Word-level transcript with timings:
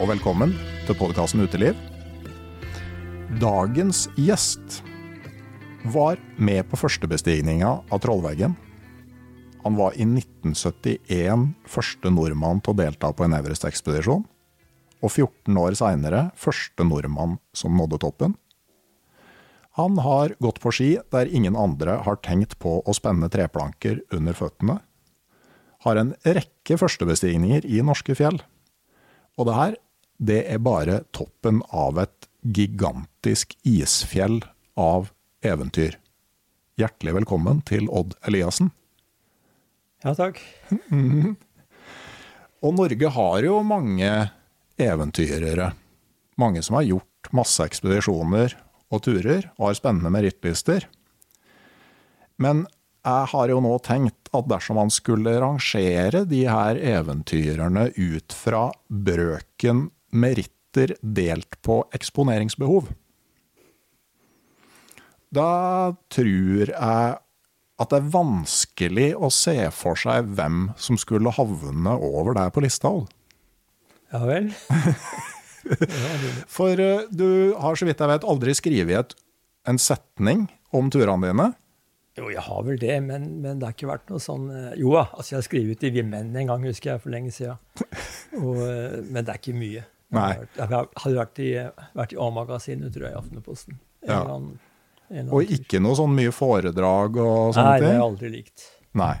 Og 0.00 0.08
velkommen 0.08 0.54
til 0.88 0.96
podkasten 0.96 1.42
Uteliv. 1.44 1.76
Dagens 3.36 4.06
gjest 4.16 4.78
var 5.92 6.16
med 6.40 6.64
på 6.70 6.78
førstebestigninga 6.80 7.68
av 7.84 8.00
Trollveggen. 8.00 8.54
Han 9.60 9.76
var 9.76 9.98
i 10.00 10.06
1971 10.08 11.50
første 11.68 12.12
nordmann 12.14 12.62
til 12.64 12.72
å 12.72 12.78
delta 12.78 13.10
på 13.12 13.26
en 13.26 13.36
Everest-ekspedisjon. 13.36 14.24
Og 15.04 15.12
14 15.12 15.58
år 15.60 15.76
seinere 15.76 16.22
første 16.40 16.86
nordmann 16.88 17.36
som 17.52 17.76
nådde 17.76 18.00
toppen. 18.00 18.38
Han 19.76 20.00
har 20.00 20.32
gått 20.40 20.62
på 20.64 20.72
ski 20.72 20.88
der 21.12 21.28
ingen 21.28 21.60
andre 21.60 21.98
har 22.06 22.16
tenkt 22.24 22.56
på 22.60 22.78
å 22.80 22.96
spenne 22.96 23.28
treplanker 23.28 24.00
under 24.16 24.36
føttene. 24.36 24.78
Har 25.84 26.00
en 26.00 26.16
rekke 26.24 26.80
førstebestigninger 26.80 27.68
i 27.68 27.84
norske 27.84 28.16
fjell. 28.16 28.40
Og 29.40 29.48
det 29.48 29.56
her, 29.56 29.78
det 30.20 30.42
er 30.52 30.60
bare 30.60 31.00
toppen 31.16 31.62
av 31.72 31.98
et 32.02 32.28
gigantisk 32.44 33.54
isfjell 33.64 34.42
av 34.76 35.08
eventyr. 35.44 35.96
Hjertelig 36.80 37.14
velkommen 37.22 37.62
til 37.68 37.88
Odd 37.88 38.12
Eliassen. 38.28 38.68
Ja, 40.04 40.12
takk. 40.16 40.40
Og 42.64 42.76
Norge 42.76 43.12
har 43.16 43.44
jo 43.44 43.60
mange 43.64 44.10
eventyrere. 44.80 45.70
Mange 46.40 46.62
som 46.64 46.76
har 46.76 46.88
gjort 46.88 47.32
masse 47.36 47.64
ekspedisjoner 47.64 48.56
og 48.90 49.02
turer, 49.06 49.46
og 49.56 49.70
har 49.70 49.78
spennende 49.78 50.12
merittlister. 50.12 50.84
Men 52.40 52.66
jeg 53.06 53.28
har 53.32 53.52
jo 53.52 53.60
nå 53.64 53.72
tenkt 53.84 54.28
at 54.36 54.48
dersom 54.50 54.76
man 54.80 54.92
skulle 54.92 55.38
rangere 55.40 56.26
de 56.28 56.42
her 56.48 56.76
eventyrerne 56.76 57.86
ut 57.96 58.36
fra 58.36 58.66
brøken 58.88 59.86
meritter 60.10 60.96
delt 61.02 61.58
på 61.66 61.82
eksponeringsbehov, 61.96 62.90
da 65.30 65.50
tror 66.10 66.70
jeg 66.70 67.18
at 67.80 67.92
det 67.92 67.98
er 68.00 68.12
vanskelig 68.12 69.08
å 69.16 69.30
se 69.32 69.56
for 69.72 69.96
seg 69.98 70.28
hvem 70.36 70.68
som 70.76 70.98
skulle 71.00 71.32
havne 71.32 71.94
over 71.96 72.36
der 72.36 72.50
på 72.52 72.64
lista. 72.64 72.90
Ja 74.10 74.24
vel. 74.26 74.50
For 76.50 76.80
eh, 76.80 77.06
du 77.12 77.54
har, 77.60 77.76
så 77.76 77.86
vidt 77.86 78.00
jeg 78.00 78.10
vet, 78.10 78.26
aldri 78.26 78.54
skrevet 78.56 79.14
en 79.68 79.78
setning 79.80 80.48
om 80.76 80.90
turene 80.92 81.30
dine. 81.30 81.48
Jo, 82.18 82.26
jeg 82.32 82.42
har 82.42 82.64
vel 82.66 82.80
det, 82.80 82.96
men, 83.06 83.28
men 83.44 83.60
det 83.60 83.68
har 83.68 83.76
ikke 83.76 83.90
vært 83.92 84.10
noe 84.10 84.20
sånn 84.20 84.48
eh, 84.50 84.72
Jo 84.80 84.96
da, 84.96 85.04
altså 85.14 85.34
jeg 85.34 85.38
har 85.38 85.46
skrevet 85.46 85.84
i 85.86 85.92
Vimen 85.94 86.34
en 86.34 86.50
gang, 86.50 86.66
husker 86.66 86.94
jeg, 86.94 87.04
for 87.04 87.14
lenge 87.14 87.32
siden. 87.32 87.60
Og, 88.42 88.60
eh, 88.66 88.98
men 89.06 89.22
det 89.22 89.34
er 89.34 89.40
ikke 89.40 89.56
mye. 89.56 89.86
Nei. 90.12 90.32
Jeg 90.56 90.66
hadde 90.66 91.16
vært 91.20 91.38
i, 91.44 91.50
vært 91.94 92.12
i 92.12 92.18
A-magasinet, 92.18 92.92
tror 92.94 93.06
jeg, 93.06 93.12
i 93.14 93.18
Aftenposten. 93.20 93.78
En 94.02 94.08
Ja. 94.10 94.20
eller 94.20 94.34
annen- 94.34 94.58
en 95.10 95.16
eller 95.16 95.20
annen 95.20 95.34
Og 95.34 95.42
ikke 95.58 95.80
noe 95.82 95.94
sånn 95.98 96.14
mye 96.14 96.32
foredrag 96.32 97.16
og 97.16 97.54
sånne 97.54 97.54
ting? 97.54 97.64
Nei, 97.64 97.78
det 97.80 97.86
har 97.86 97.94
jeg 97.94 98.06
aldri 98.08 98.30
likt. 98.30 98.66
Nei. 98.94 99.14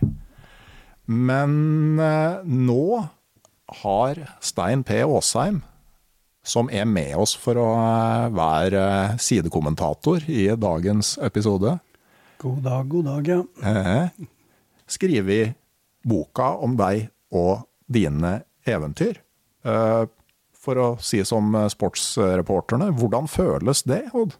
Men 1.10 1.98
eh, 1.98 2.42
nå 2.46 3.08
har 3.82 4.20
Stein 4.40 4.82
P. 4.86 5.00
Aasheim, 5.02 5.62
som 6.42 6.70
er 6.72 6.86
med 6.88 7.14
oss 7.20 7.34
for 7.38 7.58
å 7.60 7.68
eh, 7.76 8.28
være 8.34 8.82
eh, 9.12 9.16
sidekommentator 9.22 10.22
i 10.30 10.48
dagens 10.56 11.16
episode, 11.22 11.78
God 12.40 12.62
dag, 12.64 12.86
god 12.88 13.04
dag, 13.04 13.26
ja. 13.28 13.42
eh, 13.68 14.28
skrevet 14.88 15.54
boka 16.08 16.54
om 16.64 16.72
deg 16.78 17.10
og 17.36 17.66
dine 17.92 18.38
eventyr. 18.64 19.18
Eh, 19.66 20.06
for 20.60 20.76
å 20.80 20.86
si 21.00 21.22
som 21.24 21.54
sportsreporterne, 21.72 22.90
hvordan 23.00 23.28
føles 23.30 23.84
det, 23.88 24.04
Odd? 24.12 24.36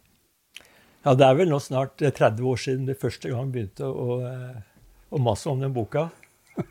Ja, 1.01 1.15
det 1.17 1.25
er 1.25 1.37
vel 1.39 1.49
nå 1.49 1.57
snart 1.65 2.03
eh, 2.05 2.13
30 2.13 2.45
år 2.51 2.59
siden 2.61 2.89
det 2.89 2.99
første 3.01 3.31
gang 3.33 3.49
begynte 3.53 3.89
å, 3.89 4.19
eh, 4.29 4.59
å 5.09 5.21
mase 5.23 5.49
om 5.49 5.63
den 5.63 5.73
boka. 5.77 6.11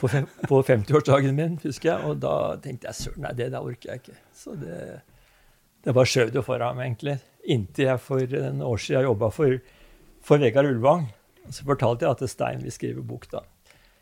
På, 0.00 0.08
fem, 0.08 0.24
på 0.48 0.62
50-årsdagen 0.64 1.34
min, 1.36 1.58
husker 1.60 1.90
jeg. 1.90 2.08
Og 2.08 2.22
da 2.22 2.56
tenkte 2.64 2.88
jeg 2.88 2.96
søren, 2.96 3.20
nei, 3.26 3.34
det 3.36 3.50
der 3.52 3.60
orker 3.60 3.90
jeg 3.90 4.00
ikke. 4.00 4.14
Så 4.32 4.54
det, 4.56 4.78
det 5.84 5.92
bare 5.92 6.08
skjøv 6.08 6.30
det 6.32 6.42
foran 6.46 6.78
meg, 6.78 6.86
egentlig. 6.86 7.18
Inntil 7.52 7.90
jeg 7.90 8.00
for 8.00 8.36
en 8.38 8.62
år 8.64 8.80
siden 8.80 9.04
jobba 9.04 9.28
for, 9.36 9.58
for 10.24 10.40
Vegard 10.40 10.70
Ulvang. 10.70 11.04
Så 11.52 11.68
fortalte 11.68 12.08
jeg 12.08 12.16
at 12.16 12.32
Stein 12.32 12.64
vil 12.64 12.72
skrive 12.72 13.04
bok, 13.04 13.28
da. 13.28 13.44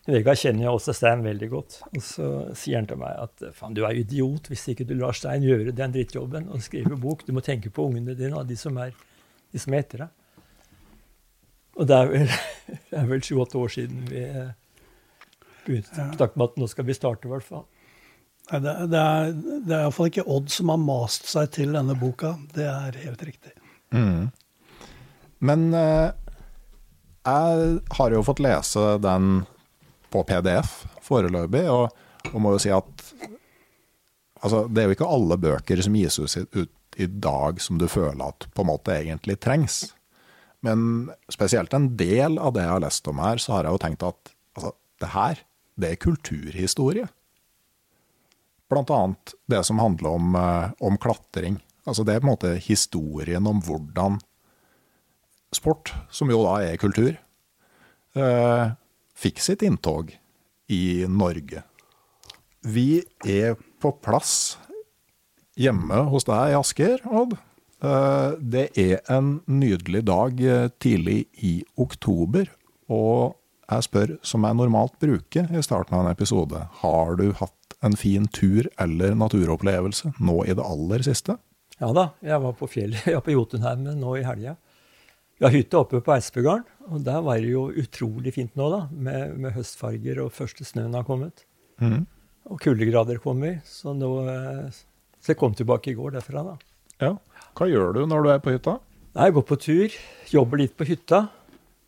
Vegard 0.08 0.40
kjenner 0.40 0.64
jo 0.64 0.70
også 0.78 0.94
Stein 0.96 1.20
veldig 1.24 1.48
godt. 1.52 1.74
Og 1.90 2.00
så 2.04 2.28
sier 2.56 2.78
han 2.80 2.88
til 2.88 3.00
meg 3.00 3.12
at 3.20 3.42
faen, 3.56 3.74
du 3.76 3.82
er 3.84 3.98
idiot 4.00 4.48
hvis 4.48 4.64
ikke 4.72 4.86
du 4.88 4.94
lar 4.96 5.16
Stein 5.16 5.44
gjøre 5.44 5.74
den 5.76 5.92
drittjobben 5.92 6.48
og 6.48 6.64
skrive 6.64 6.96
bok. 7.00 7.26
Du 7.26 7.34
må 7.36 7.44
tenke 7.44 7.72
på 7.74 7.84
ungene 7.90 8.16
dine 8.16 8.40
og 8.40 8.48
de 8.48 8.56
som 8.56 8.78
er 8.80 8.94
de 9.52 9.60
som 9.60 9.74
er 9.74 9.84
etter 9.84 10.04
deg. 10.04 10.14
Og 11.78 11.88
det 11.88 11.96
er 11.96 12.08
vel, 12.12 12.32
det 12.90 13.00
er 13.00 13.10
vel 13.10 13.22
28 13.22 13.60
år 13.62 13.74
siden 13.74 14.06
vi 14.10 14.22
eh, 14.26 14.54
begynte 15.66 15.92
å 16.04 16.16
snakke 16.16 16.38
om 16.40 16.46
at 16.48 16.56
nå 16.60 16.68
skal 16.70 16.88
vi 16.88 16.96
starte, 16.96 17.28
i 17.28 17.32
hvert 17.32 17.46
fall. 17.46 17.66
Nei, 18.48 18.60
Det, 18.64 18.74
det 18.92 19.00
er, 19.04 19.34
det 19.36 19.76
er 19.76 19.82
iallfall 19.84 20.10
ikke 20.10 20.26
Odd 20.32 20.48
som 20.52 20.72
har 20.72 20.80
mast 20.80 21.28
seg 21.28 21.52
til 21.56 21.76
denne 21.76 21.96
boka. 22.00 22.34
Det 22.56 22.64
er 22.64 22.96
helt 23.04 23.24
riktig. 23.28 23.52
Men 25.38 25.68
eh, 25.76 26.08
jeg 27.28 27.78
har 27.98 28.16
jo 28.16 28.24
fått 28.26 28.42
lese 28.42 28.96
den 29.04 29.42
på 30.10 30.22
PDF 30.28 30.84
foreløpig, 31.04 31.64
og, 31.70 31.92
og 32.32 32.40
må 32.42 32.54
jo 32.54 32.62
si 32.62 32.70
at 32.74 33.04
altså, 34.42 34.64
det 34.68 34.82
er 34.82 34.88
jo 34.90 34.96
ikke 34.96 35.12
alle 35.14 35.38
bøker 35.40 35.82
som 35.84 35.96
gis 35.98 36.18
ut 36.20 36.56
i- 36.98 37.06
dag 37.06 37.60
som 37.62 37.78
du 37.78 37.86
føler 37.86 38.24
at 38.26 38.48
på 38.54 38.64
en 38.64 38.70
måte 38.72 38.90
egentlig 38.96 39.36
trengs. 39.38 39.92
Men 40.66 41.10
spesielt 41.30 41.74
en 41.76 41.92
del 41.96 42.38
av 42.42 42.56
det 42.56 42.64
jeg 42.64 42.72
har 42.72 42.82
lest 42.82 43.06
om 43.12 43.20
her, 43.22 43.38
så 43.38 43.52
har 43.54 43.68
jeg 43.68 43.76
jo 43.76 43.82
tenkt 43.84 44.02
at 44.02 44.32
altså, 44.58 44.72
det 44.98 45.10
her, 45.12 45.42
det 45.78 45.92
er 45.92 46.00
kulturhistorie. 46.02 47.06
Blant 48.68 48.90
annet 48.90 49.34
det 49.48 49.60
som 49.64 49.78
handler 49.78 50.10
om, 50.18 50.34
eh, 50.34 50.72
om 50.82 50.98
klatring. 50.98 51.60
Altså 51.86 52.02
det 52.04 52.16
er 52.16 52.20
på 52.20 52.26
en 52.26 52.34
måte 52.34 52.50
historien 52.66 53.46
om 53.46 53.62
hvordan 53.62 54.18
sport, 55.54 55.94
som 56.10 56.28
jo 56.34 56.42
da 56.44 56.58
er 56.66 56.76
kultur, 56.82 57.14
eh, 58.18 58.64
fikk 59.18 59.40
sitt 59.42 59.64
inntog 59.66 60.12
i 60.70 61.04
Norge. 61.10 61.64
Vi 62.66 63.02
er 63.26 63.56
på 63.82 63.92
plass 64.04 64.56
hjemme 65.58 66.04
hos 66.12 66.26
deg 66.28 66.52
i 66.52 66.56
Asker, 66.58 67.02
Odd. 67.08 67.36
Eh, 67.82 68.30
Det 68.38 68.66
er 68.78 69.00
en 69.10 69.40
nydelig 69.46 70.04
dag 70.06 70.40
eh, 70.42 70.68
tidlig 70.82 71.26
i 71.42 71.64
oktober, 71.78 72.50
og 72.90 73.36
jeg 73.68 73.84
spør, 73.84 74.14
som 74.24 74.46
jeg 74.48 74.56
normalt 74.58 74.94
bruker 75.02 75.50
i 75.52 75.62
starten 75.62 75.94
av 75.98 76.06
en 76.06 76.12
episode, 76.14 76.62
har 76.82 77.16
du 77.20 77.32
hatt 77.36 77.76
en 77.84 77.94
fin 77.98 78.26
tur 78.34 78.66
eller 78.80 79.14
naturopplevelse 79.14 80.14
nå 80.18 80.40
i 80.48 80.54
det 80.56 80.64
aller 80.64 81.04
siste? 81.06 81.36
Ja 81.78 81.92
da, 81.94 82.08
jeg 82.24 82.40
var 82.42 82.56
på 82.58 82.66
fjellet, 82.70 83.06
ja, 83.14 83.20
på 83.22 83.34
Jotunheimen 83.34 84.00
nå 84.00 84.16
i 84.18 84.24
helga. 84.26 84.56
Vi 85.38 85.46
har 85.46 85.54
hytte 85.54 85.78
oppe 85.78 86.00
på 86.02 86.14
Espegarden, 86.16 86.66
og 86.90 87.04
der 87.06 87.20
var 87.22 87.38
det 87.38 87.52
jo 87.52 87.68
utrolig 87.70 88.32
fint 88.34 88.56
nå, 88.58 88.68
da. 88.72 88.80
Med, 88.90 89.36
med 89.38 89.54
høstfarger, 89.54 90.18
og 90.24 90.32
første 90.34 90.66
snøen 90.66 90.96
har 90.98 91.04
kommet. 91.06 91.44
Mm. 91.78 92.08
Og 92.50 92.58
kuldegrader 92.64 93.20
kommer. 93.22 93.60
Så 93.68 93.94
nå 93.94 94.10
eh, 94.32 94.64
Så 95.22 95.34
jeg 95.34 95.38
kom 95.38 95.54
tilbake 95.54 95.92
i 95.92 95.98
går 95.98 96.16
derfra, 96.16 96.42
da. 96.42 96.56
Ja. 97.04 97.12
Hva 97.54 97.68
gjør 97.70 97.94
du 97.94 98.00
når 98.10 98.24
du 98.24 98.30
er 98.32 98.42
på 98.42 98.56
hytta? 98.56 98.80
Nei, 99.14 99.28
Jeg 99.28 99.36
går 99.36 99.46
på 99.46 99.60
tur, 99.62 100.00
jobber 100.32 100.62
litt 100.64 100.74
på 100.78 100.88
hytta. 100.88 101.28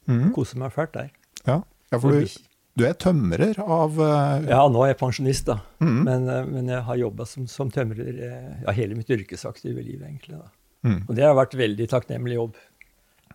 Mm. 0.06 0.30
Koser 0.36 0.62
meg 0.62 0.70
fælt 0.76 0.94
der. 0.94 1.10
Ja, 1.42 1.58
ja 1.90 1.98
for 1.98 2.14
du, 2.14 2.38
du 2.78 2.86
er 2.86 2.94
tømrer 3.02 3.58
av 3.64 3.98
uh... 3.98 4.46
Ja, 4.46 4.62
nå 4.70 4.84
er 4.86 4.92
jeg 4.92 5.00
pensjonist, 5.02 5.50
da. 5.50 5.58
Mm. 5.82 6.00
Men, 6.06 6.30
eh, 6.30 6.46
men 6.54 6.70
jeg 6.70 6.86
har 6.86 7.02
jobba 7.02 7.26
som, 7.26 7.50
som 7.50 7.74
tømrer 7.74 8.14
ja, 8.14 8.78
hele 8.78 8.94
mitt 8.94 9.10
yrkesaktive 9.10 9.82
liv, 9.82 9.98
egentlig. 10.06 10.38
da. 10.38 10.52
Mhm. 10.86 11.00
Og 11.08 11.16
det 11.18 11.26
har 11.26 11.34
vært 11.36 11.58
veldig 11.58 11.86
takknemlig 11.92 12.38
jobb. 12.38 12.60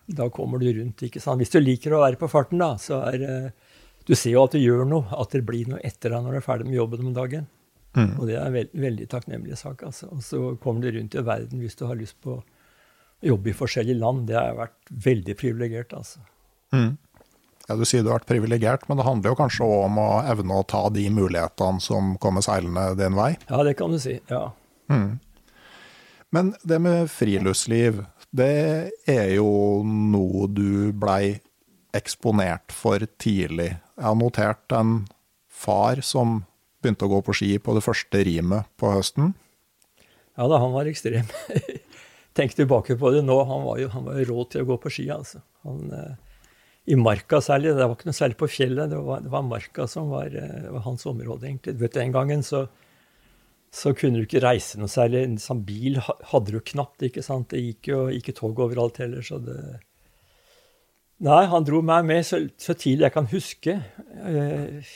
Da 0.06 0.28
kommer 0.30 0.62
du 0.62 0.68
rundt, 0.70 1.02
ikke 1.02 1.20
sant. 1.22 1.40
Hvis 1.42 1.50
du 1.50 1.58
liker 1.60 1.96
å 1.96 2.02
være 2.04 2.18
på 2.20 2.28
farten, 2.30 2.60
da, 2.62 2.76
så 2.78 3.00
er 3.08 3.22
eh, 3.26 3.76
Du 4.06 4.14
ser 4.14 4.36
jo 4.36 4.44
at 4.46 4.54
du 4.54 4.60
gjør 4.62 4.84
noe, 4.86 5.08
at 5.18 5.32
det 5.34 5.42
blir 5.42 5.66
noe 5.66 5.80
etter 5.82 6.12
deg 6.14 6.22
når 6.22 6.36
du 6.36 6.38
er 6.38 6.44
ferdig 6.46 6.66
med 6.68 6.76
jobben 6.78 7.08
om 7.08 7.14
dagen. 7.16 7.48
Mm. 7.96 8.12
Og 8.20 8.28
det 8.28 8.36
er 8.36 8.44
en 8.44 8.54
veld, 8.54 8.76
veldig 8.76 9.08
takknemlig 9.10 9.56
sak. 9.58 9.82
altså. 9.82 10.06
Og 10.14 10.22
så 10.22 10.42
kommer 10.62 10.84
du 10.84 10.92
rundt 10.94 11.16
i 11.16 11.24
verden 11.26 11.64
hvis 11.64 11.74
du 11.74 11.86
har 11.88 11.98
lyst 11.98 12.20
på 12.22 12.36
å 12.36 12.44
jobbe 13.24 13.50
i 13.50 13.56
forskjellige 13.56 13.98
land. 13.98 14.28
Det 14.28 14.36
har 14.38 14.54
vært 14.54 14.94
veldig 15.08 15.36
privilegert, 15.40 15.96
altså. 15.96 16.22
Mm. 16.76 16.96
Ja, 17.66 17.74
Du 17.74 17.84
sier 17.84 18.04
du 18.04 18.12
har 18.12 18.20
vært 18.20 18.30
privilegert, 18.30 18.86
men 18.88 19.00
det 19.00 19.06
handler 19.08 19.32
jo 19.32 19.38
kanskje 19.40 19.66
også 19.66 19.86
om 19.88 19.98
å 19.98 20.10
evne 20.30 20.60
å 20.60 20.66
ta 20.70 20.84
de 20.94 21.08
mulighetene 21.10 21.82
som 21.82 22.14
kommer 22.22 22.44
seilende 22.46 22.92
din 22.98 23.16
vei. 23.18 23.32
Ja, 23.48 23.64
det 23.66 23.74
kan 23.80 23.90
du 23.90 23.98
si. 23.98 24.20
Ja. 24.30 24.52
Mm. 24.92 25.18
Men 26.30 26.54
det 26.62 26.78
med 26.82 27.10
friluftsliv, 27.10 28.04
det 28.36 28.92
er 29.08 29.30
jo 29.36 29.82
noe 29.86 30.48
du 30.52 30.92
blei 30.96 31.38
eksponert 31.96 32.74
for 32.74 33.02
tidlig. 33.20 33.72
Jeg 33.96 34.04
har 34.04 34.18
notert 34.18 34.76
en 34.76 34.98
far 35.48 36.02
som 36.04 36.42
begynte 36.82 37.06
å 37.06 37.12
gå 37.14 37.22
på 37.26 37.34
ski 37.36 37.50
på 37.62 37.74
det 37.76 37.84
første 37.84 38.22
rimet 38.26 38.68
på 38.78 38.92
høsten. 38.92 39.32
Ja 40.36 40.48
da, 40.50 40.60
han 40.60 40.74
var 40.74 40.88
ekstrem. 40.90 41.28
Tenk 42.36 42.52
tilbake 42.52 42.98
på 43.00 43.10
det 43.14 43.22
nå. 43.24 43.38
Han 43.48 43.64
var 43.64 43.80
jo, 43.80 43.90
han 43.94 44.08
jo 44.20 44.28
råd 44.28 44.52
til 44.52 44.64
å 44.64 44.70
gå 44.72 44.76
på 44.82 44.92
ski, 44.92 45.06
altså. 45.14 45.40
Han, 45.64 45.86
eh, 45.96 46.42
I 46.92 46.98
marka 47.00 47.40
særlig. 47.40 47.72
Det 47.72 47.86
var 47.86 47.96
ikke 47.96 48.10
noe 48.10 48.18
særlig 48.18 48.36
på 48.42 48.50
fjellet. 48.52 48.92
Det 48.92 48.98
var, 49.06 49.22
det 49.24 49.32
var 49.32 49.46
marka 49.46 49.86
som 49.88 50.12
var, 50.12 50.28
eh, 50.36 50.68
var 50.74 50.84
hans 50.84 51.08
område, 51.08 51.48
egentlig. 51.48 51.78
Du 51.78 51.86
vet, 51.86 51.96
Den 51.96 52.12
gangen 52.12 52.44
så, 52.44 52.66
så 53.76 53.92
kunne 53.96 54.22
du 54.22 54.24
ikke 54.24 54.40
reise 54.44 54.80
noe 54.80 54.88
særlig. 54.88 55.24
En 55.26 55.36
sånn 55.40 55.60
bil 55.66 55.98
hadde 56.00 56.54
du 56.54 56.60
knapt, 56.72 57.04
ikke 57.04 57.24
sant. 57.24 57.50
Det 57.52 57.60
gikk 57.60 57.90
jo 57.90 58.00
ikke 58.14 58.34
tog 58.36 58.62
overalt 58.64 59.02
heller, 59.02 59.24
så 59.26 59.40
det 59.42 59.58
Nei, 61.24 61.46
han 61.48 61.64
dro 61.64 61.78
meg 61.80 62.02
med 62.04 62.26
så, 62.28 62.42
så 62.60 62.74
tidlig 62.76 63.06
jeg 63.06 63.12
kan 63.14 63.28
huske, 63.30 63.74
eh, 64.28 64.90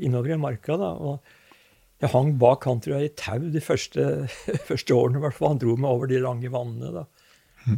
innover 0.00 0.32
i 0.32 0.38
marka, 0.40 0.72
da. 0.80 0.88
og 0.96 2.00
jeg 2.00 2.12
hang 2.14 2.30
bak 2.40 2.64
han, 2.64 2.80
tror 2.80 2.94
jeg, 2.96 3.10
i 3.10 3.12
tau 3.20 3.50
de 3.52 3.60
første, 3.60 4.06
første 4.70 4.96
årene. 4.96 5.20
i 5.20 5.24
hvert 5.26 5.36
fall. 5.36 5.52
Han 5.52 5.60
dro 5.60 5.76
meg 5.76 5.90
over 5.90 6.08
de 6.08 6.22
lange 6.24 6.48
vannene. 6.52 6.94
da. 6.96 7.76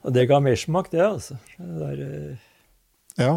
Og 0.00 0.16
det 0.16 0.24
ga 0.30 0.40
mersmak, 0.40 0.88
det, 0.92 1.04
altså. 1.04 1.36
Det 1.58 1.80
der, 1.82 2.02
eh, 2.06 2.48
Ja, 3.20 3.34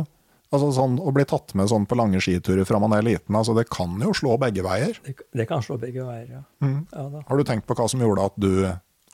altså 0.54 0.70
sånn 0.76 1.00
å 1.02 1.12
bli 1.16 1.26
tatt 1.28 1.56
med 1.58 1.72
sånn 1.72 1.88
på 1.90 1.98
lange 1.98 2.22
skiturer 2.24 2.68
fra 2.70 2.80
man 2.82 2.94
er 2.96 3.06
liten, 3.06 3.36
altså 3.36 3.56
det 3.58 3.66
kan 3.74 3.98
jo 4.02 4.14
slå 4.16 4.38
begge 4.42 4.66
veier. 4.66 4.98
det, 5.06 5.18
det 5.34 5.48
kan 5.50 5.64
slå 5.66 5.80
begge 5.82 6.06
veier, 6.06 6.40
ja. 6.40 6.44
Mm. 6.64 6.82
ja. 6.94 7.24
Har 7.28 7.40
du 7.40 7.48
tenkt 7.48 7.68
på 7.70 7.78
hva 7.78 7.90
som 7.92 8.04
gjorde 8.04 8.28
at 8.30 8.38
du 8.42 8.52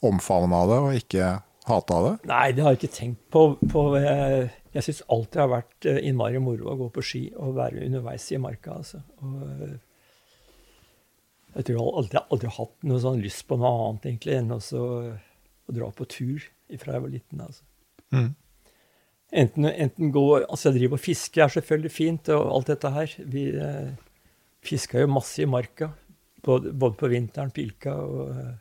omfavna 0.06 0.66
det 0.70 0.80
og 0.84 0.98
ikke 1.00 1.34
hata 1.70 2.02
det? 2.06 2.16
Nei, 2.30 2.46
det 2.56 2.66
har 2.66 2.76
jeg 2.76 2.82
ikke 2.84 2.98
tenkt 3.00 3.24
på. 3.32 3.46
på 3.72 3.86
jeg 4.04 4.50
jeg 4.76 4.86
syns 4.86 5.02
alltid 5.10 5.36
det 5.36 5.42
har 5.42 5.52
vært 5.52 5.88
eh, 5.90 6.02
innmari 6.10 6.42
moro 6.44 6.70
å 6.70 6.78
gå 6.78 6.90
på 6.94 7.04
ski 7.06 7.22
og 7.42 7.56
være 7.58 7.86
underveis 7.88 8.28
i 8.36 8.42
marka. 8.42 8.78
altså. 8.78 9.02
Og, 9.26 9.40
eh, 9.50 9.78
jeg 11.56 11.66
tror 11.66 11.76
jeg 11.76 11.96
aldri, 12.02 12.22
aldri 12.36 12.52
har 12.52 12.58
hatt 12.60 12.86
noe 12.92 13.02
sånn 13.02 13.24
lyst 13.24 13.48
på 13.50 13.58
noe 13.58 13.72
annet 13.88 14.06
egentlig 14.12 14.36
enn 14.38 14.54
å 14.54 14.84
dra 15.80 15.90
på 15.98 16.06
tur 16.10 16.46
fra 16.78 16.94
jeg 16.96 17.06
var 17.06 17.14
liten. 17.16 17.42
altså. 17.42 17.66
Mhm. 18.14 18.36
Enten, 19.30 19.66
enten 19.66 20.12
gå 20.12 20.24
Altså, 20.40 20.70
jeg 20.70 20.80
driver 20.80 20.98
og 20.98 21.04
fisker, 21.04 21.44
er 21.44 21.52
selvfølgelig 21.54 21.92
fint, 21.92 22.30
og 22.34 22.56
alt 22.56 22.72
dette 22.72 22.90
her. 22.94 23.12
Vi 23.30 23.50
eh, 23.54 23.92
fiska 24.66 25.04
jo 25.04 25.12
masse 25.12 25.42
i 25.44 25.50
marka. 25.50 25.92
Både, 26.44 26.74
både 26.74 26.96
på 26.96 27.10
vinteren, 27.12 27.52
pilka, 27.52 27.94
og, 27.94 28.32
eh, 28.32 28.56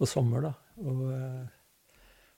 og 0.00 0.08
sommer, 0.08 0.48
da. 0.48 0.52
Og, 0.82 1.04
eh, 1.12 1.46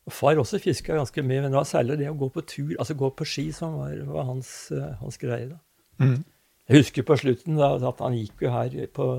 og 0.08 0.12
far 0.16 0.40
også 0.40 0.58
fiska 0.58 0.96
ganske 0.96 1.22
mye, 1.22 1.42
men 1.44 1.52
det 1.52 1.58
var 1.60 1.69
særlig 1.69 1.98
det 2.00 2.10
å 2.10 2.19
gå 2.19 2.28
på 2.34 2.42
tur, 2.48 2.75
altså 2.78 2.96
gå 2.98 3.10
på 3.14 3.26
ski, 3.28 3.50
som 3.54 3.76
var, 3.78 3.94
var 4.08 4.26
hans, 4.28 4.50
eh, 4.75 4.96
hans 5.00 5.20
greie. 5.20 5.48
da. 5.52 5.58
Mm. 6.00 6.25
Jeg 6.69 6.82
husker 6.84 7.06
på 7.06 7.16
slutten 7.19 7.58
da, 7.58 7.75
at 7.88 8.00
han 8.02 8.16
gikk 8.16 8.43
jo 8.46 8.50
her 8.54 8.75
på 8.94 9.12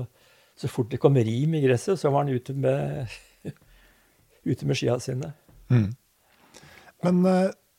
Så 0.56 0.68
fort 0.68 0.90
det 0.92 0.98
kom 1.00 1.14
rim 1.16 1.54
i 1.56 1.62
gresset, 1.62 1.98
så 1.98 2.10
var 2.12 2.26
han 2.26 2.34
ute 2.36 2.52
med, 2.52 3.08
ute 4.50 4.66
med 4.68 4.76
skia 4.76 4.98
sine. 5.00 5.32
Mm. 5.72 5.88
Men 7.02 7.22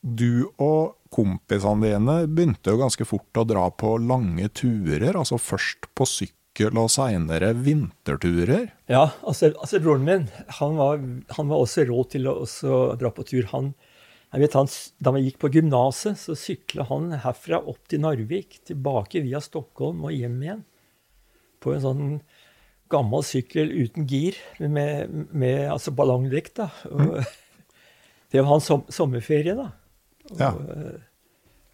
du 0.03 0.51
og 0.59 0.97
kompisene 1.13 1.87
dine 1.87 2.15
begynte 2.27 2.73
jo 2.73 2.81
ganske 2.81 3.05
fort 3.07 3.39
å 3.39 3.45
dra 3.47 3.69
på 3.71 3.95
lange 4.03 4.49
turer, 4.51 5.15
altså 5.15 5.39
først 5.39 5.87
på 5.95 6.07
sykkel 6.09 6.77
og 6.77 6.91
seinere 6.91 7.53
vinterturer. 7.55 8.67
Ja, 8.91 9.07
altså, 9.23 9.53
altså 9.55 9.79
broren 9.83 10.05
min 10.07 10.27
han 10.59 10.77
var, 10.77 11.01
han 11.37 11.49
var 11.49 11.63
også 11.63 11.87
råd 11.87 12.13
til 12.15 12.27
å 12.29 12.37
også 12.43 12.83
dra 12.99 13.13
på 13.15 13.25
tur. 13.29 13.47
Han, 13.53 13.71
vet, 14.35 14.57
han, 14.57 14.69
da 14.99 15.13
vi 15.15 15.23
gikk 15.27 15.39
på 15.41 15.53
gymnaset, 15.55 16.19
så 16.19 16.35
sykla 16.37 16.87
han 16.91 17.13
herfra 17.23 17.61
opp 17.63 17.87
til 17.87 18.03
Narvik, 18.03 18.59
tilbake 18.67 19.23
via 19.23 19.41
Stockholm 19.43 20.03
og 20.03 20.15
hjem 20.17 20.41
igjen. 20.43 20.65
På 21.63 21.71
en 21.71 21.85
sånn 21.85 22.09
gammel 22.91 23.23
sykkel 23.25 23.71
uten 23.71 24.03
gir, 24.09 24.35
med, 24.59 25.13
med 25.31 25.71
altså 25.71 25.95
ballongdekk. 25.95 26.51
da. 26.59 26.67
Og, 26.91 27.23
Det 28.33 28.41
var 28.41 28.49
hans 28.49 28.65
sommerferie, 28.89 29.53
da. 29.53 29.67
Ja. 30.39 30.51
eh, 30.75 31.01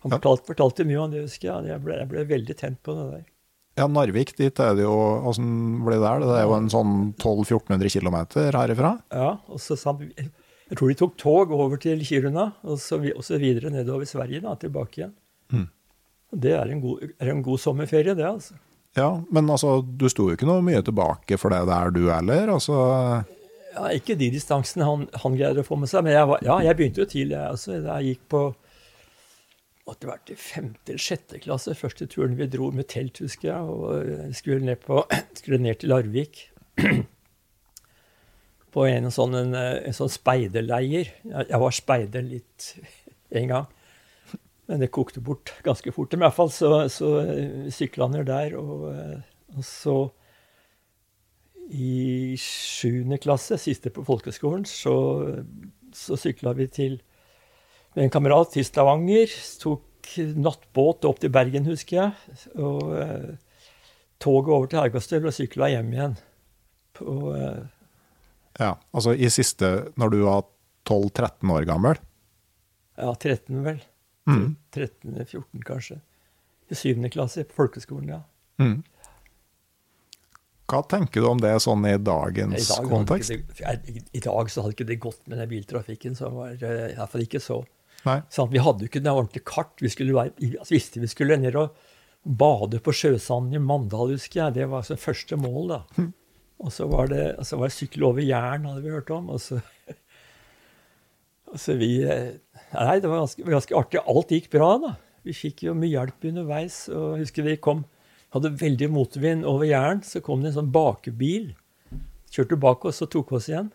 Han 0.04 0.14
fortalte, 0.16 0.48
fortalte 0.48 0.86
mye 0.88 1.00
om 1.04 1.12
det, 1.12 1.26
husker 1.26 1.50
jeg. 1.50 1.70
Jeg 1.74 1.84
ble, 1.84 1.98
jeg 2.00 2.10
ble 2.12 2.26
veldig 2.30 2.56
tent 2.60 2.80
på 2.86 2.96
det 2.96 3.08
der. 3.14 3.26
Ja, 3.80 3.88
Narvik, 3.88 4.34
dit 4.36 4.60
er 4.60 4.74
det 4.76 4.84
jo 4.84 4.94
Åssen 5.30 5.50
ble 5.86 5.96
det 6.00 6.04
der? 6.04 6.24
Det 6.26 6.38
er 6.40 6.46
jo 6.50 6.56
en 6.58 6.70
sånn 6.72 6.94
1200-1400 7.16 7.94
km 7.96 8.18
herifra? 8.58 8.94
Ja, 9.14 9.30
og 9.48 9.60
så 9.64 9.78
sa 9.80 9.94
han 9.94 10.10
Jeg 10.12 10.78
tror 10.78 10.90
de 10.92 10.98
tok 11.00 11.16
tog 11.18 11.52
over 11.56 11.80
til 11.82 12.02
Kiruna, 12.06 12.50
og 12.64 12.80
så, 12.82 13.00
og 13.16 13.24
så 13.26 13.40
videre 13.42 13.72
nedover 13.74 14.06
Sverige, 14.10 14.42
da, 14.44 14.56
tilbake 14.60 15.00
igjen. 15.02 15.14
Mm. 15.52 15.68
Det 16.44 16.52
er 16.54 16.70
en, 16.76 16.82
god, 16.84 17.08
er 17.18 17.32
en 17.34 17.42
god 17.46 17.58
sommerferie, 17.64 18.14
det, 18.16 18.26
altså. 18.28 18.58
Ja, 18.98 19.08
men 19.32 19.50
altså, 19.50 19.80
du 19.82 20.06
sto 20.10 20.28
jo 20.30 20.36
ikke 20.38 20.48
noe 20.50 20.62
mye 20.66 20.82
tilbake 20.86 21.38
for 21.42 21.54
det 21.54 21.64
der, 21.70 21.92
du 21.94 22.04
heller? 22.10 22.52
Altså 22.54 22.76
Ja, 23.70 23.90
ikke 23.94 24.16
de 24.18 24.32
distansene 24.34 24.88
han, 24.88 25.06
han 25.22 25.36
greide 25.38 25.62
å 25.62 25.68
få 25.68 25.78
med 25.78 25.92
seg, 25.92 26.02
men 26.06 26.16
jeg, 26.16 26.26
var, 26.32 26.42
ja, 26.46 26.56
jeg 26.66 26.78
begynte 26.80 27.04
jo 27.04 27.10
tidlig, 27.10 27.36
jeg 27.38 27.58
også. 27.58 27.76
Jeg 27.78 28.08
gikk 28.10 28.24
på 28.34 28.44
måtte 29.90 30.10
vært 30.10 30.32
i 30.34 30.38
femte 30.38 30.94
eller 30.94 31.02
sjette 31.02 31.40
klasse, 31.42 31.76
første 31.78 32.08
turen 32.10 32.38
vi 32.38 32.48
dro 32.52 32.70
med 32.76 32.90
telt, 32.92 33.22
husker 33.24 33.50
jeg, 33.52 33.74
og 33.74 33.96
eh, 34.04 34.28
skulle 34.38 34.66
ned, 34.66 34.82
på, 34.84 35.02
skulle 35.40 35.62
ned 35.64 35.82
til 35.82 35.94
Larvik. 35.94 36.44
På 38.74 38.86
en 38.86 39.10
sånn, 39.10 39.34
en, 39.34 39.56
eh, 39.58 39.80
en 39.90 39.98
sånn 39.98 40.12
speiderleir. 40.14 41.10
Jeg, 41.26 41.62
var 41.64 41.74
speider 41.74 42.26
litt 42.26 42.74
en 43.40 43.50
gang. 43.50 43.70
Men 44.70 44.84
det 44.84 44.92
kokte 44.94 45.24
bort 45.26 45.56
ganske 45.66 45.94
fort. 45.96 46.14
Men 46.14 46.22
i 46.22 46.28
hvert 46.28 46.38
fall 46.38 46.54
så, 46.54 46.74
så 46.94 47.16
sykla 47.74 48.06
han 48.06 48.20
ned 48.20 48.30
der, 48.30 48.54
og, 48.60 48.92
eh, 48.94 49.18
og 49.56 49.66
så 49.66 49.98
i 51.70 52.36
sjuende 52.42 53.20
klasse, 53.22 53.58
siste 53.62 53.92
på 53.94 54.04
folkeskolen, 54.08 54.66
så, 54.66 54.94
så 55.94 56.18
sykla 56.18 56.54
vi 56.58 56.68
til 56.74 56.98
med 57.96 58.06
en 58.06 58.14
kamerat 58.14 58.54
til 58.54 58.66
Stavanger. 58.66 59.32
Tok 59.62 60.14
nattbåt 60.40 61.06
opp 61.10 61.22
til 61.22 61.32
Bergen, 61.34 61.68
husker 61.70 62.00
jeg. 62.00 62.40
Og 62.58 62.94
eh, 62.98 63.32
toget 64.22 64.54
over 64.56 64.70
til 64.70 64.82
Hergastøl 64.82 65.30
og 65.30 65.36
sykla 65.36 65.70
hjem 65.76 65.94
igjen. 65.94 66.18
På, 66.98 67.36
eh, 67.36 67.62
Ja, 68.60 68.74
altså 68.92 69.14
i 69.16 69.30
siste 69.32 69.68
Når 69.96 70.10
du 70.12 70.18
var 70.26 70.42
12-13 70.90 71.52
år 71.54 71.68
gammel? 71.70 72.00
ja, 73.00 73.14
13 73.16 73.64
vel. 73.64 73.78
Mm. 74.28 74.58
13-14, 74.76 75.62
kanskje. 75.66 76.02
I 76.70 76.76
syvende 76.76 77.10
klasse 77.10 77.46
på 77.48 77.56
folkeskolen, 77.56 78.10
ja. 78.12 78.20
Mm. 78.60 78.82
Hva 80.70 80.84
tenker 80.86 81.24
du 81.24 81.28
om 81.32 81.40
det 81.42 81.56
sånn 81.64 81.86
i 81.90 81.96
I 81.96 82.02
dagens 82.06 82.68
dag, 82.70 82.88
kontekst? 82.92 83.32
det, 83.34 83.76
I 83.90 84.04
I 84.20 84.22
dag 84.24 84.52
så 84.54 84.64
hadde 84.64 84.76
ikke 84.78 84.90
det 84.90 85.00
gått 85.02 85.22
med 85.28 85.40
den 85.42 85.50
biltrafikken. 85.50 86.18
så 86.18 86.30
var 86.34 86.54
det 86.60 86.74
i 86.92 86.98
hvert 86.98 87.14
fall 87.14 87.26
ikke 87.26 87.42
så. 87.44 87.64
Sant? 88.06 88.52
Vi 88.54 88.62
hadde 88.64 88.86
jo 88.86 88.92
ikke 88.92 89.02
noe 89.04 89.24
ordentlig 89.24 89.44
kart. 89.50 89.74
Vi 89.82 89.90
skulle 89.92 90.16
være, 90.16 90.36
vi 90.38 90.54
visste 90.70 91.02
vi 91.02 91.10
skulle 91.10 91.40
ned 91.42 91.58
og 91.60 91.76
bade 92.24 92.80
på 92.84 92.94
sjøsanden 92.94 93.58
i 93.58 93.64
Mandal, 93.64 94.14
husker 94.14 94.44
jeg. 94.44 94.58
Det 94.60 94.70
var 94.70 94.84
altså 94.84 95.00
første 95.00 95.40
mål, 95.40 95.74
da. 95.74 95.82
Og 96.60 96.74
så 96.76 96.90
var 96.92 97.08
det, 97.08 97.22
altså, 97.40 97.56
var 97.56 97.70
det 97.70 97.76
sykkel 97.78 98.04
over 98.04 98.20
jern, 98.20 98.66
hadde 98.68 98.82
vi 98.84 98.92
hørt 98.92 99.12
om. 99.16 99.30
Og 99.32 99.40
så, 99.40 99.62
og 101.54 101.60
så 101.60 101.76
vi 101.80 102.02
eh, 102.04 102.34
Nei, 102.74 102.98
det 103.00 103.08
var 103.08 103.22
ganske, 103.24 103.46
ganske 103.48 103.78
artig. 103.80 104.02
Alt 104.04 104.34
gikk 104.36 104.50
bra, 104.52 104.74
da. 104.84 104.90
Vi 105.24 105.34
fikk 105.34 105.64
jo 105.66 105.76
mye 105.78 105.94
hjelp 105.94 106.28
underveis. 106.30 106.82
Og 106.92 107.16
jeg 107.16 107.24
husker 107.24 107.48
vi 107.48 107.56
kom 107.64 107.86
hadde 108.36 108.56
veldig 108.60 108.90
motvind 108.94 109.48
over 109.48 109.68
jern. 109.68 110.04
Så 110.06 110.22
kom 110.26 110.44
det 110.44 110.52
en 110.52 110.60
sånn 110.62 110.74
bakebil. 110.74 111.52
Kjørte 112.30 112.60
bak 112.62 112.86
oss 112.90 113.02
og 113.06 113.12
tok 113.14 113.34
oss 113.38 113.50
igjen. 113.50 113.72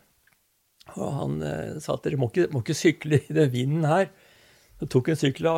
Og 0.94 1.14
han 1.18 1.40
eh, 1.42 1.78
sa 1.82 1.96
at 1.96 2.04
dere 2.04 2.20
må 2.20 2.28
ikke, 2.30 2.50
må 2.52 2.62
ikke 2.62 2.76
sykle 2.76 3.22
i 3.22 3.36
den 3.36 3.50
vinden 3.52 3.86
her. 3.88 4.10
Så 4.80 4.88
tok 4.90 5.10
en 5.10 5.18
sykkel 5.18 5.48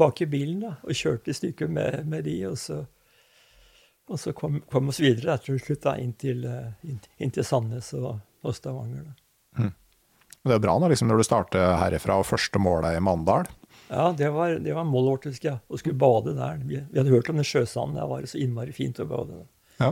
bak 0.00 0.22
i 0.24 0.28
bilen 0.32 0.62
da, 0.64 0.74
og 0.82 0.96
kjørte 0.96 1.30
i 1.30 1.36
stykker 1.36 1.70
med, 1.70 2.02
med 2.08 2.26
de. 2.26 2.38
Og 2.50 2.58
så, 2.60 2.80
og 4.10 4.20
så 4.20 4.34
kom, 4.36 4.62
kom 4.72 4.90
oss 4.92 5.00
videre 5.02 5.36
etter 5.36 5.60
slutt 5.60 5.84
da, 5.86 5.96
inn, 6.00 6.14
til, 6.18 6.44
eh, 6.48 6.72
inn, 6.88 7.32
til 7.32 7.46
Sandnes 7.46 7.92
og, 7.98 8.16
og 8.42 8.56
Stavanger. 8.56 9.10
Da. 9.10 9.70
Det 10.42 10.56
er 10.56 10.62
bra 10.64 10.74
da, 10.82 10.88
liksom, 10.90 11.10
når 11.10 11.20
du 11.20 11.26
starter 11.28 11.76
herifra 11.78 12.18
og 12.18 12.26
første 12.26 12.58
målet 12.58 12.98
i 12.98 13.02
Mandal. 13.04 13.46
Ja, 13.92 14.06
det 14.16 14.30
var, 14.32 14.54
det 14.64 14.72
var 14.72 14.86
vårt, 14.88 15.26
husker 15.28 15.50
jeg. 15.50 15.60
Å 15.68 15.78
skulle 15.80 15.98
bade 16.00 16.32
der. 16.38 16.62
Vi, 16.64 16.78
vi 16.80 16.98
hadde 17.00 17.12
hørt 17.12 17.28
om 17.28 17.36
den 17.36 17.44
sjøsanden. 17.44 17.98
Der 18.00 18.08
var 18.08 18.22
det 18.24 18.30
så 18.32 18.40
innmari 18.40 18.72
fint 18.72 19.00
å 19.02 19.06
bade. 19.10 19.42
Ja. 19.82 19.90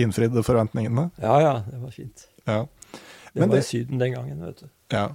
Innfridde 0.00 0.40
forventningene. 0.46 1.10
Ja, 1.20 1.36
ja, 1.44 1.52
det 1.68 1.82
var 1.82 1.92
fint. 1.92 2.26
Ja. 2.48 2.62
Det 3.32 3.40
Men 3.42 3.50
var 3.50 3.58
det- 3.58 3.64
i 3.66 3.68
Syden 3.68 4.00
den 4.00 4.14
gangen, 4.16 4.40
vet 4.46 4.62
du. 4.64 4.68
Ja. 4.94 5.06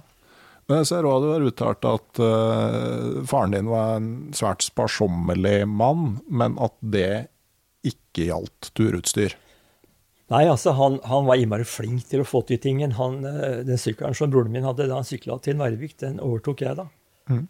Men 0.70 0.78
jeg 0.78 0.86
ser 0.92 1.02
også 1.08 1.24
du 1.26 1.32
har 1.32 1.46
uttalt 1.50 1.86
at 1.90 2.20
uh, 2.22 3.22
faren 3.26 3.50
din 3.56 3.66
var 3.66 3.96
en 3.98 4.10
svært 4.38 4.62
sparsommelig 4.62 5.66
mann, 5.68 6.20
men 6.30 6.54
at 6.62 6.76
det 6.80 7.26
ikke 7.82 8.28
gjaldt 8.28 8.70
turutstyr. 8.78 9.34
Nei, 10.30 10.44
altså, 10.46 10.72
han, 10.78 11.00
han 11.04 11.26
var 11.26 11.36
innmari 11.42 11.66
flink 11.68 12.06
til 12.08 12.22
å 12.22 12.28
få 12.28 12.44
til 12.48 12.60
ting. 12.62 12.78
Han, 12.96 13.18
eh, 13.26 13.58
den 13.66 13.76
sykkelen 13.80 14.14
som 14.16 14.30
broren 14.32 14.54
min 14.54 14.64
hadde 14.64 14.86
da 14.88 15.00
han 15.00 15.04
sykla 15.04 15.36
til 15.44 15.58
Narvik, 15.58 15.98
den 16.00 16.22
overtok 16.22 16.62
jeg 16.64 16.78
da. 16.78 16.86
Mhm. 17.28 17.48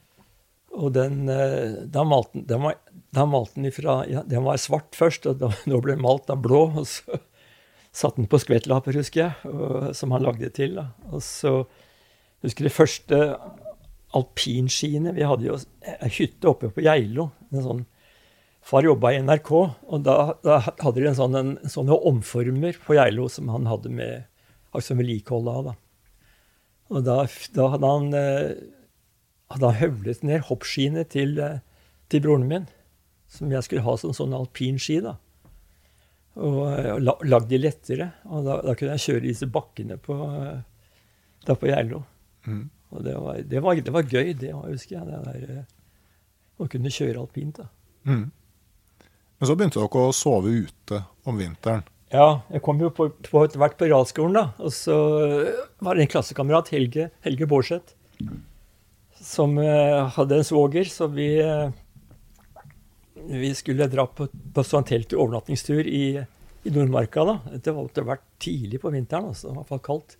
Og 0.72 0.94
den, 0.96 1.26
eh, 1.28 1.82
da 1.92 2.04
malte 2.08 2.38
den, 2.38 2.46
den 2.48 2.62
var, 2.64 2.78
da 3.12 3.26
malte 3.28 3.58
den 3.58 3.68
ifra 3.68 3.98
ja, 4.08 4.22
Den 4.24 4.46
var 4.46 4.60
svart 4.60 4.96
først, 4.96 5.26
og 5.28 5.42
da, 5.42 5.52
nå 5.68 5.80
ble 5.84 5.96
den 5.96 6.04
malt 6.04 6.30
av 6.32 6.40
blå. 6.44 6.64
Og 6.80 6.88
så 6.88 7.20
satte 7.92 8.22
den 8.22 8.30
på 8.30 8.40
skvettlapper, 8.40 8.96
husker 8.96 9.26
jeg, 9.26 9.52
og, 9.52 9.92
som 9.96 10.14
han 10.16 10.24
lagde 10.24 10.52
til. 10.56 10.78
da. 10.80 10.90
Og 11.12 11.24
så 11.24 11.58
husker 12.42 12.64
jeg 12.64 12.70
de 12.70 12.74
første 12.74 13.20
alpinskiene 14.12 15.14
Vi 15.16 15.24
hadde 15.24 15.46
jo 15.46 15.54
en 15.56 16.12
hytte 16.12 16.48
oppe 16.50 16.68
på 16.72 16.84
Geilo. 16.84 17.30
sånn 17.52 17.86
Far 18.62 18.86
jobba 18.86 19.10
i 19.10 19.18
NRK, 19.18 19.48
og 19.90 20.02
da, 20.06 20.36
da 20.46 20.60
hadde 20.62 21.00
de 21.00 21.08
en 21.10 21.16
sånn, 21.18 21.34
en, 21.34 21.48
en 21.58 21.72
sånn 21.72 21.88
omformer 21.90 22.76
på 22.84 22.94
Geilo 22.94 23.24
som 23.32 23.48
han 23.50 23.66
hadde 23.66 23.90
med 23.90 24.28
altså 24.70 24.94
vedlikehold 24.94 25.48
av. 25.50 25.64
Da. 25.66 25.72
Og 26.94 27.02
da, 27.08 27.16
da 27.56 27.66
hadde 27.72 27.90
han 27.90 28.06
eh, 28.14 28.52
hadde 29.52 29.68
han 29.68 29.80
høvlet 29.80 30.24
ned 30.26 30.46
hoppskiene 30.48 31.04
til, 31.08 31.36
eh, 31.40 31.60
til 32.12 32.24
broren 32.24 32.48
min, 32.48 32.66
som 33.32 33.52
jeg 33.52 33.66
skulle 33.66 33.84
ha 33.86 33.96
som 34.00 34.14
sånn 34.16 34.34
alpinski. 34.36 35.00
da. 35.04 35.16
Og, 36.36 36.60
eh, 36.72 36.92
og 36.94 37.24
lagd 37.28 37.48
de 37.50 37.60
lettere. 37.60 38.12
Og 38.28 38.44
da, 38.48 38.60
da 38.64 38.74
kunne 38.74 38.96
jeg 38.96 39.06
kjøre 39.06 39.26
disse 39.28 39.48
bakkene 39.52 39.98
på, 40.00 40.18
eh, 40.42 40.60
da 41.46 41.56
på 41.58 41.68
Geilo. 41.68 42.04
Mm. 42.46 42.68
Og 42.92 43.04
det 43.04 43.16
var, 43.16 43.40
det, 43.40 43.62
var, 43.62 43.80
det 43.80 43.92
var 43.92 44.02
gøy, 44.02 44.34
det 44.36 44.52
husker 44.52 44.98
jeg. 44.98 45.06
Det 45.08 45.46
der, 45.48 45.64
å 46.60 46.68
kunne 46.68 46.92
kjøre 46.92 47.22
alpint. 47.22 47.62
da. 47.62 47.68
Mm. 48.04 48.30
Men 49.38 49.48
så 49.48 49.56
begynte 49.58 49.80
dere 49.80 50.06
å 50.06 50.14
sove 50.14 50.52
ute 50.52 51.02
om 51.26 51.40
vinteren. 51.40 51.82
Ja, 52.12 52.42
jeg 52.52 52.60
kom 52.60 52.80
jo 52.82 52.90
på, 52.92 53.08
på 53.24 53.40
etter 53.46 53.58
hvert 53.58 53.78
på 53.80 53.88
realskolen, 53.88 54.36
da. 54.36 54.44
Og 54.60 54.74
så 54.76 54.96
var 55.80 55.96
det 55.96 56.04
en 56.04 56.10
klassekamerat, 56.12 56.68
Helge, 56.74 57.08
Helge 57.24 57.48
Bårdseth, 57.48 57.96
som 59.22 59.58
eh, 59.58 60.08
hadde 60.16 60.40
en 60.40 60.44
svoger, 60.44 60.84
så 60.90 61.06
vi 61.06 61.40
eh, 61.40 61.70
Vi 63.14 63.54
skulle 63.54 63.86
dra 63.86 64.06
på, 64.06 64.26
på 64.26 64.64
sånn 64.66 64.86
telt 64.88 65.12
og 65.14 65.20
overnattingstur 65.26 65.86
i, 65.86 66.18
i 66.66 66.70
Nordmarka, 66.74 67.22
da. 67.28 67.36
Det 67.62 67.74
var 67.76 68.08
vært 68.08 68.24
tidlig 68.42 68.80
på 68.82 68.90
vinteren, 68.90 69.30
altså. 69.30 69.48
Det 69.48 69.52
var 69.52 69.60
i 69.60 69.62
hvert 69.62 69.74
fall 69.74 69.86
kaldt. 69.86 70.16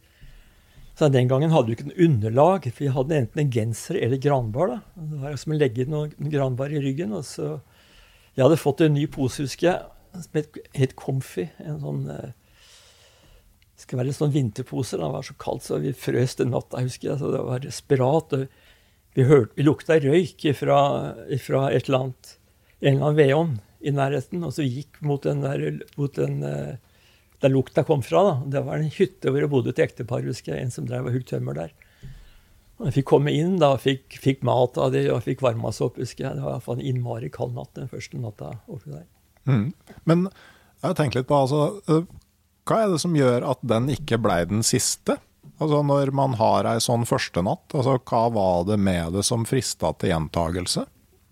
Så 0.99 1.09
den 1.09 1.29
gangen 1.29 1.51
hadde 1.51 1.71
vi 1.71 1.75
ikke 1.79 1.89
noe 1.89 2.05
underlag, 2.05 2.69
for 2.69 2.85
vi 2.85 2.93
hadde 2.95 3.19
enten 3.19 3.43
en 3.43 3.51
genser 3.51 3.99
eller 3.99 4.21
granbar. 4.23 4.75
da. 4.75 4.79
Det 4.95 5.23
var 5.23 5.41
som 5.41 5.55
å 5.55 5.59
legge 5.59 5.89
noen 5.89 6.31
granbar 6.31 6.71
i 6.71 6.83
ryggen. 6.85 7.17
og 7.17 7.25
så 7.27 7.59
Jeg 8.37 8.45
hadde 8.45 8.61
fått 8.61 8.85
en 8.85 8.95
ny 8.95 9.07
pose, 9.11 9.43
husker 9.43 9.71
jeg, 9.71 9.81
som 10.13 10.39
het, 10.39 10.59
het 10.77 10.95
Comfy. 10.97 11.49
En 11.65 11.81
sånn 11.81 12.05
eh, 12.13 12.31
det 13.73 13.87
skulle 13.87 14.03
være 14.05 14.13
en 14.13 14.21
sånn 14.21 14.37
vinterpose. 14.37 15.01
Det 15.01 15.09
var 15.17 15.25
så 15.27 15.35
kaldt, 15.43 15.65
så 15.67 15.81
vi 15.83 15.91
frøs 15.97 16.37
den 16.39 16.53
natta, 16.55 16.85
husker 16.85 17.09
jeg. 17.09 17.19
Så 17.19 17.33
det 17.33 17.41
var 17.49 17.65
desperat. 17.65 18.37
og 18.37 18.62
Vi, 19.17 19.27
hørte, 19.29 19.53
vi 19.59 19.67
lukta 19.67 19.99
røyk 20.01 20.47
fra, 20.57 20.79
et 21.29 21.51
eller 21.51 21.99
annet, 21.99 22.33
en 22.81 22.95
eller 22.95 23.05
annen 23.05 23.19
vedovn 23.19 23.53
i 23.85 23.93
nærheten. 23.95 24.45
Og 24.47 24.55
så 24.57 24.67
gikk 24.67 25.03
mot 25.05 25.23
den 25.27 25.45
der, 25.45 25.83
mot 25.99 26.15
den, 26.17 26.41
eh, 26.47 26.77
der 27.45 27.53
lukta 27.53 27.85
kom 27.85 28.05
fra. 28.07 28.23
da. 28.31 28.35
Det 28.57 28.65
var 28.67 28.79
en 28.79 28.93
hytte 28.93 29.31
hvor 29.31 29.45
det 29.45 29.51
bodde 29.53 29.75
et 29.75 29.83
ektepar, 29.85 30.25
husker 30.25 30.55
jeg. 30.55 30.65
En 30.65 30.75
som 30.75 30.89
drev 30.89 31.11
og 31.11 31.17
hugg 31.17 31.27
tømmer 31.29 31.59
der. 31.59 31.75
Og 32.81 32.89
jeg 32.89 32.97
fikk 32.99 33.11
komme 33.13 33.35
inn 33.37 33.59
da, 33.63 33.75
fikk, 33.79 34.17
fikk 34.19 34.41
mat 34.47 34.79
av 34.81 34.95
det 34.95 35.05
og 35.13 35.23
fikk 35.27 35.45
varma 35.45 35.71
seg 35.75 35.91
opp. 35.91 36.01
husker 36.03 36.27
jeg. 36.27 36.39
Det 36.39 36.43
var 36.43 36.55
i 36.55 36.57
hvert 36.57 36.67
fall 36.67 36.81
en 36.81 36.89
innmari 36.89 37.31
kald 37.31 37.55
natt 37.55 37.77
den 37.79 37.91
første 37.93 38.19
natta 38.19 38.57
oppi 38.67 38.95
der. 38.95 39.07
Mm. 39.47 39.69
Men 40.09 40.25
jeg 40.27 40.89
har 40.89 40.97
tenkt 40.99 41.19
litt 41.19 41.29
på 41.29 41.37
altså, 41.45 41.83
øh, 41.91 42.09
hva 42.67 42.79
er 42.83 42.91
det 42.91 43.03
som 43.03 43.15
gjør 43.19 43.45
at 43.53 43.63
den 43.67 43.91
ikke 43.93 44.19
blei 44.23 44.41
den 44.51 44.65
siste? 44.67 45.19
Altså 45.63 45.83
Når 45.87 46.11
man 46.17 46.35
har 46.41 46.67
ei 46.71 46.81
sånn 46.83 47.05
førstenatt, 47.07 47.71
altså, 47.75 47.99
hva 48.09 48.23
var 48.35 48.67
det 48.71 48.79
med 48.83 49.15
det 49.17 49.25
som 49.27 49.47
frista 49.47 49.93
til 49.99 50.13
gjentagelse? 50.13 50.87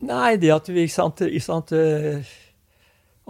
Nei, 0.06 0.36
det 0.40 0.52
at 0.54 0.70
vi 0.70 0.86
ikke 0.86 0.96
sant, 0.96 1.20
ikke 1.26 1.44
sant, 1.44 1.72
eh, 1.76 2.28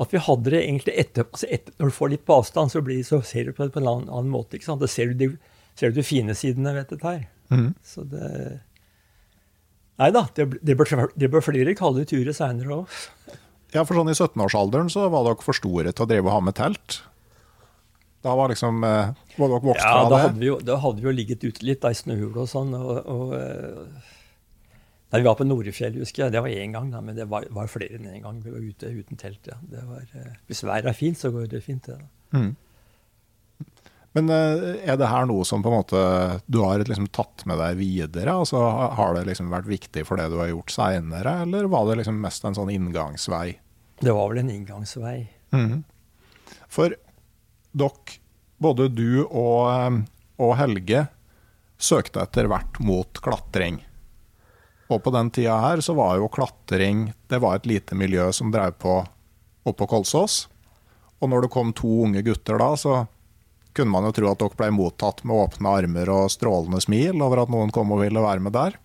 At 0.00 0.12
vi 0.14 0.22
hadde 0.22 0.52
det 0.52 0.62
egentlig 0.62 0.94
etter, 1.02 1.26
altså 1.26 1.48
etter 1.50 1.74
Når 1.78 1.90
du 1.90 1.96
får 1.96 2.12
litt 2.12 2.26
på 2.28 2.36
avstand, 2.40 2.72
så, 2.72 2.82
blir, 2.84 3.02
så 3.06 3.22
ser 3.26 3.48
du 3.48 3.54
på 3.56 3.66
det 3.66 3.74
på 3.74 3.82
en 3.82 3.90
annen, 3.90 4.08
annen 4.08 4.32
måte. 4.32 4.56
ikke 4.56 4.70
sant? 4.70 4.82
Da 4.82 4.90
ser 4.90 5.12
du 5.12 5.22
de, 5.24 5.30
ser 5.74 5.92
du 5.92 6.00
de 6.00 6.06
fine 6.06 6.36
sidene 6.36 6.74
ved 6.76 6.92
dette 6.92 7.06
her. 7.06 7.28
Mm. 7.50 7.72
Så 7.84 8.06
det 8.08 8.60
Nei 10.00 10.08
da, 10.16 10.22
det, 10.32 10.46
det, 10.64 10.74
bør, 10.80 11.10
det 11.12 11.28
bør 11.28 11.44
flere 11.44 11.74
kalde 11.76 12.06
turer 12.08 12.32
seinere 12.32 12.78
òg. 12.78 13.00
Ja, 13.74 13.82
for 13.84 13.98
sånn 13.98 14.08
I 14.08 14.16
17-årsalderen 14.16 14.88
så 14.88 15.04
var 15.12 15.26
dere 15.26 15.44
for 15.44 15.56
store 15.56 15.92
til 15.92 16.06
å 16.06 16.08
drive 16.08 16.24
og 16.24 16.32
ha 16.38 16.44
med 16.46 16.56
telt. 16.56 17.02
Da 18.24 18.32
var 18.36 18.48
liksom 18.48 18.80
eh, 18.84 19.12
Var 19.40 19.48
nok 19.54 19.66
vokse 19.70 19.82
Ja, 19.86 19.92
fra 19.96 20.08
det? 20.12 20.22
hadde, 20.26 20.38
vi 20.42 20.48
jo, 20.50 20.56
da 20.70 20.76
hadde 20.82 21.00
vi 21.02 21.08
jo 21.08 21.16
ligget 21.16 21.44
ute 21.48 21.64
litt 21.66 21.80
da, 21.82 21.90
i 21.94 21.98
snøhula 21.98 22.42
og 22.44 22.48
sånn. 22.50 22.74
Og, 22.76 22.96
og, 23.08 23.34
eh, 23.38 24.08
Nei, 25.10 25.18
Vi 25.24 25.26
var 25.26 25.34
på 25.40 25.46
Norefjell, 25.48 25.96
husker 25.98 26.22
jeg. 26.28 26.32
Det 26.36 26.40
var 26.44 26.52
én 26.54 26.70
gang, 26.76 26.90
da, 26.92 27.00
men 27.02 27.16
det 27.16 27.24
var, 27.26 27.42
var 27.50 27.66
flere 27.72 27.96
enn 27.98 28.04
én 28.12 28.22
gang. 28.22 28.36
Vi 28.44 28.52
var 28.54 28.62
ute 28.62 28.90
uten 28.94 29.18
telt. 29.18 29.42
ja. 29.50 29.56
Det 29.72 29.82
var, 29.88 30.04
eh, 30.14 30.36
hvis 30.46 30.62
været 30.62 30.86
er 30.86 30.94
fint, 30.94 31.18
så 31.18 31.32
går 31.34 31.48
det 31.50 31.64
fint. 31.66 31.82
det 31.88 31.96
da. 31.98 32.38
Mhm. 32.38 32.52
Men 34.14 34.26
eh, 34.34 34.80
er 34.90 34.96
det 34.98 35.06
her 35.06 35.26
noe 35.30 35.44
som 35.46 35.62
på 35.62 35.70
en 35.70 35.76
måte 35.80 35.98
du 36.50 36.58
har 36.64 36.82
liksom 36.82 37.06
tatt 37.14 37.44
med 37.46 37.60
deg 37.62 37.76
videre? 37.78 38.32
Altså 38.42 38.58
Har 38.98 39.14
det 39.14 39.26
liksom 39.28 39.50
vært 39.52 39.68
viktig 39.70 40.02
for 40.08 40.18
det 40.18 40.28
du 40.32 40.38
har 40.40 40.50
gjort 40.50 40.72
seinere, 40.74 41.36
eller 41.44 41.68
var 41.70 41.86
det 41.86 42.00
liksom 42.00 42.18
mest 42.22 42.44
en 42.48 42.56
sånn 42.58 42.72
inngangsvei? 42.74 43.52
Det 44.02 44.14
var 44.16 44.30
vel 44.32 44.42
en 44.42 44.50
inngangsvei. 44.50 45.28
Mm. 45.54 45.84
For 46.70 46.94
dere, 47.76 48.18
både 48.60 48.88
du 48.92 49.24
og, 49.24 49.70
eh, 49.72 50.00
og 50.40 50.56
Helge, 50.60 51.06
søkte 51.80 52.22
etter 52.22 52.48
hvert 52.50 52.80
mot 52.84 53.20
klatring. 53.24 53.80
Og 54.90 55.00
på 55.04 55.12
den 55.14 55.30
tida 55.32 55.56
her 55.62 55.80
så 55.84 55.94
var 55.94 56.18
jo 56.18 56.28
klatring 56.32 57.12
Det 57.30 57.38
var 57.40 57.60
et 57.60 57.68
lite 57.70 57.94
miljø 57.94 58.26
som 58.34 58.50
drev 58.50 58.74
på 58.82 59.00
oppå 59.64 59.86
Kolsås. 59.86 60.48
Og 61.20 61.30
når 61.30 61.44
det 61.46 61.52
kom 61.54 61.72
to 61.76 62.02
unge 62.06 62.22
gutter 62.26 62.58
da, 62.58 62.72
så 62.76 63.06
kunne 63.76 63.92
man 63.92 64.08
jo 64.08 64.14
tro 64.16 64.30
at 64.30 64.40
dere 64.40 64.58
ble 64.58 64.70
mottatt 64.74 65.22
med 65.22 65.36
åpne 65.44 65.74
armer 65.78 66.10
og 66.10 66.30
strålende 66.32 66.80
smil 66.82 67.20
over 67.22 67.44
at 67.44 67.52
noen 67.52 67.70
kom 67.74 67.92
og 67.94 68.02
ville 68.02 68.24
være 68.24 68.42
med 68.42 68.56
der. 68.56 68.78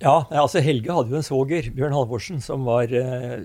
Ja, 0.00 0.24
altså 0.32 0.62
Helge 0.64 0.94
hadde 0.96 1.12
jo 1.12 1.20
en 1.20 1.26
svoger, 1.26 1.68
Bjørn 1.76 1.94
Halvorsen, 1.94 2.40
som 2.42 2.64
var, 2.66 2.88
eh, 2.88 3.44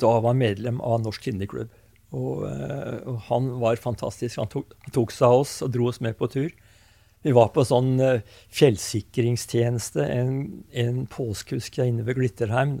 da 0.00 0.12
var 0.22 0.38
medlem 0.38 0.78
av 0.80 1.02
Norsk 1.02 1.26
Kvinneklubb. 1.26 1.74
Og, 2.14 2.44
eh, 2.46 3.00
og 3.08 3.18
han 3.30 3.50
var 3.62 3.80
fantastisk. 3.82 4.38
Han 4.38 4.52
tok, 4.52 4.76
tok 4.94 5.14
seg 5.14 5.26
av 5.26 5.42
oss 5.42 5.58
og 5.66 5.72
dro 5.74 5.88
oss 5.90 6.02
med 6.04 6.14
på 6.18 6.26
tur. 6.30 6.52
Vi 7.26 7.32
var 7.34 7.48
på 7.50 7.64
sånn 7.66 7.96
uh, 7.98 8.22
fjellsikringstjeneste 8.54 10.04
en, 10.14 10.36
en 10.78 11.00
påske, 11.10 11.56
husker 11.58 11.82
jeg, 11.82 11.90
inne 11.90 12.04
ved 12.06 12.14
Glitterheim. 12.20 12.76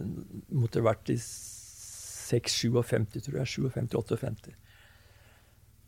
Måtte 0.54 0.84
vært 0.86 1.10
i 1.10 1.16
6-57, 1.18 3.24
tror 3.26 3.40
jeg. 3.40 3.50
57-58. 3.56 4.54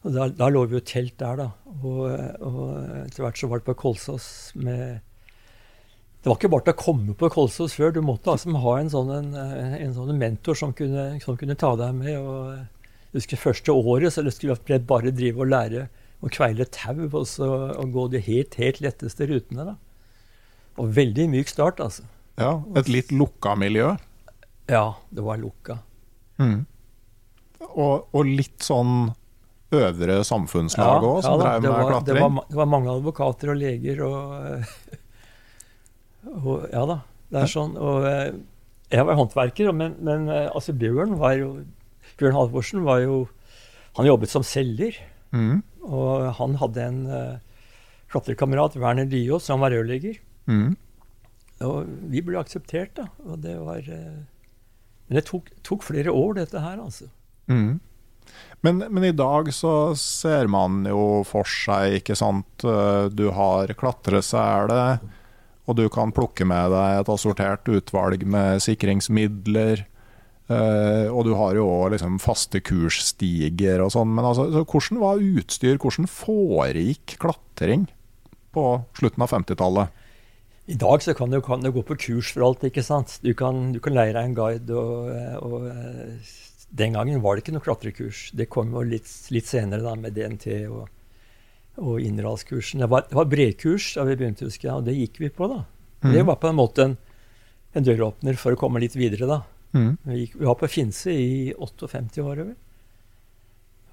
Og 0.06 0.14
da, 0.14 0.28
da, 0.30 0.48
lå 0.50 0.64
vi 0.66 0.78
jo 0.78 0.86
telt 0.86 1.18
der, 1.20 1.38
da. 1.38 1.48
Og, 1.82 2.02
og 2.46 2.64
etter 3.04 3.24
hvert 3.24 3.38
så 3.38 3.50
var 3.50 3.60
det 3.60 3.68
på 3.68 3.76
Kolsås 3.78 4.26
med 4.58 5.04
Det 6.22 6.30
var 6.30 6.38
ikke 6.38 6.50
bare 6.50 6.66
til 6.68 6.74
å 6.74 6.82
komme 6.82 7.14
på 7.18 7.30
Kolsås 7.34 7.74
før. 7.78 7.94
Du 7.94 8.02
måtte 8.06 8.34
altså 8.34 8.54
ha 8.62 8.74
en 8.78 8.90
sånn, 8.90 9.10
en, 9.14 9.30
en 9.78 9.94
sånn 9.94 10.18
mentor 10.18 10.58
som 10.58 10.74
kunne, 10.74 11.10
som 11.22 11.38
kunne, 11.38 11.58
ta 11.58 11.74
deg 11.78 11.94
med. 11.98 12.14
og 12.18 12.77
jeg 13.08 13.22
husker 13.22 13.40
første 13.40 13.72
året 13.72 14.12
så 14.12 14.22
skulle 14.28 14.58
jeg 14.68 14.84
bare 14.88 15.12
drive 15.16 15.40
og 15.40 15.48
lære 15.48 15.86
å 16.20 16.30
kveile 16.32 16.66
tau 16.74 17.06
og, 17.06 17.22
så, 17.30 17.48
og 17.78 17.92
gå 17.94 18.06
de 18.12 18.20
helt, 18.26 18.56
helt 18.60 18.80
letteste 18.84 19.28
rutene. 19.30 19.64
da. 19.70 19.76
Og 20.78 20.90
veldig 20.94 21.28
myk 21.32 21.48
start, 21.50 21.80
altså. 21.80 22.04
Ja, 22.38 22.58
Et 22.78 22.90
litt 22.90 23.14
lukka 23.14 23.54
miljø? 23.58 23.94
Ja, 24.70 24.98
det 25.10 25.24
var 25.24 25.40
lukka. 25.40 25.78
Mm. 26.38 26.66
Og, 27.68 28.12
og, 28.12 28.20
litt 28.28 28.62
sånn 28.62 29.08
øvre 29.74 30.20
samfunnslag 30.24 31.02
òg, 31.02 31.16
ja, 31.18 31.24
som 31.24 31.40
ja, 31.40 31.40
drev 31.40 31.64
med 31.64 31.72
var, 31.72 31.88
klatring? 31.88 32.12
Det 32.12 32.22
var, 32.22 32.44
det 32.50 32.60
var, 32.60 32.70
mange 32.76 32.92
advokater 32.92 33.52
og 33.52 33.58
leger 33.58 34.04
og, 34.06 34.68
og 36.44 36.68
Ja 36.76 36.84
da, 36.92 37.00
det 37.32 37.42
er 37.42 37.52
sånn. 37.56 37.74
Og 37.80 38.06
jeg 38.92 39.08
var 39.08 39.18
håndverker, 39.18 39.72
men, 39.76 39.98
men 40.04 40.30
altså 40.30 40.76
Bjørn 40.76 41.18
var 41.20 41.34
jo 41.40 41.50
Bjørn 42.18 42.36
Halvorsen 42.36 42.84
var 42.86 43.02
jo 43.04 43.26
Han 43.98 44.06
jobbet 44.06 44.30
som 44.30 44.44
selger. 44.46 44.94
Mm. 45.34 45.62
Og 45.82 46.28
han 46.38 46.56
hadde 46.60 46.82
en 46.84 46.98
uh, 47.10 47.62
klatrekamerat, 48.12 48.76
Werner 48.78 49.08
Liaas, 49.10 49.48
som 49.48 49.64
var 49.64 49.72
rørlegger. 49.74 50.20
Mm. 50.46 50.76
Og 51.66 51.88
vi 52.12 52.22
ble 52.22 52.38
akseptert, 52.38 52.92
da. 53.00 53.08
Og 53.26 53.40
det 53.42 53.56
var 53.58 53.82
uh, 53.82 54.20
men 55.08 55.18
det 55.18 55.28
tok, 55.28 55.48
tok, 55.64 55.84
flere 55.88 56.12
år, 56.12 56.36
dette 56.36 56.60
her, 56.60 56.80
altså. 56.84 57.08
Mm. 57.48 57.80
Men, 58.60 58.82
men, 58.92 59.04
i 59.08 59.14
dag 59.16 59.48
så 59.56 59.94
ser 59.96 60.50
man 60.52 60.82
jo 60.84 61.22
for 61.24 61.48
seg, 61.48 62.02
ikke 62.02 62.16
sant 62.18 62.64
eh, 62.66 63.06
Du 63.08 63.30
har 63.32 63.72
klatresele, 63.78 64.98
og 65.64 65.78
du 65.78 65.86
kan 65.92 66.12
plukke 66.12 66.44
med 66.48 66.74
deg 66.74 67.00
et 67.00 67.12
assortert 67.12 67.68
utvalg 67.72 68.26
med 68.28 68.60
sikringsmidler. 68.64 69.86
Uh, 70.48 71.12
og 71.12 71.26
du 71.28 71.34
har 71.36 71.58
jo 71.58 71.66
òg 71.68 71.92
liksom 71.92 72.16
faste 72.24 72.62
kursstiger 72.64 73.82
og 73.84 73.92
sånn. 73.92 74.14
Men 74.16 74.30
altså, 74.30 74.48
så 74.54 74.64
hvordan 74.64 75.02
var 75.02 75.20
utstyr? 75.20 75.76
Hvordan 75.76 76.08
foregikk 76.08 77.18
klatring 77.20 77.84
på 78.56 78.68
slutten 78.96 79.24
av 79.26 79.34
50-tallet? 79.34 80.04
I 80.68 80.76
dag 80.76 81.00
så 81.00 81.14
kan 81.16 81.32
du, 81.32 81.40
kan 81.40 81.62
du, 81.64 81.70
gå 81.72 81.80
på 81.82 81.96
kurs 81.96 82.34
for 82.34 82.44
alt. 82.44 82.64
ikke 82.68 82.84
sant? 82.84 83.14
Du 83.24 83.32
kan, 83.36 83.70
du 83.72 83.80
kan 83.80 83.94
leie 83.96 84.12
deg 84.12 84.20
en 84.20 84.36
guide. 84.36 84.76
Og, 84.76 85.08
og, 85.40 85.64
eh, 85.72 86.34
Den 86.68 86.92
gangen 86.92 87.22
var 87.24 87.36
det 87.36 87.44
ikke 87.44 87.54
noe 87.56 87.64
klatrekurs. 87.64 88.26
Det 88.36 88.50
kom 88.52 88.74
jo 88.76 88.84
litt, 88.84 89.08
litt 89.32 89.48
senere 89.48 89.80
da 89.80 89.94
med 89.96 90.12
DNT 90.12 90.68
og, 90.68 90.90
og 91.80 92.04
innrallskursen. 92.04 92.84
Det 92.84 92.90
var, 92.92 93.06
det 93.08 93.16
var 93.16 93.30
bredkurs 93.32 93.94
da 93.96 94.04
vi 94.04 94.18
begynte, 94.20 94.44
husker 94.44 94.68
jeg, 94.68 94.76
og 94.76 94.84
det 94.84 94.98
gikk 94.98 95.22
vi 95.24 95.32
på. 95.32 95.48
da. 95.48 95.62
Mm. 96.04 96.12
Det 96.12 96.26
var 96.28 96.36
på 96.42 96.50
en 96.52 96.60
måte 96.60 96.84
en, 96.84 96.98
en, 97.72 97.88
døråpner 97.88 98.36
for 98.36 98.52
å 98.52 98.60
komme 98.60 98.84
litt 98.84 98.96
videre. 98.98 99.24
da. 99.30 99.40
Mm. 99.74 99.96
Vi, 100.02 100.18
gikk, 100.22 100.38
vi, 100.38 100.46
var 100.48 100.58
på 100.60 100.70
Finse 100.70 101.12
i 101.12 101.52
58 101.54 102.24
år, 102.24 102.42
vel. 102.42 102.56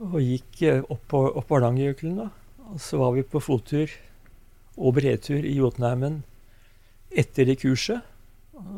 Og 0.06 0.20
gikk 0.24 0.62
eh, 0.68 0.84
opp 0.84 1.08
på, 1.12 1.22
opp 1.42 1.54
Hardangerjøkelen. 1.56 2.20
da. 2.24 2.30
Og 2.74 2.82
så 2.82 3.00
var 3.02 3.16
vi 3.16 3.26
på 3.28 3.42
fottur 3.44 3.92
og 4.76 4.96
bredtur 4.98 5.40
i 5.40 5.56
Jotunheimen 5.56 6.24
etter 7.16 7.48
det 7.48 7.60
kurset. 7.62 8.04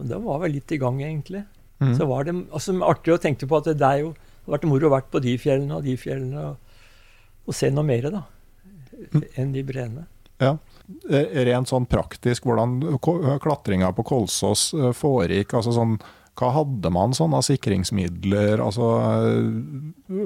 Da 0.09 0.19
var 0.21 0.43
vi 0.43 0.55
litt 0.57 0.71
i 0.73 0.79
gang, 0.81 0.99
egentlig. 1.01 1.43
Mm. 1.79 1.93
Så 1.97 2.07
var 2.09 2.25
det 2.25 2.35
altså, 2.49 2.73
artig 2.85 3.13
å 3.13 3.21
tenke 3.21 3.49
på 3.49 3.59
at 3.59 3.69
det 3.69 3.85
er 3.85 4.03
jo 4.05 4.13
det 4.47 4.53
har 4.53 4.61
vært 4.61 4.69
moro 4.71 4.87
å 4.87 4.93
vært 4.93 5.09
på 5.11 5.19
de 5.19 5.33
fjellene 5.35 5.75
og 5.75 5.83
de 5.83 5.93
fjellene 5.99 6.43
og, 6.53 6.75
og 7.49 7.55
se 7.55 7.67
noe 7.67 7.83
mer 7.83 8.05
da, 8.13 8.21
mm. 9.11 9.25
enn 9.41 9.49
de 9.51 9.63
breene. 9.67 10.05
Ja. 10.39 10.53
Rent 11.49 11.67
sånn 11.67 11.87
praktisk, 11.89 12.45
hvordan 12.47 12.77
klatringa 13.43 13.89
på 13.97 14.05
Kolsås 14.07 14.69
eh, 14.77 14.93
foregikk? 14.95 15.57
altså 15.59 15.73
sånn 15.75 15.97
hva 16.37 16.51
hadde 16.53 16.89
man 16.93 17.15
sånn 17.17 17.33
av 17.33 17.45
sikringsmidler? 17.47 18.61
Altså, 18.61 18.87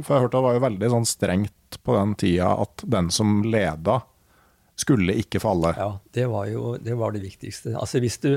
for 0.03 0.15
jeg 0.15 0.23
hørte 0.25 0.37
det 0.37 0.45
var 0.45 0.57
jo 0.57 0.63
veldig 0.65 0.89
sånn 0.95 1.07
strengt 1.07 1.77
på 1.85 1.95
den 1.95 2.15
tida 2.19 2.49
at 2.65 2.83
den 2.83 3.11
som 3.15 3.41
leda, 3.47 4.01
skulle 4.81 5.15
ikke 5.21 5.41
falle. 5.43 5.73
Ja, 5.77 5.91
det 6.15 6.27
var 6.31 6.49
jo 6.49 6.75
det, 6.81 6.95
var 6.99 7.13
det 7.15 7.23
viktigste. 7.23 7.75
Altså 7.77 8.01
hvis 8.03 8.19
du 8.23 8.35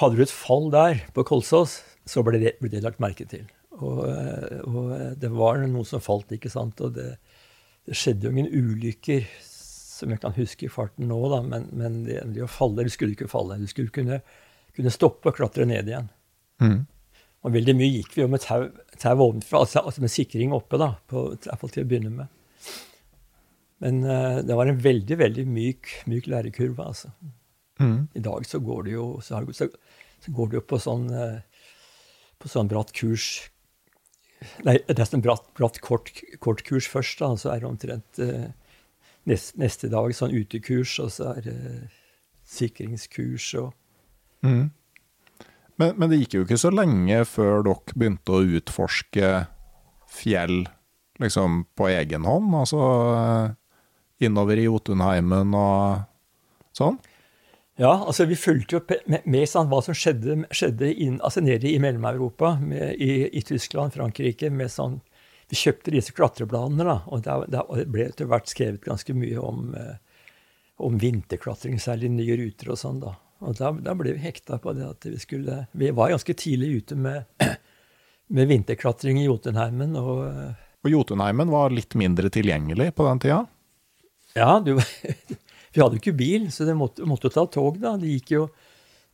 Hadde 0.00 0.16
du 0.16 0.22
et 0.24 0.32
fall 0.32 0.70
der 0.72 1.02
på 1.12 1.20
Kolsås, 1.28 1.74
så 2.08 2.22
ble 2.24 2.38
det, 2.40 2.54
ble 2.62 2.70
det 2.72 2.80
lagt 2.80 3.00
merke 3.02 3.26
til. 3.28 3.42
Og, 3.76 3.98
og, 4.64 4.86
det 5.20 5.28
var 5.28 5.60
noen 5.60 5.84
som 5.84 6.00
falt, 6.00 6.32
ikke 6.32 6.48
sant. 6.48 6.80
Og 6.80 6.94
det, 6.96 7.10
det, 7.84 7.98
skjedde 8.00 8.24
jo 8.24 8.32
ingen 8.32 8.48
ulykker 8.48 9.26
som 9.44 10.14
jeg 10.14 10.22
kan 10.22 10.32
huske 10.32 10.64
i 10.64 10.72
farten 10.72 11.12
nå, 11.12 11.18
da, 11.28 11.42
men, 11.44 11.68
men 11.76 12.00
det, 12.06 12.22
det, 12.32 12.40
å 12.40 12.48
falle 12.50 12.86
Du 12.88 12.90
skulle 12.94 13.12
ikke 13.12 13.28
falle. 13.30 13.60
Du 13.60 13.68
skulle 13.68 13.92
kunne, 13.92 14.22
kunne 14.72 14.94
stoppe 14.96 15.28
og 15.28 15.36
klatre 15.36 15.68
ned 15.68 15.92
igjen. 15.92 16.08
Mm. 16.64 16.80
Og 17.42 17.54
veldig 17.56 17.74
mye 17.74 17.90
gikk 17.90 18.16
vi 18.16 18.22
jo 18.22 18.30
med 18.30 18.42
tau, 18.44 18.68
tau 19.02 19.16
ovenfra, 19.16 19.64
altså, 19.64 19.82
altså, 19.82 20.02
med 20.04 20.12
sikring 20.14 20.54
oppe, 20.54 20.78
da, 20.78 20.92
på, 21.10 21.24
i 21.34 21.48
hvert 21.48 21.62
fall 21.62 21.72
til 21.74 21.84
å 21.84 21.90
begynne 21.90 22.12
med. 22.14 22.74
Men 23.82 24.02
uh, 24.06 24.38
det 24.46 24.58
var 24.58 24.70
en 24.70 24.82
veldig, 24.82 25.16
veldig 25.18 25.46
myk, 25.50 25.94
myk 26.10 26.28
lærekurve, 26.30 26.86
altså. 26.86 27.10
Mm. 27.82 28.06
I 28.14 28.22
dag 28.22 28.46
så 28.46 28.60
går 28.62 28.86
det 28.86 28.94
jo, 28.94 29.06
så, 29.24 29.40
så, 29.56 29.66
så 30.22 30.34
går 30.36 30.52
det 30.52 30.60
jo 30.60 30.66
på 30.70 30.78
sånn, 30.84 31.08
uh, 31.10 31.64
på 32.38 32.50
sånn 32.52 32.70
bratt 32.70 32.94
kurs 32.94 33.32
Nei, 34.66 34.74
det 34.88 34.98
er 34.98 35.06
sånn 35.06 35.22
bratt, 35.22 35.44
bratt 35.54 35.76
kort, 35.84 36.08
kort, 36.42 36.64
kurs 36.66 36.88
først, 36.90 37.20
da. 37.20 37.28
Så 37.38 37.52
er 37.52 37.60
det 37.62 37.68
omtrent 37.68 38.18
uh, 38.22 38.48
nest, 39.30 39.54
neste 39.60 39.90
dag 39.92 40.14
sånn 40.16 40.34
utekurs, 40.34 40.96
og 41.02 41.12
så 41.14 41.28
er 41.36 41.44
det 41.46 41.58
sikringskurs 42.52 43.52
og 43.60 43.68
mm. 44.42 44.64
Men, 45.80 45.94
men, 45.96 46.10
det 46.10 46.20
gikk 46.22 46.36
jo 46.36 46.44
ikke 46.46 46.60
så 46.60 46.70
lenge 46.74 47.22
før 47.28 47.64
dere 47.66 47.96
begynte 47.96 48.36
å 48.36 48.44
utforske 48.58 49.32
fjell 50.12 50.66
liksom 51.22 51.64
på 51.78 51.88
egen 51.92 52.26
hånd? 52.28 52.52
Altså 52.58 52.82
innover 54.22 54.60
i 54.60 54.66
Jotunheimen 54.68 55.54
og 55.56 56.04
sånn? 56.76 56.98
Ja, 57.80 57.94
altså 58.04 58.26
vi 58.28 58.36
fulgte 58.36 58.76
jo 58.76 58.82
med, 59.10 59.24
med 59.24 59.48
sånn, 59.48 59.70
hva 59.70 59.80
som 59.84 59.96
skjedde, 59.96 60.42
skjedde 60.52 60.90
inn, 60.92 61.16
altså 61.24 61.40
nede 61.42 61.70
i 61.70 61.80
Mellom-Europa, 61.80 62.54
i, 62.92 63.24
i, 63.32 63.42
Tyskland, 63.48 63.94
Frankrike. 63.96 64.50
med 64.52 64.70
sånn, 64.70 65.00
Vi 65.48 65.58
kjøpte 65.58 65.92
disse 65.92 66.12
klatrebladene, 66.16 66.84
da, 66.86 67.00
og 67.12 67.24
det 67.24 67.86
ble 67.92 68.06
etter 68.06 68.28
hvert 68.28 68.48
skrevet 68.48 68.84
ganske 68.84 69.12
mye 69.12 69.40
om, 69.40 69.74
eh, 69.76 69.96
om 70.80 70.96
vinterklatring, 70.98 71.80
særlig 71.80 72.08
nye 72.12 72.36
ruter 72.40 72.70
og 72.72 72.78
sånn. 72.80 73.00
da. 73.00 73.16
Og 73.42 73.56
da, 73.58 73.72
da, 73.82 73.94
ble 73.98 74.14
vi 74.14 74.22
hekta 74.22 74.58
på 74.62 74.74
det 74.76 74.84
at 74.86 75.06
vi 75.08 75.18
skulle 75.20 75.64
Vi 75.76 75.90
var 75.94 76.12
ganske 76.12 76.34
tidlig 76.38 76.82
ute 76.82 76.98
med, 76.98 77.24
med 78.36 78.50
vinterklatring 78.50 79.18
i 79.20 79.26
Jotunheimen. 79.26 79.96
Og, 79.98 80.22
og 80.82 80.92
Jotunheimen 80.92 81.50
var 81.52 81.74
litt 81.74 81.96
mindre 81.98 82.30
tilgjengelig 82.32 82.92
på 82.94 83.06
den 83.08 83.22
tida? 83.24 83.40
Ja, 84.38 84.56
du, 84.64 84.76
vi 85.74 85.82
hadde 85.82 85.98
jo 85.98 86.02
ikke 86.02 86.16
bil, 86.16 86.46
så 86.54 86.68
det 86.68 86.76
måtte, 86.78 87.06
måtte 87.08 87.32
ta 87.34 87.44
tog. 87.50 87.80
da. 87.82 87.96
Det 88.00 88.14
gikk 88.14 88.36
jo 88.36 88.46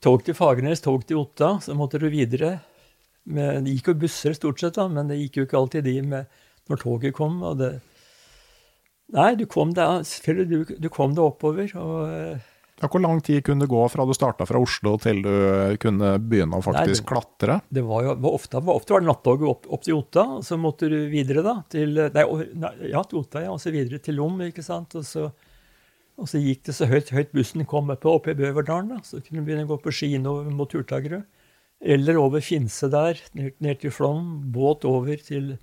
tog 0.05 0.23
til 0.27 0.37
Fagernes, 0.37 0.85
tog 0.85 1.07
til 1.09 1.23
Otta. 1.23 1.57
Så 1.65 1.77
måtte 1.79 2.01
du 2.03 2.11
videre. 2.13 2.59
Med, 3.29 3.65
det 3.65 3.79
gikk 3.79 3.93
jo 3.93 4.01
busser 4.05 4.37
stort 4.37 4.61
sett, 4.61 4.77
da, 4.77 4.87
men 4.93 5.09
det 5.09 5.19
gikk 5.23 5.41
jo 5.41 5.49
ikke 5.49 5.59
alltid 5.63 5.89
de 5.89 5.97
med 6.15 6.39
når 6.69 6.85
toget 6.85 7.17
kom. 7.17 7.41
og 7.43 7.63
det... 7.63 7.79
Nei, 9.17 9.33
du 9.41 9.47
kom 9.49 9.71
deg, 9.73 10.05
du, 10.45 10.59
du 10.69 10.89
kom 10.93 11.17
deg 11.17 11.25
oppover. 11.25 11.73
og... 11.81 12.45
Ja, 12.79 12.87
hvor 12.87 13.03
lang 13.03 13.19
tid 13.27 13.43
kunne 13.47 13.65
det 13.65 13.71
gå 13.73 13.81
fra 13.91 14.05
du 14.07 14.13
starta 14.15 14.47
fra 14.47 14.61
Oslo 14.63 14.95
til 15.03 15.19
du 15.25 15.33
kunne 15.83 16.13
begynne 16.23 16.61
å 16.61 16.63
faktisk 16.63 16.87
Nei, 16.87 16.95
det, 16.95 17.07
klatre? 17.11 17.57
Det 17.75 17.83
var 17.87 18.05
jo, 18.07 18.15
var 18.23 18.37
ofte, 18.39 18.61
var, 18.63 18.79
ofte 18.79 18.95
var 18.95 19.03
det 19.03 19.09
nattoget 19.09 19.51
opp, 19.51 19.67
opp, 19.67 19.83
til 19.87 19.97
Otta, 19.99 20.27
så 20.47 20.59
måtte 20.61 20.91
du 20.93 20.99
videre 21.11 21.43
da, 21.43 21.57
til 21.75 21.99
nei, 21.99 22.25
ja, 22.93 23.03
til 23.03 23.23
Otta, 23.23 23.43
ja, 23.43 23.51
og 23.55 23.59
så 23.63 23.75
videre 23.75 23.99
til 24.03 24.19
Lom. 24.21 24.39
ikke 24.47 24.63
sant? 24.63 24.95
Og 24.99 25.07
så, 25.09 25.27
og 26.19 26.31
så 26.31 26.43
gikk 26.43 26.69
det 26.69 26.77
så 26.79 26.87
høyt, 26.91 27.11
høyt 27.15 27.35
bussen 27.35 27.67
kom 27.67 27.91
opp, 27.95 28.07
opp 28.07 28.31
i 28.31 28.37
Bøverdalen. 28.39 28.95
da, 28.95 29.03
Så 29.03 29.25
kunne 29.25 29.43
du 29.43 29.51
begynne 29.51 29.67
å 29.67 29.73
gå 29.73 29.81
på 29.83 29.95
ski 29.99 30.13
innover 30.21 30.47
mot 30.55 30.71
Turtagerø. 30.71 31.25
Eller 31.79 32.19
over 32.19 32.43
Finse 32.43 32.91
der, 32.91 33.19
ned, 33.39 33.59
ned 33.63 33.83
til 33.83 33.95
Flåm. 33.95 34.53
Båt 34.55 34.87
over 34.87 35.19
til 35.23 35.57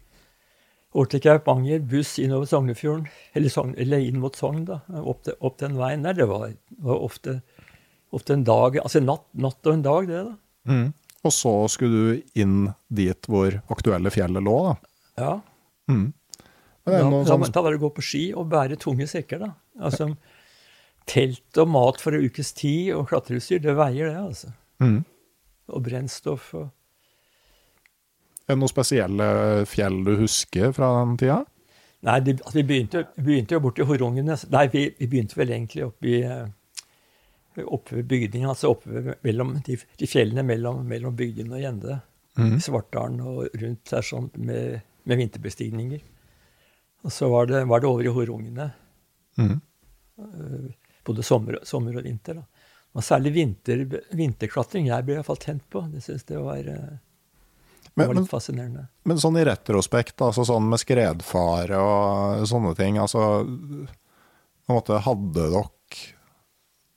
over 0.96 1.12
til 1.12 1.22
Kaupanger, 1.24 1.82
buss 1.92 2.16
innover 2.24 2.48
Sognefjorden, 2.50 3.08
eller, 3.36 3.52
Sogn, 3.52 3.74
eller, 3.82 4.04
inn 4.04 4.22
mot 4.24 4.36
Sogn, 4.40 4.64
da, 4.70 4.80
opp, 5.02 5.26
til, 5.28 5.36
opp 5.44 5.58
den 5.60 5.76
veien 5.80 6.06
der. 6.08 6.16
Det 6.18 6.28
var, 6.30 6.54
var 6.88 7.02
ofte, 7.04 7.40
ofte, 8.16 8.38
en 8.38 8.46
dag, 8.48 8.80
altså 8.84 9.02
natt, 9.04 9.26
natt, 9.36 9.60
og 9.66 9.74
en 9.74 9.86
dag, 9.86 10.08
det, 10.12 10.22
da. 10.30 10.72
Mm. 10.72 10.86
Og 11.26 11.34
så 11.34 11.54
skulle 11.74 11.98
du 12.06 12.40
inn 12.42 12.70
dit 12.94 13.28
hvor 13.30 13.60
aktuelle 13.74 14.14
fjellet 14.14 14.46
lå, 14.46 14.56
da. 14.70 14.94
Ja. 15.20 15.34
Mm. 15.92 16.08
Da, 16.86 17.02
sånn... 17.26 17.48
da, 17.50 17.66
var 17.66 17.74
det 17.74 17.82
å 17.82 17.86
gå 17.88 17.92
på 17.98 18.06
ski 18.06 18.24
og 18.38 18.48
bære 18.54 18.78
tunge 18.82 19.10
sekker, 19.10 19.42
da. 19.42 19.52
Altså, 19.82 20.12
telt 21.10 21.60
og 21.62 21.70
mat 21.74 22.00
for 22.02 22.16
en 22.16 22.24
ukes 22.24 22.54
tid 22.58 22.94
og 22.96 23.10
klatreutstyr, 23.12 23.60
det 23.66 23.76
veier 23.78 24.14
det, 24.14 24.22
altså. 24.22 24.54
Mm. 24.84 25.02
Og 25.74 25.86
brennstoff 25.86 26.54
og 26.56 26.70
Er 28.46 28.54
det 28.54 28.62
noen 28.62 28.70
spesielle 28.72 29.28
fjell 29.70 30.04
du 30.06 30.16
husker 30.20 30.72
fra 30.76 30.92
den 31.00 31.16
tida? 31.18 31.40
Nei, 32.06 32.20
det, 32.22 32.36
altså, 32.44 32.60
vi 32.60 32.64
begynte, 32.70 33.02
begynte 33.18 33.56
jo 33.58 33.62
borti 33.64 33.86
Horungene. 33.90 34.36
Nei, 34.54 34.66
vi, 34.70 34.84
vi 35.00 35.08
begynte 35.10 35.40
vel 35.40 35.54
egentlig 35.56 35.88
oppe 35.88 36.12
i 36.12 36.20
eh, 36.22 37.64
oppe 37.66 37.98
ved 37.98 38.10
bygningen, 38.12 38.50
altså 38.52 38.74
oppe 38.76 39.16
mellom, 39.26 39.56
de, 39.66 39.78
de 39.98 40.10
fjellene 40.10 40.44
mellom, 40.46 40.84
mellom 40.86 41.16
bygdene 41.18 41.56
og 41.58 41.64
Gjende. 41.64 42.00
Mm. 42.36 42.58
Svartdalen 42.62 43.22
og 43.24 43.46
rundt 43.62 43.90
der 43.90 44.04
sånn 44.06 44.28
med, 44.36 44.82
med 45.08 45.22
vinterbestigninger. 45.22 46.04
Og 47.06 47.14
så 47.14 47.30
var 47.32 47.48
det, 47.50 47.64
var 47.70 47.82
det 47.82 47.90
over 47.90 48.06
i 48.08 48.14
Horungene, 48.14 48.72
Mm. 49.36 49.58
både 51.04 51.24
sommer, 51.28 51.58
sommer 51.68 51.98
og 52.00 52.06
vinter. 52.06 52.38
da. 52.38 52.44
Og 52.96 53.04
særlig 53.04 53.34
vinter, 53.36 53.82
vinterklatring 54.16 54.88
jeg 54.88 55.04
ble 55.04 55.18
iallfall 55.18 55.42
tent 55.44 55.66
på. 55.70 55.82
Det 55.92 56.00
syns 56.06 56.24
jeg 56.30 56.40
var, 56.40 56.70
eh, 57.96 58.04
det 58.04 58.10
var 58.12 58.20
litt 58.20 58.32
fascinerende. 58.32 58.88
men 59.04 59.22
sånn 59.22 59.40
i 59.40 59.46
retrospekt, 59.48 60.20
altså 60.22 60.46
sånn 60.48 60.68
med 60.72 60.82
skredfare 60.82 61.80
og 61.80 62.48
sånne 62.50 62.76
ting, 62.80 63.00
altså 63.02 63.46
på 63.46 64.74
en 64.74 64.80
måte 64.80 65.00
Hadde 65.06 65.50
dere 65.54 65.64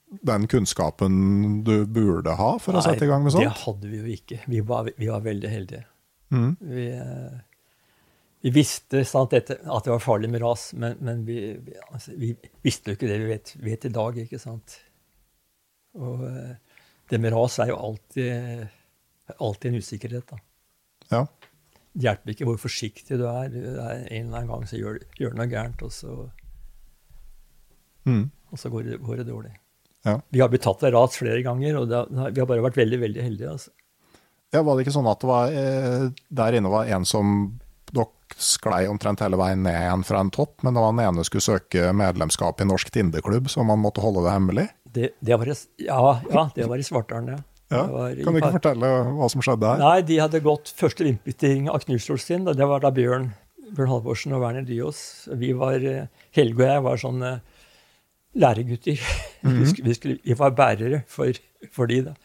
den 0.09 0.47
kunnskapen 0.49 1.63
du 1.63 1.85
burde 1.85 2.33
ha 2.33 2.55
for 2.61 2.77
å 2.77 2.81
sette 2.81 3.05
i 3.05 3.09
gang 3.09 3.21
med 3.23 3.35
sånt? 3.35 3.45
det 3.45 3.61
hadde 3.61 3.91
vi 3.91 3.99
jo 3.99 4.15
ikke. 4.15 4.39
Vi 4.49 4.63
var, 4.65 4.89
vi 4.97 5.09
var 5.11 5.21
veldig 5.21 5.51
heldige. 5.51 5.83
Mm. 6.33 6.55
Vi, 6.59 6.87
eh, 6.97 7.37
vi 8.41 8.53
visste 8.55 9.03
sant, 9.05 9.35
at 9.37 9.51
det 9.51 9.93
var 9.93 10.01
farlig 10.01 10.31
med 10.33 10.41
ras, 10.41 10.71
men, 10.73 10.97
men 11.05 11.21
vi, 11.27 11.37
vi, 11.61 11.77
altså, 11.91 12.15
vi 12.17 12.31
visste 12.65 12.89
jo 12.89 12.97
ikke 12.97 13.11
det 13.11 13.19
vi 13.21 13.29
vet, 13.29 13.53
vet 13.61 13.85
i 13.85 13.93
dag. 13.93 14.17
ikke 14.25 14.41
sant? 14.41 14.79
Og 15.99 16.25
eh, 16.25 16.81
det 17.09 17.21
med 17.21 17.33
ras 17.35 17.59
er 17.61 17.73
jo 17.73 17.77
alltid, 17.77 18.65
alltid 19.37 19.71
en 19.71 19.81
usikkerhet. 19.83 20.33
da. 20.33 20.41
Ja. 21.13 21.25
Det 21.89 22.05
hjelper 22.05 22.33
ikke 22.33 22.47
hvor 22.47 22.59
forsiktig 22.61 23.17
du 23.19 23.25
er. 23.27 23.49
Du 23.51 23.59
er 23.59 24.03
en 24.05 24.29
eller 24.29 24.43
annen 24.43 24.51
gang 24.51 24.67
så 24.69 24.79
gjør, 24.79 24.99
gjør 25.19 25.33
du 25.33 25.41
noe 25.41 25.49
gærent, 25.51 25.81
og 25.85 25.93
så, 25.93 26.17
mm. 28.07 28.25
og 28.53 28.61
så 28.61 28.71
går, 28.73 28.91
det, 28.91 28.99
går 29.05 29.21
det 29.21 29.27
dårlig. 29.31 29.55
Ja. 30.07 30.19
Vi 30.31 30.39
har 30.39 30.51
blitt 30.51 30.63
tatt 30.63 30.85
av 30.87 30.93
ras 30.95 31.17
flere 31.19 31.41
ganger, 31.43 31.81
og 31.81 31.89
da, 31.91 32.05
vi 32.07 32.39
har 32.39 32.47
bare 32.47 32.63
vært 32.63 32.79
veldig 32.79 33.01
veldig 33.01 33.25
heldige. 33.25 33.55
altså. 33.57 33.73
ja, 34.53 34.61
Var 34.61 34.77
det 34.77 34.85
ikke 34.85 34.95
sånn 34.95 35.09
at 35.11 35.25
det 35.25 35.31
var, 35.31 35.57
eh, 35.63 36.05
der 36.41 36.59
inne 36.59 36.71
var 36.71 36.93
en 36.93 37.07
som 37.09 37.33
dere 37.89 38.37
sklei 38.39 38.83
omtrent 38.87 39.23
hele 39.25 39.39
veien 39.41 39.63
ned 39.65 39.75
igjen 39.75 40.05
fra 40.05 40.21
en 40.21 40.31
topp, 40.31 40.61
men 40.63 40.75
det 40.75 40.83
var 40.83 40.93
den 40.93 41.03
ene 41.07 41.25
skulle 41.27 41.43
søke 41.43 41.89
medlemskap 41.97 42.61
i 42.61 42.67
Norsk 42.69 42.91
Tindeklubb, 42.93 43.49
så 43.49 43.65
man 43.65 43.81
måtte 43.81 44.03
holde 44.03 44.23
det 44.27 44.35
hemmelig? 44.35 44.67
Det, 44.89 45.09
det 45.19 45.37
var 45.41 45.49
i, 45.49 45.55
ja, 45.85 46.03
ja, 46.29 46.43
det 46.55 46.69
var 46.69 46.79
i 46.81 46.85
Svartdalen, 46.85 47.33
ja. 47.33 47.41
Ja. 47.69 47.83
Kan 47.85 48.33
du 48.33 48.39
ikke 48.39 48.55
fortelle 48.57 48.89
hva 49.13 49.27
som 49.29 49.43
skjedde 49.45 49.69
her? 49.69 49.81
Nei, 49.83 49.99
de 50.07 50.17
hadde 50.17 50.41
gått 50.41 50.71
første 50.73 51.05
limpbytting 51.05 51.69
av 51.69 51.83
Knutsjolstin. 51.83 52.47
Det 52.57 52.67
var 52.71 52.81
da 52.81 52.89
Bjørn, 52.93 53.29
Bjørn 53.77 53.91
Halvorsen 53.91 54.33
og 54.33 54.41
Werner 54.41 54.65
Dyås. 54.65 55.01
Vi 55.37 55.51
var, 55.57 55.77
eh, 55.85 56.09
Helge 56.35 56.63
og 56.63 56.71
jeg 56.71 56.85
var 56.87 57.01
sånne 57.03 57.31
læregutter. 58.41 58.97
vi, 59.59 59.69
skulle, 59.69 59.87
vi, 59.91 59.97
skulle, 59.97 60.19
vi 60.25 60.37
var 60.39 60.55
bærere 60.57 61.03
for, 61.09 61.37
for 61.71 61.89
de 61.91 62.01
da. 62.09 62.15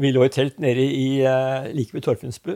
Vi 0.00 0.12
lå 0.14 0.22
i 0.24 0.32
telt 0.32 0.60
nede 0.62 0.84
i, 0.86 1.08
eh, 1.26 1.70
like 1.74 1.96
ved 1.96 2.06
Torfinnsbu. 2.06 2.54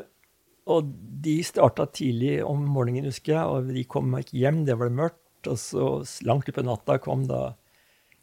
Og 0.70 0.92
de 1.24 1.40
starta 1.44 1.84
tidlig 1.92 2.38
om 2.46 2.62
morgenen, 2.72 3.10
husker 3.10 3.34
jeg, 3.34 3.42
og 3.44 3.74
de 3.74 3.82
kom 3.90 4.14
ikke 4.16 4.38
hjem. 4.38 4.62
Det 4.68 4.78
var 4.80 4.94
mørkt. 4.94 5.20
Og 5.50 5.58
så 5.60 5.88
langt 6.24 6.46
utpå 6.48 6.62
natta 6.64 6.96
kom 7.02 7.26
da, 7.28 7.50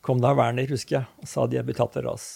kom 0.02 0.24
da 0.24 0.32
Werner, 0.34 0.66
husker 0.72 1.02
jeg, 1.02 1.10
og 1.22 1.30
sa 1.30 1.46
de 1.46 1.60
hadde 1.60 1.68
blitt 1.68 1.78
tatt 1.84 2.00
av 2.00 2.08
ras. 2.08 2.30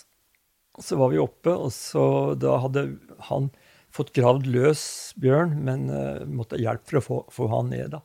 Så 0.81 0.97
var 0.99 1.13
vi 1.13 1.21
oppe, 1.21 1.53
og 1.53 1.71
så 1.73 2.35
da 2.39 2.57
hadde 2.63 2.87
han 3.29 3.49
fått 3.95 4.11
gravd 4.15 4.47
løs 4.51 4.83
Bjørn, 5.21 5.55
men 5.63 5.87
uh, 5.91 6.25
måtte 6.27 6.57
ha 6.57 6.63
hjelp 6.65 6.89
for 6.89 6.99
å 6.99 7.03
få, 7.05 7.19
få 7.31 7.49
han 7.53 7.69
ned. 7.71 7.93
da. 7.95 8.01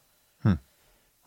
Hm. 0.46 0.58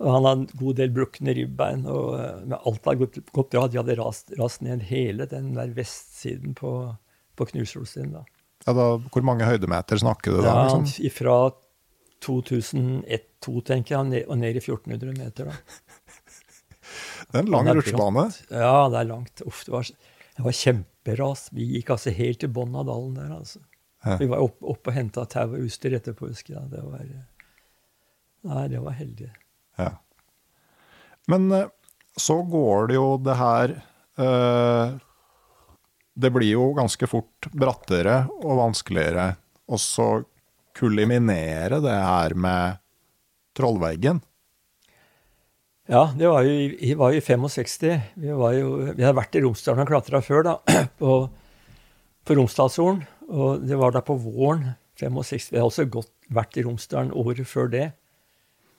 Og 0.03 0.11
han 0.15 0.27
hadde 0.27 0.43
en 0.43 0.61
god 0.61 0.79
del 0.79 0.93
brukne 0.95 1.35
ribbein, 1.35 1.83
og 1.91 2.13
uh, 2.15 2.43
med 2.45 2.59
alt 2.59 2.87
hadde 2.87 3.01
gått, 3.03 3.19
gått 3.35 3.51
bra. 3.55 3.65
De 3.67 3.81
hadde 3.81 3.97
rast, 3.99 4.31
rast 4.39 4.63
ned 4.63 4.85
hele 4.87 5.27
den 5.31 5.51
der 5.57 5.73
vestsiden 5.75 6.55
på, 6.59 6.71
på 7.35 7.49
Knutsjolstin. 7.51 8.15
da. 8.15 8.23
Ja, 8.63 8.75
da, 8.77 8.87
hvor 9.11 9.25
mange 9.27 9.47
høydemeter 9.47 9.99
snakker 9.99 10.37
du 10.37 10.41
da? 10.41 10.47
Ja, 10.47 10.77
Liksom? 10.79 11.11
Fra 11.17 11.37
2001-2002, 12.23 13.63
tenker 13.67 13.97
jeg, 13.97 13.99
og 13.99 14.07
ned, 14.13 14.23
og 14.31 14.39
ned 14.39 14.55
i 14.55 14.63
1400 14.63 15.17
meter. 15.19 15.51
da. 15.51 15.59
Det 17.33 17.39
er 17.39 17.45
en 17.45 17.49
lang 17.49 17.67
rutsjebane. 17.73 18.23
Ja, 18.51 18.89
det 18.91 18.97
er 18.99 19.07
langt. 19.09 19.41
Uff, 19.47 19.63
det 19.65 19.71
var, 19.73 19.87
det 20.37 20.43
var 20.45 20.53
kjemperas. 21.03 21.49
Vi 21.51 21.63
gikk 21.63 21.91
altså 21.91 22.11
helt 22.11 22.39
til 22.39 22.49
bunnen 22.49 22.75
av 22.75 22.85
dalen 22.85 23.15
der. 23.15 23.35
altså. 23.35 23.59
Ja. 24.03 24.17
Vi 24.17 24.27
var 24.27 24.39
oppe 24.39 24.65
opp 24.65 24.87
og 24.87 24.93
henta 24.93 25.25
tau 25.25 25.53
og 25.53 25.63
utstyr 25.65 25.95
etterpå, 25.95 26.27
husker 26.27 26.55
jeg. 26.55 26.69
Det 26.71 26.81
var, 26.83 27.05
nei, 28.43 28.67
det 28.67 28.81
var 28.81 28.91
heldig. 28.91 29.31
Ja. 29.77 29.97
Men 31.27 31.51
eh, 31.51 31.69
så 32.17 32.43
går 32.43 32.87
det 32.87 32.95
jo 32.95 33.17
det 33.17 33.33
her 33.39 33.71
eh, 34.19 34.91
Det 36.13 36.29
blir 36.29 36.51
jo 36.51 36.73
ganske 36.77 37.07
fort 37.07 37.47
brattere 37.53 38.27
og 38.43 38.57
vanskeligere. 38.59 39.35
Og 39.67 39.79
så 39.79 40.23
kuliminere 40.75 41.79
det 41.81 41.95
her 41.95 42.33
med 42.35 42.77
Trollveggen. 43.55 44.21
Ja, 45.91 46.13
det 46.15 46.29
var 46.31 46.45
jo, 46.47 46.51
vi 46.79 46.93
var 46.95 47.11
jo 47.11 47.19
i 47.19 47.23
65. 47.23 48.03
Vi, 48.15 48.29
jo, 48.29 48.69
vi 48.95 49.03
hadde 49.03 49.17
vært 49.17 49.35
i 49.35 49.41
Romsdalen 49.43 49.83
og 49.83 49.89
klatra 49.89 50.21
før, 50.23 50.45
da, 50.47 50.53
på, 51.01 51.17
på 52.23 52.37
Romsdalshorn. 52.39 53.01
Og 53.33 53.65
det 53.67 53.79
var 53.79 53.95
da 53.95 54.03
på 54.05 54.15
våren 54.15 54.71
65. 55.01 55.51
Vi 55.51 55.59
hadde 55.59 55.67
også 55.67 55.87
godt, 55.91 56.11
vært 56.33 56.55
i 56.55 56.63
Romsdalen 56.63 57.11
året 57.19 57.43
før 57.49 57.67
det. 57.73 57.89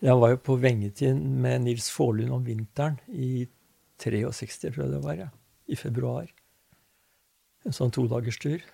Jeg 0.05 0.17
var 0.21 0.33
jo 0.33 0.40
på 0.49 0.57
Vengetinn 0.61 1.21
med 1.45 1.67
Nils 1.67 1.90
Faarlund 1.93 2.33
om 2.33 2.45
vinteren 2.45 2.97
i 3.09 3.47
63, 4.01 4.73
tror 4.73 4.87
jeg 4.87 4.95
det 4.97 5.05
var, 5.05 5.21
ja. 5.21 5.29
I 5.69 5.77
februar. 5.81 6.27
En 7.64 7.77
sånn 7.77 7.93
todagerstur. 7.95 8.64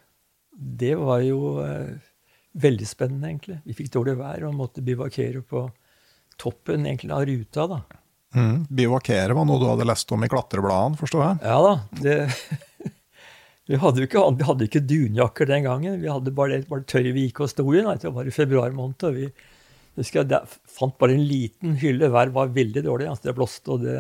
Det 0.55 0.95
var 0.99 1.21
jo 1.23 1.59
eh, 1.63 1.99
veldig 2.63 2.87
spennende, 2.89 3.31
egentlig. 3.31 3.61
Vi 3.67 3.77
fikk 3.79 3.93
dårlig 3.95 4.17
vær 4.23 4.47
og 4.49 4.59
måtte 4.59 4.87
bivakere 4.87 5.43
på 5.47 5.67
toppen 6.41 6.87
egentlig 6.87 7.15
av 7.15 7.27
ruta, 7.27 7.67
da. 7.71 7.83
Mm. 8.37 8.67
Bivakere 8.71 9.35
var 9.35 9.47
noe 9.49 9.59
du 9.59 9.67
hadde 9.67 9.87
lest 9.89 10.13
om 10.15 10.23
i 10.23 10.31
klatrebladene, 10.31 10.99
forstår 11.01 11.25
jeg? 11.25 11.39
Ja 11.51 11.57
da. 11.65 11.73
Det, 11.99 12.17
vi 13.71 13.81
hadde 13.83 14.03
jo 14.03 14.09
ikke, 14.09 14.25
vi 14.39 14.47
hadde 14.47 14.69
ikke 14.69 14.85
dunjakker 14.93 15.51
den 15.51 15.67
gangen. 15.67 15.99
Vi 16.03 16.11
hadde 16.11 16.35
bare 16.35 16.61
bare 16.71 16.87
det 16.87 17.15
vi 17.17 17.27
gikk 17.27 17.43
og 17.45 17.51
sto 17.53 17.67
i. 17.75 17.83
Det 17.83 18.15
var 18.15 18.29
i 18.29 18.35
februar 18.35 18.71
måned. 18.77 19.03
og 19.09 19.19
vi 19.19 19.31
husker 19.99 20.23
jeg, 20.23 20.31
der 20.31 20.47
fant 20.71 20.97
bare 21.01 21.17
en 21.19 21.27
liten 21.27 21.75
hylle. 21.83 22.13
Været 22.13 22.37
var 22.37 22.55
veldig 22.55 22.85
dårlig. 22.87 23.11
altså 23.11 23.29
Det 23.29 23.37
blåste, 23.39 23.75
og 23.75 23.85
det, 23.85 23.99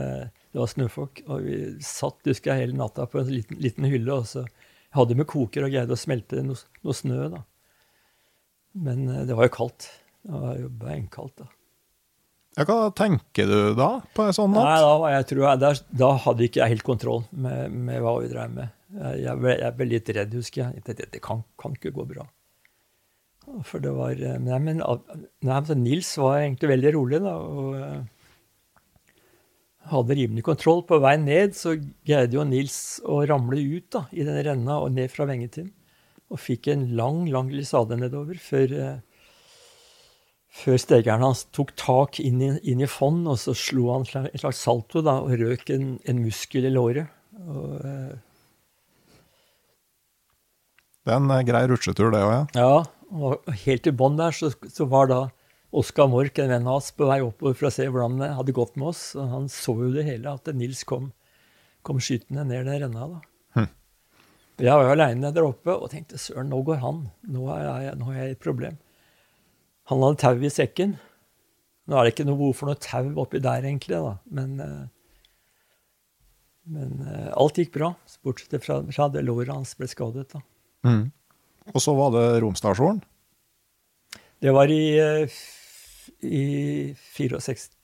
det 0.52 0.62
var 0.62 0.72
snøfokk. 0.74 1.24
Og 1.28 1.46
vi 1.46 1.60
satt 1.84 2.30
husker 2.30 2.54
jeg, 2.54 2.68
hele 2.68 2.78
natta 2.78 3.08
på 3.10 3.22
en 3.22 3.32
liten, 3.34 3.58
liten 3.62 3.90
hylle. 3.90 4.20
og 4.20 4.30
så 4.30 4.46
hadde 4.94 5.18
med 5.18 5.28
koker 5.30 5.66
og 5.66 5.74
greide 5.74 5.94
å 5.94 5.98
smelte 5.98 6.42
noe, 6.42 6.58
noe 6.86 6.96
snø. 6.96 7.28
da. 7.34 7.42
Men 8.78 9.08
eh, 9.08 9.24
det 9.26 9.36
var 9.38 9.50
jo 9.50 9.56
kaldt. 9.58 9.90
Det 10.22 10.38
var 10.46 10.58
jo 10.60 10.70
beinkaldt. 10.82 11.42
da. 11.42 11.50
Ja, 12.60 12.66
hva 12.68 12.90
tenker 12.92 13.46
du 13.48 13.72
da 13.72 13.88
på 14.12 14.26
en 14.26 14.34
sånn 14.36 14.50
natt? 14.52 14.66
Nei, 14.66 14.80
da, 14.84 15.12
jeg, 15.14 15.26
tror 15.30 15.46
jeg, 15.46 15.60
der, 15.62 15.78
da 15.96 16.10
hadde 16.26 16.44
ikke 16.44 16.60
jeg 16.60 16.74
helt 16.74 16.84
kontroll 16.84 17.22
med, 17.32 17.72
med 17.88 18.02
hva 18.04 18.18
vi 18.20 18.28
drev 18.28 18.52
med. 18.52 18.74
Jeg, 18.98 19.22
jeg, 19.22 19.40
ble, 19.40 19.54
jeg 19.62 19.76
ble 19.78 19.86
litt 19.88 20.10
redd, 20.12 20.36
husker 20.36 20.60
jeg. 20.66 20.82
Det, 20.84 20.96
det, 21.14 21.22
kan, 21.24 21.40
kan 21.62 21.78
ikke 21.78 21.94
gå 21.96 22.04
bra. 22.10 22.26
For 23.64 23.80
det 23.80 23.94
var 23.96 24.12
eh, 24.12 24.36
Nei, 24.44 24.58
men 24.60 24.82
nei, 24.84 25.56
men 25.56 25.80
Nils 25.80 26.12
var 26.20 26.42
egentlig 26.42 26.74
veldig 26.74 26.92
rolig, 26.98 27.22
da. 27.24 27.32
Og 27.40 27.80
eh, 27.80 29.16
hadde 29.94 30.20
rimelig 30.20 30.44
kontroll. 30.52 30.84
På 30.84 31.00
vei 31.00 31.16
ned 31.22 31.56
så 31.56 31.78
greide 31.80 32.36
jo 32.36 32.44
Nils 32.44 33.00
å 33.08 33.22
ramle 33.30 33.56
ut 33.56 33.88
da, 33.96 34.04
i 34.12 34.26
den 34.28 34.36
renna 34.50 34.82
og 34.84 34.92
ned 35.00 35.08
fra 35.14 35.24
Vengetinn. 35.32 35.72
Og 36.28 36.44
fikk 36.44 36.68
en 36.74 36.90
lang, 36.98 37.24
lang 37.32 37.48
glissade 37.48 37.96
nedover 38.04 38.36
før 38.36 38.76
eh, 38.84 38.98
før 40.50 40.80
stegeren 40.82 41.22
hans 41.24 41.44
tok 41.54 41.72
tak 41.78 42.18
inn 42.22 42.40
i, 42.42 42.50
inn 42.68 42.82
i 42.82 42.90
fond, 42.90 43.22
og 43.30 43.38
så 43.38 43.54
slo 43.56 43.92
han 43.94 44.06
en 44.18 44.42
slags 44.42 44.62
salto 44.64 45.02
da, 45.06 45.20
og 45.22 45.38
røk 45.38 45.70
en, 45.74 45.94
en 46.10 46.22
muskel 46.24 46.66
i 46.66 46.74
låret. 46.74 47.12
Og, 47.46 47.76
eh, 47.86 48.18
Det 51.06 51.14
er 51.14 51.20
en 51.22 51.30
eh, 51.32 51.44
grei 51.46 51.62
rutsjetur, 51.70 52.10
det 52.12 52.24
òg, 52.26 52.32
ja. 52.34 52.42
ja, 52.60 52.82
og 53.10 53.54
helt 53.64 53.86
i 53.88 53.94
bånn 53.94 54.18
der 54.18 54.34
så, 54.36 54.50
så 54.68 54.86
var 54.90 55.08
da 55.10 55.20
Oskar 55.70 56.08
Mork, 56.10 56.38
en 56.42 56.50
venn 56.50 56.66
av 56.66 56.80
oss, 56.80 56.90
på 56.90 57.06
vei 57.06 57.20
oppover 57.22 57.54
for 57.54 57.68
å 57.68 57.72
se 57.72 57.86
hvordan 57.86 58.18
det 58.18 58.32
hadde 58.34 58.54
gått 58.56 58.74
med 58.74 58.90
oss. 58.90 59.02
Og 59.14 59.28
han 59.30 59.44
så 59.54 59.76
jo 59.78 59.92
det 59.94 60.02
hele, 60.08 60.32
at 60.34 60.50
Nils 60.50 60.82
kom, 60.82 61.12
kom 61.86 62.02
skytende 62.02 62.42
ned 62.48 62.66
den 62.66 62.82
renna. 62.82 63.06
da. 63.06 63.20
Hm. 63.54 63.68
Jeg 64.58 64.74
var 64.74 64.88
jo 64.88 64.94
aleine 64.96 65.30
der 65.36 65.46
oppe 65.46 65.76
og 65.76 65.92
tenkte 65.92 66.18
søren, 66.18 66.50
nå 66.50 66.58
går 66.66 66.82
han. 66.82 67.04
Nå 67.30 67.46
har 67.52 67.62
jeg, 67.68 67.94
nå 68.00 68.10
har 68.10 68.18
jeg 68.18 68.34
et 68.34 68.42
problem. 68.42 68.80
Han 69.90 70.04
hadde 70.04 70.22
tau 70.22 70.38
i 70.38 70.50
sekken. 70.52 70.94
Nå 71.90 71.98
er 71.98 72.06
det 72.06 72.14
ikke 72.14 72.26
noe 72.28 72.38
behov 72.38 72.58
for 72.60 72.70
noe 72.70 72.78
tau 72.78 73.08
oppi 73.18 73.40
der, 73.42 73.64
egentlig, 73.66 73.98
da. 73.98 74.16
Men 74.30 74.58
eh, 74.62 74.88
Men 76.70 77.00
eh, 77.02 77.30
alt 77.34 77.56
gikk 77.58 77.72
bra, 77.74 77.94
bortsett 78.22 78.62
fra 78.62 78.76
fra 78.92 79.08
det 79.10 79.24
låret 79.26 79.50
hans 79.50 79.74
ble 79.74 79.88
skadet. 79.90 80.28
da. 80.30 80.42
Mm. 80.86 81.10
Og 81.74 81.82
så 81.82 81.94
var 81.96 82.12
det 82.14 82.26
romstasjonen. 82.44 83.02
Det 84.40 84.52
var 84.54 84.70
i, 84.70 84.84
eh, 84.96 85.40
i 86.22 86.94
64, 87.16 87.40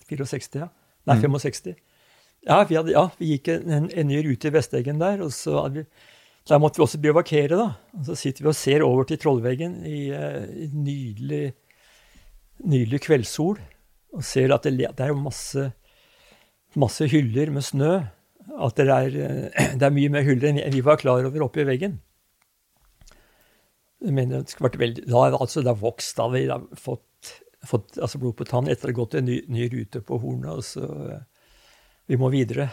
64 0.06 0.62
ja. 0.62 0.70
Nei, 1.06 1.18
65. 1.20 1.74
Ja, 2.46 2.62
vi, 2.64 2.76
hadde, 2.78 2.94
ja, 2.94 3.08
vi 3.18 3.34
gikk 3.34 3.50
en, 3.56 3.90
en, 3.90 4.06
ny 4.06 4.22
rute 4.22 4.48
i 4.48 4.54
Vesteggen 4.54 5.02
der, 5.02 5.20
og 5.24 5.34
så 5.34 5.64
hadde 5.64 5.82
vi, 5.82 6.06
der 6.46 6.62
måtte 6.62 6.78
vi 6.78 6.86
også 6.86 7.02
bivakkere, 7.02 7.58
da. 7.58 7.68
Og 7.98 8.06
så 8.06 8.16
sitter 8.18 8.46
vi 8.46 8.52
og 8.52 8.58
ser 8.58 8.86
over 8.86 9.08
til 9.08 9.18
Trollveggen 9.18 9.80
i, 9.86 10.00
i 10.14 10.68
nydelig, 10.70 11.56
nydelig 12.64 13.02
kveldssol, 13.06 13.58
og 14.16 14.24
ser 14.24 14.54
at 14.54 14.64
det, 14.64 14.76
det 14.96 15.04
er 15.06 15.16
masse, 15.18 15.70
masse 16.78 17.08
hyller 17.12 17.50
med 17.52 17.64
snø. 17.66 17.94
At 18.62 18.78
det 18.78 18.86
er, 18.88 19.16
eh, 19.20 19.72
det 19.78 19.86
er 19.88 19.94
mye 19.94 20.12
mer 20.14 20.24
hyller 20.26 20.52
enn 20.52 20.62
vi- 20.72 20.84
var 20.86 20.96
klar 21.00 21.24
over 21.26 21.44
oppe 21.48 21.64
i 21.64 21.68
veggen. 21.68 21.98
Mener, 24.06 24.44
det 24.44 24.52
skulle 24.52 24.92
da, 25.02 25.22
altså, 25.40 25.62
det 25.64 25.72
vokst, 25.80 26.16
da 26.18 26.28
vi 26.30 26.44
har 26.50 26.62
fått, 26.78 27.32
fått 27.66 27.96
altså 27.98 28.20
blod 28.22 28.36
på 28.38 28.44
tann 28.46 28.68
etter 28.70 28.90
å 28.90 28.92
ha 28.92 28.98
gått 29.00 29.16
en 29.18 29.26
ny, 29.26 29.40
ny 29.50 29.66
rute 29.72 30.02
på 30.04 30.18
Hornet. 30.22 30.64
så 30.68 30.84
eh, 30.84 31.22
Vi 32.06 32.18
må 32.20 32.28
videre. 32.30 32.68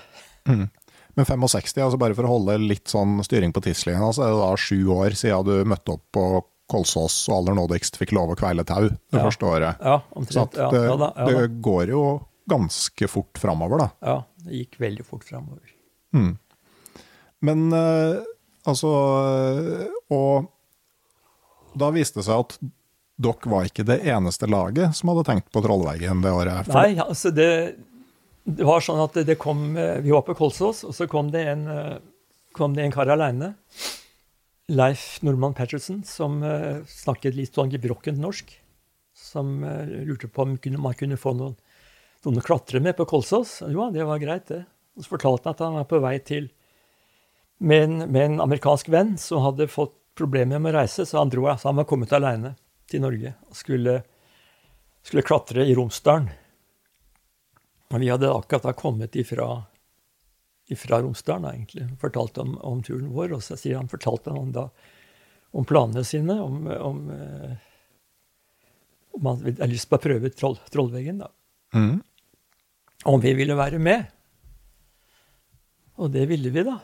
Men 0.45 1.25
65, 1.25 1.79
altså 1.85 1.97
bare 2.01 2.15
for 2.17 2.27
å 2.27 2.33
holde 2.35 2.57
litt 2.61 2.91
sånn 2.91 3.19
styring 3.25 3.53
på 3.55 3.61
tidslinjen, 3.63 4.03
altså 4.03 4.25
er 4.25 4.33
det 4.33 4.41
da 4.43 4.51
sju 4.59 4.79
år 4.93 5.15
siden 5.17 5.47
du 5.47 5.69
møtte 5.71 5.95
opp 5.95 6.03
på 6.13 6.25
Kolsås 6.71 7.15
og 7.29 7.35
aller 7.41 7.57
nådigst 7.59 7.97
fikk 7.99 8.13
lov 8.15 8.31
å 8.33 8.37
kveile 8.39 8.63
tau 8.65 8.87
det 8.89 9.17
Ja. 9.19 9.23
første 9.25 9.45
året. 9.45 9.81
Ja, 9.83 9.97
Så 10.09 10.17
omtrent. 10.21 10.57
at 10.57 10.71
det, 10.73 10.83
ja, 10.87 10.95
da, 10.97 11.09
det 11.27 11.61
går 11.61 11.89
jo 11.91 12.03
ganske 12.49 13.07
fort 13.11 13.37
framover, 13.39 13.77
da. 13.79 13.89
ja, 14.01 14.15
det 14.45 14.53
gikk 14.61 14.79
veldig 14.79 15.05
fort 15.05 15.23
framover. 15.27 15.69
Men 17.43 17.73
eh, 17.73 18.19
altså 18.69 18.89
eh, 18.93 19.87
Og 20.13 20.49
da 21.79 21.89
viste 21.95 22.19
det 22.21 22.27
seg 22.27 22.43
at 22.45 22.57
dere 23.23 23.49
var 23.49 23.65
ikke 23.69 23.85
det 23.87 23.99
eneste 24.09 24.47
laget 24.49 24.95
som 24.97 25.09
hadde 25.11 25.23
tenkt 25.27 25.51
på 25.53 25.61
Trollveggen 25.63 26.21
det 26.23 26.31
året. 26.33 26.65
For- 26.67 26.79
Nei, 26.81 26.95
altså 27.01 27.31
det, 27.33 27.49
det 28.45 28.65
var 28.67 28.81
sånn 28.83 29.01
at 29.03 29.13
det, 29.17 29.23
det 29.31 29.37
kom 29.41 29.75
eh, 29.77 29.99
Vi 30.05 30.11
var 30.13 30.23
på 30.27 30.35
Kolsås, 30.37 30.83
og 30.87 30.93
så 30.97 31.07
kom 31.09 31.29
det 31.33 31.43
en, 31.49 31.67
eh, 31.67 31.97
kom 32.57 32.73
det 32.77 32.83
en 32.87 32.93
kar 32.93 33.09
aleine. 33.13 33.53
Leif 34.71 35.21
Normann 35.21 35.55
Patterson, 35.57 36.03
som 36.07 36.43
eh, 36.43 36.83
snakket 36.87 37.35
litt 37.35 37.55
sånn 37.55 37.71
gebrokkent 37.73 38.21
norsk. 38.21 38.53
Som 39.13 39.63
eh, 39.67 40.03
lurte 40.07 40.29
på 40.31 40.45
om 40.45 40.57
man 40.79 40.95
kunne 40.97 41.19
få 41.19 41.35
noen, 41.35 41.57
noen 42.23 42.39
å 42.39 42.45
klatre 42.45 42.79
med 42.83 42.95
på 42.97 43.07
Kolsås. 43.09 43.59
Jo, 43.67 43.89
det 43.91 44.07
var 44.07 44.21
greit, 44.23 44.47
det. 44.51 44.63
Og 44.95 45.03
så 45.03 45.15
fortalte 45.15 45.49
han 45.49 45.57
at 45.57 45.65
han 45.65 45.79
var 45.81 45.89
på 45.89 45.99
vei 46.03 46.17
til 46.23 46.51
med 47.63 47.83
en, 47.83 47.97
med 48.11 48.25
en 48.25 48.39
amerikansk 48.43 48.89
venn 48.91 49.15
som 49.19 49.43
hadde 49.43 49.69
fått 49.71 49.95
problemer 50.17 50.59
med 50.61 50.73
å 50.73 50.81
reise, 50.81 51.05
så 51.07 51.21
han 51.21 51.31
dro, 51.31 51.47
så 51.57 51.71
han 51.71 51.79
var 51.79 51.87
kommet 51.89 52.13
aleine 52.13 52.53
til 52.91 53.01
Norge 53.03 53.33
og 53.47 53.57
skulle, 53.57 53.99
skulle 55.01 55.25
klatre 55.25 55.65
i 55.65 55.75
Romsdalen. 55.77 56.29
Og 57.93 58.01
vi 58.01 58.09
hadde 58.09 58.31
akkurat 58.33 58.67
da 58.67 58.73
kommet 58.77 59.15
ifra, 59.19 59.47
ifra 60.73 60.99
Romsdalen, 61.01 61.49
egentlig. 61.53 61.87
Fortalte 62.01 62.43
om, 62.43 62.57
om 62.65 62.81
turen 62.85 63.11
vår. 63.13 63.35
Og 63.37 63.45
så 63.45 63.57
sier 63.59 63.79
han, 63.79 63.91
fortalte 63.91 64.33
han 64.33 64.51
da 64.55 64.67
om 65.53 65.65
planene 65.69 66.03
sine, 66.07 66.39
om, 66.41 66.65
om, 66.67 67.03
eh, 67.13 67.53
om 69.13 69.29
han 69.29 69.43
hadde 69.45 69.69
lyst 69.69 69.89
på 69.91 69.99
å 69.99 70.03
prøve 70.03 70.33
troll, 70.33 70.57
Trollveggen. 70.73 71.21
da. 71.21 71.29
Mm. 71.77 71.99
Om 73.13 73.21
vi 73.21 73.33
ville 73.37 73.57
være 73.57 73.81
med. 73.83 74.07
Og 76.01 76.09
det 76.13 76.25
ville 76.31 76.49
vi, 76.53 76.65
da. 76.65 76.79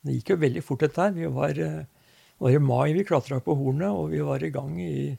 Det 0.00 0.16
gikk 0.16 0.32
jo 0.32 0.40
veldig 0.40 0.62
fort, 0.64 0.86
dette 0.86 1.04
her. 1.04 1.12
Vi 1.12 1.28
var, 1.28 1.58
eh, 1.60 1.84
var 2.40 2.56
i 2.56 2.62
mai 2.64 2.94
vi 2.96 3.04
klatra 3.04 3.40
på 3.44 3.56
Hornet, 3.58 3.90
og 3.92 4.10
vi 4.14 4.24
var 4.24 4.42
i 4.42 4.52
gang 4.54 4.80
i, 4.80 5.18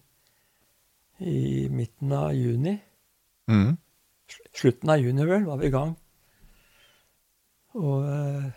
i 1.21 1.69
midten 1.69 2.13
av 2.17 2.34
juni. 2.34 2.80
Mm. 3.52 3.78
Slutten 4.58 4.89
av 4.89 5.04
juni, 5.04 5.26
vel, 5.30 5.45
var 5.45 5.62
vi 5.62 5.69
i 5.69 5.76
gang. 5.76 5.93
Og, 7.79 8.03
eh, 8.03 8.47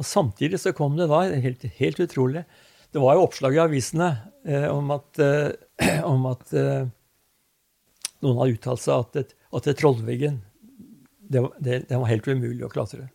og 0.00 0.08
samtidig 0.08 0.60
så 0.60 0.72
kom 0.76 0.96
det 0.96 1.10
da, 1.10 1.20
helt, 1.44 1.66
helt 1.76 1.98
utrolig 2.00 2.46
Det 2.94 3.00
var 3.02 3.18
jo 3.18 3.26
oppslag 3.26 3.58
i 3.58 3.60
avisene 3.60 4.08
eh, 4.48 4.68
om 4.72 4.88
at, 4.94 5.20
eh, 5.20 6.00
om 6.12 6.24
at 6.30 6.54
eh, 6.56 6.88
noen 8.22 8.40
hadde 8.40 8.56
uttalt 8.56 8.84
seg 8.84 9.04
at, 9.04 9.20
et, 9.20 9.36
at 9.52 9.68
et 9.68 9.80
Trollveggen 9.82 10.40
det, 11.32 11.42
det, 11.60 11.78
det 11.88 11.98
var 11.98 12.10
helt 12.10 12.28
umulig 12.28 12.64
å 12.66 12.72
klatre. 12.72 13.06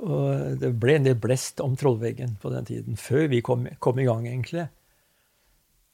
Og 0.00 0.58
det 0.60 0.72
ble 0.80 0.98
en 0.98 1.06
del 1.06 1.16
blest 1.20 1.60
om 1.64 1.76
Trollveggen 1.78 2.36
på 2.40 2.52
den 2.52 2.68
tiden, 2.68 2.98
før 3.00 3.26
vi 3.32 3.40
kom, 3.44 3.66
kom 3.80 4.00
i 4.00 4.06
gang, 4.08 4.26
egentlig. 4.28 4.66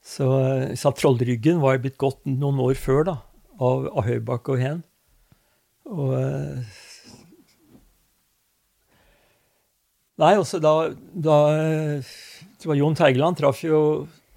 Så, 0.07 0.27
eh, 0.41 0.75
så 0.79 0.93
Trollryggen 0.95 1.63
var 1.63 1.77
jo 1.77 1.87
blitt 1.87 1.99
gått 1.99 2.21
noen 2.31 2.61
år 2.63 2.79
før, 2.79 3.03
da, 3.09 3.17
av, 3.59 3.89
av 3.91 4.07
Høybakk 4.07 4.53
og 4.55 4.61
Hen. 4.63 4.85
Og 5.91 6.13
eh, 6.19 6.77
Nei, 10.17 10.33
også 10.41 10.61
da, 10.65 10.75
da 11.13 11.39
tror 12.01 12.63
Det 12.63 12.71
var 12.71 12.79
Jon 12.81 12.97
Teigeland 12.97 13.37
traff 13.37 13.61
jo 13.67 13.81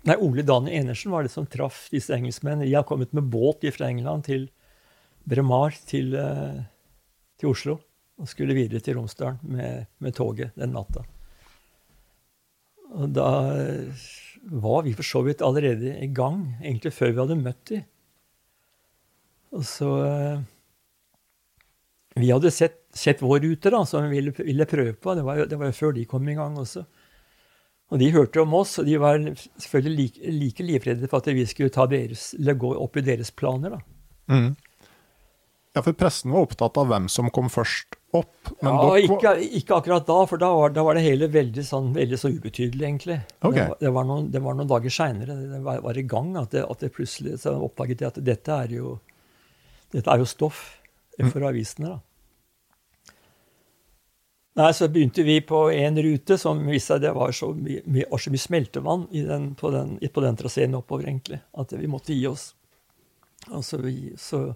Nei, 0.07 0.15
Ole 0.23 0.43
Daniel 0.47 0.81
Enersen 0.81 1.11
var 1.11 1.23
det 1.23 1.31
som 1.33 1.47
traff 1.47 1.87
disse 1.91 2.15
engelskmennene. 2.15 2.65
De 2.65 2.75
har 2.75 2.87
kommet 2.87 3.11
med 3.13 3.27
båt 3.29 3.65
fra 3.75 3.89
England 3.91 4.25
til 4.29 4.47
Bremar, 5.27 5.75
til, 5.85 6.15
eh, 6.15 6.61
til 7.37 7.51
Oslo. 7.51 7.75
Og 8.19 8.27
skulle 8.31 8.55
videre 8.55 8.79
til 8.83 8.95
Romsdalen 8.95 9.39
med, 9.43 9.87
med 9.99 10.15
toget 10.15 10.55
den 10.55 10.71
natta. 10.73 11.03
Og 12.95 13.11
da 13.13 13.27
eh, 13.59 14.07
var 14.63 14.87
vi 14.87 14.95
for 14.97 15.05
så 15.05 15.21
vidt 15.27 15.43
allerede 15.45 15.97
i 15.99 16.07
gang, 16.07 16.55
egentlig 16.63 16.95
før 16.95 17.11
vi 17.11 17.21
hadde 17.21 17.39
møtt 17.43 17.63
dem. 17.69 17.85
Og 19.53 19.67
så 19.67 19.91
eh, 20.07 20.47
Vi 22.15 22.31
hadde 22.31 22.51
sett, 22.51 22.79
sett 22.93 23.21
vår 23.21 23.43
rute, 23.45 23.69
da, 23.69 23.83
som 23.85 24.07
vi 24.07 24.17
ville, 24.17 24.33
ville 24.37 24.65
prøve 24.65 24.95
på. 24.97 25.13
Det 25.15 25.25
var, 25.25 25.41
jo, 25.41 25.45
det 25.49 25.59
var 25.59 25.69
jo 25.69 25.77
før 25.77 25.93
de 25.95 26.07
kom 26.09 26.29
i 26.29 26.37
gang 26.37 26.57
også. 26.59 26.85
Og 27.89 28.01
de 28.01 28.09
hørte 28.13 28.41
om 28.41 28.53
oss, 28.53 28.77
og 28.81 28.85
de 28.85 28.97
var 29.01 29.21
selvfølgelig 29.57 29.95
like, 29.97 30.33
like 30.39 30.65
livredde 30.65 31.09
for 31.09 31.21
at 31.21 31.29
vi 31.33 31.45
skulle 31.49 31.73
ta 31.73 31.87
deres, 31.89 32.31
eller 32.37 32.57
gå 32.61 32.73
opp 32.77 32.97
i 32.99 33.05
deres 33.05 33.31
planer. 33.33 33.77
da. 33.77 33.79
Mm. 34.29 34.51
Ja, 35.77 35.83
for 35.85 35.93
pressen 35.93 36.33
var 36.33 36.47
opptatt 36.47 36.77
av 36.81 36.89
hvem 36.89 37.07
som 37.13 37.29
kom 37.33 37.49
først 37.53 37.97
opp. 38.17 38.51
Men 38.61 38.73
ja, 38.73 38.77
dere 38.83 39.01
ikke, 39.05 39.33
ikke 39.61 39.77
akkurat 39.77 40.07
da, 40.07 40.17
for 40.29 40.41
da 40.41 40.49
var, 40.57 40.73
da 40.73 40.85
var 40.85 40.97
det 40.97 41.05
hele 41.05 41.29
veldig, 41.33 41.65
sånn, 41.65 41.91
veldig 41.93 42.17
så 42.17 42.31
ubetydelig, 42.33 42.85
egentlig. 42.85 43.19
Okay. 43.39 43.53
Det, 43.53 43.67
var, 43.69 43.77
det, 43.81 43.91
var 43.97 44.09
noen, 44.09 44.31
det 44.33 44.41
var 44.45 44.57
noen 44.57 44.69
dager 44.69 44.93
seinere, 44.93 45.37
det 45.53 45.61
var, 45.65 45.97
i 45.97 46.05
gang, 46.09 46.33
at 46.41 46.57
det, 46.57 46.65
at 46.65 46.85
det 46.85 46.93
plutselig 46.95 47.37
så 47.45 47.53
oppdaget 47.57 48.01
jeg 48.01 48.13
at 48.13 48.19
dette 48.25 48.57
er 48.65 48.73
jo, 48.79 48.95
dette 49.93 50.09
er 50.09 50.21
jo 50.21 50.29
stoff 50.29 50.65
for 51.33 51.45
avisene. 51.49 51.89
da. 51.89 51.99
Nei, 54.59 54.73
Så 54.73 54.87
begynte 54.87 55.23
vi 55.23 55.41
på 55.41 55.71
en 55.71 56.01
rute 56.03 56.37
som 56.37 56.65
viste 56.67 56.93
seg 56.93 57.01
det 57.01 57.11
var 57.15 57.31
så 57.31 57.53
mye, 57.55 58.05
var 58.11 58.19
så 58.19 58.31
mye 58.33 58.43
smeltevann 58.43 59.05
den, 59.11 59.53
på 59.55 59.71
den, 59.71 59.97
den 59.99 60.39
traseen 60.39 60.75
oppover, 60.75 61.07
egentlig, 61.07 61.39
at 61.53 61.73
vi 61.73 61.87
måtte 61.87 62.13
gi 62.13 62.27
oss. 62.27 62.53
Og 63.47 63.63
så, 63.65 63.77
vi, 63.77 64.13
så 64.19 64.49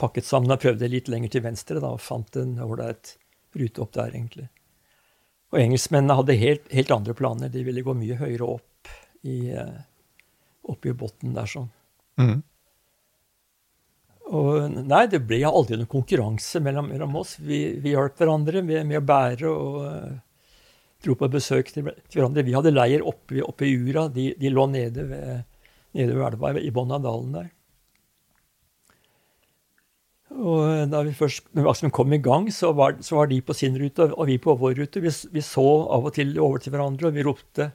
pakket 0.00 0.26
sammen 0.26 0.50
og 0.50 0.62
prøvde 0.62 0.90
litt 0.90 1.08
lenger 1.12 1.36
til 1.36 1.44
venstre 1.44 1.78
da, 1.78 1.92
og 1.94 2.02
fant 2.02 2.36
en 2.40 2.56
ålreit 2.64 3.16
rute 3.54 3.84
opp 3.84 3.92
der, 3.94 4.10
egentlig. 4.10 4.48
Og 5.54 5.60
engelskmennene 5.62 6.16
hadde 6.18 6.34
helt, 6.40 6.66
helt 6.74 6.90
andre 6.90 7.14
planer. 7.14 7.52
De 7.52 7.62
ville 7.62 7.84
gå 7.86 7.94
mye 7.94 8.18
høyere 8.18 8.48
opp 8.56 8.90
i, 9.22 9.52
eh, 9.54 9.76
opp 10.66 10.86
i 10.86 10.96
bunnen 10.98 11.36
der 11.36 11.46
sånn. 11.46 11.70
Mhm. 12.18 12.42
Og 14.34 14.70
nei, 14.74 15.04
det 15.10 15.22
ble 15.28 15.40
aldri 15.46 15.78
noen 15.78 15.90
konkurranse 15.90 16.60
mellom, 16.64 16.88
mellom 16.90 17.18
oss. 17.20 17.36
Vi, 17.38 17.60
vi 17.82 17.92
hjalp 17.94 18.18
hverandre 18.18 18.64
med, 18.66 18.82
med 18.88 18.98
å 18.98 19.06
bære 19.06 19.50
og 19.50 19.76
uh, 19.84 20.14
dro 21.04 21.14
på 21.20 21.28
besøk 21.30 21.70
til, 21.70 21.90
til 22.08 22.20
hverandre. 22.20 22.46
Vi 22.46 22.56
hadde 22.56 22.74
leir 22.74 23.04
oppe, 23.06 23.42
oppe 23.44 23.68
i 23.68 23.76
Ura. 23.76 24.08
De, 24.12 24.32
de 24.40 24.50
lå 24.50 24.66
nede 24.72 25.06
ved, 25.10 25.44
nede 25.94 26.16
ved 26.16 26.26
elva 26.32 26.54
i 26.58 26.72
bunnen 26.74 26.98
av 26.98 27.06
dalen 27.06 27.36
der. 27.36 27.52
Og 30.34 30.90
da 30.90 31.04
vi 31.06 31.14
først 31.14 31.52
når 31.54 31.84
vi 31.84 31.94
kom 31.94 32.12
i 32.16 32.18
gang, 32.18 32.48
så 32.50 32.72
var, 32.74 32.96
så 33.06 33.20
var 33.20 33.30
de 33.30 33.38
på 33.44 33.54
sin 33.54 33.76
rute 33.78 34.08
og 34.10 34.26
vi 34.26 34.40
på 34.42 34.56
vår 34.58 34.80
rute. 34.80 35.02
Vi, 35.04 35.12
vi 35.30 35.44
så 35.46 35.66
av 35.94 36.10
og 36.10 36.16
til 36.16 36.34
over 36.42 36.58
til 36.58 36.74
hverandre, 36.74 37.10
og 37.10 37.14
vi 37.16 37.26
ropte 37.26 37.70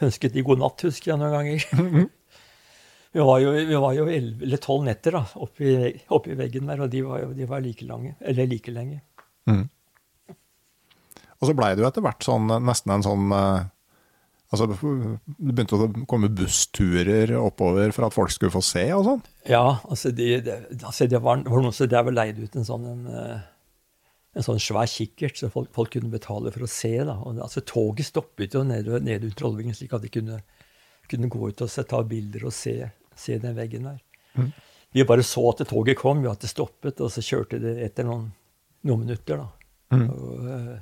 Ønsket 0.00 0.32
de 0.32 0.40
god 0.40 0.62
natt, 0.62 0.80
husker 0.86 1.10
jeg 1.10 1.20
noen 1.20 1.34
ganger. 1.34 2.04
Vi 3.10 3.26
var 3.26 3.40
jo, 3.42 3.52
vi 3.52 3.78
var 3.82 3.94
jo 3.96 4.06
11 4.06 4.44
eller 4.46 4.60
12 4.62 4.84
netter 4.86 5.16
da, 5.18 5.24
oppi, 5.42 5.74
oppi 6.14 6.36
veggen 6.38 6.70
der, 6.70 6.84
og 6.84 6.92
de 6.92 7.02
var 7.02 7.32
de 7.34 7.48
var 7.50 7.64
like 7.64 7.86
lange. 7.88 8.14
Eller 8.20 8.46
like 8.46 8.70
lenge. 8.70 9.00
Og 11.40 11.48
så 11.48 11.56
blei 11.56 11.72
det 11.74 11.82
jo 11.82 11.88
etter 11.88 12.04
hvert 12.04 12.24
sånn, 12.24 12.50
nesten 12.62 12.94
en 12.94 13.06
sånn 13.06 13.36
eh, 13.36 13.68
Altså, 14.50 14.66
det 14.66 14.80
begynte 14.82 15.76
å 15.78 15.86
komme 16.10 16.26
bussturer 16.34 17.30
oppover 17.38 17.92
for 17.94 18.08
at 18.08 18.14
folk 18.16 18.32
skulle 18.34 18.50
få 18.50 18.62
se 18.66 18.82
og 18.96 19.04
sånn. 19.06 19.20
Ja, 19.46 19.78
altså, 19.86 20.10
de, 20.10 20.26
det, 20.42 20.56
altså 20.80 21.06
det, 21.06 21.20
var, 21.22 21.44
var 21.46 21.62
noen 21.62 21.76
som 21.76 21.86
drev 21.86 22.10
og 22.10 22.16
leid 22.16 22.40
ut 22.42 22.58
en 22.58 22.66
sånn 22.66 22.88
en, 22.90 23.04
eh, 23.14 23.44
en 24.34 24.46
sånn 24.48 24.58
svær 24.58 24.90
kikkert, 24.90 25.38
så 25.38 25.52
folk, 25.54 25.70
folk 25.76 25.94
kunne 25.94 26.10
betale 26.10 26.50
for 26.50 26.66
å 26.66 26.70
se. 26.70 26.90
da. 26.98 27.14
Og, 27.22 27.38
altså, 27.46 27.62
Toget 27.62 28.10
stoppet 28.10 28.58
jo 28.58 28.64
nede, 28.66 28.98
nede 29.06 29.30
ut 29.30 29.38
Trollveggen, 29.38 29.76
slik 29.78 29.94
at 29.94 30.02
de 30.02 30.10
kunne, 30.18 30.40
kunne 31.14 31.30
gå 31.30 31.52
ut 31.52 31.62
og 31.62 31.70
se, 31.70 31.86
ta 31.86 32.02
bilder 32.10 32.48
og 32.50 32.56
se, 32.56 32.74
se 33.20 33.38
den 33.42 33.56
veggen 33.58 33.88
der. 33.90 33.98
Mm. 34.36 34.52
Vi 34.92 35.06
bare 35.06 35.22
så 35.26 35.42
at 35.52 35.62
toget 35.70 35.98
kom, 36.00 36.22
at 36.26 36.42
det 36.42 36.50
stoppet, 36.50 37.00
og 37.00 37.12
så 37.14 37.22
kjørte 37.22 37.60
det 37.62 37.76
etter 37.84 38.06
noen, 38.08 38.30
noen 38.88 39.04
minutter. 39.04 39.44
da. 39.44 39.96
Mm. 39.96 40.06
Og, 40.10 40.46
uh, 40.46 40.78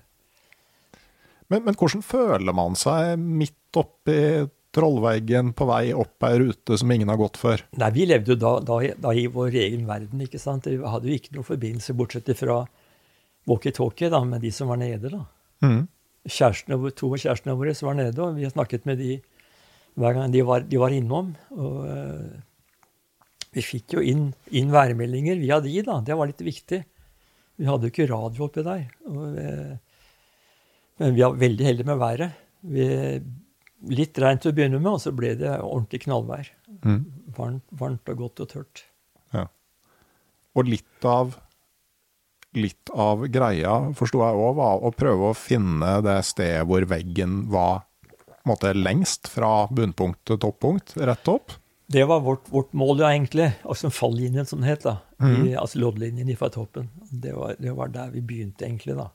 Men, 1.49 1.65
men 1.65 1.75
hvordan 1.81 2.03
føler 2.05 2.53
man 2.53 2.75
seg 2.77 3.17
midt 3.19 3.77
oppi 3.81 4.49
Trollveggen 4.77 5.55
på 5.57 5.65
vei 5.65 5.95
opp 5.97 6.25
ei 6.29 6.35
rute 6.43 6.77
som 6.77 6.91
ingen 6.93 7.09
har 7.09 7.17
gått 7.17 7.39
før? 7.41 7.63
Nei, 7.81 7.89
Vi 7.97 8.05
levde 8.05 8.35
jo 8.35 8.37
da, 8.37 8.51
da, 8.61 8.77
da 9.01 9.15
i 9.17 9.25
vår 9.33 9.57
egen 9.57 9.87
verden. 9.89 10.21
ikke 10.21 10.39
sant? 10.39 10.69
Vi 10.69 10.77
hadde 10.77 11.09
jo 11.09 11.17
ikke 11.17 11.33
noen 11.35 11.47
forbindelse 11.49 11.97
bortsett 11.97 12.29
fra 12.37 12.67
walkietalkie 13.49 14.11
med 14.29 14.45
de 14.45 14.51
som 14.53 14.69
var 14.69 14.77
nede. 14.77 15.09
da. 15.09 15.25
Mm. 15.65 15.89
Kjærestene, 16.29 16.77
to 16.93 17.09
av 17.15 17.23
kjærestene 17.23 17.57
våre 17.57 17.75
som 17.75 17.89
var 17.89 17.97
nede, 17.97 18.21
og 18.21 18.37
vi 18.37 18.45
har 18.45 18.53
snakket 18.53 18.85
med 18.85 19.01
de 19.01 19.23
hver 19.99 20.15
gang 20.17 20.35
de 20.35 20.45
var, 20.47 20.67
de 20.69 20.81
var 20.81 20.95
innom. 20.95 21.33
Og 21.57 21.81
eh, 21.89 22.37
vi 23.57 23.65
fikk 23.65 23.99
jo 23.99 24.05
inn, 24.05 24.29
inn 24.55 24.71
værmeldinger 24.75 25.41
via 25.41 25.61
de, 25.65 25.75
da. 25.87 25.99
Det 26.05 26.17
var 26.19 26.31
litt 26.31 26.45
viktig. 26.47 26.83
Vi 27.59 27.67
hadde 27.67 27.89
jo 27.89 27.95
ikke 27.95 28.11
radio 28.11 28.47
oppi 28.47 28.65
der. 28.67 28.85
Og, 29.11 29.41
eh, 29.43 29.75
men 30.99 31.17
vi 31.17 31.25
var 31.25 31.39
veldig 31.39 31.67
heldige 31.67 31.89
med 31.89 32.01
været. 32.03 32.45
Vi, 32.69 32.87
litt 33.95 34.19
regn 34.23 34.41
til 34.43 34.53
å 34.53 34.59
begynne 34.59 34.81
med, 34.83 34.93
og 34.95 35.03
så 35.03 35.15
ble 35.15 35.35
det 35.39 35.57
ordentlig 35.59 36.05
knallvær. 36.07 36.53
Mm. 36.83 37.03
Varmt, 37.37 37.67
varmt 37.83 38.15
og 38.15 38.25
godt 38.27 38.47
og 38.47 38.55
tørt. 38.55 38.85
Og 40.59 40.67
litt 40.67 41.07
av, 41.07 41.37
litt 42.59 42.91
av 42.91 43.27
greia, 43.31 43.75
forsto 43.97 44.23
jeg 44.25 44.41
òg, 44.43 44.57
var 44.59 44.83
å 44.83 44.93
prøve 44.95 45.31
å 45.31 45.37
finne 45.37 45.99
det 46.05 46.19
stedet 46.27 46.65
hvor 46.69 46.87
veggen 46.91 47.45
var 47.53 47.85
på 48.49 48.55
en 48.55 48.57
måte, 48.57 48.75
lengst 48.77 49.29
fra 49.31 49.53
bunnpunkt 49.75 50.25
til 50.29 50.41
toppunkt, 50.41 50.97
rett 50.97 51.29
opp. 51.31 51.53
Det 51.89 52.03
var 52.09 52.21
vårt, 52.25 52.49
vårt 52.53 52.73
mål, 52.77 52.99
ja, 53.01 53.13
egentlig. 53.13 53.51
Altså 53.65 53.89
fallinjen, 53.93 54.49
som 54.49 54.61
det 54.65 54.73
het. 54.75 54.83
da. 54.85 54.99
I, 55.25 55.55
altså 55.57 55.81
loddlinjen 55.81 56.35
fra 56.37 56.51
toppen. 56.53 56.91
Det 57.09 57.33
var, 57.37 57.55
det 57.61 57.73
var 57.77 57.93
der 57.95 58.11
vi 58.13 58.21
begynte, 58.21 58.67
egentlig. 58.67 58.97
da. 58.99 59.09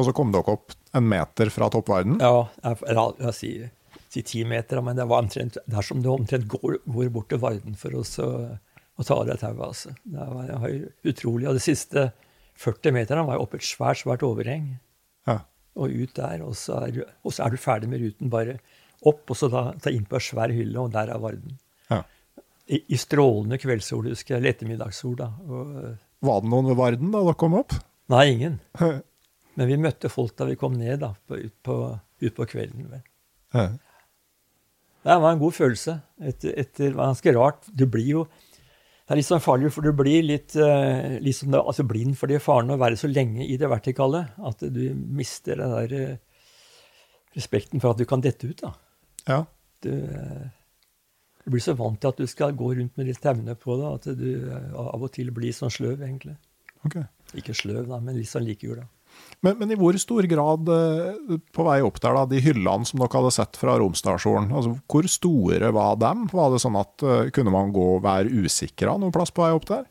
Og 0.00 0.08
så 0.08 0.14
kom 0.16 0.32
dere 0.32 0.56
opp 0.56 0.72
en 0.96 1.04
meter 1.08 1.52
fra 1.52 1.68
toppverden? 1.72 2.16
Ja, 2.24 2.48
jeg, 2.64 2.80
jeg, 2.88 3.12
jeg 3.20 3.36
sier 3.36 3.68
si 4.10 4.22
ti 4.26 4.44
meter, 4.48 4.80
men 4.82 4.98
det 4.98 5.06
var 5.06 5.22
omtrent 5.22 5.58
dersom 5.70 6.02
du 6.02 6.10
omtrent 6.10 6.48
går, 6.50 6.80
går 6.88 7.10
bort 7.14 7.28
til 7.30 7.40
Varden 7.42 7.76
for 7.78 7.94
oss 8.00 8.16
å, 8.22 8.30
å 8.98 9.06
ta 9.06 9.18
av 9.20 9.28
deg 9.28 9.38
tauet. 9.42 9.62
Altså. 9.68 9.94
Det 10.02 10.26
var 10.32 10.78
utrolig. 11.12 11.46
Og 11.50 11.58
de 11.58 11.62
siste 11.62 12.08
40 12.60 12.96
meterne 12.96 13.26
var 13.28 13.38
jo 13.38 13.46
oppe 13.46 13.60
et 13.60 13.66
svært, 13.66 14.02
svært 14.02 14.24
overheng. 14.26 14.72
Og 15.80 15.92
ut 15.96 16.12
der, 16.18 16.42
og 16.44 16.54
så, 16.60 16.76
er, 16.84 16.90
du- 16.92 17.04
og 17.24 17.32
så 17.32 17.46
er 17.46 17.54
du 17.54 17.60
ferdig 17.60 17.88
med 17.88 18.02
ruten. 18.04 18.28
Bare 18.32 18.58
opp, 19.08 19.22
og 19.32 19.36
så 19.38 19.48
da, 19.52 19.62
ta 19.80 19.88
inn 19.94 20.04
på 20.08 20.18
en 20.18 20.24
svær 20.26 20.52
hylle, 20.52 20.76
og 20.82 20.90
der 20.92 21.08
er 21.14 21.20
Varden. 21.22 21.54
Ja. 21.90 22.02
I, 22.70 22.82
I 22.92 22.98
strålende 23.00 23.56
kveldssol, 23.62 24.10
husker 24.12 24.34
jeg. 24.36 24.42
Eller 24.42 24.52
ettermiddagssol, 24.54 25.14
da. 25.18 25.30
Og, 25.48 25.70
Var 26.28 26.42
det 26.44 26.50
noen 26.52 26.68
ved 26.68 26.76
Varden 26.82 27.14
da 27.14 27.22
dere 27.24 27.38
kom 27.40 27.56
opp? 27.62 27.72
nei, 28.12 28.24
ingen. 28.34 28.58
Men 29.56 29.68
vi 29.70 29.76
møtte 29.80 30.08
folk 30.12 30.34
da 30.38 30.46
vi 30.48 30.56
kom 30.60 30.74
ned, 30.78 30.98
da, 31.02 31.14
på, 31.30 31.38
ut, 31.40 31.54
på, 31.66 31.76
ut 32.26 32.34
på 32.36 32.46
kvelden. 32.52 32.90
vel. 32.92 33.02
Ja. 33.56 33.64
Det 35.06 35.16
var 35.24 35.32
en 35.32 35.40
god 35.40 35.54
følelse. 35.56 35.94
Etter, 36.20 36.52
etter, 36.60 36.90
det 36.90 36.96
var 36.98 37.08
ganske 37.14 37.32
rart. 37.38 37.68
Du 37.72 37.86
blir 37.88 38.08
jo 38.18 38.26
Det 39.10 39.16
er 39.16 39.18
litt 39.18 39.26
sånn 39.26 39.42
farlig, 39.42 39.72
for 39.74 39.82
du 39.82 39.90
blir 39.98 40.22
litt, 40.22 40.54
eh, 40.54 41.16
litt 41.18 41.34
sånn, 41.34 41.56
altså 41.58 41.82
blind 41.82 42.14
for 42.14 42.30
de 42.30 42.36
faren 42.38 42.70
å 42.70 42.76
være 42.78 42.94
så 42.94 43.08
lenge 43.10 43.42
i 43.42 43.56
det 43.58 43.66
vertikale 43.66 44.20
at 44.46 44.62
du 44.62 44.84
mister 44.94 45.58
den 45.58 45.72
der 45.74 45.94
eh, 45.96 46.44
respekten 47.34 47.82
for 47.82 47.90
at 47.90 47.98
du 47.98 48.06
kan 48.06 48.22
dette 48.22 48.46
ut. 48.46 48.62
da. 48.62 48.70
ja. 49.26 49.40
Du, 49.82 49.90
eh, 49.90 50.46
du 51.42 51.50
blir 51.50 51.64
så 51.64 51.74
vant 51.74 51.98
til 51.98 52.12
at 52.12 52.22
du 52.22 52.30
skal 52.30 52.54
gå 52.54 52.70
rundt 52.78 52.94
med 53.00 53.10
litt 53.10 53.18
tevne 53.18 53.58
på 53.58 53.80
deg 53.80 53.98
at 53.98 54.06
du 54.14 54.30
av 54.78 55.02
og 55.02 55.10
til 55.10 55.34
blir 55.34 55.58
sånn 55.58 55.74
sløv, 55.74 56.06
egentlig. 56.06 56.36
Ok. 56.86 57.00
Ikke 57.34 57.58
sløv, 57.58 57.88
da, 57.90 57.98
men 57.98 58.14
litt 58.14 58.30
sånn 58.30 58.46
likegul. 58.46 58.84
da. 58.84 58.86
Men, 59.40 59.56
men 59.56 59.70
i 59.72 59.76
hvor 59.80 59.96
stor 60.00 60.26
grad, 60.28 60.68
eh, 60.68 61.36
på 61.56 61.64
vei 61.64 61.78
opp 61.84 62.00
der, 62.02 62.16
da, 62.16 62.24
de 62.28 62.42
hyllene 62.44 62.88
som 62.88 63.00
dere 63.00 63.14
hadde 63.14 63.32
sett 63.32 63.56
fra 63.56 63.78
romstasjonen, 63.80 64.50
altså, 64.52 64.74
hvor 64.90 65.08
store 65.08 65.70
var 65.76 65.96
dem? 66.02 66.26
Var 66.32 66.50
det 66.52 66.60
sånn 66.60 66.76
at 66.80 67.04
eh, 67.06 67.30
kunne 67.34 67.54
man 67.54 67.72
gå 67.72 67.86
og 67.96 68.02
være 68.04 68.44
usikra 68.44 68.98
noe 69.00 69.14
plass 69.14 69.32
på 69.32 69.46
vei 69.46 69.52
opp 69.56 69.68
der? 69.70 69.86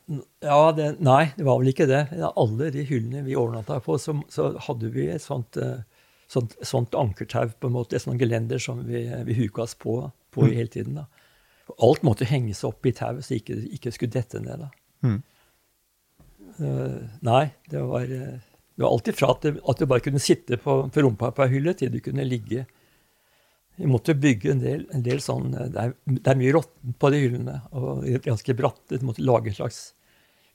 Ja, 0.46 0.60
det, 0.78 0.92
Nei, 1.06 1.32
det 1.38 1.48
var 1.48 1.62
vel 1.62 1.74
ikke 1.74 1.90
det. 1.90 2.04
Alle 2.30 2.70
de 2.76 2.86
hyllene 2.90 3.26
vi 3.26 3.38
overnatta 3.40 3.80
på, 3.86 3.98
så, 4.02 4.20
så 4.30 4.52
hadde 4.68 4.94
vi 4.94 5.10
et 5.10 5.26
sånt, 5.26 5.58
eh, 5.58 5.82
sånt, 6.30 6.54
sånt 6.62 6.98
ankertau, 6.98 7.50
på 7.58 7.72
en 7.72 7.78
måte, 7.80 7.98
et 7.98 8.06
sånt 8.06 8.22
gelender 8.22 8.62
som 8.62 8.86
vi, 8.86 9.08
vi 9.26 9.40
huka 9.42 9.66
oss 9.66 9.74
på, 9.80 10.04
på 10.36 10.46
hele 10.52 10.70
tiden. 10.70 11.02
da. 11.02 11.10
Alt 11.78 12.06
måtte 12.06 12.28
henges 12.30 12.64
opp 12.68 12.86
i 12.86 12.94
tau, 12.98 13.20
så 13.22 13.38
ikke 13.38 13.58
ikke 13.78 13.94
skulle 13.94 14.14
dette 14.14 14.42
ned. 14.42 14.66
da. 14.66 14.70
Mm. 15.06 15.20
Uh, 16.60 17.02
nei, 17.24 17.44
det 17.72 17.82
var, 17.88 18.10
eh, 18.12 18.40
det 18.80 18.84
var 18.86 18.94
alltid 18.96 19.16
fra 19.16 19.28
at, 19.34 19.42
det, 19.44 19.60
at 19.68 19.80
du 19.80 19.88
bare 19.92 20.00
kunne 20.00 20.22
sitte 20.24 20.56
på, 20.56 20.74
på 20.88 21.02
rumpa 21.04 21.34
på 21.36 21.44
ei 21.44 21.52
hylle, 21.52 21.74
til 21.76 21.90
du 21.92 21.98
kunne 22.00 22.24
ligge. 22.24 22.62
Vi 23.76 23.90
måtte 23.92 24.16
bygge 24.16 24.54
en 24.54 24.62
del, 24.64 24.86
en 24.96 25.04
del 25.04 25.20
sånn 25.20 25.50
eh, 25.52 25.68
Det 25.74 25.82
er, 25.84 25.92
det 26.08 26.32
er 26.32 26.40
mye 26.40 26.54
råttent 26.56 26.96
på 26.96 27.12
de 27.12 27.20
hyllene, 27.26 27.58
og 27.76 28.08
ganske 28.24 28.56
bratte. 28.56 29.02
Du 29.02 29.04
måtte 29.10 29.28
lage 29.28 29.52
en 29.52 29.60
slags, 29.60 29.82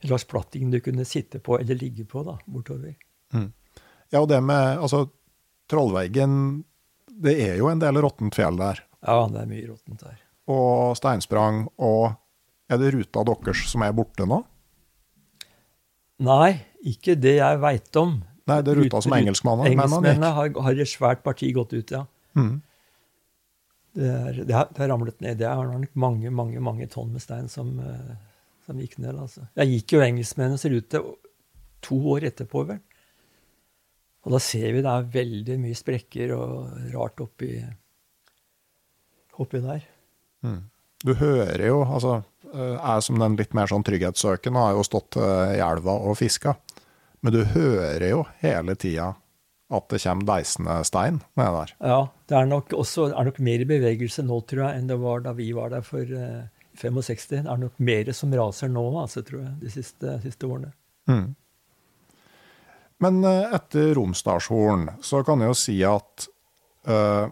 en 0.01 0.09
slags 0.09 0.25
platting 0.33 0.73
du 0.73 0.79
kunne 0.81 1.05
sitte 1.05 1.37
på 1.37 1.59
eller 1.59 1.77
ligge 1.77 2.09
på 2.09 2.25
da, 2.25 2.33
bortover. 2.49 2.97
Ja, 4.09 4.23
og 4.23 4.31
det 4.33 4.41
med 4.41 4.81
altså, 4.81 5.05
Trollveggen 5.69 6.63
Det 7.05 7.37
er 7.45 7.57
jo 7.61 7.69
en 7.69 7.81
del 7.81 8.01
råttent 8.01 8.33
fjell 8.37 8.57
der. 8.57 8.81
Ja, 9.05 9.21
det 9.29 9.43
er 9.43 9.53
mye 9.53 9.69
råttent 9.69 10.01
der. 10.01 10.17
Og 10.49 10.97
steinsprang. 10.97 11.67
Og 11.77 12.09
er 12.73 12.81
det 12.81 12.95
ruta 12.97 13.21
deres 13.29 13.67
som 13.69 13.85
er 13.85 13.93
borte 13.93 14.25
nå? 14.25 14.41
Nei, 16.25 16.55
ikke 16.85 17.15
det 17.17 17.37
jeg 17.39 17.59
veit 17.63 17.99
om. 17.99 18.19
Nei, 18.45 18.59
det 18.61 18.73
er 18.73 18.79
ruta 18.83 19.01
som 19.01 19.15
engelskmennene 19.17 19.71
Engelskmennene 19.71 20.31
har, 20.37 20.51
har 20.67 20.81
et 20.83 20.91
svært 20.91 21.23
parti 21.25 21.49
gått 21.55 21.73
ut, 21.73 21.93
ja. 21.95 22.03
Mm. 22.37 22.55
Det, 23.95 24.09
er, 24.11 24.41
det, 24.43 24.53
har, 24.53 24.67
det 24.69 24.83
har 24.83 24.91
ramlet 24.91 25.21
ned. 25.23 25.39
Det 25.39 25.47
er 25.47 25.69
nok 25.71 25.93
mange 25.97 26.31
mange, 26.35 26.61
mange 26.61 26.87
tonn 26.91 27.13
med 27.15 27.23
stein 27.23 27.47
som, 27.49 27.71
eh, 27.79 28.11
som 28.67 28.81
gikk 28.81 28.99
ned. 28.99 29.15
altså. 29.15 29.47
Jeg 29.55 29.71
gikk 29.71 29.95
jo 29.95 30.03
engelskmennenes 30.05 30.67
rute 30.73 31.01
to 31.85 31.97
år 32.13 32.27
etterpå, 32.29 32.65
vel. 32.69 32.83
Og 34.25 34.33
da 34.33 34.41
ser 34.41 34.71
vi 34.73 34.83
det 34.83 34.91
er 34.91 35.09
veldig 35.13 35.57
mye 35.61 35.77
sprekker 35.77 36.33
og 36.35 36.69
rart 36.93 37.21
oppi, 37.23 37.51
oppi 39.41 39.61
der. 39.63 39.85
Du 41.05 41.13
hører 41.17 41.65
jo, 41.67 41.83
altså 41.85 42.19
eh, 42.55 42.77
Jeg 42.79 43.03
som 43.05 43.19
den 43.21 43.37
litt 43.39 43.53
mer 43.57 43.69
sånn 43.71 43.85
trygghetssøkende 43.85 44.63
har 44.63 44.73
jo 44.77 44.87
stått 44.87 45.19
eh, 45.19 45.57
i 45.57 45.61
elva 45.63 45.97
og 46.07 46.17
fiska. 46.19 46.55
Men 47.25 47.33
du 47.33 47.43
hører 47.55 48.09
jo 48.09 48.25
hele 48.43 48.75
tida 48.77 49.13
at 49.73 49.87
det 49.89 50.01
kommer 50.03 50.27
deisende 50.27 50.75
stein 50.85 51.21
nede 51.39 51.53
der. 51.55 51.71
Ja, 51.81 52.01
det 52.29 52.35
er 52.37 52.49
nok 52.49 52.73
også 52.77 53.07
er 53.09 53.29
nok 53.29 53.39
mer 53.43 53.63
i 53.63 53.69
bevegelse 53.69 54.25
nå, 54.25 54.37
tror 54.45 54.67
jeg, 54.67 54.81
enn 54.81 54.91
det 54.91 54.99
var 55.01 55.23
da 55.25 55.33
vi 55.37 55.47
var 55.57 55.71
der 55.73 55.85
for 55.85 56.05
uh, 56.05 56.45
65. 56.77 57.25
Det 57.31 57.39
er 57.41 57.63
nok 57.63 57.79
mer 57.81 58.11
som 58.13 58.35
raser 58.37 58.69
nå, 58.69 58.83
altså, 59.01 59.23
tror 59.25 59.41
jeg, 59.41 59.55
de 59.63 59.73
siste, 59.73 60.19
siste 60.21 60.45
årene. 60.45 60.69
Mm. 61.09 61.33
Men 63.01 63.19
uh, 63.25 63.55
etter 63.57 63.95
Romsdalshorn 63.97 64.91
så 65.03 65.23
kan 65.25 65.41
jeg 65.41 65.49
jo 65.49 65.57
si 65.57 65.79
at 65.89 66.27
uh, 66.85 67.25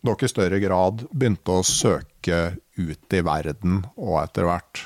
dere 0.00 0.24
i 0.24 0.32
større 0.32 0.62
grad 0.64 1.04
begynte 1.12 1.60
å 1.60 1.66
søke 1.66 2.09
ut 2.28 3.14
i 3.16 3.20
verden 3.24 3.84
og 3.96 4.18
etter 4.22 4.48
hvert. 4.48 4.84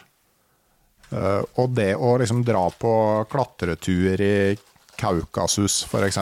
Eh, 1.14 1.42
og 1.60 1.74
det 1.76 1.92
å 1.96 2.14
liksom 2.20 2.44
dra 2.46 2.66
på 2.70 2.92
klatretur 3.30 4.20
i 4.22 4.36
Kaukasus, 4.98 5.82
f.eks. 5.88 6.18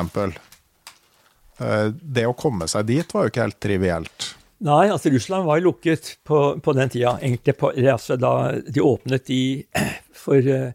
Uh, 1.62 1.92
det 1.92 2.24
å 2.26 2.34
komme 2.34 2.66
seg 2.70 2.88
dit 2.88 3.12
var 3.12 3.26
jo 3.26 3.32
ikke 3.32 3.44
helt 3.44 3.60
trivielt. 3.62 4.28
Nei, 4.64 4.86
altså 4.90 5.10
Russland 5.12 5.46
var 5.46 5.60
lukket 5.62 6.14
på, 6.26 6.38
på 6.62 6.74
den 6.74 6.90
tida. 6.90 7.16
Egentlig 7.20 7.54
på, 7.60 7.72
altså 7.76 8.16
da 8.18 8.32
de 8.64 8.82
åpnet 8.82 9.26
de 9.28 9.42
for 10.24 10.48
uh, 10.48 10.72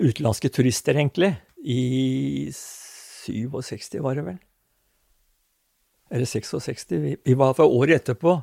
utenlandske 0.00 0.50
turister, 0.54 0.96
egentlig. 0.96 1.34
I 1.60 2.48
67, 2.54 4.00
var 4.00 4.16
det 4.16 4.24
vel? 4.30 4.38
Eller 6.10 6.26
66. 6.26 6.86
Vi, 6.90 7.16
vi 7.22 7.36
var 7.38 7.54
for 7.58 7.70
året 7.70 8.00
etterpå. 8.00 8.40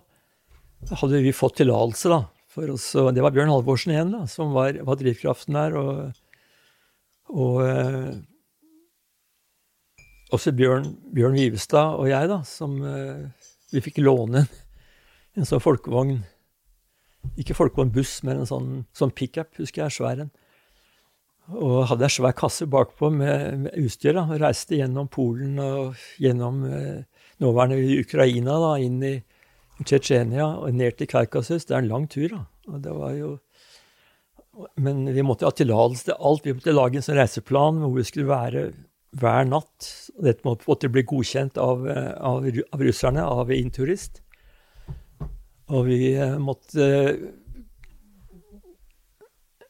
Hadde 0.85 1.21
vi 1.25 1.33
fått 1.35 1.57
tillatelse, 1.59 2.11
da. 2.13 2.23
For 2.57 2.71
oss, 2.73 2.87
det 3.13 3.21
var 3.21 3.33
Bjørn 3.35 3.51
Halvorsen 3.51 3.93
igjen, 3.93 4.13
da, 4.15 4.23
som 4.29 4.53
var, 4.55 4.77
var 4.87 4.97
drivkraften 4.97 5.57
der. 5.57 5.75
Og, 5.77 5.99
og 7.33 7.59
eh, 7.65 8.15
også 10.33 10.53
Bjørn, 10.57 10.87
Bjørn 11.13 11.37
Vivestad 11.37 11.99
og 11.99 12.09
jeg, 12.09 12.31
da, 12.31 12.41
som 12.47 12.79
eh, 12.81 13.27
vi 13.73 13.83
fikk 13.83 14.01
låne 14.01 14.45
en, 14.47 15.45
sånn 15.45 15.63
folkevogn. 15.63 16.17
Ikke 17.37 17.57
folkevognbuss, 17.57 18.21
men 18.25 18.41
en 18.41 18.49
sånn, 18.49 18.73
sånn 18.95 19.13
pickup, 19.15 19.51
husker 19.59 19.85
jeg, 19.85 19.97
svær 19.97 20.25
en. 20.25 20.33
Og 21.57 21.85
hadde 21.91 22.07
ei 22.07 22.11
svær 22.11 22.35
kasse 22.35 22.67
bakpå 22.67 23.09
med, 23.13 23.67
med 23.67 23.79
utstyr. 23.85 24.17
da, 24.17 24.25
Reiste 24.39 24.79
gjennom 24.79 25.07
Polen 25.11 25.59
og 25.63 25.99
gjennom 26.19 26.63
eh, 26.67 27.03
nåværende 27.43 27.99
Ukraina, 28.01 28.57
da, 28.63 28.73
inn 28.83 28.99
i 29.03 29.15
Tsjetsjenia 29.83 30.47
og 30.57 30.73
ned 30.73 30.97
til 30.97 31.09
Kaukasus. 31.11 31.67
Det 31.67 31.75
er 31.75 31.83
en 31.83 31.91
lang 31.91 32.07
tur. 32.09 32.29
da. 32.33 32.43
Og 32.71 32.81
det 32.83 32.95
var 32.97 33.13
jo... 33.17 33.37
Men 34.81 35.05
vi 35.13 35.21
måtte 35.21 35.45
ha 35.45 35.53
tillatelse 35.53 36.09
til 36.09 36.15
alt. 36.17 36.45
Vi 36.45 36.55
måtte 36.57 36.73
lage 36.73 36.97
en 36.97 37.05
sånn 37.05 37.19
reiseplan 37.19 37.81
hvor 37.83 37.93
vi 37.93 38.05
skulle 38.07 38.29
være 38.31 38.63
hver 39.17 39.49
natt. 39.49 39.89
Og 40.17 40.23
dette 40.25 40.47
måtte 40.47 40.89
bli 40.89 41.03
godkjent 41.07 41.59
av, 41.61 41.85
eh, 41.89 42.13
av, 42.17 42.47
av 42.73 42.85
russerne, 42.87 43.25
av 43.25 43.51
Inturist. 43.53 44.23
Og 45.67 45.85
vi 45.89 46.15
eh, 46.15 46.37
måtte 46.41 46.87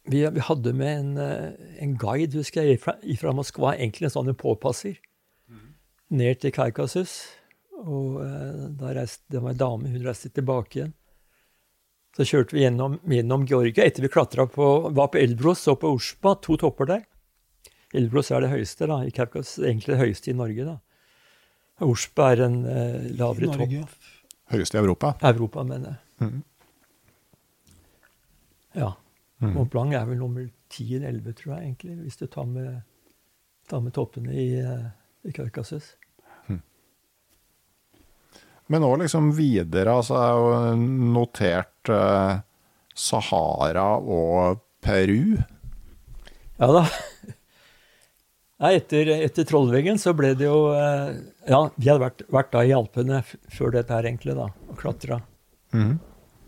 vi, 0.07 0.21
vi, 0.23 0.39
hadde 0.39 0.73
med 0.73 0.99
en, 0.99 1.17
eh, 1.19 1.81
en 1.83 1.97
guide 1.99 2.39
husker 2.39 2.63
jeg, 2.63 2.79
fra, 2.79 2.95
fra 3.19 3.33
Moskva, 3.35 3.73
egentlig 3.75 4.07
en 4.07 4.13
sånn 4.13 4.31
påpasser, 4.39 4.95
mm. 5.51 5.65
ned 6.15 6.39
til 6.43 6.53
Kaukasus. 6.55 7.17
Og 7.77 8.17
da 8.79 8.93
reiste, 8.97 9.23
det 9.29 9.41
var 9.43 9.53
ei 9.53 9.59
dame, 9.59 9.91
hun 9.93 10.05
reiste 10.05 10.31
tilbake 10.33 10.79
igjen. 10.79 10.95
Så 12.17 12.25
kjørte 12.25 12.55
vi 12.55 12.63
gjennom, 12.63 12.95
gjennom 13.05 13.43
Georgia 13.45 13.85
etter 13.85 14.01
vi 14.01 14.09
klatra 14.09 14.47
på 14.49 14.67
var 14.97 15.11
på 15.13 15.19
Elbros 15.21 15.67
og 15.69 15.83
på 15.83 15.91
Urspa, 15.93 16.33
to 16.41 16.57
topper 16.57 16.89
der. 16.89 17.03
Elbros 17.93 18.31
er 18.33 18.41
det 18.41 18.49
høyeste, 18.49 18.87
da, 18.89 19.03
i 19.05 19.13
Kaukas, 19.13 19.53
egentlig 19.61 19.93
det 19.93 19.99
høyeste 20.01 20.31
i 20.31 20.37
Norge. 20.37 20.65
da. 20.65 20.79
Urspa 21.85 22.31
er 22.33 22.41
en 22.47 22.57
eh, 22.65 23.05
lavere 23.19 23.51
Norge. 23.51 23.83
topp. 23.83 24.13
Høyeste 24.49 24.79
i 24.79 24.81
Europa? 24.81 25.13
Europa, 25.29 25.63
mener 25.67 25.93
jeg. 25.93 26.25
Mm. 26.25 26.41
Ja. 28.81 28.91
Mm. 29.37 29.53
Mont 29.53 29.71
Blanc 29.71 29.93
er 29.93 30.09
vel 30.09 30.17
nummer 30.17 30.49
10 30.73 30.95
eller 30.97 31.09
11, 31.13 31.37
tror 31.37 31.53
jeg, 31.53 31.67
egentlig, 31.67 31.97
hvis 32.01 32.17
du 32.17 32.25
tar 32.33 32.49
med, 32.49 32.81
tar 33.69 33.85
med 33.85 33.93
toppene 33.93 34.33
i, 34.33 34.47
eh, 34.57 34.87
i 35.29 35.37
Kaukasus. 35.37 35.93
Men 38.67 38.83
òg 38.83 38.99
liksom 39.03 39.31
videre, 39.35 39.95
altså 39.95 40.17
er 40.19 40.33
jo 40.35 40.87
notert 41.15 41.91
eh, 41.91 42.39
Sahara 42.97 43.93
og 43.97 44.63
Peru. 44.83 45.37
Ja 46.57 46.71
da. 46.73 46.83
Ja, 48.57 48.71
etter, 48.73 49.09
etter, 49.13 49.45
Trollveggen 49.45 49.99
så 50.01 50.15
ble 50.17 50.31
det 50.33 50.47
jo 50.47 50.71
eh, 50.73 51.11
Ja, 51.45 51.59
vi 51.75 51.91
hadde 51.91 52.01
vært, 52.01 52.23
vært 52.33 52.47
da 52.55 52.63
i 52.65 52.73
Alpene 52.73 53.19
før 53.53 53.75
dette 53.75 53.93
her, 53.93 54.07
egentlig, 54.09 54.33
da, 54.33 54.47
og 54.49 54.79
klatra. 54.79 55.19
Mm. 55.75 55.99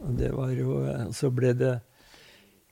Og 0.02 0.16
det 0.18 0.32
var 0.34 0.56
jo 0.56 0.80
eh, 0.90 1.06
Så 1.14 1.30
ble 1.36 1.54
det 1.60 1.76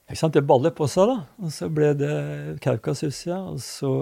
ikke 0.08 0.22
sant, 0.22 0.34
Det 0.40 0.48
baller 0.48 0.74
på 0.74 0.88
seg, 0.90 1.12
da. 1.12 1.46
Og 1.46 1.54
så 1.54 1.70
ble 1.70 1.92
det 2.00 2.18
Kaukasus, 2.64 3.22
ja. 3.30 3.38
Og 3.52 3.62
så 3.62 3.94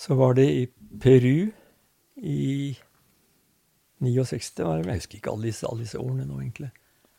Så 0.00 0.16
var 0.18 0.34
det 0.40 0.48
i 0.50 0.66
Peru 1.00 1.52
i 2.20 2.76
69. 4.00 4.64
Var 4.64 4.80
det. 4.80 4.88
Jeg 4.88 5.02
husker 5.02 5.20
ikke 5.20 5.32
alle 5.34 5.50
disse, 5.50 5.66
alle 5.68 5.84
disse 5.84 6.00
ordene 6.00 6.26
nå, 6.28 6.40
egentlig. 6.40 6.70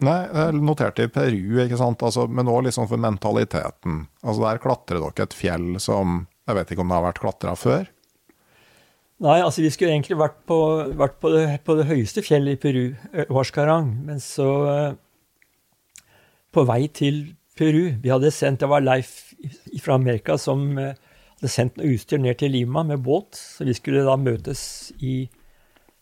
Nei, 0.02 0.18
jeg 0.26 0.62
noterte 0.66 1.06
i 1.06 1.12
Peru, 1.14 1.60
ikke 1.62 1.78
sant? 1.78 2.02
Altså, 2.02 2.26
men 2.26 2.50
òg 2.50 2.64
liksom 2.66 2.88
for 2.90 3.02
mentaliteten. 3.02 4.06
Altså 4.26 4.46
Der 4.48 4.62
klatrer 4.62 5.02
dere 5.04 5.28
et 5.28 5.36
fjell 5.38 5.76
som 5.84 6.24
Jeg 6.50 6.58
vet 6.58 6.72
ikke 6.74 6.82
om 6.82 6.90
det 6.90 6.98
har 6.98 7.06
vært 7.06 7.22
klatra 7.22 7.54
før? 7.56 7.84
Nei, 9.22 9.38
altså 9.38 9.62
vi 9.62 9.70
skulle 9.70 9.94
egentlig 9.94 10.18
vært 10.18 10.40
på, 10.50 10.58
vært 10.98 11.20
på, 11.22 11.30
det, 11.30 11.44
på 11.68 11.76
det, 11.78 11.86
høyeste 11.92 12.24
fjellet 12.26 12.58
i 12.58 12.62
Peru, 12.64 12.82
Huascarang. 13.30 13.92
Men 14.08 14.18
så 14.24 14.50
På 16.52 16.66
vei 16.66 16.88
til 16.90 17.36
Peru 17.56 17.94
Vi 18.02 18.10
hadde 18.10 18.34
sendt 18.34 18.64
Det 18.64 18.72
var 18.72 18.82
Leif 18.82 19.36
fra 19.82 20.00
Amerika 20.02 20.40
som 20.42 20.66
hadde 21.42 21.50
sendt 21.50 21.78
noe 21.80 21.90
utstyr 21.96 22.20
ned 22.22 22.38
til 22.38 22.54
Lima 22.54 22.84
med 22.86 23.02
båt. 23.02 23.34
Så 23.34 23.66
vi 23.66 23.74
skulle 23.74 24.06
da 24.06 24.14
møtes 24.20 24.94
i, 25.02 25.26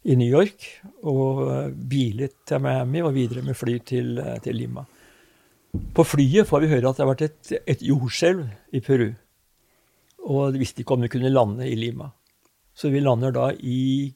i 0.03 0.17
New 0.19 0.27
York 0.27 0.65
og 1.07 1.45
bilet 1.71 1.87
bile 1.89 2.29
til 2.45 2.63
Miami 2.63 3.03
og 3.05 3.13
videre 3.15 3.43
med 3.45 3.55
fly 3.55 3.77
til, 3.79 4.17
eh, 4.19 4.39
til, 4.43 4.59
Lima. 4.59 4.83
På 5.95 6.03
flyet 6.03 6.47
får 6.49 6.65
vi 6.65 6.71
høre 6.73 6.89
at 6.89 6.97
det 6.97 7.05
har 7.05 7.11
vært 7.13 7.27
et, 7.29 7.53
et 7.65 7.81
jordskjelv 7.81 8.49
i 8.75 8.81
Peru. 8.83 9.13
Og 10.27 10.51
de 10.53 10.59
visste 10.59 10.83
ikke 10.83 10.97
om 10.97 11.05
vi 11.05 11.11
kunne 11.13 11.31
lande 11.31 11.69
i 11.69 11.77
Lima. 11.79 12.11
Så 12.75 12.91
vi 12.91 12.99
lander 12.99 13.31
da 13.31 13.51
i 13.53 14.11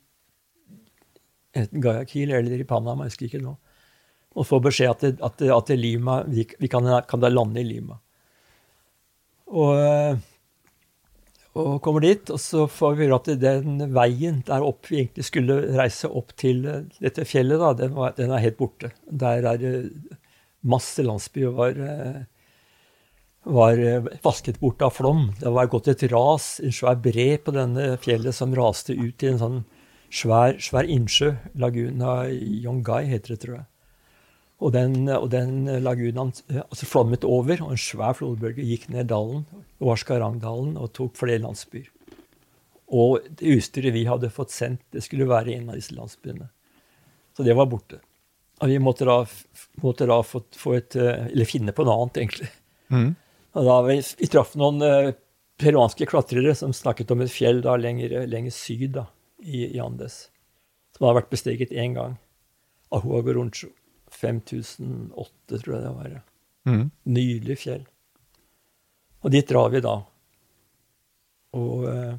enten 1.54 1.82
Guayaquil 1.82 2.34
eller 2.34 2.60
i 2.60 2.68
Panama, 2.68 3.06
jeg 3.06 3.14
husker 3.14 3.30
ikke 3.30 3.44
nå. 3.46 3.56
Og 4.34 4.48
får 4.50 4.64
beskjed 4.66 4.90
at, 4.92 5.02
det, 5.06 5.16
at, 5.24 5.40
det, 5.40 5.50
at 5.54 5.72
det 5.72 5.80
Lima, 5.80 6.24
vi, 6.28 6.44
vi 6.60 6.68
kan, 6.68 6.90
kan, 7.08 7.22
da 7.22 7.30
lande 7.30 7.62
i 7.62 7.68
Lima. 7.68 8.00
Og 9.54 9.78
eh, 9.78 10.18
og 11.54 11.82
kommer 11.86 12.02
dit, 12.02 12.30
og 12.34 12.40
så 12.42 12.66
får 12.66 12.96
vi 12.98 13.06
høre 13.06 13.20
at 13.20 13.28
den 13.42 13.84
veien 13.94 14.42
der 14.48 14.66
opp 14.66 14.88
vi 14.90 15.04
egentlig 15.04 15.26
skulle 15.28 15.60
reise 15.78 16.10
opp 16.10 16.34
til 16.40 16.64
eh, 16.66 16.86
dette 17.04 17.28
fjellet, 17.30 17.62
da, 17.62 17.74
den, 17.78 17.94
var, 17.98 18.16
den 18.18 18.34
er 18.34 18.42
helt 18.42 18.58
borte. 18.58 18.90
Der 19.06 19.46
er 19.52 19.66
masse 20.66 21.06
landsbyer 21.06 21.54
var, 21.54 21.78
eh, 21.78 22.24
var 23.46 23.78
eh, 23.78 24.10
vasket 24.26 24.58
bort 24.64 24.82
av 24.82 24.96
flom. 24.98 25.28
Det 25.40 25.54
var 25.54 25.70
gått 25.70 25.92
et 25.94 26.08
ras, 26.14 26.56
en 26.64 26.74
svær 26.74 26.98
bre 27.04 27.36
på 27.38 27.54
denne 27.54 27.94
fjellet 28.02 28.34
som 28.34 28.56
raste 28.58 28.98
ut 28.98 29.22
i 29.22 29.30
en 29.30 29.42
sånn 29.44 29.62
svær, 30.10 30.58
svær 30.58 30.90
innsjø. 30.90 31.36
Laguna 31.54 32.24
Yongai 32.34 33.06
heter 33.12 33.36
det, 33.36 33.42
tror 33.46 33.60
jeg. 33.60 33.68
Og 34.64 34.72
den, 34.72 35.10
og 35.12 35.28
den 35.34 35.66
lagunaen 35.84 36.32
altså 36.64 36.88
flommet 36.88 37.26
over, 37.28 37.60
og 37.66 37.74
en 37.74 37.82
svær 37.82 38.16
flodbølge 38.16 38.64
gikk 38.64 38.88
ned 38.94 39.10
dalen, 39.12 39.44
Waskarangdalen, 39.84 40.78
og 40.80 40.94
tok 40.96 41.18
flere 41.20 41.42
landsbyer. 41.44 41.90
Og 42.94 43.26
det 43.28 43.58
utstyret 43.58 43.96
vi 43.96 44.06
hadde 44.08 44.32
fått 44.32 44.54
sendt, 44.56 44.84
det 44.94 45.04
skulle 45.04 45.28
være 45.28 45.52
i 45.52 45.58
en 45.58 45.72
av 45.74 45.80
disse 45.80 45.96
landsbyene. 45.98 46.48
Så 47.36 47.44
det 47.44 47.58
var 47.58 47.68
borte. 47.68 48.00
Og 48.62 48.70
vi 48.70 48.80
måtte 48.80 49.08
da, 49.10 49.18
måtte 49.84 50.08
da 50.08 50.22
få, 50.24 50.44
få, 50.56 50.78
et 50.78 50.96
Eller 50.96 51.50
finne 51.50 51.74
på 51.76 51.84
noe 51.84 51.98
annet, 52.00 52.22
egentlig. 52.22 52.50
Mm. 52.94 53.10
Og 53.58 53.68
da 53.68 53.78
Vi, 53.90 54.00
vi 54.22 54.30
traff 54.32 54.54
noen 54.60 54.80
peruanske 55.60 56.08
klatrere 56.10 56.54
som 56.56 56.74
snakket 56.74 57.12
om 57.12 57.24
et 57.26 57.34
fjell 57.34 57.62
da 57.66 57.76
lenger, 57.78 58.24
lenger 58.30 58.54
syd 58.54 58.94
da, 59.00 59.08
i, 59.42 59.66
i 59.74 59.82
Andes. 59.84 60.28
Som 60.94 61.08
hadde 61.08 61.20
vært 61.24 61.34
besteget 61.34 61.74
én 61.74 61.98
gang. 61.98 62.20
Ahuagoruncho. 62.94 63.74
5008, 64.24 65.60
tror 65.60 65.76
jeg 65.76 65.84
det 65.84 65.94
var. 65.98 66.16
Mm. 66.70 66.86
Nydelig 67.16 67.58
fjell. 67.60 67.84
Og 69.24 69.32
dit 69.32 69.48
drar 69.48 69.72
vi 69.72 69.82
da. 69.84 69.96
Og, 71.54 71.86
eh, 71.90 72.16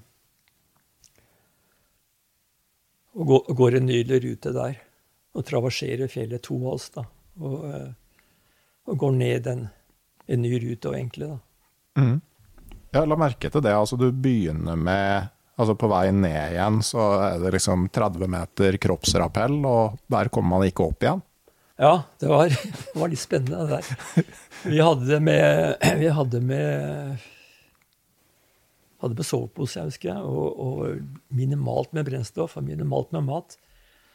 og 3.15 3.55
går, 3.57 3.79
en 3.79 3.89
nydelig 3.89 4.23
rute 4.25 4.55
der. 4.55 4.79
Og 5.35 5.47
traverserer 5.47 6.11
fjellet, 6.11 6.45
to 6.45 6.57
av 6.63 6.77
oss, 6.77 6.89
da. 6.95 7.05
Og, 7.41 7.67
eh, 7.69 7.91
og 8.89 9.01
går 9.01 9.17
ned 9.19 9.51
en, 9.51 9.67
en, 10.27 10.43
ny 10.43 10.55
rute, 10.63 10.91
og 10.91 10.97
egentlig, 10.97 11.31
da. 11.33 11.39
Mm. 12.01 12.19
Ja, 12.95 13.05
la 13.05 13.19
merke 13.19 13.51
til 13.51 13.65
det. 13.65 13.75
Altså, 13.75 13.99
du 14.01 14.11
begynner 14.13 14.77
med 14.79 15.31
Altså 15.55 15.77
På 15.79 15.87
vei 15.87 16.09
ned 16.11 16.57
igjen 16.57 16.81
så 16.83 17.03
er 17.29 17.37
det 17.39 17.53
liksom 17.55 17.85
30 17.95 18.27
meter 18.27 18.75
kroppsrappell, 18.83 19.61
og 19.71 20.01
der 20.11 20.27
kommer 20.35 20.57
man 20.57 20.65
ikke 20.67 20.89
opp 20.89 21.05
igjen. 21.07 21.23
Ja, 21.77 22.05
det 22.21 22.29
var, 22.31 22.49
det 22.93 22.95
var, 22.95 23.11
litt 23.11 23.23
spennende, 23.23 23.67
det 23.67 23.81
der. 23.81 24.27
Vi 24.63 24.81
hadde 24.81 25.21
med, 25.21 25.77
vi 26.03 26.11
hadde 26.19 26.43
med 26.45 27.23
hadde 29.05 29.19
med 29.19 29.27
sovepose, 29.29 29.77
jeg 29.77 29.91
husker 29.91 30.21
og, 30.25 30.61
og, 30.65 31.01
minimalt 31.35 31.93
med 31.93 32.07
brennstoff 32.09 32.57
og 32.57 32.65
minimalt 32.65 33.11
med 33.13 33.27
mat. 33.27 33.57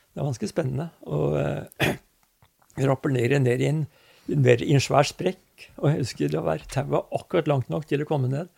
Det 0.10 0.22
var 0.22 0.32
ganske 0.32 0.50
spennende. 0.50 0.88
Og 1.06 1.36
eh, 1.38 1.92
vi 2.80 2.88
rappellerer 2.90 3.44
ned 3.44 3.62
i 3.62 3.70
en, 3.70 3.84
i 4.32 4.74
en 4.74 4.82
svær 4.82 5.06
sprekk. 5.06 5.68
Og 5.78 5.92
jeg 5.92 6.06
husker 6.06 6.32
det 6.34 6.42
var 6.46 6.64
tauet 6.72 7.14
akkurat 7.20 7.52
langt 7.52 7.70
nok 7.70 7.86
til 7.90 8.02
å 8.02 8.10
komme 8.10 8.32
ned. 8.32 8.50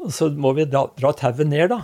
Og 0.00 0.12
så 0.14 0.30
må 0.30 0.52
vi 0.56 0.68
dra, 0.68 0.86
dra 1.00 1.10
tauet 1.16 1.48
ned, 1.48 1.72
da. 1.72 1.80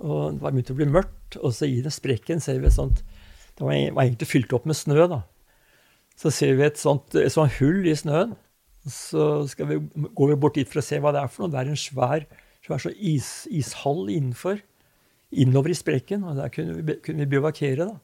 Og 0.00 0.38
det 0.38 0.42
var 0.42 0.54
begynt 0.54 0.72
å 0.72 0.78
bli 0.78 0.88
mørkt. 0.88 1.36
Og 1.42 1.52
så 1.56 1.68
i 1.68 1.82
den 1.84 1.94
sprekken 1.94 2.40
ser 2.42 2.62
vi 2.62 2.70
et 2.70 2.78
sånt 2.78 3.04
det 3.56 3.64
var 3.64 4.04
egentlig 4.04 4.28
fylt 4.28 4.52
opp 4.56 4.66
med 4.68 4.76
snø, 4.76 5.06
da. 5.08 5.22
Så 6.16 6.32
ser 6.32 6.56
vi 6.56 6.64
et 6.66 6.80
sånt, 6.80 7.14
et 7.16 7.32
sånt 7.32 7.56
hull 7.58 7.86
i 7.88 7.96
snøen. 7.96 8.34
Så 8.86 9.44
vi, 9.58 9.78
går 10.16 10.32
vi 10.32 10.40
bort 10.40 10.56
dit 10.56 10.68
for 10.68 10.80
å 10.80 10.86
se 10.86 11.00
hva 11.02 11.12
det 11.14 11.22
er 11.22 11.30
for 11.32 11.44
noe. 11.44 11.52
Det 11.52 11.60
er 11.62 11.72
en 11.72 11.80
svær, 11.80 12.26
svær 12.64 12.82
så 12.84 12.92
is, 12.94 13.30
ishall 13.52 14.06
innenfor. 14.12 14.60
Innover 15.36 15.72
i 15.72 15.78
sprekken. 15.78 16.24
Og 16.24 16.38
der 16.38 16.52
kunne 16.54 16.78
vi, 16.78 16.98
kunne 17.04 17.24
vi 17.24 17.32
bivakere, 17.36 17.88
da. 17.88 17.96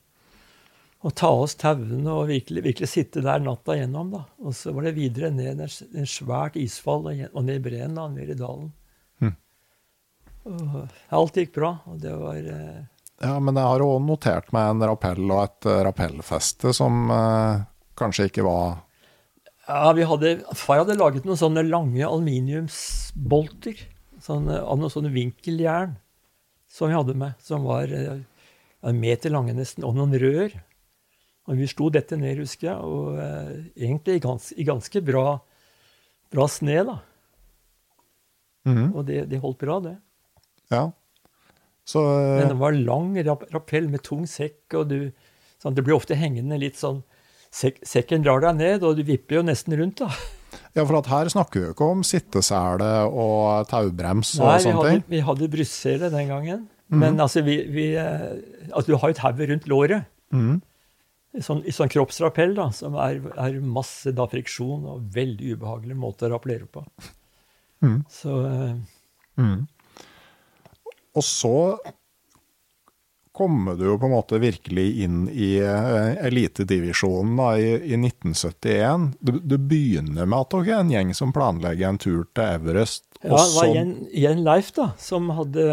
Og 1.03 1.15
ta 1.19 1.33
oss 1.35 1.57
tauene 1.59 2.13
og 2.15 2.29
virkelig, 2.29 2.63
virkelig, 2.63 2.89
sitte 2.93 3.25
der 3.25 3.43
natta 3.43 3.75
gjennom. 3.79 4.13
da. 4.15 4.23
Og 4.43 4.55
så 4.55 4.75
var 4.75 4.87
det 4.87 4.95
videre 4.99 5.33
ned 5.35 5.63
en, 5.65 6.07
svært 6.07 6.59
isfall 6.61 7.09
og, 7.11 7.41
ned 7.43 7.59
i 7.59 7.65
breen, 7.65 7.97
da, 7.99 8.07
ned 8.13 8.31
i 8.31 8.39
dalen. 8.39 8.71
Hm. 9.23 9.35
Og 10.47 10.77
alt 11.19 11.41
gikk 11.41 11.57
bra. 11.59 11.75
Og 11.91 11.99
det 12.03 12.15
var 12.19 12.39
eh, 12.39 12.83
ja, 13.23 13.37
men 13.39 13.59
jeg 13.59 13.71
har 13.71 13.85
òg 13.85 14.01
notert 14.05 14.51
meg 14.55 14.73
en 14.73 14.85
rappell 14.91 15.23
og 15.31 15.45
et 15.45 15.69
uh, 15.71 15.79
rappellfeste 15.87 16.73
som 16.75 17.07
eh, 17.15 17.63
kanskje 17.99 18.27
ikke 18.31 18.45
var 18.47 18.81
Ja, 19.69 19.93
vi 19.95 20.07
hadde, 20.09 20.33
Far 20.59 20.83
hadde 20.83 20.99
laget 20.99 21.27
noen 21.29 21.39
sånne 21.39 21.63
lange 21.63 22.03
aluminiumsbolter. 22.03 23.79
Sånne, 24.23 24.59
av 24.59 24.79
noen 24.79 24.91
sånne 24.91 25.13
vinkeljern 25.15 25.95
som 26.71 26.91
vi 26.91 26.97
hadde 26.99 27.15
med. 27.19 27.39
Som 27.43 27.69
var 27.69 27.91
eh, 27.95 28.25
en 28.83 28.99
meter 28.99 29.31
lange 29.31 29.55
nesten. 29.55 29.87
Og 29.87 29.95
noen 29.97 30.15
rør. 30.19 30.57
Og 31.47 31.59
vi 31.59 31.69
slo 31.71 31.89
dette 31.95 32.19
ned, 32.19 32.43
husker 32.43 32.73
jeg. 32.73 32.91
Og 32.91 33.23
eh, 33.23 33.55
egentlig 33.87 34.19
i, 34.19 34.25
gans, 34.27 34.51
i 34.59 34.67
ganske 34.67 35.03
bra, 35.07 35.39
bra 36.35 36.49
sne, 36.51 36.81
da. 36.91 36.99
Mhm. 38.67 38.91
Og 38.97 39.07
det, 39.07 39.25
det 39.31 39.41
holdt 39.43 39.63
bra, 39.63 39.79
det. 39.87 39.97
Ja. 40.75 40.89
Så 41.89 42.03
Men 42.05 42.45
eh, 42.45 42.49
det 42.53 42.59
var 42.61 42.73
lang 42.79 43.15
rap- 43.27 43.49
rappell 43.53 43.89
med 43.91 44.03
tung 44.07 44.27
sekk, 44.31 44.75
og 44.79 44.89
du 44.89 44.99
sånn, 45.63 45.75
Det 45.75 45.83
blir 45.85 45.97
ofte 45.97 46.15
hengende 46.19 46.59
litt 46.59 46.77
sånn 46.79 47.03
sek, 47.51 47.81
Sekken 47.87 48.23
drar 48.23 48.41
deg 48.41 48.57
ned, 48.61 48.83
og 48.87 48.97
du 48.97 49.03
vipper 49.03 49.41
jo 49.41 49.43
nesten 49.43 49.77
rundt, 49.79 49.99
da. 50.05 50.11
Ja, 50.77 50.85
for 50.85 51.03
her 51.09 51.29
snakker 51.33 51.61
vi 51.61 51.67
jo 51.67 51.73
ikke 51.75 51.87
om 51.95 52.03
sittesele 52.05 52.89
og 53.09 53.67
taubrems 53.69 54.35
og 54.39 54.47
Nei, 54.47 54.59
sånne 54.65 54.83
ting. 54.91 55.03
vi 55.09 55.21
hadde 55.25 55.49
brystsele 55.53 56.11
den 56.13 56.29
gangen. 56.29 56.67
Men 56.93 57.17
altså, 57.21 57.41
vi, 57.45 57.55
vi 57.73 57.87
altså, 57.97 58.85
du 58.93 58.97
har 59.01 59.13
jo 59.13 59.17
tauet 59.17 59.49
rundt 59.49 59.69
låret. 59.69 60.05
Mm. 60.33 60.59
I 61.33 61.41
sånn, 61.45 61.63
i 61.65 61.73
sånn 61.73 61.89
kroppsrappell, 61.93 62.53
da, 62.57 62.67
som 62.77 62.97
er, 63.01 63.21
er 63.41 63.57
masse 63.65 64.13
da, 64.13 64.27
friksjon 64.29 64.85
og 64.93 65.07
veldig 65.15 65.55
ubehagelig 65.57 65.97
måte 65.97 66.29
å 66.29 66.35
rappellere 66.35 66.69
på. 66.69 66.85
Mm. 67.85 68.03
Så 68.13 68.37
Mhm. 69.41 69.67
Og 71.17 71.25
så 71.27 71.57
kommer 73.33 73.77
du 73.77 73.87
jo 73.87 73.97
på 74.01 74.09
en 74.09 74.13
måte 74.13 74.39
virkelig 74.41 74.87
inn 75.05 75.25
i 75.29 75.55
eh, 75.65 76.27
elitedivisjonen 76.27 77.41
i, 77.57 77.69
i 77.95 77.97
1971. 77.97 79.07
Du, 79.21 79.39
du 79.41 79.57
begynner 79.57 80.29
med 80.29 80.39
at 80.39 80.57
er 80.61 80.75
en 80.77 80.93
gjeng 80.93 81.15
som 81.17 81.33
planlegger 81.33 81.89
en 81.89 82.01
tur 82.01 82.27
til 82.37 82.45
Everest. 82.45 83.07
ja, 83.23 83.33
det 83.33 83.55
var 83.57 83.71
Jen, 83.73 83.95
igjen 84.13 84.45
Leif, 84.45 84.73
da, 84.77 84.91
som 85.01 85.33
hadde 85.33 85.65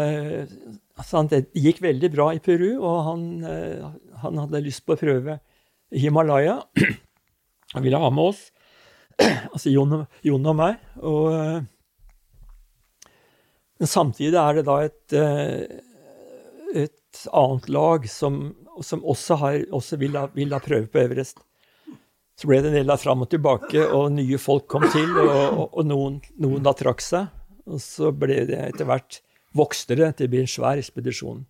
sant, 1.04 1.32
Det 1.32 1.50
gikk 1.56 1.82
veldig 1.84 2.10
bra 2.12 2.30
i 2.34 2.40
Peru, 2.42 2.72
og 2.78 3.04
han, 3.06 3.26
eh, 3.44 3.84
han 4.24 4.40
hadde 4.40 4.64
lyst 4.64 4.86
på 4.86 4.96
å 4.96 5.00
prøve 5.00 5.40
Himalaya. 5.92 6.60
Han 7.70 7.84
ville 7.84 7.98
ha 8.02 8.08
med 8.10 8.32
oss, 8.32 8.38
altså 9.54 9.70
Jon, 9.70 10.00
Jon 10.26 10.46
og 10.50 10.56
meg. 10.58 10.80
Og, 11.06 11.26
eh, 11.36 11.60
men 13.80 13.88
samtidig 13.88 14.36
er 14.36 14.58
det 14.58 14.66
da 14.68 14.76
et, 14.84 15.14
eh, 15.16 16.82
et 16.84 17.22
annet 17.32 17.68
lag 17.72 18.04
som, 18.12 18.42
som 18.84 19.00
også, 19.08 19.38
har, 19.40 19.62
også 19.72 19.96
vil, 20.02 20.18
ha, 20.20 20.26
vil 20.36 20.52
ha 20.52 20.60
prøve 20.60 20.90
på 20.92 21.00
Everest. 21.00 21.40
Så 22.36 22.48
ble 22.48 22.60
det 22.60 22.70
en 22.70 22.76
del 22.76 22.92
av 22.92 23.00
fram 23.00 23.24
og 23.24 23.30
tilbake, 23.32 23.86
og 23.88 24.12
nye 24.12 24.38
folk 24.40 24.68
kom 24.68 24.84
til, 24.92 25.08
og, 25.16 25.32
og, 25.32 25.64
og 25.80 25.88
noen, 25.88 26.20
noen 26.40 26.64
da 26.64 26.76
trakk 26.76 27.00
seg. 27.04 27.32
Og 27.70 27.80
så 27.80 28.12
ble 28.16 28.42
det 28.48 28.60
etter 28.68 28.88
hvert 28.88 29.22
vokste 29.56 29.96
det 29.98 30.12
til 30.18 30.28
å 30.28 30.34
bli 30.34 30.44
en 30.44 30.54
svær 30.58 30.80
ekspedisjon. 30.80 31.42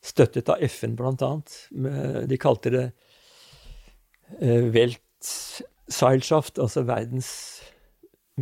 Støttet 0.00 0.48
av 0.48 0.64
FN, 0.64 0.96
blant. 0.96 1.56
Med, 1.76 2.24
de 2.28 2.40
kalte 2.40 2.72
det 2.72 2.86
eh, 4.40 4.64
Welt 4.72 5.04
Seilschaft, 5.90 6.56
altså 6.56 6.86
verdens 6.88 7.59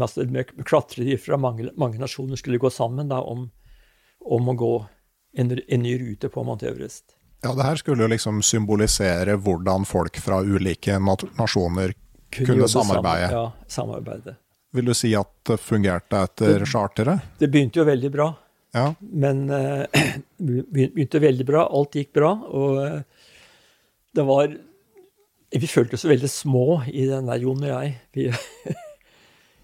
masse, 0.00 0.24
med 0.30 0.50
Klatrere 0.64 1.18
fra 1.20 1.38
mange, 1.40 1.70
mange 1.76 2.00
nasjoner 2.00 2.40
skulle 2.40 2.60
gå 2.62 2.70
sammen 2.72 3.10
da, 3.10 3.20
om, 3.22 3.48
om 4.24 4.50
å 4.50 4.56
gå 4.58 4.74
en, 5.38 5.54
en 5.58 5.82
ny 5.82 5.94
rute 6.00 6.30
på 6.32 6.44
Mount 6.44 6.66
Everest. 6.66 7.14
Ja, 7.42 7.52
det 7.54 7.62
her 7.62 7.78
skulle 7.78 8.02
jo 8.02 8.10
liksom 8.10 8.42
symbolisere 8.42 9.36
hvordan 9.38 9.86
folk 9.86 10.18
fra 10.22 10.40
ulike 10.42 10.98
nasjoner 10.98 11.94
kunne 12.34 12.46
kunne 12.46 12.68
samarbeide. 12.68 13.28
Sammen, 13.30 13.38
ja, 13.38 13.66
samarbeide. 13.68 14.34
Vil 14.74 14.90
du 14.90 14.94
si 14.96 15.14
at 15.16 15.30
det 15.48 15.60
fungerte 15.62 16.24
etter 16.26 16.64
charteret? 16.68 17.38
Det 17.38 17.48
begynte 17.52 17.80
jo 17.80 17.86
veldig 17.88 18.10
bra. 18.12 18.28
Ja. 18.76 18.90
Men 19.00 19.46
uh, 19.54 19.86
begynte 20.36 21.22
veldig 21.22 21.46
bra. 21.48 21.68
Alt 21.72 21.96
gikk 21.96 22.12
bra. 22.18 22.34
Og 22.50 22.82
uh, 22.82 23.28
det 24.14 24.26
var 24.28 24.56
Vi 25.48 25.70
følte 25.70 25.96
oss 25.96 26.04
veldig 26.04 26.28
små 26.28 26.82
i 26.90 27.06
den 27.08 27.30
der, 27.30 27.40
Jon 27.40 27.62
og 27.62 27.70
jeg. 27.70 27.94
Vi, 28.12 28.28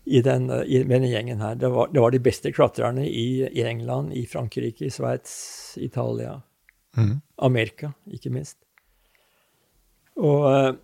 i 0.05 0.21
den, 0.25 0.51
eh, 0.51 0.65
i, 0.67 0.83
denne 0.89 1.09
gjengen 1.09 1.41
her. 1.41 1.55
Det 1.61 1.71
var, 1.73 1.93
det 1.93 2.03
var 2.03 2.15
de 2.15 2.23
beste 2.25 2.53
klatrerne 2.53 3.07
i, 3.09 3.45
i 3.47 3.63
England, 3.65 4.13
i 4.13 4.27
Frankrike, 4.29 4.87
i 4.87 4.93
Sveits, 4.93 5.79
Italia, 5.81 6.41
Mm. 6.97 7.21
Amerika, 7.37 7.93
ikke 8.07 8.31
minst. 8.31 8.59
Og 10.17 10.45
uh, 10.47 10.77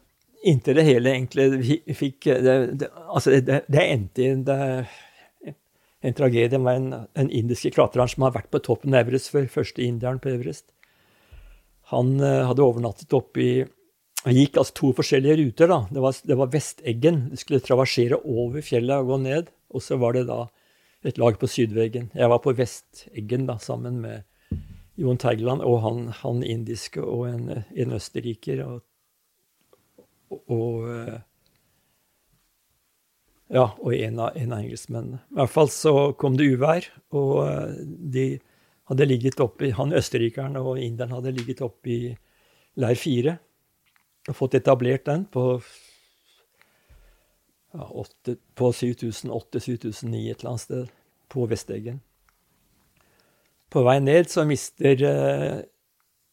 inntil 0.43 0.81
det 0.81 0.87
hele 0.89 1.13
egentlig 1.15 1.77
fikk 1.95 2.27
det, 2.43 2.57
det, 2.81 2.89
Altså, 3.07 3.37
det, 3.39 3.61
det 3.71 3.85
endte 3.85 4.25
i 4.25 4.31
en, 4.33 4.43
en 6.03 6.17
tragedie 6.19 6.59
med 6.59 6.81
en, 6.81 7.05
en 7.15 7.31
indiske 7.31 7.71
klatreren 7.77 8.11
som 8.11 8.27
har 8.27 8.35
vært 8.35 8.51
på 8.51 8.63
toppen 8.67 8.97
av 8.97 9.05
Everest 9.05 9.31
før, 9.31 9.47
første 9.53 9.85
indieren 9.87 10.19
på 10.23 10.33
Everest. 10.35 10.73
Han 11.95 12.17
uh, 12.19 12.49
hadde 12.49 12.67
overnattet 12.67 13.15
oppe 13.15 13.45
i 13.45 13.53
Han 14.27 14.37
gikk 14.37 14.59
altså 14.61 14.77
to 14.77 14.91
forskjellige 14.99 15.39
ruter. 15.41 15.71
da. 15.71 15.79
Det 15.91 16.03
var, 16.05 16.17
det 16.29 16.37
var 16.37 16.51
Vesteggen. 16.53 17.23
Du 17.31 17.39
skulle 17.41 17.63
traversere 17.65 18.21
over 18.21 18.61
fjellet 18.65 19.01
og 19.01 19.15
gå 19.15 19.17
ned. 19.25 19.49
Og 19.73 19.85
så 19.85 19.97
var 20.01 20.17
det 20.17 20.27
da 20.29 20.43
et 21.09 21.19
lag 21.19 21.39
på 21.41 21.49
sydveggen. 21.49 22.11
Jeg 22.15 22.29
var 22.29 22.43
på 22.45 22.53
Vesteggen 22.57 23.49
da, 23.49 23.57
sammen 23.63 24.03
med 24.05 24.27
Jon 25.01 25.17
Teigeland 25.21 25.65
og 25.65 25.81
han, 25.81 26.05
han 26.21 26.45
indiske 26.45 27.01
og 27.01 27.31
en, 27.31 27.65
en 27.65 27.97
østerriker. 27.97 28.61
Og, 28.67 30.41
og, 30.53 30.91
eh, 30.93 31.19
ja, 33.57 33.71
og 33.81 33.95
en 33.97 34.21
av, 34.21 34.37
en 34.37 34.53
av 34.53 34.61
engelskmennene. 34.61 35.25
I 35.31 35.41
hvert 35.41 35.55
fall 35.57 35.73
så 35.73 35.95
kom 36.21 36.37
det 36.37 36.51
uvær, 36.53 36.91
og 37.17 37.37
eh, 37.47 37.79
de 37.89 38.27
hadde 38.91 39.07
ligget 39.07 39.41
oppi 39.41 39.71
Han 39.79 39.95
østerrikeren 39.95 40.59
og 40.59 40.75
inderen 40.83 41.15
hadde 41.15 41.33
ligget 41.33 41.63
oppe 41.63 41.93
i 41.95 42.01
leir 42.81 42.99
fire 42.99 43.39
fått 44.29 44.55
etablert 44.59 45.07
den 45.09 45.25
på 45.33 45.45
ja, 47.73 47.87
8, 47.87 48.37
på 48.59 48.71
7008-7009 48.73 50.31
et 50.31 50.41
eller 50.41 50.51
annet 50.51 50.65
sted 50.65 50.95
på 51.31 51.47
Vesteggen. 51.51 52.01
På 53.71 53.85
vei 53.87 54.01
ned 54.03 54.31
så 54.31 54.45
mister 54.49 55.05
eh, 55.07 55.61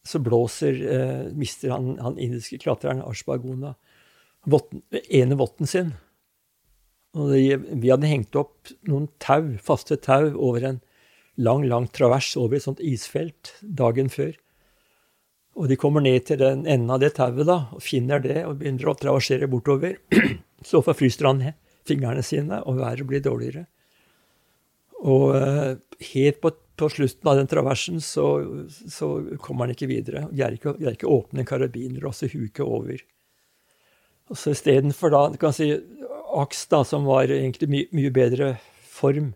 så 0.08 0.18
blåser 0.24 0.80
eh, 0.88 1.24
mister 1.36 1.74
han, 1.74 1.94
han 2.02 2.18
indiske 2.18 2.58
klatreren 2.62 3.04
Ashbaguna 3.06 3.74
ene 4.48 5.36
votten 5.38 5.68
sin. 5.68 5.92
Og 7.18 7.32
det, 7.32 7.58
vi 7.82 7.90
hadde 7.90 8.10
hengt 8.10 8.36
opp 8.38 8.70
noen 8.88 9.08
tau, 9.22 9.56
faste 9.62 9.98
tau 10.00 10.30
over 10.34 10.64
en 10.64 10.80
lang, 11.36 11.64
lang 11.68 11.88
travers 11.92 12.34
over 12.36 12.58
et 12.58 12.64
sånt 12.64 12.82
isfelt 12.84 13.54
dagen 13.62 14.10
før. 14.12 14.34
Og 15.58 15.66
de 15.70 15.78
kommer 15.80 16.04
ned 16.04 16.22
til 16.28 16.38
den 16.38 16.62
enden 16.70 16.92
av 16.94 17.00
det 17.02 17.16
tauet 17.16 17.48
da, 17.48 17.64
og 17.74 17.82
finner 17.82 18.22
det 18.22 18.44
og 18.46 18.60
begynner 18.60 18.92
å 18.92 18.98
traversere 18.98 19.48
bortover. 19.50 19.98
Så 20.68 20.82
forfryser 20.86 21.26
han 21.26 21.42
fingrene 21.88 22.22
sine, 22.22 22.60
og 22.62 22.78
været 22.78 23.06
blir 23.08 23.22
dårligere. 23.24 23.64
Og 24.98 25.34
eh, 25.38 25.76
helt 26.12 26.40
på, 26.42 26.52
på 26.78 26.88
slutten 26.90 27.30
av 27.30 27.38
den 27.38 27.50
traversen 27.50 28.00
så, 28.02 28.26
så 28.68 29.10
kommer 29.42 29.66
han 29.66 29.74
ikke 29.76 29.90
videre. 29.90 30.24
Greier 30.32 30.56
ikke, 30.58 30.74
greier 30.78 30.98
ikke 30.98 31.08
å 31.10 31.20
åpne 31.20 31.46
karabiner 31.46 32.08
og 32.08 32.16
så 32.18 32.30
huke 32.30 32.66
over. 32.66 33.02
Og 34.28 34.38
så 34.38 34.52
istedenfor 34.52 35.14
da, 35.14 35.22
du 35.32 35.38
kan 35.40 35.54
si, 35.56 35.70
aks, 36.38 36.66
da, 36.70 36.82
som 36.86 37.06
var 37.08 37.30
egentlig 37.32 37.70
my, 37.70 37.84
mye 37.96 38.14
bedre 38.14 38.56
form 38.92 39.32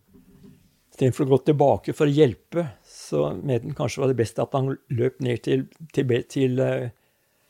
Istedenfor 0.93 1.25
å 1.25 1.31
gå 1.31 1.37
tilbake 1.47 1.93
for 1.97 2.05
å 2.05 2.13
hjelpe, 2.13 2.67
så 3.13 3.19
mente 3.39 3.67
han 3.69 3.77
kanskje 3.79 4.01
var 4.03 4.09
det 4.13 4.21
beste 4.23 4.43
at 4.45 4.55
han 4.57 4.67
løp 4.97 5.17
ned 5.25 5.37
til, 5.45 5.61
til, 5.93 6.05
be- 6.09 6.25
til, 6.33 6.53
eh, 6.65 6.89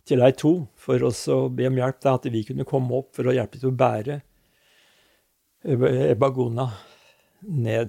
til 0.09 0.17
leir 0.21 0.35
to 0.39 0.53
for 0.81 0.97
å 1.07 1.11
be 1.55 1.65
om 1.71 1.79
hjelp. 1.79 1.99
Da, 2.03 2.11
at 2.19 2.27
vi 2.35 2.43
kunne 2.49 2.67
komme 2.69 2.93
opp 2.99 3.11
for 3.17 3.25
å 3.31 3.37
hjelpe 3.37 3.57
til 3.63 3.71
å 3.71 3.79
bære 3.79 4.17
Ebagona 5.63 6.67
ned. 7.47 7.89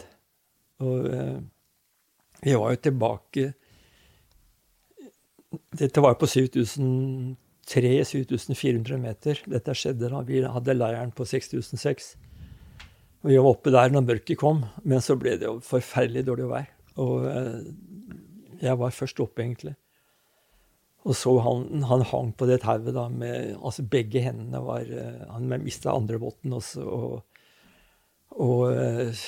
Og 0.85 0.97
eh, 1.09 1.39
vi 2.43 2.53
var 2.59 2.69
jo 2.75 2.79
tilbake 2.89 3.43
Dette 5.73 6.01
var 6.01 6.09
jo 6.15 6.19
på 6.23 6.27
7300-7400 6.33 8.97
meter. 9.01 9.33
Dette 9.53 9.75
skjedde 9.77 10.09
da 10.09 10.19
vi 10.25 10.39
hadde 10.41 10.73
leiren 10.73 11.11
på 11.13 11.25
6006. 11.29 12.15
Og 13.23 13.29
vi 13.29 13.37
var 13.37 13.49
oppe 13.53 13.69
der 13.73 13.89
når 13.93 14.03
mørket 14.07 14.37
kom, 14.41 14.59
men 14.83 15.01
så 15.05 15.13
ble 15.19 15.31
det 15.37 15.45
jo 15.47 15.59
forferdelig 15.63 16.23
dårlig 16.27 16.47
vær. 16.49 16.65
Og 17.01 17.25
eh, 17.29 17.63
jeg 18.63 18.79
var 18.79 18.95
først 18.95 19.21
oppe, 19.23 19.43
egentlig. 19.43 19.75
Og 21.03 21.17
så 21.19 21.33
han, 21.43 21.83
han 21.89 22.05
hang 22.07 22.31
på 22.37 22.47
det 22.47 22.61
tauet 22.63 22.93
da 22.95 23.09
med 23.11 23.57
Altså 23.57 23.83
begge 23.83 24.21
hendene 24.23 24.61
var 24.63 24.87
eh, 24.87 25.25
Han 25.33 25.49
mista 25.59 25.91
andre 25.91 26.15
votten 26.21 26.55
også, 26.55 26.85
og, 26.87 27.41
og 28.39 28.61
eh, 28.71 29.25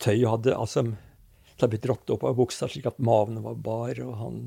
tøyet 0.00 0.30
hadde 0.30 0.56
altså 0.56 0.86
det 0.88 1.66
hadde 1.66 1.74
blitt 1.74 1.84
dratt 1.84 2.10
opp 2.10 2.24
av 2.26 2.38
buksa 2.38 2.66
slik 2.66 2.88
at 2.88 2.96
maven 3.04 3.36
var 3.44 3.58
bar, 3.60 3.98
og 4.02 4.14
han, 4.18 4.38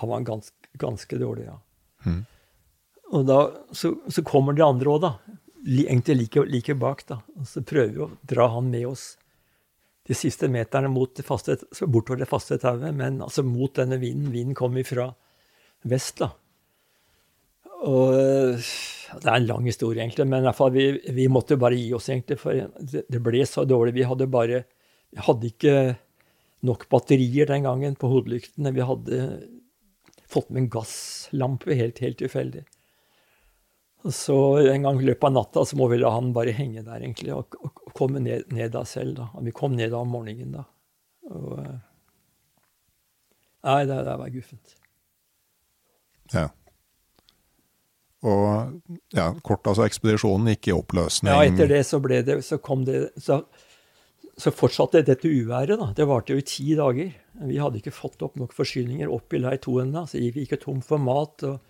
han 0.00 0.10
var 0.10 0.24
ganske, 0.26 0.70
ganske 0.80 1.18
dårlig, 1.20 1.44
ja. 1.46 1.58
Og 3.12 3.26
da, 3.28 3.36
så, 3.76 3.92
så 4.10 4.24
kommer 4.26 4.56
de 4.56 4.64
andre 4.66 4.90
òg, 4.90 5.04
da. 5.04 5.12
egentlig 5.84 6.16
like, 6.16 6.44
like, 6.48 6.74
bak. 6.74 7.04
da. 7.06 7.20
Og 7.38 7.46
så 7.46 7.62
prøver 7.62 7.92
vi 7.92 8.02
å 8.02 8.10
dra 8.26 8.48
han 8.56 8.72
med 8.72 8.88
oss 8.88 9.12
de 10.08 10.16
siste 10.18 10.48
meterne 10.50 10.90
mot 10.90 11.12
det 11.14 11.24
faste, 11.26 11.56
bortover 11.86 12.24
det 12.24 12.30
faste 12.30 12.58
tauet, 12.62 12.90
men 12.96 13.20
altså 13.22 13.44
mot 13.46 13.74
denne 13.76 14.00
vinden. 14.02 14.32
Vinden 14.34 14.56
kom 14.58 14.74
fra 14.86 15.12
vest, 15.88 16.22
da. 16.22 16.32
Og 17.82 18.58
Det 19.12 19.28
er 19.28 19.36
en 19.36 19.46
lang 19.46 19.66
historie, 19.68 20.00
egentlig, 20.00 20.24
men 20.26 20.40
i 20.40 20.46
hvert 20.48 20.56
fall, 20.56 20.72
vi, 20.72 20.86
vi 21.12 21.28
måtte 21.28 21.58
bare 21.60 21.76
gi 21.76 21.90
oss, 21.92 22.08
egentlig, 22.08 22.38
for 22.40 22.56
det 22.82 23.20
ble 23.22 23.42
så 23.46 23.66
dårlig. 23.68 23.92
Vi 23.98 24.06
hadde 24.08 24.30
bare 24.32 24.62
Vi 25.12 25.20
hadde 25.20 25.50
ikke 25.50 25.74
nok 26.64 26.86
batterier 26.88 27.50
den 27.50 27.66
gangen 27.66 27.98
på 28.00 28.08
hodelyktene. 28.08 28.72
Vi 28.72 28.86
hadde 28.86 29.18
fått 30.32 30.48
med 30.48 30.62
en 30.62 30.70
gasslampe 30.72 31.76
helt, 31.76 32.00
helt 32.00 32.18
tilfeldig. 32.22 32.62
Så 34.10 34.36
en 34.66 34.82
gang 34.82 34.98
i 34.98 35.06
løpet 35.06 35.28
av 35.28 35.34
natta 35.36 35.62
så 35.68 35.78
må 35.78 35.86
vi 35.92 36.00
la 36.00 36.10
han 36.16 36.32
bare 36.34 36.54
henge 36.56 36.82
der, 36.82 37.02
egentlig, 37.04 37.30
og, 37.36 37.54
og, 37.62 37.84
og 37.86 37.92
komme 37.94 38.22
ned, 38.22 38.48
ned 38.50 38.72
da 38.74 38.82
selv. 38.88 39.14
da. 39.20 39.28
Og 39.38 39.46
vi 39.46 39.54
kom 39.54 39.76
ned 39.78 39.92
da 39.94 40.00
om 40.02 40.10
morgenen, 40.10 40.56
da. 40.56 40.64
Og, 41.30 41.52
eh, 41.62 41.76
nei, 43.68 43.78
det, 43.86 44.00
det 44.08 44.16
var 44.18 44.32
guffent. 44.34 44.74
Ja. 46.32 46.48
Og 48.22 48.80
ja, 49.14 49.28
kort, 49.42 49.66
altså 49.66 49.84
ekspedisjonen 49.86 50.52
gikk 50.54 50.70
i 50.70 50.74
oppløsning. 50.76 51.30
Ja, 51.30 51.42
etter 51.46 51.70
det 51.70 51.82
så 51.88 51.98
ble 52.02 52.20
det 52.22 52.36
Så 52.46 52.60
kom 52.62 52.84
det 52.86 53.08
Så, 53.18 53.40
så 54.38 54.52
fortsatte 54.54 55.02
dette 55.06 55.30
uværet, 55.30 55.74
da. 55.80 55.90
Det 55.96 56.06
varte 56.06 56.34
jo 56.34 56.42
i 56.42 56.46
ti 56.46 56.76
dager. 56.78 57.10
Vi 57.42 57.58
hadde 57.58 57.82
ikke 57.82 57.94
fått 57.94 58.22
opp 58.22 58.38
nok 58.38 58.54
forsyninger 58.54 59.10
opp 59.10 59.34
i 59.34 59.42
leir 59.42 59.58
to 59.62 59.78
ennå, 59.82 60.06
så 60.06 60.22
vi 60.22 60.30
gikk 60.44 60.54
tom 60.62 60.82
for 60.86 61.02
mat. 61.02 61.42
og 61.46 61.60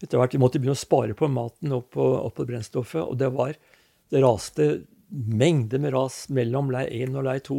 etter 0.00 0.20
hvert 0.20 0.34
vi 0.34 0.40
måtte 0.40 0.60
begynne 0.60 0.78
å 0.78 0.80
spare 0.80 1.16
på 1.16 1.28
maten 1.32 1.74
og 1.76 1.90
på, 1.94 2.04
og 2.20 2.32
på 2.36 2.46
brennstoffet. 2.48 3.02
Og 3.04 3.18
det 3.20 3.30
var 3.34 3.54
Det 4.10 4.22
raste 4.24 4.64
mengder 5.10 5.78
med 5.78 5.92
ras 5.94 6.24
mellom 6.34 6.72
leir 6.74 6.88
1 6.90 7.14
og 7.14 7.26
leir 7.28 7.42
2. 7.46 7.58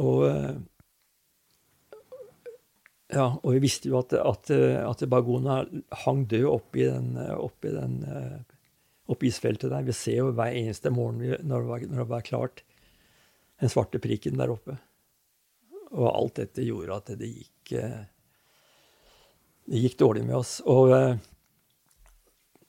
Og 0.00 0.22
eh, 0.30 0.54
ja, 3.12 3.26
og 3.36 3.50
vi 3.52 3.60
visste 3.66 3.90
jo 3.90 3.98
at, 4.00 4.14
at, 4.16 4.50
at 4.50 5.04
Bagona 5.12 5.58
hang 6.06 6.24
død 6.30 6.46
oppi, 6.48 6.86
den, 6.88 7.18
oppi, 7.20 7.70
den, 7.74 8.00
oppi 9.12 9.28
isfeltet 9.28 9.70
der. 9.70 9.84
Vi 9.84 9.92
ser 9.92 10.22
jo 10.22 10.32
hver 10.32 10.56
eneste 10.56 10.90
morgen 10.90 11.20
når 11.20 11.60
det, 11.60 11.68
var, 11.68 11.84
når 11.90 12.00
det 12.00 12.10
var 12.14 12.26
klart, 12.26 12.64
den 13.60 13.72
svarte 13.72 14.00
prikken 14.02 14.40
der 14.40 14.52
oppe. 14.52 14.78
Og 15.94 16.08
alt 16.10 16.40
dette 16.40 16.64
gjorde 16.66 16.96
at 16.96 17.12
det 17.20 17.30
gikk 17.30 17.74
eh, 17.78 18.02
det 19.70 19.80
gikk 19.80 19.98
dårlig 20.00 20.24
med 20.26 20.36
oss. 20.40 20.58
Og 20.68 20.92
eh, 20.96 21.16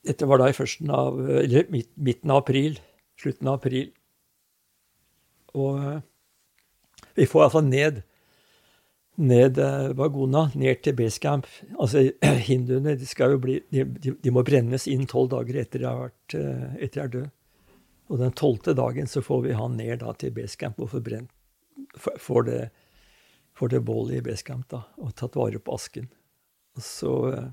dette 0.06 0.28
var 0.28 0.40
da 0.40 0.50
i 0.50 0.56
førsten 0.56 0.92
av, 0.92 1.18
eller 1.42 1.68
midten 1.70 2.32
av 2.32 2.44
april. 2.44 2.78
Slutten 3.20 3.48
av 3.50 3.60
april. 3.60 3.90
Og 5.56 5.80
eh, 5.80 6.04
vi 7.16 7.28
får 7.28 7.46
iallfall 7.46 7.66
ned 7.70 8.04
ned 9.16 9.56
eh, 9.64 9.92
Vagona, 9.96 10.50
ned 10.60 10.82
til 10.84 10.96
basecamp. 10.96 11.48
Altså, 11.80 12.04
hinduene 12.48 12.96
de, 13.00 13.08
skal 13.08 13.32
jo 13.36 13.40
bli, 13.44 13.60
de, 13.72 13.86
de, 14.12 14.32
må 14.32 14.44
brennes 14.44 14.84
inn 14.92 15.06
tolv 15.08 15.30
dager 15.32 15.62
etter 15.62 15.80
de 15.80 15.88
har 15.88 16.02
vært 16.02 16.36
etter 16.36 16.98
de 16.98 17.04
er 17.04 17.14
død. 17.14 17.30
Og 18.06 18.20
den 18.20 18.34
tolvte 18.38 18.76
dagen 18.76 19.08
så 19.10 19.22
får 19.24 19.40
vi 19.48 19.56
han 19.56 19.74
ned 19.80 19.98
da, 20.04 20.12
til 20.14 20.34
basecamp 20.36 20.84
og 20.84 20.92
Får 21.96 22.42
det, 22.44 22.60
får 23.56 23.68
det 23.72 23.80
bålet 23.84 24.18
i 24.18 24.24
basecamp 24.24 24.68
da, 24.68 24.82
og 25.00 25.14
tatt 25.16 25.36
vare 25.38 25.58
på 25.62 25.74
asken. 25.74 26.08
Så 26.82 27.12
eh, 27.32 27.48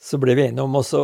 Så 0.00 0.16
ble 0.16 0.32
vi 0.32 0.46
enige 0.48 0.64
om 0.64 0.78
også, 0.78 1.02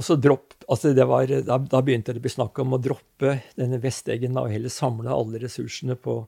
også 0.00 0.16
dropp, 0.16 0.54
altså 0.72 0.94
var, 0.96 1.28
da, 1.28 1.58
da, 1.60 1.80
begynte 1.84 2.14
det 2.16 2.22
å 2.22 2.24
bli 2.24 2.32
snakk 2.32 2.56
om 2.62 2.72
å 2.72 2.80
droppe 2.80 3.34
denne 3.58 3.76
vesteggen 3.82 4.38
og 4.40 4.48
heller 4.48 4.72
samle 4.72 5.12
alle 5.12 5.42
ressursene 5.42 5.92
på, 6.00 6.22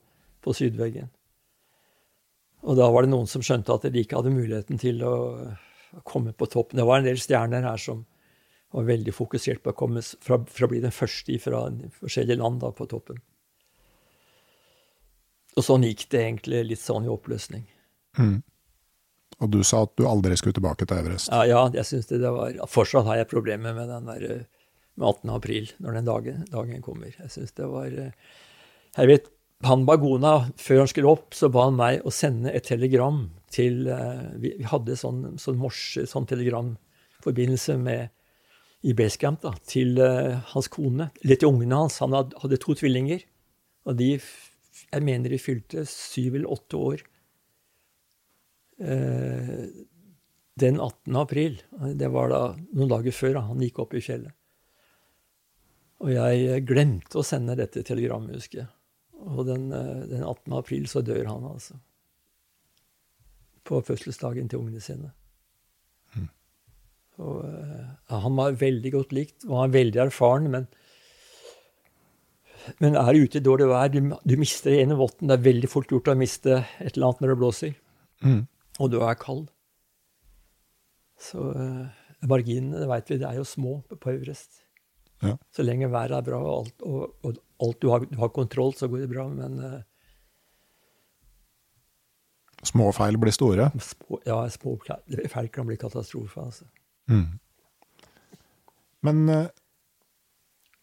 på, 0.44 0.54
sydveggen. 0.58 1.08
Og 2.68 2.76
da 2.76 2.90
var 2.92 3.06
det 3.06 3.14
noen 3.14 3.30
som 3.30 3.40
skjønte 3.40 3.72
at 3.72 3.88
de 3.88 4.04
ikke 4.04 4.20
hadde 4.20 4.34
muligheten 4.34 4.80
til 4.80 5.00
å 5.08 5.14
komme 6.04 6.36
på 6.36 6.50
toppen. 6.52 6.76
Det 6.76 6.86
var 6.86 7.00
en 7.00 7.08
del 7.08 7.18
stjerner 7.18 7.64
her 7.64 7.80
som 7.80 8.04
var 8.76 8.84
veldig 8.86 9.16
fokusert 9.16 9.64
på 9.64 9.72
å 9.72 9.78
komme 9.80 10.04
fra, 10.04 10.36
fra 10.36 10.68
å 10.68 10.70
bli 10.70 10.84
den 10.84 10.94
første 10.94 11.40
fra 11.42 11.64
forskjellige 11.96 12.42
land 12.42 12.60
da, 12.60 12.74
på 12.76 12.86
toppen. 12.92 13.24
Og 15.59 15.66
sånn 15.66 15.84
gikk 15.88 16.07
det 16.12 16.22
egentlig 16.22 16.62
litt 16.68 16.82
sånn 16.82 17.09
i 17.09 17.11
oppløsning. 17.11 17.64
Mm. 18.18 18.38
Og 19.40 19.51
du 19.51 19.61
sa 19.64 19.84
at 19.86 19.94
du 19.98 20.05
aldri 20.09 20.36
skulle 20.38 20.57
tilbake 20.59 20.86
til 20.86 21.01
Everest? 21.01 21.30
Ja, 21.32 21.46
ja 21.48 21.64
jeg 21.74 21.88
synes 21.88 22.11
det, 22.11 22.20
det 22.22 22.30
var, 22.34 22.55
Fortsatt 22.68 23.09
har 23.09 23.20
jeg 23.20 23.30
problemer 23.30 23.74
med 23.76 23.88
den 23.90 24.09
der, 24.11 24.46
med 25.01 25.07
18. 25.09 25.32
april, 25.34 25.70
når 25.80 25.98
den 25.98 26.09
dagen, 26.09 26.46
dagen 26.53 26.84
kommer. 26.84 27.12
Jeg 27.16 27.32
synes 27.32 27.57
det 27.57 27.68
var 27.70 27.88
Jeg 27.90 29.11
vet, 29.11 29.30
han 29.64 29.86
Bagona, 29.88 30.34
før 30.61 30.84
han 30.84 30.92
skulle 30.92 31.12
opp, 31.12 31.34
så 31.36 31.51
ba 31.53 31.66
han 31.68 31.78
meg 31.80 32.05
å 32.05 32.12
sende 32.14 32.53
et 32.53 32.68
telegram 32.68 33.26
til 33.51 33.88
Vi, 34.40 34.55
vi 34.61 34.68
hadde 34.68 34.96
sånn, 34.96 35.38
sånn 35.40 35.59
morse, 35.61 36.07
sånn 36.09 36.28
telegramforbindelse 36.30 37.78
med 37.80 38.11
i 38.86 38.94
Basecamp 38.96 39.42
da, 39.44 39.53
til 39.68 39.98
uh, 40.01 40.40
hans 40.55 40.70
kone, 40.72 41.11
eller 41.20 41.40
til 41.40 41.51
ungene 41.51 41.82
hans. 41.82 41.98
Han 42.05 42.16
hadde, 42.16 42.36
hadde 42.40 42.61
to 42.62 42.76
tvillinger. 42.78 43.26
Og 43.88 43.96
de 43.98 44.14
jeg 44.91 45.07
mener 45.07 45.30
de 45.32 45.38
fylte 45.41 45.84
syv 45.88 46.36
eller 46.38 46.51
åtte 46.51 46.80
år 46.80 47.05
eh, 48.82 49.64
den 50.61 50.80
18. 50.80 51.16
april. 51.16 51.61
Det 51.95 52.11
var 52.12 52.32
da 52.32 52.43
noen 52.74 52.91
dager 52.91 53.14
før 53.14 53.36
da, 53.38 53.47
han 53.49 53.62
gikk 53.64 53.80
opp 53.84 53.95
i 53.95 54.03
fjellet. 54.05 54.34
Og 56.01 56.12
jeg 56.14 56.64
glemte 56.68 57.20
å 57.20 57.26
sende 57.26 57.59
dette 57.59 57.84
telegrammet, 57.86 58.38
husker 58.41 58.62
jeg. 58.62 58.70
Og 59.20 59.45
den, 59.47 59.70
eh, 59.72 60.05
den 60.11 60.24
18. 60.24 60.59
april 60.59 60.88
så 60.88 61.05
dør 61.05 61.26
han, 61.28 61.47
altså. 61.53 61.76
På 63.68 63.82
fødselsdagen 63.84 64.49
til 64.49 64.64
ungene 64.64 64.80
sine. 64.82 65.12
Mm. 66.16 66.28
Og, 67.20 67.45
ja, 67.45 68.20
han 68.24 68.38
var 68.38 68.57
veldig 68.59 68.95
godt 68.97 69.12
likt, 69.12 69.45
han 69.45 69.59
var 69.59 69.74
veldig 69.76 70.01
erfaren, 70.09 70.49
men 70.51 70.66
men 72.78 72.96
er 72.98 73.12
du 73.12 73.24
ute 73.24 73.40
i 73.40 73.44
dårlig 73.44 73.68
vær, 73.70 73.90
du, 73.92 74.00
du 74.12 74.34
mister 74.40 74.74
ene 74.76 74.96
votten. 74.98 75.30
Det 75.30 75.38
er 75.38 75.46
veldig 75.46 75.70
fort 75.70 75.90
gjort 75.92 76.10
å 76.12 76.16
miste 76.18 76.60
et 76.78 76.94
eller 76.94 77.10
annet 77.10 77.22
når 77.24 77.32
det 77.32 77.38
blåser. 77.40 77.76
Mm. 78.26 78.42
Og 78.80 78.90
du 78.92 78.98
er 79.04 79.18
kald. 79.20 79.46
Så 81.20 81.50
uh, 81.52 81.86
marginene, 82.28 82.80
det 82.80 82.88
veit 82.90 83.12
vi, 83.12 83.20
det 83.20 83.28
er 83.28 83.38
jo 83.40 83.46
små 83.48 83.80
på 83.90 84.12
Everest. 84.12 84.62
Ja. 85.20 85.34
Så 85.52 85.64
lenge 85.66 85.90
været 85.92 86.16
er 86.16 86.24
bra 86.24 86.40
og 86.40 86.52
alt, 86.54 86.84
og, 86.88 87.14
og 87.28 87.40
alt 87.60 87.80
du, 87.82 87.90
har, 87.92 88.06
du, 88.08 88.16
har, 88.22 88.32
kontroll, 88.32 88.72
så 88.76 88.88
går 88.88 89.04
det 89.04 89.10
bra. 89.12 89.28
Men 89.28 89.58
uh, 89.60 89.78
Små 92.64 92.90
feil 92.92 93.16
blir 93.16 93.32
store? 93.32 93.70
Små, 93.80 94.18
ja, 94.28 94.36
små 94.52 94.74
feil 94.84 95.48
kan 95.52 95.68
bli 95.68 95.78
katastrofe. 95.80 96.44
Altså. 96.44 96.66
Mm. 97.08 97.38
Men 99.08 99.22
uh, 99.32 99.46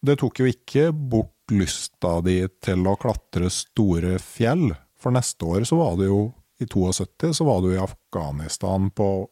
det 0.02 0.18
tok 0.18 0.42
jo 0.42 0.48
ikke 0.50 0.90
bort 0.92 1.34
lysta 1.54 2.18
di 2.24 2.40
til 2.64 2.86
å 2.88 2.96
klatre 3.00 3.50
store 3.52 4.18
fjell. 4.22 4.72
For 4.98 5.14
neste 5.14 5.44
år 5.46 5.64
så 5.68 5.76
var 5.78 5.96
du 5.98 6.04
jo, 6.08 6.20
i 6.58 6.66
72, 6.66 7.30
så 7.38 7.44
var 7.46 7.62
du 7.62 7.68
i 7.70 7.78
Afghanistan 7.78 8.90
på 8.90 9.28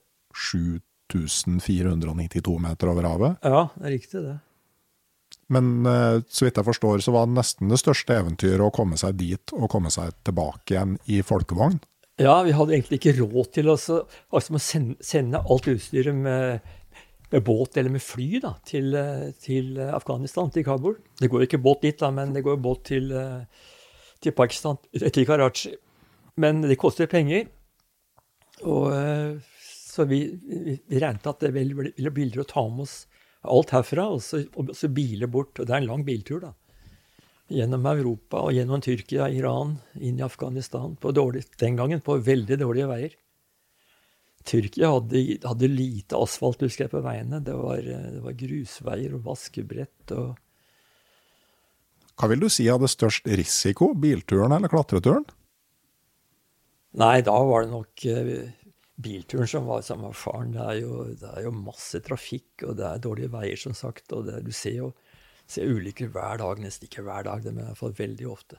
7492 0.52 2.58
meter 2.62 2.92
over 2.92 3.04
havet. 3.10 3.32
Ja, 3.42 3.66
det 3.74 3.88
er 3.88 3.96
riktig 3.96 4.22
det. 4.22 4.36
Men 5.50 5.86
eh, 5.86 6.22
så 6.28 6.46
vidt 6.46 6.58
jeg 6.58 6.66
forstår, 6.66 7.02
så 7.02 7.14
var 7.14 7.26
det 7.26 7.38
nesten 7.38 7.70
det 7.70 7.80
største 7.82 8.18
eventyret 8.18 8.66
å 8.66 8.72
komme 8.74 8.98
seg 8.98 9.18
dit 9.18 9.54
og 9.54 9.70
komme 9.70 9.92
seg 9.94 10.14
tilbake 10.26 10.74
igjen 10.74 10.96
i 11.10 11.20
folkevogn. 11.26 11.78
Ja, 12.22 12.38
vi 12.46 12.54
hadde 12.56 12.72
egentlig 12.72 12.98
ikke 12.98 13.18
råd 13.18 13.50
til 13.58 13.68
å 13.68 13.76
altså, 13.76 14.60
sende 15.04 15.42
alt 15.44 15.66
utstyret 15.68 16.16
med 16.16 16.64
båt 17.30 17.76
eller 17.76 17.90
med 17.90 18.02
fly 18.02 18.40
da, 18.42 18.54
til, 18.66 18.94
eh, 18.94 19.30
til, 19.42 19.74
Afghanistan, 19.80 20.50
til 20.50 20.64
Kabul. 20.64 20.96
Det 21.18 21.30
går 21.30 21.46
ikke 21.46 21.62
båt 21.62 21.82
dit, 21.82 21.98
da, 21.98 22.10
men 22.10 22.32
det 22.32 22.44
går 22.46 22.60
båt 22.62 22.84
til, 22.84 23.10
eh, 23.12 23.42
til 24.22 24.32
Pakistan, 24.32 24.78
eh, 24.94 25.10
til 25.10 25.26
Karachi. 25.26 25.74
Men 26.36 26.62
det 26.62 26.78
koster 26.78 27.06
penger. 27.06 27.48
Og, 28.62 28.92
så 29.60 30.04
vi, 30.08 30.38
vi, 30.88 30.98
regnet 30.98 31.26
at 31.26 31.40
det 31.40 31.52
ville 31.52 31.74
bli 31.74 32.10
billigere 32.10 32.44
å 32.44 32.48
ta 32.48 32.62
med 32.68 32.86
oss 32.86 33.06
alt 33.44 33.70
herfra, 33.70 34.06
og 34.16 34.22
så, 34.24 34.42
og 34.56 34.72
så 34.76 34.88
biler 34.88 35.26
bort. 35.26 35.58
Og 35.58 35.66
det 35.66 35.74
er 35.74 35.82
en 35.82 35.90
lang 35.90 36.04
biltur, 36.04 36.40
da. 36.40 36.52
Gjennom 37.52 37.84
Europa 37.86 38.40
og 38.42 38.56
gjennom 38.56 38.80
Tyrkia, 38.82 39.28
Iran, 39.30 39.76
inn 40.00 40.18
i 40.18 40.24
Afghanistan. 40.24 40.96
Dårlig, 41.00 41.44
den 41.60 41.76
gangen 41.76 42.00
på 42.00 42.18
veldig 42.18 42.58
dårlige 42.58 42.88
veier. 42.90 43.16
Tyrkia 44.46 44.92
hadde, 44.94 45.22
hadde, 45.42 45.68
lite 45.70 46.18
asfalt 46.18 46.62
husker 46.62 46.86
jeg, 46.86 46.92
på 46.92 47.02
veiene. 47.04 47.40
Det 47.44 47.54
var, 47.58 47.80
det 47.82 48.22
var 48.24 48.36
grusveier 48.38 49.16
og 49.18 49.24
vaskebrett. 49.26 50.14
og... 50.16 50.36
Hva 52.16 52.30
vil 52.32 52.44
du 52.44 52.48
si 52.52 52.68
hadde 52.70 52.88
størst 52.88 53.26
risiko, 53.28 53.90
bilturen 53.98 54.54
eller 54.56 54.72
klatreturen? 54.72 55.26
Nei, 56.96 57.18
da 57.26 57.34
var 57.44 57.66
det 57.66 57.74
nok 57.74 58.06
eh, 58.08 58.30
bilturen 58.96 59.50
som 59.50 59.66
var 59.68 59.82
sammen 59.84 60.14
med 60.14 60.16
faren. 60.16 60.54
Det 60.54 60.62
er, 60.62 60.78
jo, 60.80 61.02
det 61.12 61.32
er 61.34 61.44
jo 61.44 61.52
masse 61.58 62.00
trafikk, 62.06 62.64
og 62.64 62.78
det 62.78 62.86
er 62.88 63.02
dårlige 63.04 63.34
veier, 63.34 63.60
som 63.60 63.76
sagt. 63.76 64.08
Og 64.16 64.24
det, 64.30 64.40
du 64.46 64.54
ser 64.56 64.78
jo 64.78 64.94
ser 65.46 65.70
ulykker 65.70 66.10
hver 66.14 66.40
dag, 66.42 66.60
nesten 66.62 66.88
ikke 66.88 67.04
hver 67.06 67.26
dag, 67.26 67.44
men 67.50 67.62
i 67.62 67.68
hvert 67.68 67.78
fall 67.78 67.94
veldig 67.96 68.28
ofte. 68.30 68.58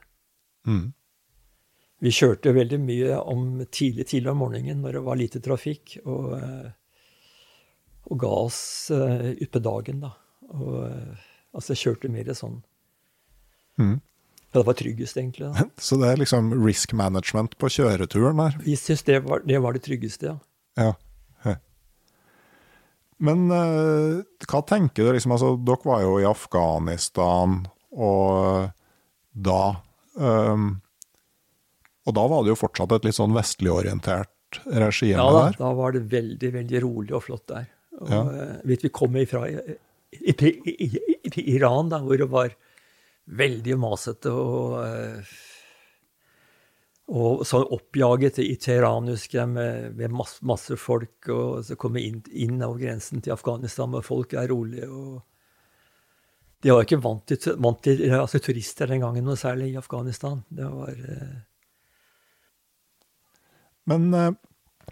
Mm. 0.68 0.92
Vi 2.04 2.12
kjørte 2.14 2.54
veldig 2.54 2.78
mye 2.84 3.16
om 3.26 3.46
tidlig 3.74 4.06
tidlig 4.12 4.30
om 4.32 4.42
morgenen 4.44 4.84
når 4.84 5.00
det 5.00 5.06
var 5.08 5.18
lite 5.18 5.42
trafikk, 5.42 5.96
og, 6.06 6.28
eh, 6.38 6.68
og 8.08 8.20
ga 8.22 8.34
oss 8.46 8.60
uh, 8.94 9.32
utpå 9.34 9.60
dagen, 9.66 10.04
da. 10.06 10.12
Og, 10.54 10.76
uh, 10.88 11.26
altså 11.58 11.76
kjørte 11.76 12.12
mer 12.14 12.30
sånn. 12.38 12.60
Mm. 13.82 13.98
Ja, 14.54 14.62
det 14.62 14.66
var 14.70 14.78
tryggest, 14.80 15.18
egentlig. 15.18 15.50
da. 15.50 15.66
Så 15.90 15.98
det 16.00 16.12
er 16.14 16.22
liksom 16.22 16.54
risk 16.62 16.94
management 16.98 17.58
på 17.60 17.68
kjøreturen 17.80 18.40
her. 18.46 18.56
Vi 18.64 18.78
syns 18.80 19.04
det, 19.10 19.20
var- 19.26 19.44
det 19.50 19.60
var 19.66 19.76
det 19.76 19.84
tryggeste, 19.90 20.32
ja. 20.32 20.38
Ja. 20.78 20.94
Men 23.18 23.48
uh, 23.50 24.22
hva 24.46 24.60
tenker 24.70 25.08
du 25.08 25.16
liksom, 25.16 25.34
altså 25.34 25.56
dere 25.66 25.90
var 25.90 26.04
jo 26.06 26.18
i 26.22 26.28
Afghanistan, 26.30 27.64
og 27.98 28.68
da 29.34 29.62
ehm, 30.22 30.68
Og 32.08 32.16
da 32.16 32.24
var 32.32 32.44
det 32.46 32.54
jo 32.54 32.60
fortsatt 32.62 32.94
et 32.96 33.08
litt 33.10 33.18
sånn 33.18 33.36
vestlig 33.36 33.74
orientert 33.74 34.62
regime 34.72 35.18
Ja 35.20 35.26
da, 35.34 35.42
der. 35.50 35.58
da 35.60 35.72
var 35.76 35.92
det 35.98 36.06
veldig, 36.12 36.52
veldig 36.54 36.82
rolig 36.86 37.16
og 37.18 37.26
flott 37.28 37.48
der. 37.52 37.68
Og, 38.00 38.10
Ja. 38.14 38.22
eh, 38.32 38.56
vet 38.70 38.86
vi 38.86 38.94
kom 38.96 39.18
ifra 39.20 39.44
i, 39.52 39.58
i, 40.22 40.34
i, 40.72 40.88
i, 41.28 41.44
Iran, 41.58 41.90
da, 41.92 42.00
hvor 42.00 42.18
det 42.22 42.30
var 42.32 42.54
veldig 43.28 43.76
masete 43.82 44.32
og 44.32 44.78
eh, 44.86 45.36
og 47.08 47.46
så 47.48 47.62
oppjaget 47.72 48.42
i 48.44 48.56
Teheran, 48.60 49.06
husker 49.08 49.38
jeg, 49.40 49.48
med, 49.54 49.94
med 49.96 50.12
masse, 50.12 50.42
masse 50.44 50.76
folk. 50.76 51.30
Og 51.32 51.62
så 51.64 51.78
kom 51.80 51.94
vi 51.96 52.02
inn, 52.10 52.18
inn 52.36 52.58
over 52.66 52.82
grensen 52.82 53.22
til 53.24 53.32
Afghanistan, 53.32 53.94
hvor 53.96 54.04
folk 54.04 54.34
er 54.36 54.50
rolige. 54.52 54.90
og 54.92 55.22
De 56.66 56.74
var 56.76 56.84
ikke 56.84 57.00
vant 57.00 57.24
til, 57.32 57.56
vant 57.64 57.80
til 57.88 58.04
altså, 58.12 58.42
turister 58.44 58.92
den 58.92 59.06
gangen 59.06 59.24
noe 59.24 59.40
særlig 59.40 59.70
i 59.72 59.80
Afghanistan. 59.80 60.42
Det 60.52 60.68
var 60.68 60.92
eh, 61.00 61.38
Men 63.88 64.08
eh, 64.14 64.32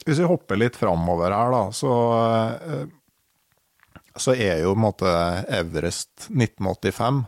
hvis 0.06 0.22
vi 0.22 0.30
hopper 0.30 0.60
litt 0.60 0.80
framover 0.80 1.36
her, 1.36 1.54
da, 1.54 1.64
så, 1.76 1.94
eh, 2.66 2.84
så 4.16 4.36
er 4.36 4.64
jo 4.64 4.74
på 4.74 4.80
en 4.80 4.86
måte 4.88 5.16
Everest 5.52 6.30
1985 6.32 7.26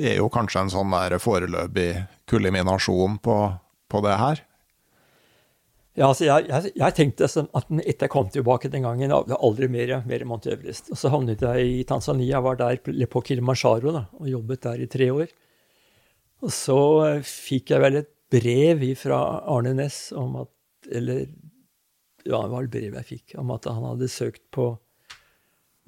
det 0.00 0.14
er 0.14 0.20
jo 0.22 0.30
kanskje 0.32 0.62
en 0.64 0.70
sånn 0.72 0.94
der 0.94 1.18
foreløpig 1.20 1.90
kulminasjon 2.30 3.18
på, 3.20 3.34
på 3.90 4.00
det 4.06 4.14
her. 4.16 4.40
Ja, 5.98 6.06
altså 6.06 6.24
jeg, 6.24 6.46
jeg, 6.48 6.70
jeg 6.78 6.96
tenkte 6.96 7.26
at 7.28 7.72
etter 7.82 8.06
jeg 8.06 8.12
kom 8.14 8.30
tilbake 8.32 8.70
den 8.72 8.86
gangen, 8.86 9.10
det 9.10 9.34
var 9.34 9.44
aldri 9.44 9.68
mer, 9.68 9.98
mer 10.08 10.24
Mount 10.24 10.48
Everest. 10.48 10.88
Og 10.94 10.96
så 10.96 11.10
havnet 11.12 11.44
jeg 11.44 11.66
i 11.66 11.82
Tanzania, 11.84 12.40
var 12.40 12.56
der 12.56 12.80
på, 12.80 12.94
på 13.12 13.22
Kilimanjaro 13.26 13.92
da, 13.92 14.06
og 14.16 14.30
jobbet 14.30 14.64
der 14.64 14.80
i 14.80 14.88
tre 14.88 15.10
år. 15.12 15.34
Og 16.46 16.54
så 16.56 16.78
eh, 17.04 17.26
fikk 17.26 17.74
jeg 17.74 17.84
vel 17.84 18.00
et 18.00 18.10
brev 18.32 18.86
fra 18.96 19.20
Arne 19.52 19.74
Næss 19.76 20.14
om 20.16 20.38
at 20.46 20.52
Eller 20.88 21.26
ja, 22.24 22.40
det 22.40 22.52
var 22.52 22.64
et 22.64 22.72
brev 22.72 22.96
jeg 23.00 23.08
fikk 23.08 23.34
om 23.40 23.52
at 23.54 23.68
han 23.68 23.84
hadde 23.84 24.08
søkt 24.12 24.42
på 24.54 24.72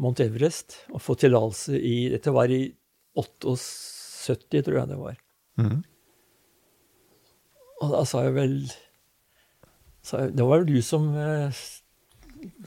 Mount 0.03 0.23
Everest 0.25 0.79
og 0.91 1.03
fått 1.05 1.23
tillatelse 1.27 1.79
i 1.79 1.97
Dette 2.13 2.33
var 2.35 2.53
i 2.53 2.65
78, 3.19 4.63
tror 4.65 4.79
jeg 4.79 4.89
det 4.91 4.99
var. 4.99 5.19
Mm. 5.61 5.83
Og 7.83 7.93
da 7.93 8.03
sa 8.09 8.25
jeg 8.27 8.35
vel 8.37 8.57
sa 10.07 10.23
jeg, 10.23 10.37
Det 10.39 10.47
var 10.49 10.63
jo 10.63 10.69
du 10.71 10.79
som 10.87 11.11
eh, 11.19 11.63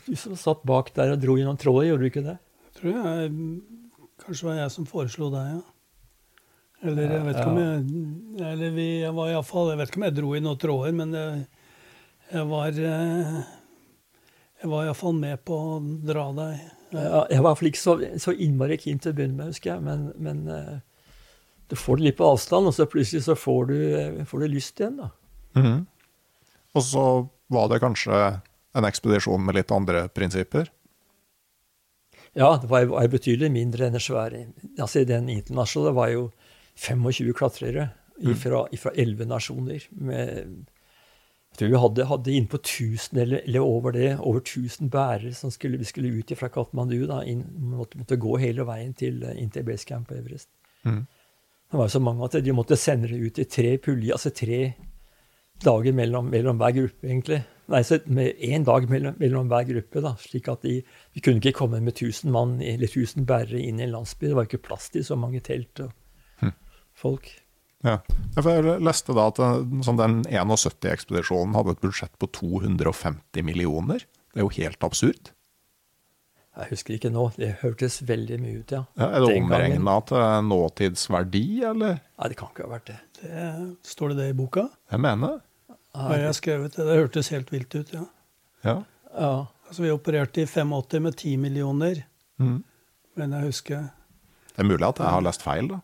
Du 0.06 0.14
som 0.20 0.36
satt 0.38 0.62
bak 0.68 0.92
der 0.96 1.16
og 1.16 1.24
dro 1.24 1.38
gjennom 1.40 1.56
noen 1.56 1.62
tråder, 1.62 1.88
gjorde 1.90 2.04
du 2.04 2.10
ikke 2.12 2.26
det? 2.28 2.38
Tror 2.78 2.92
jeg 2.92 3.32
Kanskje 4.22 4.48
var 4.48 4.60
jeg 4.62 4.72
som 4.72 4.86
foreslo 4.88 5.28
deg, 5.34 5.58
ja. 5.58 5.64
Eller 6.86 7.16
jeg 7.16 7.26
vet 7.26 7.40
ikke 7.40 7.52
om 7.52 7.60
jeg 7.60 8.46
Eller 8.52 8.76
vi, 8.76 8.88
jeg 9.02 9.16
var 9.18 9.32
iallfall 9.32 9.72
Jeg 9.72 9.82
vet 9.82 9.92
ikke 9.92 10.02
om 10.02 10.08
jeg 10.08 10.18
dro 10.20 10.34
i 10.36 10.44
noen 10.44 10.62
tråder, 10.62 10.96
men 10.96 11.16
jeg, 11.16 11.46
jeg 12.32 12.48
var 12.50 12.80
eh, 12.80 13.38
Jeg 14.62 14.72
var 14.72 14.88
iallfall 14.88 15.16
med 15.20 15.44
på 15.46 15.58
å 15.58 15.78
dra 15.82 16.30
deg. 16.38 16.66
Ja, 16.96 17.26
jeg 17.30 17.42
var 17.44 17.44
i 17.44 17.44
hvert 17.46 17.60
fall 17.60 17.70
ikke 17.72 17.82
så, 17.82 17.96
så 18.22 18.34
innmari 18.34 18.78
keen 18.82 19.02
til 19.04 19.12
å 19.12 19.18
begynne 19.18 19.40
med, 19.40 19.52
husker 19.54 19.74
jeg. 19.74 19.84
Men, 19.86 20.08
men 20.22 20.46
eh, 20.52 20.78
du 21.70 21.76
får 21.80 22.00
det 22.00 22.08
litt 22.08 22.20
på 22.20 22.30
avstand, 22.30 22.70
og 22.70 22.76
så 22.78 22.88
plutselig 22.90 23.26
så 23.26 23.36
får 23.38 23.70
du, 23.72 23.78
eh, 24.00 24.24
får 24.30 24.46
du 24.46 24.48
lyst 24.54 24.82
igjen, 24.82 25.02
da. 25.04 25.12
Mhm. 25.60 25.84
Og 26.76 26.84
så 26.84 27.06
var 27.48 27.70
det 27.72 27.80
kanskje 27.80 28.18
en 28.76 28.88
ekspedisjon 28.88 29.44
med 29.46 29.56
litt 29.56 29.72
andre 29.72 30.08
prinsipper. 30.12 30.68
Ja, 32.36 32.58
det 32.60 32.68
var, 32.68 32.90
var 32.92 33.08
betydelig 33.08 33.48
mindre 33.54 33.88
enn 33.88 33.96
det 33.96 34.02
svære. 34.04 34.42
Altså, 34.76 35.06
den 35.08 35.30
internasjonale 35.32 35.94
var 35.96 36.10
jo 36.12 36.26
25 36.76 37.32
klatrere 37.38 37.94
fra 38.42 38.92
11 38.92 39.30
nasjoner. 39.30 39.86
Med, 39.96 40.66
jeg 41.56 41.62
tror 41.62 41.72
vi 41.72 41.80
hadde, 41.80 42.06
hadde 42.10 42.34
innpå 42.36 42.58
1000 42.60 43.20
eller, 43.22 43.42
eller 43.48 43.64
over 43.64 43.94
det, 43.96 44.10
over 44.20 44.42
1000 44.42 44.90
bærere 44.92 45.34
som 45.34 45.52
skulle, 45.52 45.78
vi 45.80 45.88
skulle 45.88 46.12
ut 46.12 46.34
fra 46.36 46.50
Katmandu. 46.52 46.98
Da, 47.08 47.22
inn, 47.24 47.46
måtte, 47.72 47.98
måtte 48.02 48.18
gå 48.20 48.36
hele 48.42 48.66
veien 48.68 48.92
til, 48.94 49.22
inn 49.40 49.54
til 49.54 49.64
basecamp 49.64 50.10
på 50.10 50.18
Everest. 50.18 50.50
Mm. 50.84 51.06
Det 51.72 51.80
var 51.80 51.88
så 51.88 52.02
mange 52.04 52.28
at 52.28 52.36
de 52.44 52.56
måtte 52.56 52.76
sende 52.76 53.08
det 53.08 53.22
ut 53.22 53.40
i 53.40 53.48
tre 53.48 53.78
puljer, 53.80 54.18
altså 54.18 54.34
tre 54.36 54.60
dager 55.64 55.96
mellom, 55.96 56.28
mellom 56.28 56.60
hver 56.60 56.76
gruppe, 56.76 57.08
egentlig. 57.08 57.40
Nei, 57.72 57.82
så 57.88 58.02
med 58.12 58.44
én 58.44 58.68
dag 58.68 58.90
mellom, 58.92 59.16
mellom 59.18 59.48
hver 59.50 59.64
gruppe, 59.72 60.04
da, 60.04 60.12
slik 60.20 60.52
at 60.52 60.68
de, 60.68 60.82
vi 61.16 61.24
kunne 61.24 61.40
ikke 61.40 61.56
komme 61.62 61.80
med 61.80 61.96
1000 61.96 62.36
mann 62.36 62.60
eller 62.60 62.92
1000 62.92 63.24
bærere 63.26 63.64
inn 63.64 63.80
i 63.80 63.88
en 63.88 63.96
landsby. 63.96 64.28
Det 64.28 64.36
var 64.36 64.50
ikke 64.50 64.66
plass 64.68 64.92
til 64.92 65.08
så 65.08 65.16
mange 65.16 65.40
telt 65.46 65.80
og 65.88 66.52
folk. 67.00 67.32
Ja. 67.86 68.00
Jeg 68.36 68.82
leste 68.84 69.14
da 69.16 69.28
at 69.30 69.40
den- 69.40 69.84
sånn 69.86 70.00
den 70.00 70.24
71-ekspedisjonen 70.26 71.56
hadde 71.56 71.76
et 71.76 71.82
budsjett 71.82 72.14
på 72.20 72.28
250 72.34 73.44
millioner. 73.46 74.04
Det 74.34 74.42
er 74.42 74.48
jo 74.48 74.54
helt 74.58 74.84
absurd. 74.84 75.32
Jeg 76.56 76.72
husker 76.72 76.96
ikke 76.96 77.12
nå. 77.12 77.26
Det 77.36 77.58
hørtes 77.62 78.00
veldig 78.08 78.38
mye 78.40 78.60
ut, 78.62 78.72
ja. 78.72 78.84
Ja, 78.96 79.10
er 79.10 79.26
det 79.26 79.38
omregna 79.42 79.96
til 80.08 80.46
nåtidsverdi, 80.48 81.64
eller? 81.68 82.00
Nei, 82.00 82.30
det 82.32 82.38
kan 82.40 82.52
ikke 82.54 82.64
ha 82.64 82.72
vært 82.78 82.92
det. 82.92 83.00
Det, 83.20 83.48
står 83.84 84.14
det 84.14 84.18
det 84.22 84.30
i 84.32 84.38
boka? 84.40 84.70
Jeg 84.92 85.04
mener 85.04 85.36
det. 85.36 85.42
jeg 85.96 86.26
har 86.26 86.38
skrevet 86.38 86.78
det? 86.78 86.86
Det 86.88 86.96
hørtes 87.02 87.32
helt 87.36 87.52
vilt 87.52 87.76
ut, 87.76 87.92
ja. 87.94 88.06
ja. 88.64 88.78
Ja. 89.16 89.34
Altså, 89.68 89.84
vi 89.84 89.92
opererte 89.92 90.44
i 90.44 90.46
85 90.48 91.04
med 91.04 91.18
10 91.18 91.38
millioner, 91.42 92.04
mm. 92.40 92.58
men 93.20 93.32
jeg 93.32 93.50
husker 93.50 93.88
Det 94.56 94.64
er 94.64 94.68
mulig 94.70 94.88
at 94.88 95.00
jeg 95.02 95.12
har 95.12 95.24
lest 95.26 95.44
feil, 95.44 95.68
da. 95.74 95.80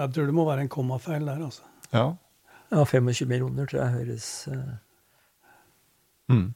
Jeg 0.00 0.14
tror 0.14 0.30
det 0.30 0.36
må 0.36 0.46
være 0.48 0.64
en 0.64 0.72
kommafeil 0.72 1.26
der, 1.28 1.42
altså. 1.44 1.66
Ja. 1.90 2.06
ja, 2.70 2.84
25 2.86 3.28
millioner 3.28 3.68
tror 3.68 3.82
jeg 3.82 3.96
høres 3.98 4.30
uh... 4.52 4.72
Mm. 6.30 6.52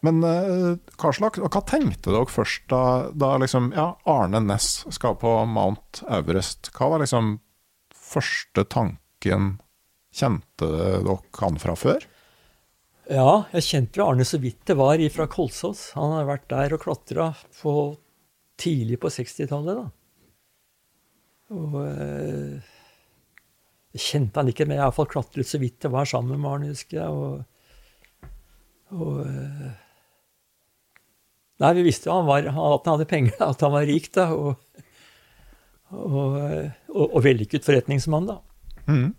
Men 0.00 0.22
uh, 0.24 0.78
hva, 0.96 1.10
slags, 1.12 1.42
hva 1.44 1.60
tenkte 1.68 2.14
dere 2.14 2.32
først 2.32 2.64
da, 2.72 2.82
da 3.12 3.34
liksom, 3.42 3.68
ja, 3.76 3.90
Arne 4.08 4.40
Næss 4.46 4.86
skal 4.96 5.18
på 5.20 5.34
Mount 5.44 6.00
Everest? 6.08 6.72
Hva 6.76 6.94
var 6.94 7.04
liksom 7.04 7.34
første 7.92 8.64
tanken? 8.72 9.58
Kjente 10.16 10.66
dere 10.72 11.18
han 11.42 11.60
fra 11.60 11.76
før? 11.78 12.08
Ja, 13.10 13.44
jeg 13.52 13.66
kjente 13.66 14.00
jo 14.00 14.08
Arne 14.08 14.24
så 14.26 14.40
vidt 14.40 14.64
det 14.70 14.78
var 14.78 15.02
fra 15.12 15.28
Kolsås. 15.30 15.90
Han 15.98 16.16
har 16.16 16.28
vært 16.30 16.48
der 16.50 16.74
og 16.76 16.84
klatra 16.86 17.32
tidlig 18.60 19.00
på 19.02 19.10
60-tallet, 19.12 19.76
da. 19.76 19.88
Og 21.50 21.76
eh, 21.82 22.72
jeg 23.96 24.04
kjente 24.04 24.38
han 24.38 24.50
ikke, 24.52 24.66
men 24.68 24.76
jeg 24.76 24.84
har 24.84 24.90
iallfall 24.92 25.08
klatret 25.10 25.48
så 25.50 25.58
vidt 25.58 25.80
det 25.82 25.90
var 25.90 26.06
sammen 26.06 26.38
med 26.38 26.50
han, 26.50 26.66
husker 26.70 27.00
jeg. 27.00 27.10
Og, 27.10 28.28
og 28.94 29.22
eh, 29.26 29.70
Nei, 31.60 31.74
vi 31.76 31.82
visste 31.84 32.08
jo 32.08 32.14
han 32.16 32.28
var, 32.28 32.46
at 32.48 32.86
han 32.86 32.94
hadde 32.94 33.08
penger, 33.10 33.34
at 33.50 33.60
han 33.66 33.74
var 33.74 33.88
rik, 33.88 34.08
da. 34.16 34.30
Og, 34.32 34.84
og, 35.92 36.38
eh, 36.40 36.70
og, 36.94 37.04
og 37.04 37.24
vellykket 37.26 37.66
forretningsmann, 37.66 38.30
da. 38.30 38.38
Mm. 38.86 39.10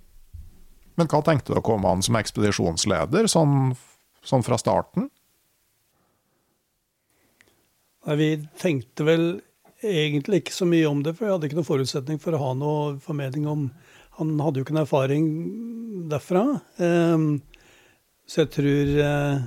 Men 1.00 1.10
hva 1.12 1.22
tenkte 1.26 1.54
dere 1.54 1.76
om 1.76 1.86
han 1.88 2.02
som 2.06 2.18
ekspedisjonsleder, 2.20 3.30
sånn, 3.32 3.76
sånn 4.26 4.46
fra 4.46 4.58
starten? 4.60 5.12
Nei, 8.08 8.18
vi 8.18 8.30
tenkte 8.58 9.06
vel 9.06 9.26
egentlig 9.82 10.42
ikke 10.42 10.56
så 10.56 10.68
mye 10.70 10.90
om 10.90 11.02
det, 11.06 11.16
for 11.18 11.26
jeg 11.26 11.36
hadde 11.36 11.50
ikke 11.50 11.58
noen 11.60 11.68
forutsetning 11.68 12.20
for 12.22 12.36
å 12.36 12.42
ha 12.42 12.52
noe 12.58 13.00
formening 13.02 13.48
om 13.50 13.72
Han 14.20 14.36
hadde 14.44 14.60
jo 14.60 14.66
ikke 14.66 14.74
noen 14.76 14.84
erfaring 14.84 15.28
derfra. 16.12 16.44
Ehm, 16.84 17.40
så 18.28 18.44
jeg 18.44 18.50
tror 18.54 18.90
eh, 19.02 19.46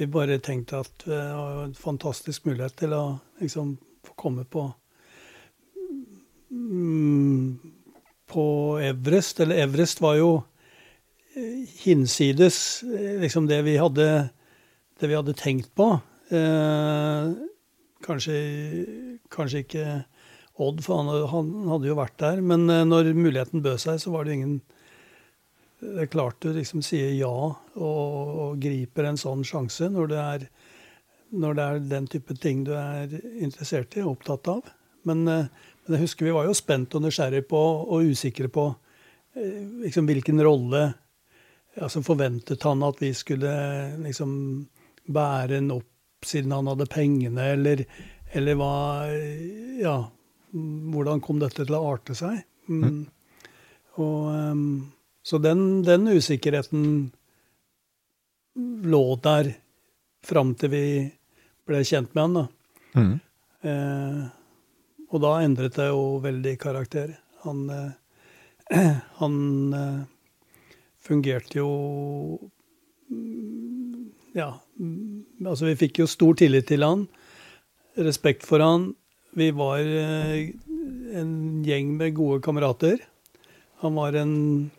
vi 0.00 0.08
bare 0.10 0.38
tenkte 0.42 0.80
at 0.82 1.04
det 1.04 1.18
var 1.36 1.60
en 1.66 1.74
fantastisk 1.76 2.48
mulighet 2.48 2.74
til 2.80 2.94
å 2.96 3.02
liksom 3.42 3.76
få 4.08 4.16
komme 4.18 4.46
på 4.48 4.64
mm, 6.50 7.60
på 8.32 8.46
Everest. 8.88 9.44
Eller 9.44 9.62
Everest 9.66 10.00
var 10.02 10.16
jo 10.18 10.32
hinsides 11.84 12.82
liksom 13.22 13.46
det 13.52 13.62
vi 13.68 13.76
hadde, 13.78 14.08
det 14.98 15.12
vi 15.12 15.20
hadde 15.20 15.36
tenkt 15.38 15.70
på. 15.78 15.92
Eh, 16.32 17.51
kanskje, 18.04 18.36
kanskje 19.32 19.66
ikke 19.66 19.86
Odd, 20.60 20.82
for 20.84 21.00
han, 21.00 21.08
han, 21.30 21.46
hadde 21.70 21.88
jo 21.88 21.94
vært 21.96 22.18
der. 22.20 22.42
Men 22.44 22.66
når 22.68 23.14
muligheten 23.16 23.62
bød 23.64 23.80
seg, 23.80 23.96
så 24.02 24.10
var 24.12 24.26
det 24.28 24.34
ingen 24.36 24.58
Det 25.80 26.04
er 26.04 26.10
klart 26.12 26.44
du 26.44 26.52
liksom 26.52 26.82
sier 26.84 27.08
ja 27.16 27.30
og, 27.32 27.62
og 27.80 28.60
griper 28.60 29.08
en 29.08 29.16
sånn 29.18 29.40
sjanse 29.48 29.88
når 29.90 30.10
det, 30.12 30.20
er, 30.34 30.44
når 31.32 31.56
det 31.56 31.64
er 31.64 31.80
den 31.94 32.06
type 32.12 32.36
ting 32.38 32.60
du 32.68 32.74
er 32.76 33.16
interessert 33.16 33.96
i 33.96 34.04
og 34.04 34.18
opptatt 34.18 34.52
av. 34.52 34.68
Men, 35.08 35.24
men 35.24 35.96
jeg 35.96 36.04
husker 36.04 36.28
vi 36.28 36.36
var 36.36 36.46
jo 36.46 36.54
spent 36.54 36.94
og 36.94 37.02
nysgjerrige 37.02 37.48
på 37.50 37.62
og 37.96 38.12
usikre 38.12 38.52
på 38.52 38.68
liksom, 39.34 40.06
hvilken 40.06 40.44
rolle 40.44 40.84
altså 41.80 42.02
Forventet 42.04 42.62
han 42.68 42.82
at 42.84 43.00
vi 43.00 43.12
skulle 43.16 43.52
liksom 44.02 44.32
bære 45.08 45.54
den 45.54 45.70
opp 45.72 45.91
siden 46.28 46.54
han 46.54 46.70
hadde 46.70 46.88
pengene, 46.90 47.52
eller, 47.56 47.84
eller 48.32 48.58
hva 48.60 48.74
Ja, 49.82 49.96
hvordan 50.52 51.22
kom 51.24 51.40
dette 51.40 51.64
til 51.64 51.76
å 51.78 51.84
arte 51.94 52.16
seg? 52.18 52.42
Mm. 52.68 52.82
mm. 52.84 53.02
Og, 54.00 54.28
um, 54.32 54.92
så 55.22 55.38
den, 55.38 55.82
den, 55.84 56.08
usikkerheten 56.08 56.84
lå 58.88 59.02
der 59.22 59.52
fram 60.24 60.54
til 60.56 60.72
vi 60.72 60.86
ble 61.68 61.82
kjent 61.86 62.14
med 62.16 62.22
han, 62.22 62.38
da. 62.38 62.44
Mm. 62.96 63.12
Eh, 63.62 64.22
og 65.12 65.22
da 65.22 65.32
endret 65.44 65.76
det 65.76 65.90
jo 65.90 66.18
veldig 66.24 66.54
karakter. 66.60 67.14
Han, 67.44 67.62
eh, 67.70 68.88
han 69.20 69.36
eh, 69.76 70.00
fungerte 71.02 71.58
jo 71.58 71.70
Ja, 74.32 74.61
altså 75.44 75.68
vi 75.70 75.78
fikk 75.84 76.02
jo 76.02 76.10
stor 76.10 76.36
tillit 76.38 76.68
til 76.70 76.84
han. 76.86 77.06
Respekt 78.00 78.46
for 78.46 78.64
han. 78.64 78.90
Vi 79.36 79.48
var 79.56 79.80
eh, 79.80 80.52
en 81.18 81.32
gjeng 81.64 81.94
med 81.98 82.16
gode 82.16 82.42
kamerater. 82.44 83.00
Han 83.82 83.98
var 83.98 84.16
en 84.20 84.70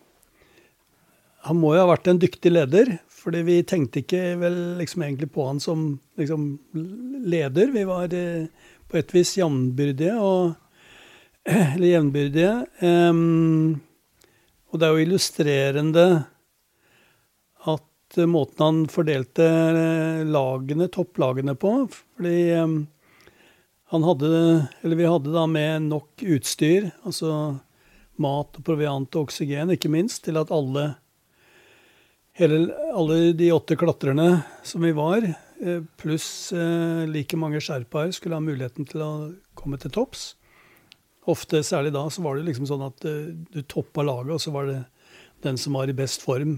Han 1.43 1.57
må 1.59 1.73
jo 1.75 1.81
ha 1.81 1.89
vært 1.89 2.07
en 2.07 2.19
dyktig 2.21 2.53
leder, 2.53 2.89
fordi 3.11 3.41
vi 3.43 3.55
tenkte 3.67 3.99
ikke 3.99 4.37
vel 4.39 4.53
liksom 4.79 5.01
egentlig 5.03 5.27
på 5.35 5.43
han 5.43 5.57
som 5.59 5.97
liksom 6.15 6.45
leder. 7.27 7.73
Vi 7.73 7.83
var 7.83 8.13
eh, 8.15 8.45
på 8.87 8.99
et 9.01 9.11
vis 9.11 9.35
jevnbyrdige 9.37 10.15
og 10.19 10.53
Eller 11.75 11.89
jevnbyrdige. 11.89 12.51
Um, 12.79 13.81
og 14.71 14.79
det 14.79 14.87
er 14.87 14.93
jo 14.93 15.03
illustrerende 15.03 16.05
at 18.13 18.29
måten 18.29 18.61
han 18.61 18.81
fordelte 18.91 19.45
lagene, 20.29 20.89
topplagene 20.91 21.55
på 21.57 21.71
Fordi 21.91 22.53
um, 22.61 22.75
han 23.93 24.03
hadde, 24.03 24.31
eller 24.81 24.97
vi 24.97 25.05
hadde 25.05 25.33
da 25.33 25.45
med 25.49 25.87
nok 25.89 26.23
utstyr, 26.35 26.91
altså 27.05 27.59
mat 28.21 28.57
og 28.57 28.65
proviant 28.65 29.15
og 29.17 29.27
oksygen, 29.27 29.73
ikke 29.73 29.91
minst, 29.93 30.23
til 30.25 30.37
at 30.41 30.53
alle, 30.53 30.95
hele, 32.37 32.63
alle 32.93 33.19
de 33.37 33.51
åtte 33.53 33.77
klatrerne 33.77 34.43
som 34.65 34.85
vi 34.85 34.95
var, 34.97 35.27
eh, 35.61 35.85
pluss 36.01 36.27
eh, 36.57 37.03
like 37.09 37.37
mange 37.37 37.61
sherpaer, 37.61 38.13
skulle 38.13 38.37
ha 38.37 38.41
muligheten 38.41 38.89
til 38.89 39.05
å 39.05 39.11
komme 39.57 39.77
til 39.81 39.93
topps. 39.93 40.31
Ofte, 41.29 41.61
særlig 41.61 41.93
da, 41.93 42.07
så 42.09 42.25
var 42.25 42.37
det 42.37 42.47
liksom 42.49 42.65
sånn 42.69 42.87
at 42.89 43.05
du 43.05 43.61
toppa 43.69 44.05
laget, 44.05 44.33
og 44.33 44.41
så 44.41 44.53
var 44.57 44.69
det 44.69 44.79
den 45.45 45.57
som 45.61 45.77
var 45.77 45.89
i 45.89 45.97
best 45.97 46.25
form, 46.25 46.57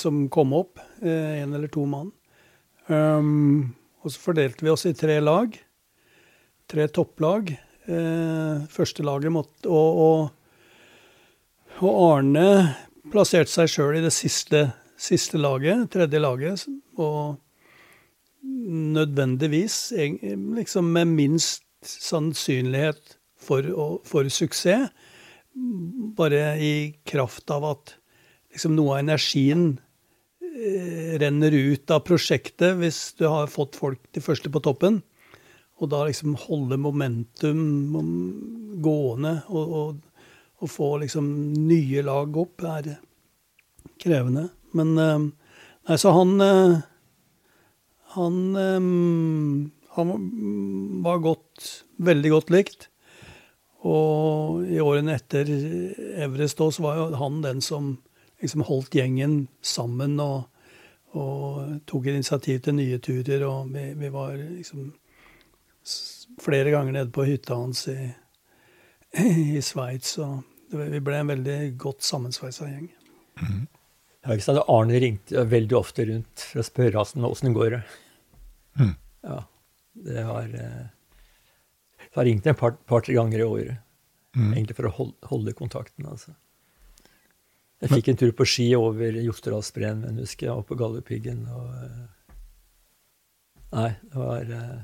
som 0.00 0.24
kom 0.32 0.54
opp. 0.56 0.80
Én 1.02 1.42
en 1.42 1.54
eller 1.54 1.68
to 1.68 1.84
mann. 1.86 2.12
Um, 2.88 3.74
og 4.04 4.12
så 4.12 4.20
fordelte 4.20 4.64
vi 4.64 4.72
oss 4.72 4.86
i 4.88 4.94
tre 4.96 5.18
lag. 5.20 5.52
Tre 6.70 6.88
topplag. 6.88 7.52
første 8.72 9.04
laget 9.04 9.32
måtte 9.32 9.68
og, 9.68 9.98
og, 10.00 10.30
og, 11.82 11.90
Arne 12.14 12.46
plasserte 13.12 13.52
seg 13.52 13.68
sjøl 13.68 13.98
i 13.98 14.04
det 14.06 14.12
siste, 14.16 14.62
siste 14.96 15.36
laget, 15.36 15.90
tredje 15.92 16.22
laget, 16.22 16.64
og 16.96 17.36
nødvendigvis 18.96 19.92
liksom 20.56 20.88
med 20.96 21.12
minst 21.12 21.64
sannsynlighet 21.84 23.18
for, 23.36 24.00
for 24.08 24.28
suksess. 24.32 24.88
Bare 26.16 26.56
i 26.58 26.74
kraft 27.06 27.50
av 27.52 27.68
at 27.68 27.94
liksom 28.54 28.76
noe 28.76 28.96
av 28.96 29.02
energien 29.02 29.66
eh, 30.40 31.18
renner 31.20 31.54
ut 31.54 31.90
av 31.94 32.04
prosjektet 32.06 32.78
hvis 32.80 33.00
du 33.18 33.26
har 33.28 33.52
fått 33.52 33.78
folk 33.78 34.00
de 34.16 34.22
første 34.24 34.52
på 34.52 34.62
toppen. 34.64 35.02
Og 35.82 35.90
da 35.90 36.04
liksom 36.06 36.36
holde 36.46 36.78
momentum 36.78 37.62
gående 38.84 39.40
og, 39.50 39.76
og, 39.80 40.26
og 40.62 40.70
få 40.70 40.90
liksom 41.02 41.28
nye 41.66 42.04
lag 42.06 42.36
opp 42.38 42.62
er 42.70 42.94
krevende. 44.02 44.48
Men 44.74 44.94
eh, 44.98 45.30
nei, 45.90 46.00
så 46.00 46.14
han 46.14 46.36
eh, 46.42 46.82
Han 48.14 48.36
han 49.94 51.02
var 51.04 51.22
godt, 51.22 51.84
veldig 52.02 52.30
godt 52.32 52.50
likt. 52.50 52.88
Og 53.86 54.64
i 54.66 54.80
årene 54.82 55.18
etter 55.18 55.50
Everest 56.24 56.58
så 56.58 56.82
var 56.82 56.98
jo 56.98 57.06
han 57.20 57.42
den 57.44 57.60
som 57.62 57.96
liksom 58.44 58.64
holdt 58.68 58.94
gjengen 58.94 59.46
sammen 59.64 60.18
og, 60.22 60.44
og 61.16 61.78
tok 61.88 62.10
initiativ 62.12 62.60
til 62.64 62.78
nye 62.78 63.00
turer. 63.02 63.44
Og 63.48 63.70
vi, 63.74 63.86
vi, 63.98 64.10
var 64.14 64.36
liksom 64.38 64.90
flere 66.42 66.72
ganger 66.74 66.98
nede 66.98 67.14
på 67.14 67.26
hytta 67.28 67.58
hans 67.58 67.86
i, 67.92 67.98
i 69.56 69.62
Sveits. 69.64 70.18
Og 70.22 70.42
vi 70.74 71.00
ble 71.04 71.22
en 71.22 71.32
veldig 71.34 71.58
godt 71.80 72.04
sammensveisa 72.06 72.68
gjeng. 72.70 72.90
Mm. 73.42 73.64
Ja, 74.24 74.36
Arne 74.72 75.00
ringte 75.02 75.42
veldig 75.44 75.76
ofte 75.76 76.06
rundt 76.08 76.46
for 76.48 76.62
å 76.62 76.64
spørre 76.64 77.02
åssen 77.02 77.50
det 77.50 77.56
går. 77.56 77.80
Mm. 78.80 78.94
Ja. 79.26 79.42
Det 80.04 80.22
har, 80.26 80.48
jeg 80.50 80.86
det 82.14 82.20
har 82.20 82.24
ringt 82.24 82.46
en 82.46 82.54
par-tre 82.54 82.86
par, 82.86 83.02
ganger 83.02 83.38
i 83.38 83.42
året. 83.42 83.76
Mm. 84.36 84.52
Egentlig 84.52 84.76
for 84.78 84.86
å 84.86 84.92
holde, 84.94 85.14
holde 85.30 85.54
kontakten. 85.58 86.06
altså. 86.06 86.34
Jeg 87.82 87.90
fikk 87.90 88.08
en 88.10 88.18
tur 88.20 88.32
på 88.36 88.46
ski 88.48 88.66
over 88.78 89.16
Jostedalsbreen, 89.18 90.04
husker 90.20 90.48
jeg, 90.48 90.54
oppe 90.54 90.72
på 90.72 90.78
Galdhøpiggen. 90.80 91.42
Og, 91.52 91.64
nei, 93.74 93.90
det 94.00 94.20
var 94.20 94.52
eh, 94.58 94.82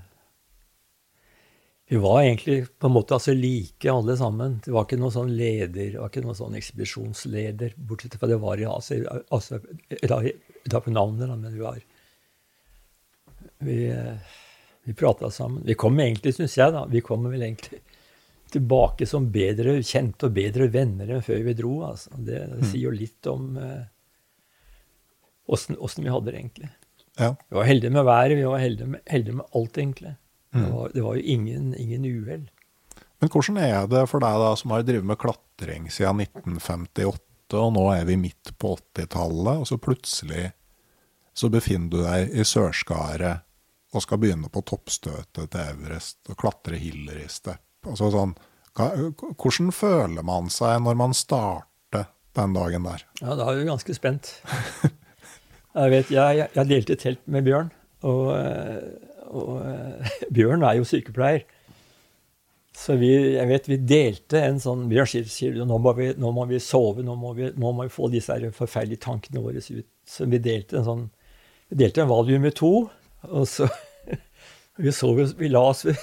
Vi 1.90 2.00
var 2.02 2.20
egentlig 2.22 2.58
på 2.78 2.90
en 2.90 2.94
måte 2.94 3.16
altså 3.16 3.34
like 3.34 3.90
alle 3.90 4.16
sammen. 4.20 4.58
Det 4.64 4.74
var 4.74 4.84
ikke 4.86 5.00
noen 5.00 5.16
sånn 5.16 5.32
leder, 5.38 5.94
det 5.94 6.02
var 6.02 6.12
ikke 6.12 6.24
noen 6.26 6.38
sånn 6.38 6.58
ekspedisjonsleder, 6.58 7.78
bortsett 7.78 8.18
fra 8.20 8.30
det 8.30 8.40
var 8.42 8.60
i 8.60 8.68
altså, 8.68 9.00
altså, 9.30 9.62
da 10.04 10.82
på 10.82 10.92
navnet, 10.94 11.30
da, 11.30 11.38
men 11.38 11.56
vi 11.56 11.64
var 11.64 11.80
vi, 13.60 13.78
vi 14.84 14.94
prata 14.94 15.30
sammen. 15.30 15.64
Vi 15.66 15.78
kom 15.78 15.98
egentlig, 16.00 16.34
syns 16.36 16.58
jeg, 16.58 16.74
da, 16.74 16.84
vi 16.90 17.02
kommer 17.04 17.32
vel 17.32 17.48
egentlig 17.48 17.80
tilbake 18.54 19.06
som 19.08 19.30
bedre 19.32 19.78
kjente 19.86 20.28
og 20.28 20.36
bedre 20.36 20.68
venner 20.72 21.16
enn 21.16 21.24
før 21.24 21.42
vi 21.46 21.56
dro. 21.58 21.74
Altså. 21.88 22.12
Det, 22.16 22.36
det, 22.36 22.60
mm. 22.60 22.68
sier 22.70 22.84
jo 22.86 22.94
litt 22.94 23.30
om 23.30 23.50
åssen 25.50 25.78
uh, 25.78 26.04
vi 26.04 26.12
hadde 26.12 26.30
det, 26.30 26.38
egentlig. 26.38 26.70
Ja. 27.20 27.34
Vi 27.48 27.58
var 27.58 27.68
heldige 27.68 27.90
med 27.90 28.04
været, 28.04 28.36
vi 28.38 28.46
var 28.48 28.58
heldige 28.58 28.86
med, 28.94 29.00
heldige 29.06 29.40
med 29.40 29.46
alt, 29.54 29.78
egentlig. 29.78 30.14
Mm. 30.54 30.64
Det, 30.64 30.70
var, 30.72 30.90
det, 30.94 31.02
var, 31.02 31.16
jo 31.16 31.22
ingen, 31.22 31.74
ingen 31.74 32.04
uhell. 32.04 32.46
Men 33.20 33.28
hvordan 33.28 33.58
er 33.60 33.90
det 33.90 34.06
for 34.08 34.24
deg 34.24 34.38
da, 34.40 34.54
som 34.56 34.72
har 34.74 34.86
drevet 34.86 35.06
med 35.06 35.20
klatring 35.20 35.90
siden 35.92 36.22
1958, 36.24 37.58
og 37.60 37.74
nå 37.74 37.84
er 37.92 38.06
vi 38.08 38.16
midt 38.16 38.54
på 38.58 38.76
80-tallet, 38.78 39.60
og 39.60 39.68
så 39.68 39.78
plutselig 39.82 40.50
så 41.36 41.50
befinner 41.52 41.90
du 41.90 42.02
deg 42.02 42.34
i 42.34 42.44
Sørskaret 42.46 43.46
og 43.90 44.04
skal 44.04 44.20
begynne 44.22 44.50
på 44.52 44.62
toppstøtet 44.66 45.50
til 45.50 45.60
Everest 45.60 46.30
og 46.30 46.38
klatre 46.38 46.78
Hillary 46.78 47.26
Step. 47.28 47.62
Altså 47.88 48.10
sånn, 48.12 48.34
hvordan 48.76 49.70
føler 49.74 50.24
man 50.26 50.50
seg 50.52 50.82
når 50.84 50.98
man 51.00 51.14
starter 51.16 52.10
den 52.36 52.56
dagen 52.56 52.88
der? 52.88 53.04
Ja, 53.22 53.36
Da 53.38 53.50
er 53.50 53.60
du 53.60 53.68
ganske 53.68 53.96
spent. 53.96 54.34
Jeg 55.70 55.92
vet, 55.92 56.10
jeg, 56.10 56.48
jeg 56.56 56.66
delte 56.66 56.96
telt 56.98 57.20
med 57.30 57.46
Bjørn, 57.46 57.68
og, 58.02 58.30
og 59.30 59.50
Bjørn 60.34 60.64
er 60.66 60.80
jo 60.80 60.86
sykepleier. 60.88 61.44
Så 62.80 62.96
vi, 62.98 63.10
jeg 63.36 63.46
vet, 63.50 63.68
vi 63.68 63.78
delte 63.82 64.40
en 64.40 64.58
sånn 64.62 64.86
Bjørn 64.90 65.08
sier, 65.10 65.30
sier 65.30 65.56
nå, 65.62 65.78
må 65.82 65.92
vi, 65.98 66.10
nå 66.18 66.32
må 66.34 66.46
vi 66.50 66.58
sove, 66.64 67.04
nå 67.06 67.14
må 67.18 67.34
vi, 67.36 67.52
nå 67.54 67.72
må 67.76 67.86
vi 67.86 67.92
få 67.92 68.08
disse 68.10 68.34
forferdelige 68.56 69.04
tankene 69.04 69.42
våre 69.44 69.62
ut. 69.62 69.88
Så 70.08 70.26
vi 70.30 70.42
delte 70.42 70.80
en 70.80 70.88
sånn 70.88 71.08
vi 71.70 71.78
delte 71.84 72.02
en 72.02 72.10
valium 72.10 72.42
med 72.42 72.56
to, 72.58 72.74
og 73.30 73.46
så 73.48 73.68
Vi, 74.80 74.88
sov, 74.96 75.18
vi 75.36 75.48
la 75.50 75.60
oss 75.74 75.82
ved 75.84 75.98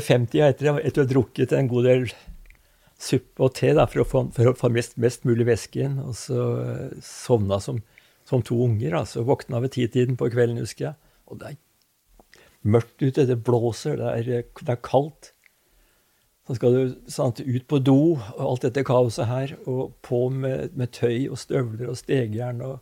50 0.00 0.40
etter, 0.46 0.78
etter 0.80 1.02
å 1.02 1.04
ha 1.04 1.10
drukket 1.10 1.52
en 1.52 1.68
god 1.68 1.88
del 1.88 2.06
suppe 3.02 3.42
og 3.42 3.54
te 3.58 3.72
da, 3.76 3.88
for 3.90 4.04
å 4.04 4.06
få, 4.08 4.22
for 4.36 4.52
å 4.52 4.54
få 4.56 4.70
mest, 4.72 4.96
mest, 5.02 5.26
mulig 5.28 5.46
væske 5.48 5.82
inn. 5.84 5.98
Og 6.04 6.14
så 6.18 6.46
uh, 6.62 6.94
sovna 7.04 7.58
som, 7.62 7.82
som, 8.28 8.44
to 8.46 8.60
unger. 8.64 8.96
altså 9.02 9.26
Våkna 9.26 9.62
ved 9.64 9.74
titiden 9.76 10.18
på 10.18 10.30
kvelden, 10.32 10.62
husker 10.62 10.90
jeg. 10.90 10.98
Og 11.26 11.42
det 11.42 11.52
er 11.52 11.60
mørkt 12.62 13.02
ute, 13.02 13.26
det 13.26 13.40
blåser, 13.44 13.98
det 13.98 14.12
er, 14.12 14.50
det 14.62 14.74
er 14.76 14.82
kaldt. 14.84 15.32
Så 16.46 16.56
skal 16.58 16.74
du 16.74 16.94
sant, 17.10 17.38
ut 17.38 17.66
på 17.70 17.78
do 17.78 18.16
og 18.16 18.40
alt 18.42 18.64
dette 18.66 18.82
kaoset 18.86 19.28
her, 19.30 19.54
og 19.70 19.94
på 20.02 20.24
med, 20.34 20.74
med 20.78 20.90
tøy 20.94 21.28
og 21.30 21.38
støvler 21.38 21.92
og 21.92 21.98
stegjern. 22.00 22.62
og 22.66 22.80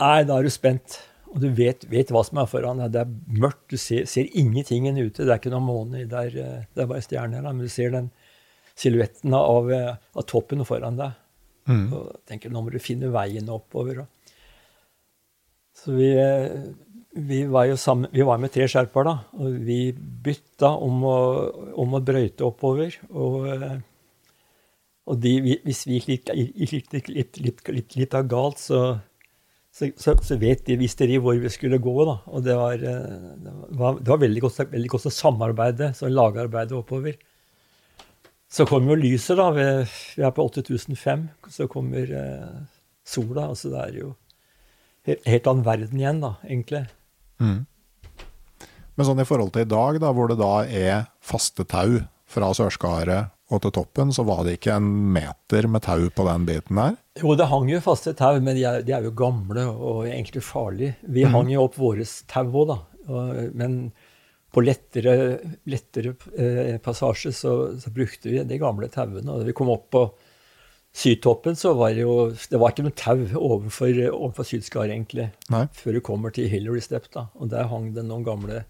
Nei, 0.00 0.22
da 0.26 0.38
er 0.38 0.46
du 0.46 0.52
spent. 0.52 0.98
Og 1.30 1.38
du 1.44 1.46
vet, 1.54 1.84
vet 1.90 2.10
hva 2.10 2.24
som 2.26 2.40
er 2.42 2.48
foran 2.50 2.80
deg. 2.82 2.92
Det 2.94 3.02
er 3.04 3.40
mørkt, 3.44 3.68
du 3.70 3.78
ser, 3.78 4.06
ser 4.10 4.30
ingenting 4.38 4.88
ute. 4.90 5.22
Det 5.22 5.30
er 5.30 5.38
ikke 5.38 5.52
noen 5.52 5.68
måne, 5.68 6.04
det 6.10 6.22
er, 6.26 6.36
eh, 6.42 6.68
det 6.74 6.84
er 6.84 6.90
bare 6.90 7.06
stjerner. 7.06 7.44
Men 7.46 7.62
du 7.62 7.70
ser 7.70 7.94
den 7.94 8.10
silhuetten 8.78 9.34
av, 9.36 9.70
eh, 9.70 9.94
av 9.94 10.26
toppen 10.26 10.64
foran 10.66 10.98
deg. 10.98 11.18
Mm. 11.70 11.84
Og 11.94 12.06
tenker 12.26 12.50
nå 12.50 12.64
må 12.64 12.72
du 12.72 12.80
finne 12.82 13.12
veien 13.14 13.50
oppover. 13.52 14.02
Så 15.78 15.94
vi, 15.94 16.10
eh, 16.18 16.48
vi 17.14 17.44
var 17.46 17.68
jo 17.70 17.76
sammen, 17.78 18.10
vi 18.12 18.26
var 18.26 18.38
med 18.42 18.50
tre 18.52 18.66
sherpaer, 18.66 19.06
da. 19.06 19.14
Og 19.38 19.60
vi 19.66 19.92
bytta 19.94 20.72
om 20.82 21.04
å, 21.06 21.18
om 21.78 21.94
å 21.94 22.02
brøyte 22.02 22.42
oppover. 22.46 22.96
Og, 23.10 23.46
og 25.06 25.22
de, 25.22 25.36
hvis 25.62 25.86
vi 25.86 26.00
gikk 26.00 26.10
litt, 26.10 26.34
litt, 26.90 27.38
litt, 27.70 27.96
litt, 27.96 28.18
av 28.18 28.26
galt, 28.30 28.58
så, 28.58 28.98
så, 29.80 29.88
så, 29.96 30.12
så 30.20 30.36
vet 30.36 30.66
de, 30.66 30.76
visste 30.76 31.06
de 31.08 31.16
hvor 31.22 31.38
vi 31.40 31.50
skulle 31.52 31.80
gå. 31.80 31.94
da. 32.04 32.18
Og 32.28 32.44
det 32.44 32.56
var, 32.58 32.76
det 32.76 33.52
var, 33.80 33.96
det 33.96 34.12
var 34.12 34.20
veldig, 34.20 34.42
godt, 34.44 34.58
veldig 34.74 34.90
godt 34.92 35.08
å 35.08 35.12
samarbeide, 35.14 35.92
så 35.96 36.10
lagarbeide 36.12 36.76
oppover. 36.76 37.16
Så 38.50 38.66
kommer 38.68 38.92
jo 38.92 39.00
lyset, 39.06 39.38
da. 39.40 39.48
Vi, 39.56 39.64
vi 40.18 40.26
er 40.26 40.34
på 40.36 40.44
8005. 40.50 41.24
Så 41.54 41.68
kommer 41.70 42.12
eh, 42.20 42.60
sola. 43.08 43.48
altså 43.48 43.72
Det 43.72 43.80
er 43.86 43.98
jo 44.02 44.12
helt, 45.08 45.24
helt 45.32 45.50
annen 45.54 45.68
verden 45.70 46.02
igjen, 46.02 46.22
da, 46.26 46.34
egentlig. 46.44 46.84
Mm. 47.40 47.60
Men 48.98 49.08
sånn 49.08 49.22
i 49.22 49.28
forhold 49.28 49.54
til 49.54 49.64
i 49.64 49.70
dag, 49.70 50.00
da, 50.02 50.12
hvor 50.12 50.28
det 50.28 50.40
da 50.42 50.54
er 50.66 51.06
faste 51.24 51.64
tau 51.64 52.02
fra 52.30 52.52
Sørskaret 52.52 53.32
og 53.50 53.64
til 53.64 53.72
toppen, 53.80 54.12
så 54.12 54.26
var 54.28 54.44
det 54.44 54.58
ikke 54.58 54.76
en 54.76 54.90
meter 55.14 55.70
med 55.70 55.86
tau 55.88 56.10
på 56.12 56.26
den 56.28 56.44
biten 56.50 56.76
der? 56.82 57.00
Jo, 57.20 57.34
det 57.36 57.48
hang 57.50 57.68
jo 57.68 57.80
faste 57.84 58.14
tau, 58.16 58.38
men 58.40 58.56
de 58.56 58.64
er, 58.64 58.84
de 58.86 58.94
er 58.96 59.04
jo 59.04 59.12
gamle 59.16 59.66
og 59.70 60.06
egentlig 60.08 60.42
farlige. 60.44 60.96
Vi 61.04 61.26
mm. 61.26 61.34
hang 61.34 61.50
jo 61.52 61.66
opp 61.66 61.76
våre 61.80 62.06
tau 62.30 62.48
òg, 62.48 62.70
da. 62.70 62.78
Men 63.56 63.76
på 64.50 64.62
lettere, 64.64 65.14
lettere 65.70 66.14
eh, 66.34 66.78
passasje 66.82 67.32
så, 67.34 67.52
så, 67.78 67.92
brukte 67.94 68.30
vi 68.32 68.42
de 68.46 68.58
gamle 68.58 68.88
tauene. 68.90 69.26
Og 69.28 69.42
da 69.42 69.46
vi 69.46 69.54
kom 69.56 69.70
opp 69.72 69.88
på 69.94 70.04
Sydtoppen, 70.90 71.54
så 71.54 71.70
var 71.78 71.92
det 71.94 72.02
jo 72.02 72.32
Det 72.50 72.58
var 72.58 72.72
ikke 72.72 72.82
noe 72.82 72.96
tau 72.98 73.20
overfor, 73.38 73.92
overfor 74.10 74.48
Sydskar, 74.48 74.90
egentlig. 74.90 75.28
Nei. 75.52 75.66
Før 75.76 75.94
du 75.94 76.00
kommer 76.02 76.34
til 76.34 76.50
Hillary 76.50 76.82
Step, 76.82 77.06
da. 77.14 77.28
Og 77.38 77.52
der 77.52 77.70
hang 77.70 77.92
det 77.94 78.06
noen 78.08 78.26
gamle, 78.26 78.64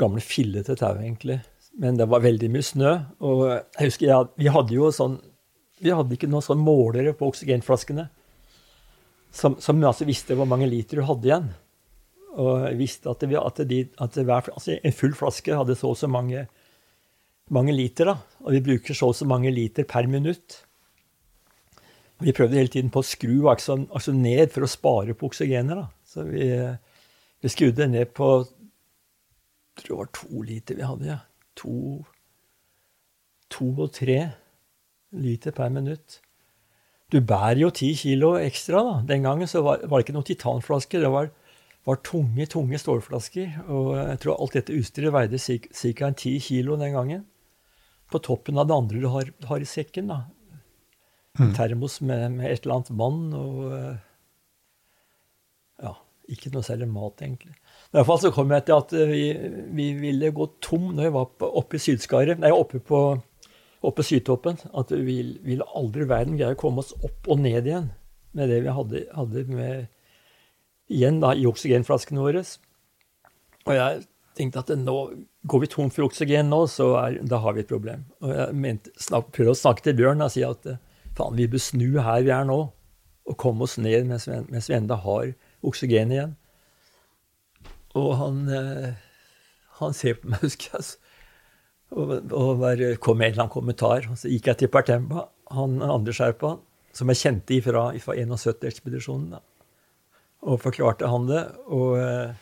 gamle 0.00 0.20
fillete 0.20 0.76
tau, 0.76 0.98
egentlig. 1.00 1.40
Men 1.80 1.96
det 1.96 2.08
var 2.10 2.24
veldig 2.26 2.52
mye 2.52 2.66
snø. 2.66 2.94
Og 3.24 3.46
jeg 3.48 3.88
husker 3.88 4.10
ja, 4.10 4.22
vi 4.36 4.52
hadde 4.52 4.76
jo 4.76 4.92
sånn 4.92 5.20
Vi 5.78 5.94
hadde 5.94 6.16
ikke 6.16 6.30
noen 6.30 6.44
sånn 6.44 6.62
målere 6.62 7.14
på 7.16 7.28
oksygenflaskene 7.30 8.08
som, 9.30 9.56
som 9.60 9.82
altså 9.84 10.06
visste 10.08 10.36
hvor 10.38 10.48
mange 10.48 10.68
liter 10.70 11.00
du 11.00 11.06
hadde 11.08 11.28
igjen. 11.28 11.50
Og 12.38 12.64
visste 12.78 13.10
at, 13.10 13.24
det, 13.24 13.40
at, 13.40 13.60
de, 13.68 13.82
at 13.98 14.16
hver, 14.16 14.50
altså 14.54 14.76
en 14.76 14.94
full 14.94 15.14
flaske 15.16 15.56
hadde 15.56 15.76
så 15.78 15.92
og 15.92 15.98
så 16.00 16.10
mange, 16.10 16.46
mange 17.54 17.74
liter. 17.74 18.12
da, 18.12 18.16
Og 18.44 18.56
vi 18.56 18.64
bruker 18.70 18.96
så 18.96 19.10
og 19.12 19.18
så 19.18 19.28
mange 19.28 19.52
liter 19.54 19.88
per 19.88 20.08
minutt. 20.10 20.62
Vi 22.18 22.34
prøvde 22.34 22.58
hele 22.58 22.72
tiden 22.72 22.90
på 22.90 23.02
å 23.02 23.06
skru 23.06 23.46
altså, 23.50 23.78
altså 23.94 24.14
ned 24.14 24.50
for 24.54 24.66
å 24.66 24.70
spare 24.70 25.14
på 25.14 25.30
oksygenet. 25.30 25.78
da. 25.78 25.88
Så 26.06 26.26
vi, 26.26 26.50
vi 27.42 27.52
skrudde 27.52 27.90
ned 27.90 28.14
på 28.16 28.30
jeg 29.78 29.84
tror 29.84 29.94
det 29.94 29.98
var 30.00 30.14
to 30.16 30.40
liter 30.42 30.74
vi 30.74 30.86
hadde. 30.88 31.06
ja. 31.06 31.18
To, 31.58 31.72
to 33.50 33.68
og 33.76 33.92
tre 33.94 34.18
liter 35.12 35.54
per 35.56 35.70
minutt. 35.72 36.20
Du 37.08 37.20
bærer 37.24 37.62
jo 37.62 37.70
ti 37.72 37.94
kilo 37.96 38.34
ekstra. 38.36 38.82
da. 38.84 38.96
Den 39.08 39.24
gangen 39.24 39.48
så 39.48 39.62
var, 39.64 39.84
var 39.88 39.98
det 40.00 40.08
ikke 40.08 40.16
noen 40.18 40.28
titanflasker. 40.28 41.00
Det 41.04 41.12
var 41.12 41.30
var 41.88 42.00
tunge, 42.04 42.46
tunge 42.50 42.78
stålflasker. 42.80 43.60
Og 43.72 43.92
jeg 43.96 44.20
tror 44.22 44.38
alt 44.38 44.56
dette 44.58 44.76
utstyret 44.76 45.14
veide 45.14 45.40
ca. 45.40 46.10
ti 46.12 46.34
kilo 46.44 46.76
den 46.80 46.96
gangen. 46.96 47.22
På 48.08 48.20
toppen 48.24 48.58
av 48.60 48.68
det 48.68 48.76
andre 48.76 49.00
du 49.00 49.08
har, 49.12 49.30
har 49.48 49.62
i 49.64 49.68
sekken. 49.68 50.12
da. 50.12 50.20
Mm. 51.38 51.54
Termos 51.54 52.00
med, 52.00 52.32
med, 52.32 52.50
et 52.50 52.64
eller 52.64 52.80
annet 52.80 52.92
vann 52.98 53.32
og 53.36 53.72
eh, 53.72 53.96
Ja, 55.78 55.92
ikke 56.26 56.50
noe 56.50 56.66
særlig 56.66 56.88
mat, 56.90 57.22
egentlig. 57.22 57.54
I 57.54 57.92
hvert 57.94 58.08
fall 58.08 58.18
så 58.24 58.32
kom 58.34 58.50
jeg 58.50 58.64
til 58.66 58.74
at 58.74 58.94
vi, 59.06 59.22
vi 59.78 59.92
ville 60.00 60.32
gå 60.34 60.48
tom 60.64 60.88
når 60.96 61.06
vi 61.06 61.12
var 61.14 61.46
oppe 61.46 61.78
i 61.78 61.82
Sydskaret, 61.84 62.40
nei, 62.42 62.50
oppe 62.50 62.80
på 62.82 63.02
oppe 63.86 64.02
Sydtoppen, 64.02 64.58
at 64.74 64.90
vi 64.90 65.20
ville 65.44 65.66
aldri 65.78 66.04
i 66.04 66.10
verden 66.10 66.38
greie 66.38 66.56
å 66.56 66.58
komme 66.58 66.82
oss 66.82 66.94
opp 66.98 67.28
og 67.30 67.42
ned 67.42 67.66
igjen 67.66 67.90
med 68.36 68.50
det 68.50 68.62
vi 68.64 68.74
hadde, 68.74 69.04
hadde 69.14 69.44
med 69.48 69.86
igjen 70.92 71.20
da, 71.22 71.34
i 71.36 71.46
oksygenflaskene 71.48 72.22
våre. 72.22 72.42
Og 73.68 73.74
jeg 73.76 74.02
tenkte 74.38 74.62
at 74.62 74.72
nå 74.78 74.96
går 75.48 75.64
vi 75.64 75.70
tom 75.72 75.92
for 75.92 76.08
oksygen 76.08 76.50
nå, 76.52 76.64
så 76.70 76.90
er, 77.00 77.20
da 77.26 77.40
har 77.42 77.56
vi 77.56 77.64
et 77.64 77.70
problem. 77.70 78.04
Og 78.22 78.34
jeg 78.34 78.58
mente, 78.64 78.92
snak, 79.00 79.30
prøvde 79.34 79.54
å 79.54 79.62
snakke 79.62 79.86
til 79.86 79.98
Bjørn 79.98 80.24
og 80.24 80.32
si 80.34 80.44
at 80.46 80.66
faen, 81.18 81.38
vi 81.38 81.48
bør 81.50 81.62
snu 81.62 81.88
her 82.04 82.24
vi 82.26 82.34
er 82.34 82.46
nå, 82.48 82.60
og 83.28 83.36
komme 83.40 83.66
oss 83.66 83.76
ned 83.80 84.06
mens 84.08 84.24
mens 84.28 84.70
vi 84.70 84.76
enda 84.76 84.96
har 85.02 85.32
oksygen 85.66 86.14
igjen. 86.14 86.36
Og 87.98 88.14
han, 88.20 88.40
eh, 88.52 88.96
han 89.80 89.96
ser 89.96 90.18
på 90.20 90.30
meg, 90.32 90.42
husker 90.46 90.78
jeg, 90.78 90.88
og, 91.96 92.32
og 92.32 92.64
kom 93.00 93.18
med 93.18 93.30
en 93.30 93.32
eller 93.32 93.44
annen 93.44 93.52
kommentar. 93.52 94.08
Og 94.10 94.18
så 94.20 94.30
gikk 94.32 94.50
jeg 94.50 94.62
til 94.62 94.72
Partemba, 94.72 95.28
han 95.54 95.78
andre 95.82 96.14
skjerpa, 96.14 96.56
som 96.96 97.12
jeg 97.12 97.22
kjente 97.22 97.60
fra, 97.64 97.88
ifra 97.96 98.16
71-ekspedisjonen 98.18 99.38
og 100.48 100.60
forklarte 100.62 101.08
han 101.10 101.26
det. 101.30 101.42
Og 101.74 101.98
eh, 101.98 102.36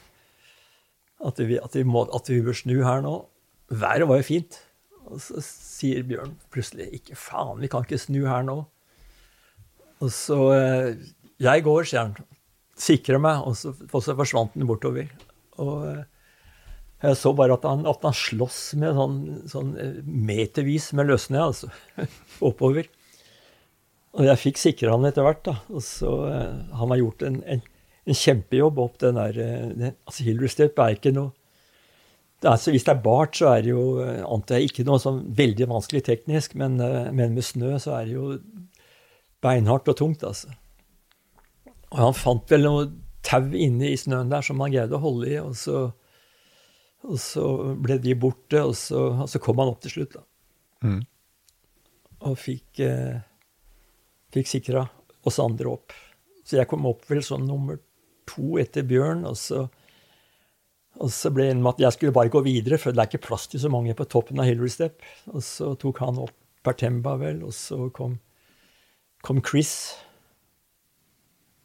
at 1.27 1.41
vi, 1.41 1.59
at, 1.63 1.77
vi 1.77 1.85
må, 1.87 2.05
at 2.15 2.31
vi 2.31 2.43
bør 2.45 2.57
snu 2.57 2.79
her 2.85 3.03
nå. 3.05 3.19
Været 3.73 4.09
var 4.09 4.21
jo 4.21 4.27
fint. 4.27 4.59
Og 5.07 5.21
så 5.23 5.43
sier 5.45 6.07
Bjørn 6.07 6.35
plutselig 6.51 6.89
ikke 6.99 7.19
faen, 7.19 7.61
vi 7.63 7.71
kan 7.71 7.85
ikke 7.87 8.01
snu 8.03 8.25
her 8.27 8.43
nå. 8.47 8.65
Og 10.03 10.11
så 10.13 10.41
eh, 10.57 10.97
Jeg 11.41 11.63
går, 11.65 11.87
sier 11.89 12.09
han. 12.09 12.17
Sikrer 12.77 13.21
meg. 13.23 13.47
Og 13.47 13.57
så, 13.57 13.73
og 13.93 14.03
så 14.05 14.17
forsvant 14.19 14.57
han 14.57 14.69
bortover. 14.69 15.09
Og 15.63 15.87
eh, 15.89 16.05
jeg 17.05 17.19
så 17.21 17.33
bare 17.37 17.59
at 17.59 17.65
han, 17.69 17.85
at 17.89 18.05
han 18.07 18.15
sloss 18.17 18.61
med 18.81 18.97
sånn, 18.97 19.17
sånn 19.53 19.73
metervis 20.05 20.91
med 20.97 21.11
løssnø 21.11 21.43
altså, 21.51 21.69
oppover. 22.49 22.89
Og 24.17 24.25
jeg 24.25 24.41
fikk 24.41 24.61
sikra 24.63 24.95
han 24.95 25.05
etter 25.05 25.27
hvert. 25.27 25.43
da, 25.45 25.59
og 25.69 25.83
så 25.85 26.13
Han 26.81 26.93
har 26.95 27.03
gjort 27.03 27.25
en, 27.27 27.43
en 27.45 27.61
en 28.07 28.15
kjempejobb 28.15 28.79
opp 28.79 29.01
den 29.03 29.19
der 29.19 29.41
eh, 29.43 29.67
den, 29.75 29.97
altså 30.07 30.27
Hillary 30.27 30.51
er 30.69 30.95
ikke 30.95 31.15
noe 31.15 31.33
det 32.45 32.51
er, 32.51 32.61
Hvis 32.69 32.85
det 32.85 32.93
er 32.93 33.01
bart, 33.03 33.39
så 33.39 33.49
er 33.55 33.65
det 33.65 33.73
jo 33.73 33.85
eh, 34.05 34.23
antar 34.23 34.61
jeg, 34.61 34.71
ikke 34.71 34.87
noe 34.87 35.01
sånn 35.03 35.23
veldig 35.39 35.71
vanskelig 35.71 36.05
teknisk, 36.07 36.55
men, 36.61 36.79
eh, 36.85 37.09
men, 37.11 37.35
med 37.35 37.47
snø 37.47 37.75
så 37.83 37.97
er 37.97 38.07
det 38.07 38.15
jo 38.15 38.37
beinhardt 39.43 39.89
og 39.89 39.97
tungt, 39.99 40.25
altså. 40.27 40.53
Og 41.95 41.99
han 42.03 42.17
fant 42.17 42.53
vel 42.53 42.67
noe 42.67 42.85
tau 43.27 43.49
inne 43.57 43.89
i 43.89 43.99
snøen 43.99 44.31
der 44.31 44.45
som 44.45 44.61
han 44.63 44.75
greide 44.75 44.99
å 44.99 45.03
holde 45.03 45.31
i, 45.33 45.39
og 45.41 45.57
så, 45.59 45.87
og 47.07 47.19
så 47.23 47.47
ble 47.79 47.99
de 48.03 48.17
borte, 48.19 48.61
og 48.63 48.75
så, 48.79 49.03
og 49.23 49.31
så, 49.31 49.41
kom 49.43 49.63
han 49.63 49.71
opp 49.71 49.83
til 49.85 49.95
slutt, 49.95 50.17
da. 50.19 50.25
Mm. 50.87 51.01
Og 52.27 52.39
fikk, 52.41 52.81
eh, 52.83 53.19
fikk 54.35 54.51
sikra 54.51 54.87
oss 55.27 55.39
andre 55.43 55.71
opp. 55.71 55.95
Så 56.47 56.59
jeg 56.59 56.69
kom 56.71 56.87
opp 56.89 57.05
vel 57.11 57.23
som 57.27 57.45
nummer 57.47 57.79
to 58.27 58.57
etter 58.63 58.87
Bjørn. 58.87 59.25
Og 59.29 59.37
så, 59.39 59.67
og 60.97 61.13
så 61.13 61.33
ble 61.35 61.49
det 61.51 61.59
med 61.61 61.75
at 61.75 61.85
jeg 61.87 61.97
skulle 61.97 62.17
bare 62.17 62.33
gå 62.33 62.43
videre, 62.47 62.79
for 62.83 62.95
det 62.95 63.03
er 63.03 63.11
ikke 63.11 63.27
plass 63.29 63.47
til 63.53 63.63
så 63.63 63.71
mange 63.73 63.95
på 63.99 64.09
toppen 64.11 64.43
av 64.43 64.49
Hillary 64.49 64.73
Step. 64.73 65.03
Og 65.33 65.45
så 65.47 65.75
tok 65.81 66.03
han 66.05 66.23
opp 66.27 66.35
Pertemba, 66.67 67.13
vel, 67.21 67.45
og 67.47 67.53
så 67.55 67.85
kom, 67.95 68.17
kom 69.23 69.39
Chris 69.47 69.95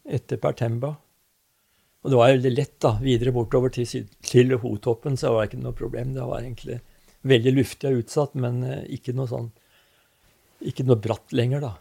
etter 0.06 0.38
Pertemba. 0.38 0.94
Og 2.02 2.10
det 2.10 2.18
var 2.18 2.32
veldig 2.34 2.52
lett, 2.56 2.78
da. 2.82 2.95
Videre 3.02 3.34
bortover 3.36 3.74
til, 3.74 4.08
til 4.26 4.56
Hotoppen, 4.64 5.18
så 5.20 5.36
var 5.36 5.49
ikke 5.49 5.62
noe 5.62 5.76
problem. 5.78 6.16
Det 6.16 6.26
var 6.26 6.41
egentlig 6.41 6.80
veldig 7.30 7.54
luftig 7.60 7.91
og 7.91 8.02
utsatt, 8.02 8.34
men 8.41 8.64
eh, 8.66 8.86
ikke 8.97 9.14
noe 9.18 9.30
sånn 9.30 9.52
Ikke 10.66 10.86
noe 10.86 10.97
bratt 11.02 11.34
lenger, 11.34 11.62
da. 11.62 11.76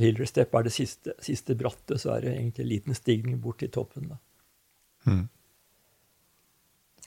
Hiller 0.00 0.28
Step 0.28 0.54
er 0.56 0.64
det 0.64 0.72
siste, 0.72 1.14
siste 1.24 1.56
brattet, 1.56 2.00
så 2.00 2.14
er 2.14 2.24
det 2.24 2.32
egentlig 2.34 2.64
en 2.64 2.72
liten 2.72 2.96
stigning 2.96 3.38
bort 3.40 3.60
til 3.60 3.70
toppen. 3.72 4.10
da. 4.12 4.18
Mm. 5.08 5.28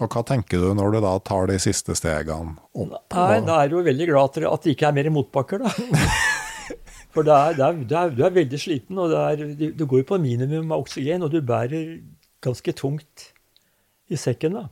Og 0.01 0.09
hva 0.09 0.24
tenker 0.26 0.61
du 0.61 0.72
når 0.74 0.95
du 0.95 0.99
da 1.05 1.14
tar 1.22 1.49
de 1.51 1.59
siste 1.61 1.93
stegene 1.97 2.55
opp? 2.74 3.14
Nei, 3.14 3.41
Da 3.45 3.59
er 3.61 3.70
du 3.70 3.78
jo 3.78 3.84
veldig 3.86 4.07
glad 4.09 4.39
at 4.49 4.66
det 4.66 4.74
ikke 4.74 4.89
er 4.89 4.97
mer 4.97 5.09
motbakker, 5.14 5.61
da. 5.66 5.74
For 7.14 7.26
det 7.26 7.34
er, 7.34 7.57
det 7.57 7.66
er, 7.66 7.82
det 7.89 7.97
er, 7.97 8.14
du 8.18 8.24
er 8.26 8.36
veldig 8.36 8.59
sliten, 8.59 8.99
og 8.99 9.11
det 9.14 9.57
du, 9.59 9.66
du 9.78 9.86
går 9.86 10.01
jo 10.01 10.09
på 10.14 10.22
minimum 10.22 10.72
av 10.74 10.86
oksygen, 10.86 11.26
og 11.26 11.34
du 11.34 11.41
bærer 11.45 11.99
ganske 12.43 12.74
tungt 12.78 13.28
i 14.09 14.18
sekken. 14.20 14.57
da. 14.57 14.68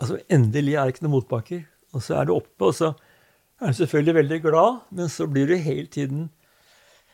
Altså, 0.00 0.20
Endelig 0.28 0.76
er 0.76 0.84
det 0.84 0.94
ikke 0.94 1.06
noen 1.06 1.16
motbakker. 1.18 1.64
Og 1.96 2.04
så 2.04 2.20
er 2.20 2.28
du 2.28 2.36
oppe, 2.36 2.68
og 2.68 2.76
så 2.76 2.92
er 3.60 3.72
du 3.72 3.80
selvfølgelig 3.80 4.14
veldig 4.20 4.42
glad, 4.44 4.84
men 4.94 5.08
så 5.12 5.26
blir 5.26 5.48
du 5.48 5.56
hele 5.56 5.88
tiden 5.90 6.28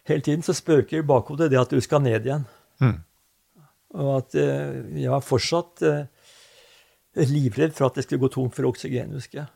hele 0.06 0.22
tiden 0.22 0.44
så 0.46 0.54
spøker 0.54 1.00
i 1.00 1.06
bakhodet 1.06 1.50
det 1.50 1.60
at 1.60 1.72
du 1.72 1.80
skal 1.82 2.02
ned 2.04 2.26
igjen. 2.26 2.46
Mm. 2.82 2.98
Og 3.96 4.10
at 4.20 4.36
eh, 4.38 4.80
jeg 5.02 5.10
var 5.10 5.24
fortsatt 5.24 5.82
eh, 5.86 7.26
livredd 7.32 7.74
for 7.76 7.88
at 7.88 7.98
det 7.98 8.06
skulle 8.06 8.22
gå 8.26 8.32
tomt 8.34 8.54
for 8.54 8.68
oksygen, 8.70 9.14
husker 9.16 9.42
jeg. 9.42 9.50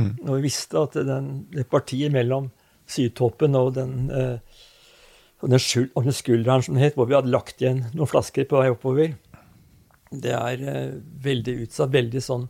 Mm. 0.00 0.12
Og 0.24 0.36
jeg 0.36 0.46
visste 0.48 0.82
at 0.82 0.98
den, 1.06 1.32
det 1.52 1.68
partiet 1.70 2.12
mellom 2.12 2.50
sydtoppen 2.90 3.56
og 3.58 3.74
den, 3.78 4.10
eh, 4.10 4.38
og 5.42 5.52
den, 5.52 5.60
skul, 5.60 5.88
og 5.94 6.06
den 6.06 6.16
skulderen 6.16 6.64
som 6.64 6.76
det 6.76 6.84
het, 6.84 6.98
hvor 6.98 7.08
vi 7.08 7.16
hadde 7.16 7.32
lagt 7.32 7.62
igjen 7.62 7.84
noen 7.92 8.10
flasker 8.10 8.48
på 8.48 8.60
vei 8.60 8.70
oppover, 8.72 9.14
det 10.14 10.34
er 10.36 10.64
eh, 10.68 10.98
veldig 11.24 11.56
utsatt. 11.64 11.92
Veldig 11.94 12.22
sånn 12.22 12.48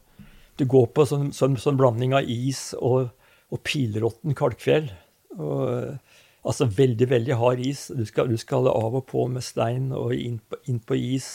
Du 0.54 0.62
går 0.70 0.86
på 0.94 1.02
sånn, 1.02 1.32
sånn, 1.34 1.56
sånn 1.58 1.78
blanding 1.80 2.12
av 2.14 2.28
is 2.30 2.76
og, 2.78 3.08
og 3.50 3.62
pilråtten 3.66 4.36
kalkfjell. 4.38 4.86
Og, 5.34 5.62
eh, 5.66 6.20
altså 6.46 6.68
veldig, 6.70 7.08
veldig 7.10 7.38
hard 7.40 7.62
is. 7.64 7.88
Du 7.90 8.04
skal, 8.06 8.30
du 8.30 8.38
skal 8.38 8.68
av 8.70 8.94
og 9.00 9.06
på 9.10 9.26
med 9.32 9.42
stein 9.42 9.90
og 9.90 10.14
inn 10.14 10.38
på, 10.38 10.60
inn 10.70 10.78
på 10.78 10.94
is. 10.94 11.28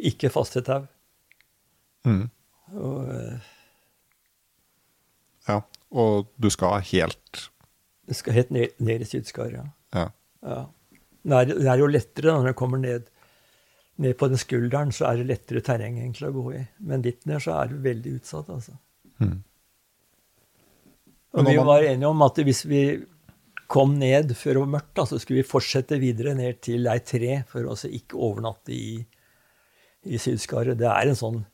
Ikke 0.00 0.32
faste 0.32 0.64
tau. 0.64 0.86
Mm. 2.08 2.30
Og 2.80 3.12
Ja. 5.48 5.60
Og 5.90 6.30
du 6.38 6.48
skal 6.54 6.80
helt 6.86 7.50
det 8.10 8.16
skal 8.18 8.34
helt 8.34 8.50
ned, 8.50 8.72
ned 8.82 9.04
i 9.04 9.06
Sydskar, 9.06 9.52
ja. 9.54 9.64
Ja. 9.94 10.08
ja. 10.42 10.60
Det, 11.22 11.36
er, 11.36 11.50
det 11.52 11.68
er 11.70 11.78
jo 11.78 11.90
lettere 11.90 12.26
da, 12.26 12.38
når 12.40 12.50
det 12.50 12.58
kommer 12.58 12.80
ned, 12.82 13.06
ned 14.02 14.16
på 14.18 14.28
den 14.32 14.40
skulderen, 14.40 14.90
så 14.96 15.06
er 15.10 15.20
det 15.20 15.28
lettere 15.28 15.62
terreng 15.62 16.00
egentlig 16.00 16.26
å 16.26 16.34
gå 16.34 16.44
i. 16.58 16.64
Men 16.90 17.04
litt 17.06 17.22
ned 17.30 17.44
så 17.44 17.54
er 17.60 17.70
du 17.70 17.78
veldig 17.84 18.16
utsatt, 18.18 18.50
altså. 18.50 18.74
Mm. 19.22 19.36
Og 21.38 21.46
vi 21.46 21.56
man- 21.60 21.66
var 21.68 21.86
enige 21.86 22.10
om 22.10 22.22
at 22.26 22.42
hvis 22.42 22.64
vi 22.66 22.82
kom 23.70 23.94
ned 24.00 24.34
før 24.34 24.56
det 24.56 24.62
var 24.64 24.72
mørkt, 24.74 24.94
da, 24.98 25.04
så 25.06 25.20
skulle 25.22 25.44
vi 25.44 25.50
fortsette 25.52 26.00
videre 26.02 26.34
ned 26.34 26.58
til 26.66 26.88
ei 26.90 26.98
tre 27.06 27.44
for 27.46 27.62
å 27.62 27.76
altså 27.76 27.92
ikke 27.94 28.18
overnatte 28.18 28.74
i, 28.74 28.96
i 30.10 30.18
Sydskaret. 30.18 30.78
Det 30.80 30.88
er 30.90 31.12
en 31.12 31.18
sånn, 31.20 31.44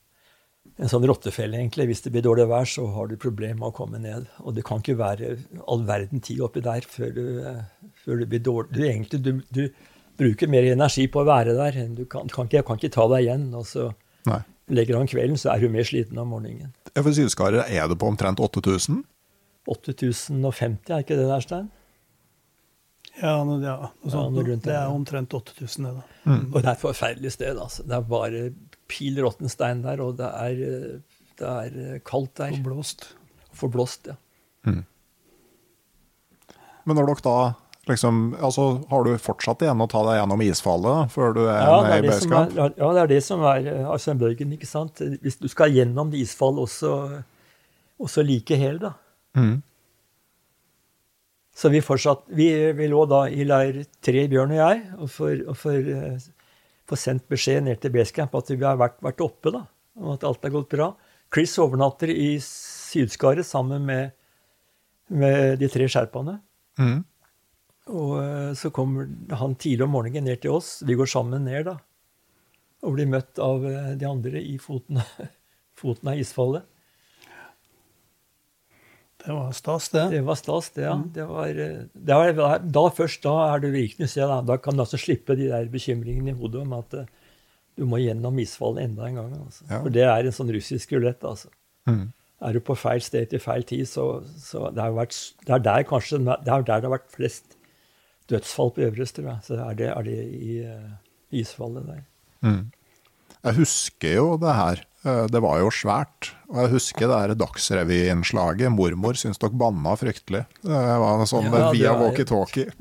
en 0.77 0.91
sånn 0.91 1.07
rottefelle, 1.09 1.59
egentlig. 1.59 1.87
Hvis 1.91 2.03
det 2.05 2.13
blir 2.15 2.25
dårlig 2.27 2.49
vær, 2.51 2.69
så 2.69 2.87
har 2.95 3.11
du 3.11 3.17
problemer 3.21 3.59
med 3.61 3.71
å 3.71 3.77
komme 3.77 4.01
ned. 4.03 4.27
Og 4.45 4.57
det 4.57 4.65
kan 4.69 4.83
ikke 4.83 4.99
være 5.01 5.37
all 5.67 5.85
verden 5.89 6.23
tid 6.25 6.43
oppi 6.45 6.63
der 6.65 6.87
før 6.89 7.15
du, 7.17 7.25
eh, 7.47 7.93
før 8.05 8.21
du 8.23 8.27
blir 8.31 8.43
dårlig. 8.45 8.75
Du, 8.77 8.83
egentlig, 8.87 9.23
du, 9.25 9.33
du 9.55 9.63
bruker 10.21 10.51
mer 10.53 10.69
energi 10.73 11.07
på 11.13 11.23
å 11.23 11.29
være 11.29 11.57
der. 11.57 11.81
enn 11.85 11.97
Du 11.99 12.05
kan, 12.05 12.29
kan, 12.33 12.51
ikke, 12.51 12.65
kan 12.69 12.81
ikke 12.81 12.95
ta 12.97 13.09
deg 13.13 13.27
igjen. 13.27 13.49
Og 13.57 13.67
så 13.71 13.89
Nei. 14.29 14.43
legger 14.73 14.97
du 14.97 15.03
om 15.03 15.11
kvelden, 15.11 15.41
så 15.41 15.55
er 15.55 15.65
du 15.65 15.73
mer 15.73 15.89
sliten 15.89 16.21
om 16.23 16.35
morgenen. 16.35 16.75
For 16.97 17.13
Sydskaret 17.13 17.69
er 17.69 17.89
det 17.89 17.99
på 18.01 18.09
omtrent 18.09 18.41
8000? 18.43 19.05
8050, 19.67 20.93
er 20.95 21.03
ikke 21.03 21.19
det 21.19 21.27
der, 21.27 21.43
Stein? 21.43 21.71
Ja, 23.17 23.39
men 23.49 23.63
ja, 23.65 23.77
noe 24.05 24.13
sånt. 24.13 24.35
noe 24.37 24.45
rundt 24.45 24.67
det 24.67 24.71
det, 24.71 24.77
er 24.77 24.93
omtrent 24.93 25.33
8000, 25.35 25.87
det, 25.87 25.93
da. 25.97 26.35
Og 26.53 26.57
det 26.59 26.67
er 26.69 26.75
et 26.75 26.83
forferdelig 26.83 27.33
sted. 27.33 27.57
altså. 27.57 27.85
Det 27.89 27.97
er 27.97 28.09
bare 28.11 28.43
pil 28.91 29.19
råtten 29.23 29.51
stein 29.51 29.83
der, 29.85 30.01
og 30.05 30.17
det 30.21 30.29
er, 30.31 31.01
det 31.41 31.53
er 31.53 32.01
kaldt 32.07 32.35
der. 32.41 32.55
Forblåst. 32.57 33.09
Forblåst, 33.57 34.11
ja. 34.13 34.17
Men 36.87 36.99
når 36.99 37.09
dere 37.11 37.25
da 37.25 37.39
liksom 37.87 38.35
Altså, 38.43 38.65
har 38.91 39.05
du 39.07 39.13
fortsatt 39.23 39.63
igjen 39.63 39.83
å 39.83 39.87
ta 39.91 40.03
deg 40.09 40.17
gjennom 40.21 40.43
isfallet 40.43 41.13
før 41.15 41.37
du 41.37 41.43
er 41.45 41.61
Ja, 41.61 41.77
er 41.85 41.93
i 41.93 41.99
er, 42.01 42.09
basecamp? 42.11 42.57
ja, 42.57 42.89
det 42.97 43.03
er 43.05 43.13
det 43.13 43.23
som 43.27 43.45
er 43.47 43.69
eh, 43.71 43.87
Arsène 43.87 44.19
Bøygen, 44.23 44.53
ikke 44.57 44.67
sant? 44.67 45.03
Hvis 45.23 45.39
du 45.39 45.47
skal 45.53 45.75
gjennom 45.75 46.11
det 46.11 46.25
isfall 46.25 46.59
også, 46.63 47.23
også 48.03 48.25
like 48.27 48.59
hel, 48.59 48.81
da. 48.83 48.93
Mm. 49.39 49.61
Så 51.57 51.71
vi 51.73 51.81
fortsatt 51.85 52.27
Vi, 52.37 52.49
vi 52.77 52.89
lå 52.91 53.05
da 53.09 53.27
i 53.31 53.47
leir 53.47 53.85
tre, 54.05 54.27
Bjørn 54.33 54.55
og 54.57 54.61
jeg, 54.61 54.83
og 54.99 55.13
for, 55.13 55.45
og 55.47 55.57
får, 55.63 55.93
eh, 55.95 56.27
får 56.87 57.01
sendt 57.03 57.27
beskjed 57.31 57.67
ned 57.67 57.81
til 57.83 57.95
basecamp 57.95 58.35
at 58.39 58.53
vi 58.53 58.63
har 58.63 58.79
vært, 58.81 58.99
vært 59.05 59.25
oppe, 59.25 59.53
da. 59.55 59.65
Og 60.03 60.17
at 60.17 60.27
alt 60.29 60.45
har 60.45 60.55
gått 60.55 60.73
bra. 60.75 60.91
Chris 61.33 61.57
overnatter 61.63 62.13
i 62.13 62.37
Sydskaret 62.43 63.47
sammen 63.47 63.87
med, 63.89 64.15
med 65.09 65.59
de 65.61 65.71
tre 65.73 65.89
sherpaene. 65.91 66.39
Mm. 66.79 67.01
Og 67.97 68.13
eh, 68.21 68.53
så 68.59 68.71
kommer 68.75 69.09
han 69.39 69.57
tidlig 69.59 69.87
om 69.87 69.95
morgenen 69.95 70.29
ned 70.29 70.43
til 70.43 70.57
oss. 70.59 70.81
Vi 70.87 70.97
går 70.99 71.11
sammen 71.11 71.47
ned, 71.47 71.71
da. 71.71 71.77
Og 72.87 72.97
blir 72.97 73.11
møtt 73.11 73.41
av 73.43 73.67
eh, 73.67 73.93
de 73.99 74.09
andre 74.09 74.43
i 74.43 74.57
foten, 74.63 75.01
foten 75.81 76.13
av 76.13 76.23
isfallet. 76.23 76.67
Det 79.27 79.35
var 79.35 79.55
stas, 79.59 79.89
det. 79.91 80.05
Det 80.13 80.21
var 80.23 80.39
stas, 80.39 80.69
det, 80.77 80.85
ja. 80.87 80.95
Det 81.15 81.25
var, 81.27 81.49
eh, 81.49 81.79
det 81.93 82.19
var, 82.39 82.61
da 82.63 82.83
først 82.95 83.25
da 83.25 83.35
er 83.49 83.65
det 83.65 83.73
virkelig 83.75 84.09
se, 84.13 84.23
da. 84.23 84.39
da 84.47 84.57
kan 84.63 84.79
du 84.79 84.85
altså 84.85 85.01
slippe 85.03 85.35
de 85.39 85.49
der 85.51 85.67
bekymringene 85.73 86.31
i 86.31 86.37
hodet 86.39 86.63
om 86.63 86.77
at 86.79 86.95
eh, 86.95 87.09
du 87.77 87.85
må 87.91 87.99
gjennom 88.01 88.39
isfallet 88.39 88.87
enda 88.87 89.09
en 89.09 89.19
gang. 89.19 89.33
Altså. 89.41 89.67
Ja. 89.67 89.81
For 89.81 89.97
det 89.97 90.07
er 90.07 90.29
en 90.29 90.37
sånn 90.37 90.53
russisk 90.55 90.95
rulett. 90.95 91.27
Altså. 91.27 91.51
Mm. 91.91 92.07
Er 92.47 92.55
du 92.55 92.61
på 92.63 92.77
feil 92.79 93.03
sted 93.03 93.33
til 93.33 93.43
feil 93.43 93.67
tid, 93.67 93.85
så, 93.91 94.07
så 94.39 94.71
det, 94.71 94.85
har 94.85 94.95
vært, 94.97 95.19
det 95.43 95.57
er 95.57 95.67
der 95.67 95.89
kanskje 95.89 96.23
det 96.23 96.37
er 96.37 96.47
der 96.47 96.65
det 96.69 96.87
har 96.87 96.95
vært 96.95 97.11
flest 97.17 97.57
dødsfall 98.31 98.73
på 98.77 98.87
Øverest, 98.87 99.19
tror 99.19 99.31
jeg. 99.31 99.45
Så 99.49 99.59
er 99.59 99.79
det, 99.79 99.91
er 99.91 100.07
det 100.07 100.17
i 100.37 100.57
uh, 100.67 100.97
isfallet 101.35 101.87
der. 101.89 102.03
Mm. 102.47 102.63
Jeg 103.47 103.55
husker 103.61 104.17
jo 104.19 104.27
det 104.43 104.55
her. 104.59 104.83
Eh, 105.07 105.27
Det 105.31 105.41
var 105.45 105.61
jo 105.63 105.71
svært. 105.75 106.33
Og 106.51 106.61
jeg 106.65 106.73
husker 106.77 107.07
det 107.11 107.19
her 107.23 107.35
Dagsrevy-innslaget. 107.39 108.71
Mormor 108.75 109.15
syns 109.19 109.39
dere 109.43 109.55
banna 109.59 109.95
fryktelig. 109.99 110.45
Det 110.63 110.81
var 111.03 111.23
sånn 111.31 111.47
Ja, 111.53 111.71
via 111.75 111.93
walkietalkie. 111.99 112.73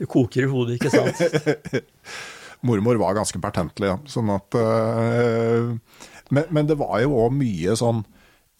Det 0.00 0.08
koker 0.08 0.46
i 0.46 0.50
hodet, 0.50 0.78
ikke 0.80 0.90
sant? 0.92 1.84
Mormor 2.66 2.96
var 3.00 3.14
ganske 3.18 3.40
pertentlig, 3.42 3.88
ja. 3.90 3.98
Sånn 4.08 4.30
at 4.32 4.54
eh, 4.58 5.72
men, 6.32 6.44
men 6.54 6.66
det 6.70 6.78
var 6.80 7.00
jo 7.02 7.16
òg 7.26 7.34
mye 7.36 7.74
sånn 7.76 8.04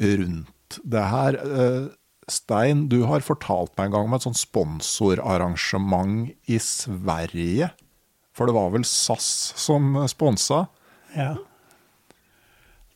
rundt 0.02 0.80
det 0.84 1.04
her. 1.12 1.38
Eh, 1.40 1.86
Stein, 2.30 2.86
du 2.88 3.00
har 3.08 3.20
fortalt 3.24 3.72
meg 3.78 3.88
en 3.88 3.94
gang 3.96 4.06
om 4.08 4.14
et 4.16 4.24
sånn 4.26 4.36
sponsorarrangement 4.38 6.30
i 6.50 6.58
Sverige. 6.62 7.70
For 8.36 8.48
det 8.48 8.54
var 8.56 8.70
vel 8.72 8.84
SAS 8.88 9.52
som 9.60 9.96
sponsa? 10.08 10.66
Ja. 11.16 11.36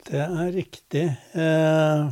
Det 0.06 0.22
er 0.22 0.52
riktig. 0.54 1.04
Eh, 1.34 2.08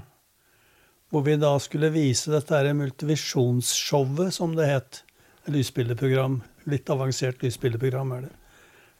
hvor 1.10 1.22
vi 1.22 1.36
da 1.39 1.52
skulle 1.62 1.93
vise 1.94 2.32
dette 2.32 2.56
her 2.59 2.72
multivisjonsshowet, 2.74 4.35
som 4.35 4.56
det 4.59 4.66
het. 4.66 5.02
Lysbildeprogram. 5.47 6.40
Litt 6.72 6.90
avansert 6.90 7.44
lysbildeprogram 7.44 8.14
er 8.16 8.26
det. 8.26 8.32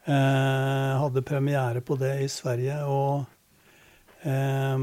Eh, 0.05 0.91
hadde 1.01 1.25
premiere 1.27 1.81
på 1.81 1.97
det 1.97 2.13
i 2.23 2.29
Sverige, 2.29 2.83
og 2.85 3.25
eh, 4.29 4.79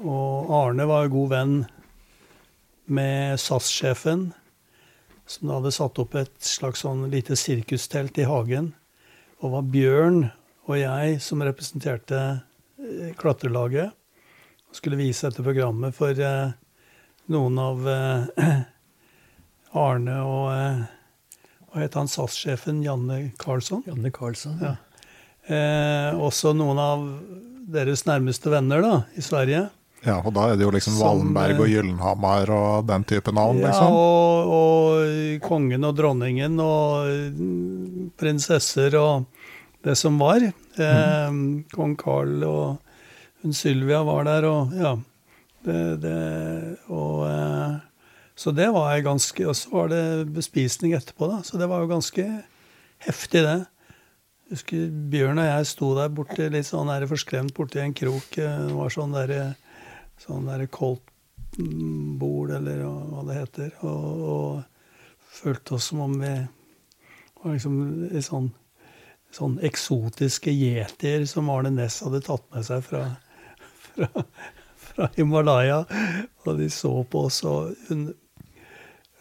Og 0.00 0.52
Arne 0.56 0.86
var 0.88 1.10
god 1.12 1.28
venn 1.28 1.56
med 2.88 3.36
SAS-sjefen, 3.36 4.30
som 5.28 5.48
da 5.48 5.58
hadde 5.58 5.72
satt 5.76 6.00
opp 6.00 6.16
et 6.16 6.32
slags 6.40 6.86
sånn 6.86 7.04
lite 7.12 7.36
sirkustelt 7.36 8.16
i 8.16 8.24
hagen. 8.24 8.72
Og 9.44 9.52
var 9.52 9.68
Bjørn 9.74 10.22
og 10.70 10.78
jeg 10.80 11.20
som 11.24 11.42
representerte 11.44 12.20
eh, 12.80 13.10
klatrelaget. 13.18 13.96
Skulle 14.74 15.00
vise 15.00 15.26
dette 15.26 15.42
programmet 15.42 15.96
for 15.96 16.14
eh, 16.14 16.52
noen 17.34 17.58
av 17.58 17.88
eh, 17.90 18.54
Arne 19.86 20.16
og 20.26 20.46
Hva 21.70 21.82
het 21.84 21.94
han 21.94 22.08
SAS-sjefen? 22.10 22.80
Janne 22.82 23.28
Karlsson? 23.38 23.84
Janne 23.86 24.10
Karlsson. 24.14 24.56
Ja. 24.62 24.74
Eh, 25.46 26.16
også 26.18 26.50
noen 26.54 26.78
av 26.82 27.04
deres 27.70 28.02
nærmeste 28.06 28.50
venner 28.50 28.82
da, 28.82 28.96
i 29.14 29.22
Sverige. 29.22 29.68
Ja, 30.02 30.16
og 30.24 30.32
da 30.32 30.46
er 30.48 30.56
det 30.56 30.64
jo 30.64 30.72
liksom 30.72 30.94
Som, 30.96 31.02
Wallenberg 31.04 31.60
og 31.60 31.68
Gyllenhammer 31.68 32.50
og 32.56 32.86
den 32.88 33.04
type 33.04 33.34
navn, 33.36 33.60
Ja, 33.60 33.68
liksom. 33.68 33.92
og, 33.92 34.52
og 34.56 35.44
kongen 35.44 35.84
og 35.84 35.98
dronningen 35.98 36.56
og 36.64 37.10
mm, 37.36 38.06
prinsesser 38.20 38.96
og 38.96 39.26
det 39.86 39.96
som 39.96 40.18
var. 40.20 40.42
Eh, 40.44 41.30
Kong 41.72 41.96
Carl 42.00 42.44
og 42.44 42.78
hun 43.40 43.56
Sylvia 43.56 44.02
var 44.04 44.26
der, 44.28 44.46
og 44.48 44.74
ja. 44.76 44.96
Det, 45.64 45.80
det, 46.00 46.16
og, 46.88 47.26
eh, 47.28 47.74
så 48.32 48.52
det 48.56 48.70
var 48.72 48.94
jeg 48.94 49.02
ganske 49.04 49.44
Og 49.44 49.52
så 49.58 49.68
var 49.74 49.90
det 49.92 50.30
bespisning 50.32 50.94
etterpå, 50.96 51.28
da. 51.28 51.42
Så 51.44 51.60
det 51.60 51.68
var 51.68 51.82
jo 51.82 51.90
ganske 51.90 52.24
heftig, 53.04 53.42
det. 53.44 53.58
Jeg 54.48 54.56
husker 54.56 54.86
Bjørn 55.12 55.38
og 55.38 55.46
jeg 55.46 55.66
sto 55.68 55.90
der 55.98 56.08
borte 56.16 56.48
litt 56.50 56.66
sånn 56.66 56.88
der 56.90 57.04
forskremt 57.10 57.52
borti 57.56 57.82
en 57.82 57.96
krok. 57.96 58.38
eh, 58.40 58.64
Det 58.66 58.76
var 58.76 58.94
sånn 58.96 59.12
derre 59.16 59.42
sånn 60.20 60.48
der 60.48 60.66
Colt-bord, 60.68 62.50
eller 62.56 62.82
hva 62.84 63.22
det 63.28 63.38
heter. 63.38 63.70
Og, 63.88 64.24
og 64.32 65.30
følte 65.30 65.76
oss 65.76 65.90
som 65.92 66.02
om 66.04 66.16
vi 66.20 66.34
var 67.40 67.54
liksom 67.54 67.76
i 68.10 68.20
sånn, 68.24 68.50
sånn 69.34 69.58
eksotiske 69.66 70.52
yetier 70.52 71.26
som 71.30 71.50
Arne 71.52 71.72
Næss 71.74 72.00
hadde 72.04 72.22
tatt 72.26 72.46
med 72.54 72.66
seg 72.66 72.82
fra, 72.86 73.04
fra, 73.92 74.24
fra 74.86 75.10
Himalaya. 75.16 75.84
Og 76.46 76.58
de 76.58 76.70
så 76.72 76.92
på 77.10 77.26
oss, 77.28 77.42
og 77.46 77.74
hun, 77.88 78.08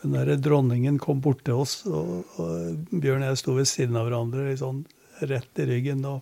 hun 0.02 0.16
der 0.18 0.34
dronningen 0.42 1.00
kom 1.02 1.22
bort 1.24 1.44
til 1.48 1.62
oss, 1.64 1.82
og, 1.86 2.24
og 2.42 2.96
Bjørn 2.96 3.26
og 3.26 3.34
jeg 3.34 3.44
sto 3.44 3.58
ved 3.58 3.70
siden 3.70 4.00
av 4.00 4.10
hverandre 4.10 4.56
sånn 4.60 4.84
rett 5.30 5.60
i 5.60 5.68
ryggen 5.68 6.06
og, 6.08 6.22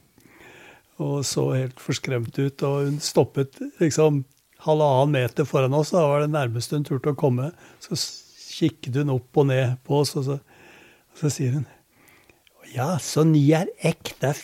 og 1.03 1.19
så 1.27 1.51
helt 1.53 1.79
forskremt 1.81 2.33
ut. 2.39 2.63
Og 2.65 2.89
hun 2.89 2.99
stoppet 3.03 3.61
liksom 3.81 4.23
halvannen 4.65 5.13
meter 5.13 5.45
foran 5.45 5.75
oss, 5.77 5.93
da 5.93 6.01
var 6.09 6.25
det 6.25 6.33
nærmeste 6.33 6.79
hun 6.79 6.87
turte 6.87 7.13
å 7.13 7.19
komme. 7.19 7.51
Så 7.83 7.95
kikket 8.57 8.97
hun 8.97 9.13
opp 9.13 9.37
og 9.37 9.51
ned 9.51 9.77
på 9.85 10.01
oss, 10.01 10.15
og 10.17 10.25
så, 10.25 10.39
og 10.41 11.21
så 11.21 11.31
sier 11.31 11.59
hun 11.59 11.67
ja, 12.75 12.97
så 13.01 13.23
ni 13.27 13.43
er 13.55 13.67
ekte 13.85 14.33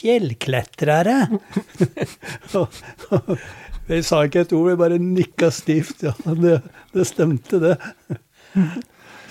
og 2.59 2.67
vi 3.87 3.99
sa 4.05 4.23
ikke 4.23 4.45
et 4.45 4.53
ord, 4.55 4.69
vi 4.71 4.79
bare 4.79 4.99
nikka 5.01 5.49
stivt. 5.51 6.05
Ja, 6.05 6.13
det, 6.39 6.61
det 6.95 7.05
stemte, 7.09 7.59
det. 7.59 7.75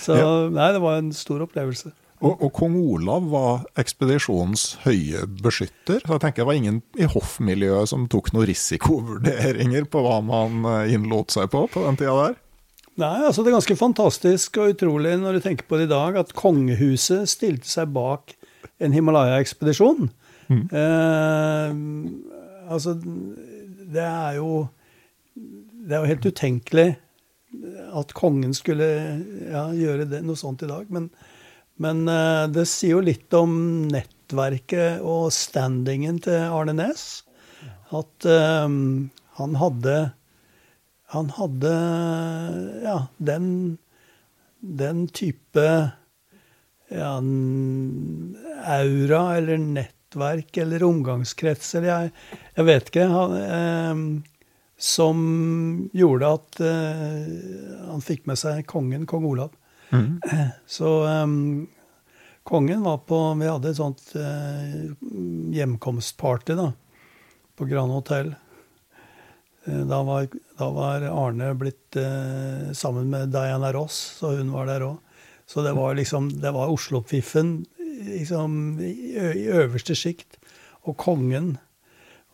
Så 0.02 0.16
nei, 0.52 0.69
det 0.74 0.82
var 0.82 1.01
en 1.01 1.12
stor 1.16 1.47
opplevelse. 1.47 1.93
Og, 2.23 2.36
og 2.39 2.52
kong 2.55 2.77
Olav 2.78 3.24
var 3.32 3.64
ekspedisjonens 3.81 4.77
høye 4.85 5.24
beskytter. 5.43 6.05
Så 6.05 6.14
jeg 6.14 6.23
tenker 6.23 6.44
det 6.44 6.51
var 6.52 6.60
ingen 6.60 6.78
i 6.94 7.09
hoffmiljøet 7.10 7.90
som 7.90 8.05
tok 8.10 8.31
noen 8.35 8.47
risikovurderinger 8.51 9.89
på 9.90 10.05
hva 10.05 10.20
man 10.27 10.62
eh, 10.70 10.93
innlot 10.94 11.35
seg 11.35 11.51
på 11.51 11.64
på 11.73 11.82
den 11.89 11.98
tida 11.98 12.14
der. 12.20 12.39
Nei, 13.01 13.16
altså 13.24 13.43
Det 13.43 13.51
er 13.51 13.56
ganske 13.56 13.78
fantastisk 13.81 14.60
og 14.60 14.74
utrolig 14.74 15.16
når 15.19 15.39
du 15.39 15.47
tenker 15.47 15.66
på 15.66 15.81
det 15.81 15.89
i 15.89 15.94
dag, 15.94 16.19
at 16.20 16.35
kongehuset 16.36 17.31
stilte 17.32 17.70
seg 17.70 17.90
bak 17.97 18.36
en 18.82 18.94
Himalaya-ekspedisjon. 18.94 20.10
Eh, 20.52 21.74
altså, 22.68 22.97
det 23.93 24.05
er 24.05 24.36
jo 24.36 24.68
Det 25.82 25.97
er 25.97 26.02
jo 26.02 26.10
helt 26.12 26.26
utenkelig 26.26 26.89
at 27.93 28.12
kongen 28.14 28.52
skulle 28.55 28.86
ja, 29.51 29.64
gjøre 29.74 30.06
det, 30.09 30.20
noe 30.24 30.39
sånt 30.39 30.62
i 30.62 30.68
dag. 30.70 30.86
Men, 30.94 31.09
men 31.82 32.05
eh, 32.09 32.47
det 32.55 32.68
sier 32.70 32.94
jo 32.94 33.02
litt 33.02 33.34
om 33.34 33.52
nettverket 33.90 35.02
og 35.02 35.32
standingen 35.34 36.20
til 36.22 36.39
Arne 36.55 36.76
Næss. 36.78 37.24
At 37.90 38.28
eh, 38.30 38.78
han 39.40 39.59
hadde 39.59 39.97
han 41.12 41.28
hadde 41.36 41.72
ja, 42.86 42.97
den, 43.20 43.48
den 44.60 45.05
type 45.12 45.64
ja, 46.93 47.14
aura 48.66 49.23
eller 49.36 49.59
nettverk 49.59 50.56
eller 50.62 50.85
omgangskrets 50.86 51.74
eller 51.78 51.89
jeg, 51.89 52.12
jeg 52.59 52.69
vet 52.69 52.90
ikke. 52.93 53.06
Han, 53.12 53.36
eh, 53.40 54.02
som 54.82 55.19
gjorde 55.94 56.31
at 56.39 56.60
eh, 56.66 57.86
han 57.89 58.02
fikk 58.02 58.27
med 58.31 58.40
seg 58.40 58.64
kongen, 58.70 59.06
kong 59.06 59.27
Olav. 59.31 59.52
Så 60.77 60.93
eh, 61.06 61.35
kongen 62.48 62.82
var 62.86 63.02
på 63.06 63.19
Vi 63.40 63.51
hadde 63.51 63.70
et 63.73 63.78
sånt 63.81 64.06
eh, 64.19 64.78
hjemkomstparty 65.59 66.56
da, 66.59 66.70
på 67.59 67.69
Grand 67.70 67.93
Hotell. 67.94 68.32
Eh, 69.66 69.82
Da 69.86 70.02
var, 70.02 70.27
da 70.59 70.70
var 70.74 71.05
Arne 71.12 71.52
blitt 71.55 71.97
eh, 72.01 72.73
sammen 72.74 73.10
med 73.12 73.31
Diana 73.35 73.73
Ross, 73.77 74.01
så 74.19 74.35
hun 74.39 74.51
var 74.55 74.66
der 74.73 74.86
òg. 74.89 74.98
Så 75.53 75.62
det 75.62 75.74
var 75.77 75.95
liksom, 75.95 76.31
det 76.41 76.51
var 76.55 76.70
Oslo-piffen 76.73 77.66
liksom, 78.07 78.81
i, 78.81 79.49
øverste 79.53 79.97
sjikt. 79.99 80.39
Og 80.89 80.97
kongen. 80.97 81.59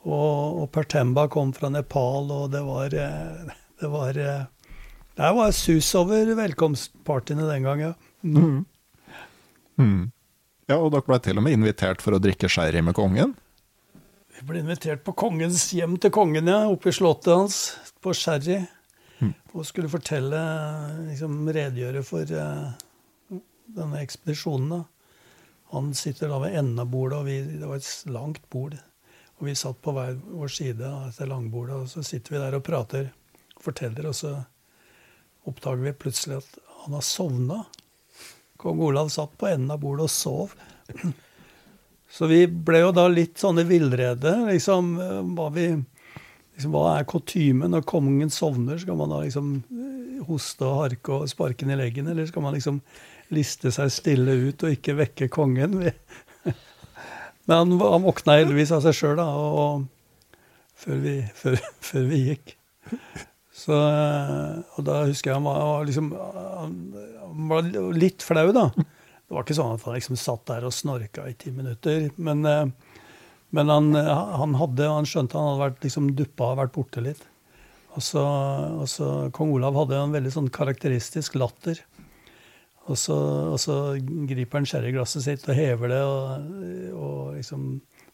Og, 0.07 0.63
og 0.63 0.69
Pertemba 0.73 1.27
kom 1.29 1.51
fra 1.53 1.73
Nepal, 1.75 2.31
og 2.31 2.53
det 2.55 2.63
var 2.65 2.95
eh, 2.95 3.51
Det 3.81 3.91
var, 3.91 4.17
eh, 4.23 4.47
det 5.19 5.33
var 5.35 5.51
sus 5.53 5.91
over 5.99 6.31
velkomstpartyene 6.39 7.51
den 7.51 7.67
gang, 7.67 7.83
ja. 7.83 7.93
Mm. 8.23 8.65
Ja, 10.69 10.79
og 10.79 10.93
dere 10.95 11.07
ble 11.07 11.19
til 11.23 11.39
og 11.39 11.47
med 11.47 11.59
invitert 11.59 12.03
for 12.03 12.15
å 12.15 12.23
drikke 12.23 12.51
sherry 12.51 12.81
med 12.85 12.97
kongen. 12.99 13.35
Vi 14.39 14.47
ble 14.47 14.63
invitert 14.63 15.03
på 15.07 15.15
kongens 15.19 15.73
hjem 15.75 15.99
til 15.99 16.15
kongen, 16.15 16.47
ja, 16.47 16.65
oppe 16.71 16.93
i 16.93 16.95
slottet 16.95 17.35
hans, 17.35 17.63
på 17.99 18.15
Sherry. 18.15 18.61
Og 19.59 19.65
skulle 19.67 19.91
fortelle, 19.91 20.41
liksom 21.09 21.49
redegjøre 21.51 22.05
for 22.07 22.31
eh, 22.31 22.69
denne 23.77 24.03
ekspedisjonen. 24.05 24.69
da. 24.73 24.85
Han 25.75 25.93
sitter 25.95 26.33
da 26.33 26.39
ved 26.43 26.57
enden 26.57 26.81
av 26.81 26.89
bordet, 26.93 27.19
og 27.19 27.29
vi, 27.29 27.41
det 27.61 27.69
var 27.69 27.81
et 27.81 28.13
langt 28.13 28.45
bord. 28.53 28.79
Og 29.39 29.47
vi 29.47 29.55
satt 29.59 29.81
på 29.85 29.93
hver 29.95 30.17
vår 30.19 30.51
side 30.51 30.87
av 30.87 31.11
dette 31.11 31.29
langbordet, 31.29 31.77
og 31.77 31.91
så 31.91 32.03
sitter 32.07 32.35
vi 32.35 32.43
der 32.43 32.57
og 32.59 32.65
prater. 32.67 33.11
Forteller, 33.63 34.09
og 34.09 34.17
så 34.17 34.33
oppdager 35.49 35.85
vi 35.85 35.95
plutselig 36.05 36.41
at 36.41 36.59
han 36.85 36.97
har 36.97 37.05
sovna. 37.05 37.63
Kong 38.59 38.81
Olav 38.83 39.11
satt 39.15 39.37
på 39.39 39.49
enden 39.51 39.71
av 39.71 39.83
bordet 39.83 40.09
og 40.09 40.13
sov. 40.13 40.55
Så 42.09 42.25
vi 42.25 42.47
ble 42.49 42.81
jo 42.81 42.93
da 42.97 43.05
litt 43.13 43.37
sånne 43.37 43.67
villrede. 43.69 44.31
Liksom, 44.49 44.95
eh, 45.05 45.19
hva, 45.37 45.51
liksom, 45.53 46.73
hva 46.73 46.85
er 46.95 47.09
kutymen 47.11 47.75
når 47.75 47.85
kongen 47.89 48.33
sovner? 48.33 48.81
Skal 48.81 48.97
man 48.97 49.13
da 49.13 49.21
liksom 49.27 49.51
eh, 49.69 50.23
hoste 50.25 50.65
og 50.65 50.87
harke 50.87 51.19
og 51.19 51.29
sparke 51.31 51.67
den 51.67 51.77
i 51.77 51.79
leggen, 51.83 52.09
eller 52.09 52.27
skal 52.27 52.47
man 52.47 52.57
liksom 52.57 52.81
liste 53.35 53.73
seg 53.75 53.93
stille 53.93 54.35
ut 54.49 54.65
og 54.65 54.75
ikke 54.75 54.97
vekke 54.99 55.31
kongen? 55.33 55.79
Men 57.49 57.55
han, 57.55 57.79
han 57.81 58.05
våkna 58.05 58.39
heldigvis 58.41 58.75
av 58.77 58.85
seg 58.85 58.97
sjøl, 58.97 59.17
da, 59.21 59.29
og, 59.29 59.87
før, 60.79 61.01
vi, 61.05 61.17
før, 61.37 61.59
før 61.91 62.07
vi 62.11 62.23
gikk. 62.31 62.55
Så, 63.59 63.75
eh, 63.75 64.59
og 64.79 64.85
da 64.87 65.01
husker 65.09 65.33
jeg 65.33 65.41
han 65.41 65.49
var, 65.49 65.87
liksom 65.89 66.13
han 66.15 67.49
var 67.51 67.67
litt 67.97 68.25
flau, 68.25 68.51
da. 68.55 68.69
Det 68.77 69.37
var 69.37 69.45
ikke 69.45 69.57
sånn 69.59 69.75
at 69.75 69.83
han 69.85 69.97
liksom 69.99 70.17
satt 70.21 70.47
der 70.49 70.65
og 70.65 70.73
snorka 70.73 71.27
i 71.29 71.35
ti 71.37 71.51
minutter. 71.53 72.07
Men, 72.17 72.45
eh, 72.49 72.71
men 73.57 73.73
han, 73.73 73.91
eh, 73.97 74.13
han, 74.41 74.55
hadde, 74.61 74.87
han 74.89 75.09
skjønte 75.09 75.37
han 75.37 75.51
hadde 75.51 75.65
vært 75.67 75.85
liksom 75.85 76.13
duppa 76.17 76.53
og 76.53 76.63
vært 76.63 76.75
borte 76.77 77.05
litt. 77.05 77.25
Og 77.97 78.05
så, 78.05 78.23
og 78.79 78.87
så 78.89 79.09
Kong 79.35 79.53
Olav 79.57 79.77
hadde 79.81 79.99
en 79.99 80.15
veldig 80.15 80.33
sånn 80.33 80.53
karakteristisk 80.55 81.37
latter. 81.41 81.81
Og 82.89 82.97
så, 82.97 83.17
og 83.53 83.59
så 83.61 83.75
griper 84.01 84.61
han 84.61 84.69
sherryglasset 84.69 85.25
sitt 85.25 85.49
og 85.49 85.59
hever 85.59 85.93
det 85.93 86.03
og, 86.09 86.53
og 86.97 87.35
liksom 87.37 87.67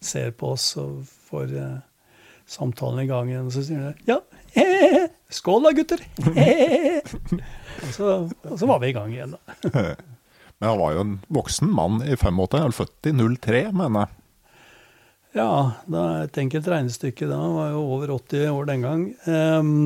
ser 0.05 0.33
på 0.37 0.51
oss 0.57 0.73
og 0.81 1.05
får 1.29 1.53
eh, 1.57 1.77
samtalen 2.51 3.05
i 3.05 3.09
gang 3.11 3.31
igjen. 3.31 3.47
Og 3.49 3.55
så 3.55 3.63
sier 3.67 3.85
han 3.87 4.09
ja, 4.09 4.19
hehehe, 4.57 5.07
skål 5.33 5.69
da, 5.69 5.75
gutter. 5.79 6.03
Hehehe. 6.35 6.99
Og, 7.05 7.95
så, 7.95 8.11
og 8.51 8.59
så 8.61 8.69
var 8.71 8.83
vi 8.83 8.91
i 8.91 8.97
gang 8.97 9.15
igjen, 9.15 9.39
da. 9.39 9.95
Men 10.59 10.71
han 10.71 10.79
var 10.79 10.93
jo 10.95 11.03
en 11.03 11.17
voksen 11.35 11.71
mann 11.75 12.03
i 12.07 12.15
85, 12.15 12.61
han 12.61 12.71
er 12.71 12.77
født 12.77 13.09
i 13.11 13.15
03, 13.15 13.65
mener 13.75 14.05
jeg. 14.05 14.21
Ja, 15.35 15.49
det 15.91 15.99
er 15.99 16.29
et 16.29 16.39
enkelt 16.39 16.69
regnestykke 16.71 17.27
da. 17.27 17.41
Han 17.43 17.57
var 17.57 17.73
jo 17.73 17.81
over 17.97 18.13
80 18.15 18.53
år 18.53 18.69
den 18.69 18.85
gang. 18.87 19.03
Ehm, 19.27 19.81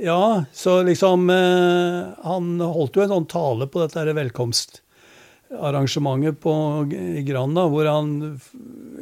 Ja, 0.00 0.44
så 0.52 0.82
liksom 0.82 1.30
eh, 1.30 2.02
Han 2.24 2.60
holdt 2.60 2.96
jo 2.96 3.02
en 3.04 3.08
sånn 3.12 3.26
tale 3.28 3.66
på 3.68 3.80
dette 3.82 4.12
velkomstarrangementet 4.16 6.40
på, 6.40 6.52
i 6.96 7.22
Gran, 7.26 7.52
hvor 7.52 7.84
han 7.84 8.40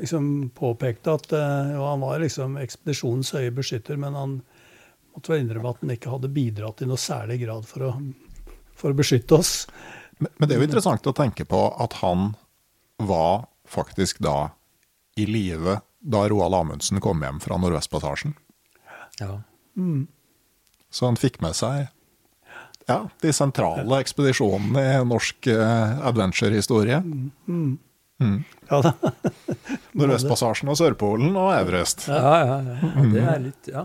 liksom 0.00 0.50
påpekte 0.58 1.12
at 1.14 1.32
eh, 1.38 1.78
han 1.78 2.00
var 2.02 2.18
liksom 2.22 2.56
ekspedisjonens 2.58 3.32
høye 3.36 3.50
beskytter, 3.54 3.96
men 4.00 4.14
han 4.18 4.42
måtte 5.14 5.32
vel 5.32 5.40
innrømme 5.44 5.70
at 5.70 5.80
han 5.84 5.94
ikke 5.94 6.14
hadde 6.16 6.34
bidratt 6.34 6.82
i 6.82 6.90
noe 6.90 6.98
særlig 6.98 7.38
grad 7.44 7.64
for 7.68 7.80
å, 7.90 7.92
for 8.74 8.90
å 8.90 8.98
beskytte 8.98 9.34
oss. 9.38 9.52
Men, 10.18 10.30
men 10.34 10.48
det 10.48 10.54
er 10.56 10.60
jo 10.62 10.66
interessant 10.66 11.06
å 11.06 11.14
tenke 11.14 11.44
på 11.46 11.60
at 11.78 11.92
han 12.02 12.34
var 12.98 13.46
faktisk 13.68 14.18
da 14.24 14.50
i 15.18 15.26
live 15.30 15.80
da 15.98 16.28
Roald 16.30 16.54
Amundsen 16.54 17.00
kom 17.02 17.22
hjem 17.22 17.40
fra 17.42 17.58
Nordvestpassasjen. 17.58 18.34
Ja. 19.22 19.42
Så 20.90 21.08
han 21.08 21.18
fikk 21.20 21.40
med 21.44 21.56
seg 21.56 21.88
ja, 22.88 23.02
de 23.20 23.32
sentrale 23.36 23.98
ekspedisjonene 24.00 24.80
i 24.80 25.04
norsk 25.04 25.50
uh, 25.52 25.98
adventure-historie. 26.08 27.02
Ja, 28.70 28.80
da. 28.82 28.94
Nordvestpassasjen 29.98 30.70
og 30.72 30.78
Sørpolen 30.80 31.36
og 31.36 31.52
Everest. 31.52 32.06
Ja, 32.08 32.38
ja, 32.40 32.56
ja. 32.64 33.04
Det 33.12 33.26
er 33.34 33.44
litt 33.44 33.70
Ja. 33.72 33.84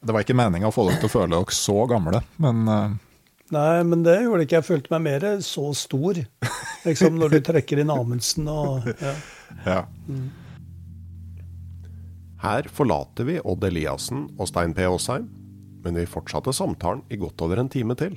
Det 0.00 0.14
var 0.16 0.24
ikke 0.24 0.36
meninga 0.36 0.70
å 0.70 0.74
få 0.74 0.86
dere 0.88 0.98
til 1.02 1.10
å 1.10 1.12
føle 1.12 1.30
dere 1.34 1.54
så 1.54 1.84
gamle, 1.88 2.22
men 2.40 2.66
uh... 2.68 2.98
Nei, 3.50 3.82
men 3.82 4.04
det 4.06 4.20
gjorde 4.22 4.38
det 4.38 4.46
ikke. 4.46 4.60
Jeg 4.60 4.66
følte 4.68 4.92
meg 4.94 5.02
mer 5.08 5.24
så 5.42 5.64
stor. 5.74 6.20
Liksom 6.86 7.18
når 7.18 7.34
du 7.34 7.40
trekker 7.48 7.82
inn 7.82 7.90
Amundsen 7.90 8.46
og 8.50 8.86
ja. 9.06 9.14
Ja. 9.66 9.80
Her 12.40 12.64
forlater 12.72 13.26
vi 13.28 13.40
Odd 13.44 13.64
Eliassen 13.68 14.24
og 14.38 14.48
Stein 14.48 14.72
P. 14.72 14.86
Aasheim, 14.88 15.26
men 15.84 15.96
vi 16.00 16.08
fortsatte 16.08 16.54
samtalen 16.56 17.02
i 17.12 17.18
godt 17.20 17.42
over 17.44 17.60
en 17.60 17.68
time 17.72 17.96
til. 18.00 18.16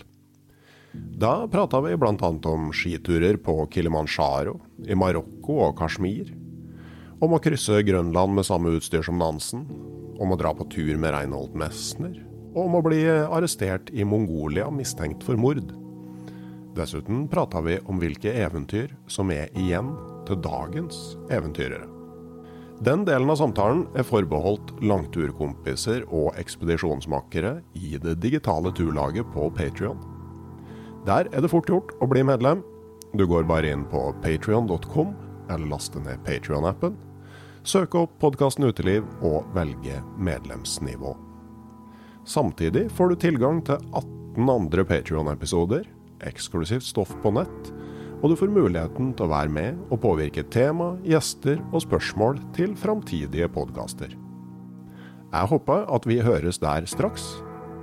Da 0.93 1.47
prata 1.51 1.81
vi 1.83 1.95
bl.a. 1.97 2.15
om 2.51 2.69
skiturer 2.75 3.39
på 3.41 3.55
Kilimanjaro, 3.73 4.59
i 4.87 4.95
Marokko 4.95 5.57
og 5.67 5.77
Kashmir. 5.79 6.31
Om 7.23 7.35
å 7.35 7.41
krysse 7.43 7.81
Grønland 7.87 8.35
med 8.35 8.47
samme 8.47 8.75
utstyr 8.77 9.03
som 9.03 9.19
Nansen. 9.19 9.65
Om 10.21 10.35
å 10.35 10.39
dra 10.39 10.53
på 10.55 10.67
tur 10.71 10.93
med 10.99 11.15
Reinhold 11.15 11.55
Messner. 11.57 12.19
Og 12.53 12.67
om 12.67 12.77
å 12.77 12.83
bli 12.85 13.01
arrestert 13.09 13.89
i 13.91 14.05
Mongolia 14.05 14.69
mistenkt 14.71 15.25
for 15.25 15.39
mord. 15.39 15.73
Dessuten 16.77 17.25
prata 17.31 17.61
vi 17.65 17.79
om 17.89 17.99
hvilke 18.01 18.33
eventyr 18.43 18.93
som 19.09 19.33
er 19.33 19.49
igjen 19.57 19.93
til 20.27 20.39
dagens 20.45 21.17
eventyrere. 21.33 21.92
Den 22.83 23.05
delen 23.07 23.29
av 23.31 23.37
samtalen 23.39 23.85
er 23.95 24.03
forbeholdt 24.03 24.73
langturkompiser 24.83 26.01
og 26.11 26.33
ekspedisjonsmakere 26.41 27.53
i 27.79 27.93
det 28.01 28.17
digitale 28.19 28.73
turlaget 28.75 29.29
på 29.31 29.45
Patrion. 29.55 30.01
Der 31.07 31.29
er 31.31 31.45
det 31.45 31.51
fort 31.53 31.69
gjort 31.71 31.93
å 32.03 32.09
bli 32.11 32.25
medlem. 32.27 32.59
Du 33.15 33.23
går 33.29 33.47
bare 33.47 33.71
inn 33.71 33.85
på 33.87 34.01
patrion.com, 34.25 35.13
eller 35.47 35.71
laster 35.71 36.03
ned 36.03 36.25
Patrion-appen. 36.27 36.97
Søke 37.63 38.01
opp 38.03 38.17
podkasten 38.19 38.67
Uteliv 38.67 39.07
og 39.23 39.47
velge 39.55 40.01
medlemsnivå. 40.19 41.15
Samtidig 42.27 42.89
får 42.97 43.13
du 43.13 43.19
tilgang 43.21 43.63
til 43.63 43.79
18 43.93 44.55
andre 44.57 44.83
Patrion-episoder, 44.91 45.87
eksklusivt 46.27 46.89
stoff 46.89 47.15
på 47.23 47.31
nett, 47.37 47.71
og 48.23 48.31
du 48.31 48.37
får 48.39 48.51
muligheten 48.55 49.11
til 49.17 49.27
å 49.27 49.33
være 49.33 49.51
med 49.51 49.79
og 49.91 49.99
påvirke 50.05 50.45
tema, 50.47 50.93
gjester 51.03 51.59
og 51.73 51.83
spørsmål 51.83 52.39
til 52.55 52.71
framtidige 52.79 53.49
podkaster. 53.51 54.15
Jeg 55.33 55.49
håper 55.51 55.83
at 55.91 56.07
vi 56.07 56.21
høres 56.23 56.61
der 56.63 56.87
straks, 56.87 57.25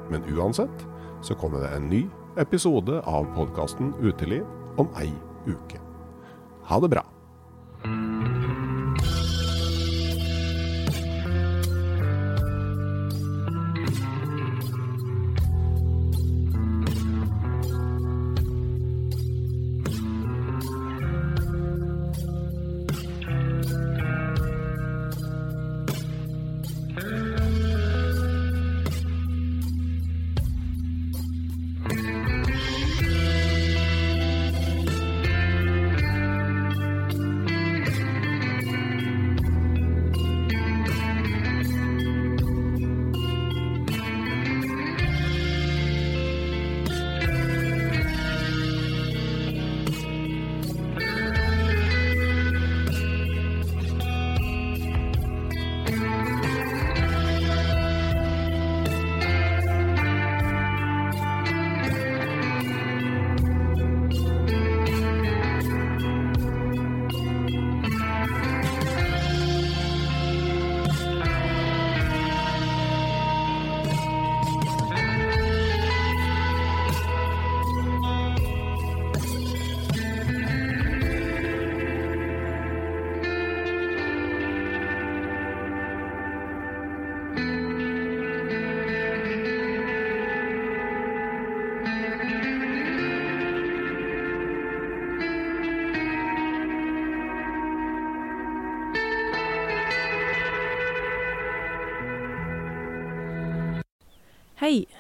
men 0.09 0.25
uansett 0.33 0.87
så 1.21 1.37
kommer 1.37 1.67
det 1.67 1.75
en 1.77 1.91
ny 1.93 2.03
episode 2.41 3.03
av 3.05 3.29
podkasten 3.37 3.93
Uteliv 4.01 4.47
om 4.81 4.89
ei 4.97 5.11
uke. 5.45 5.83
Ha 6.71 6.81
det 6.81 6.95
bra. 6.95 7.05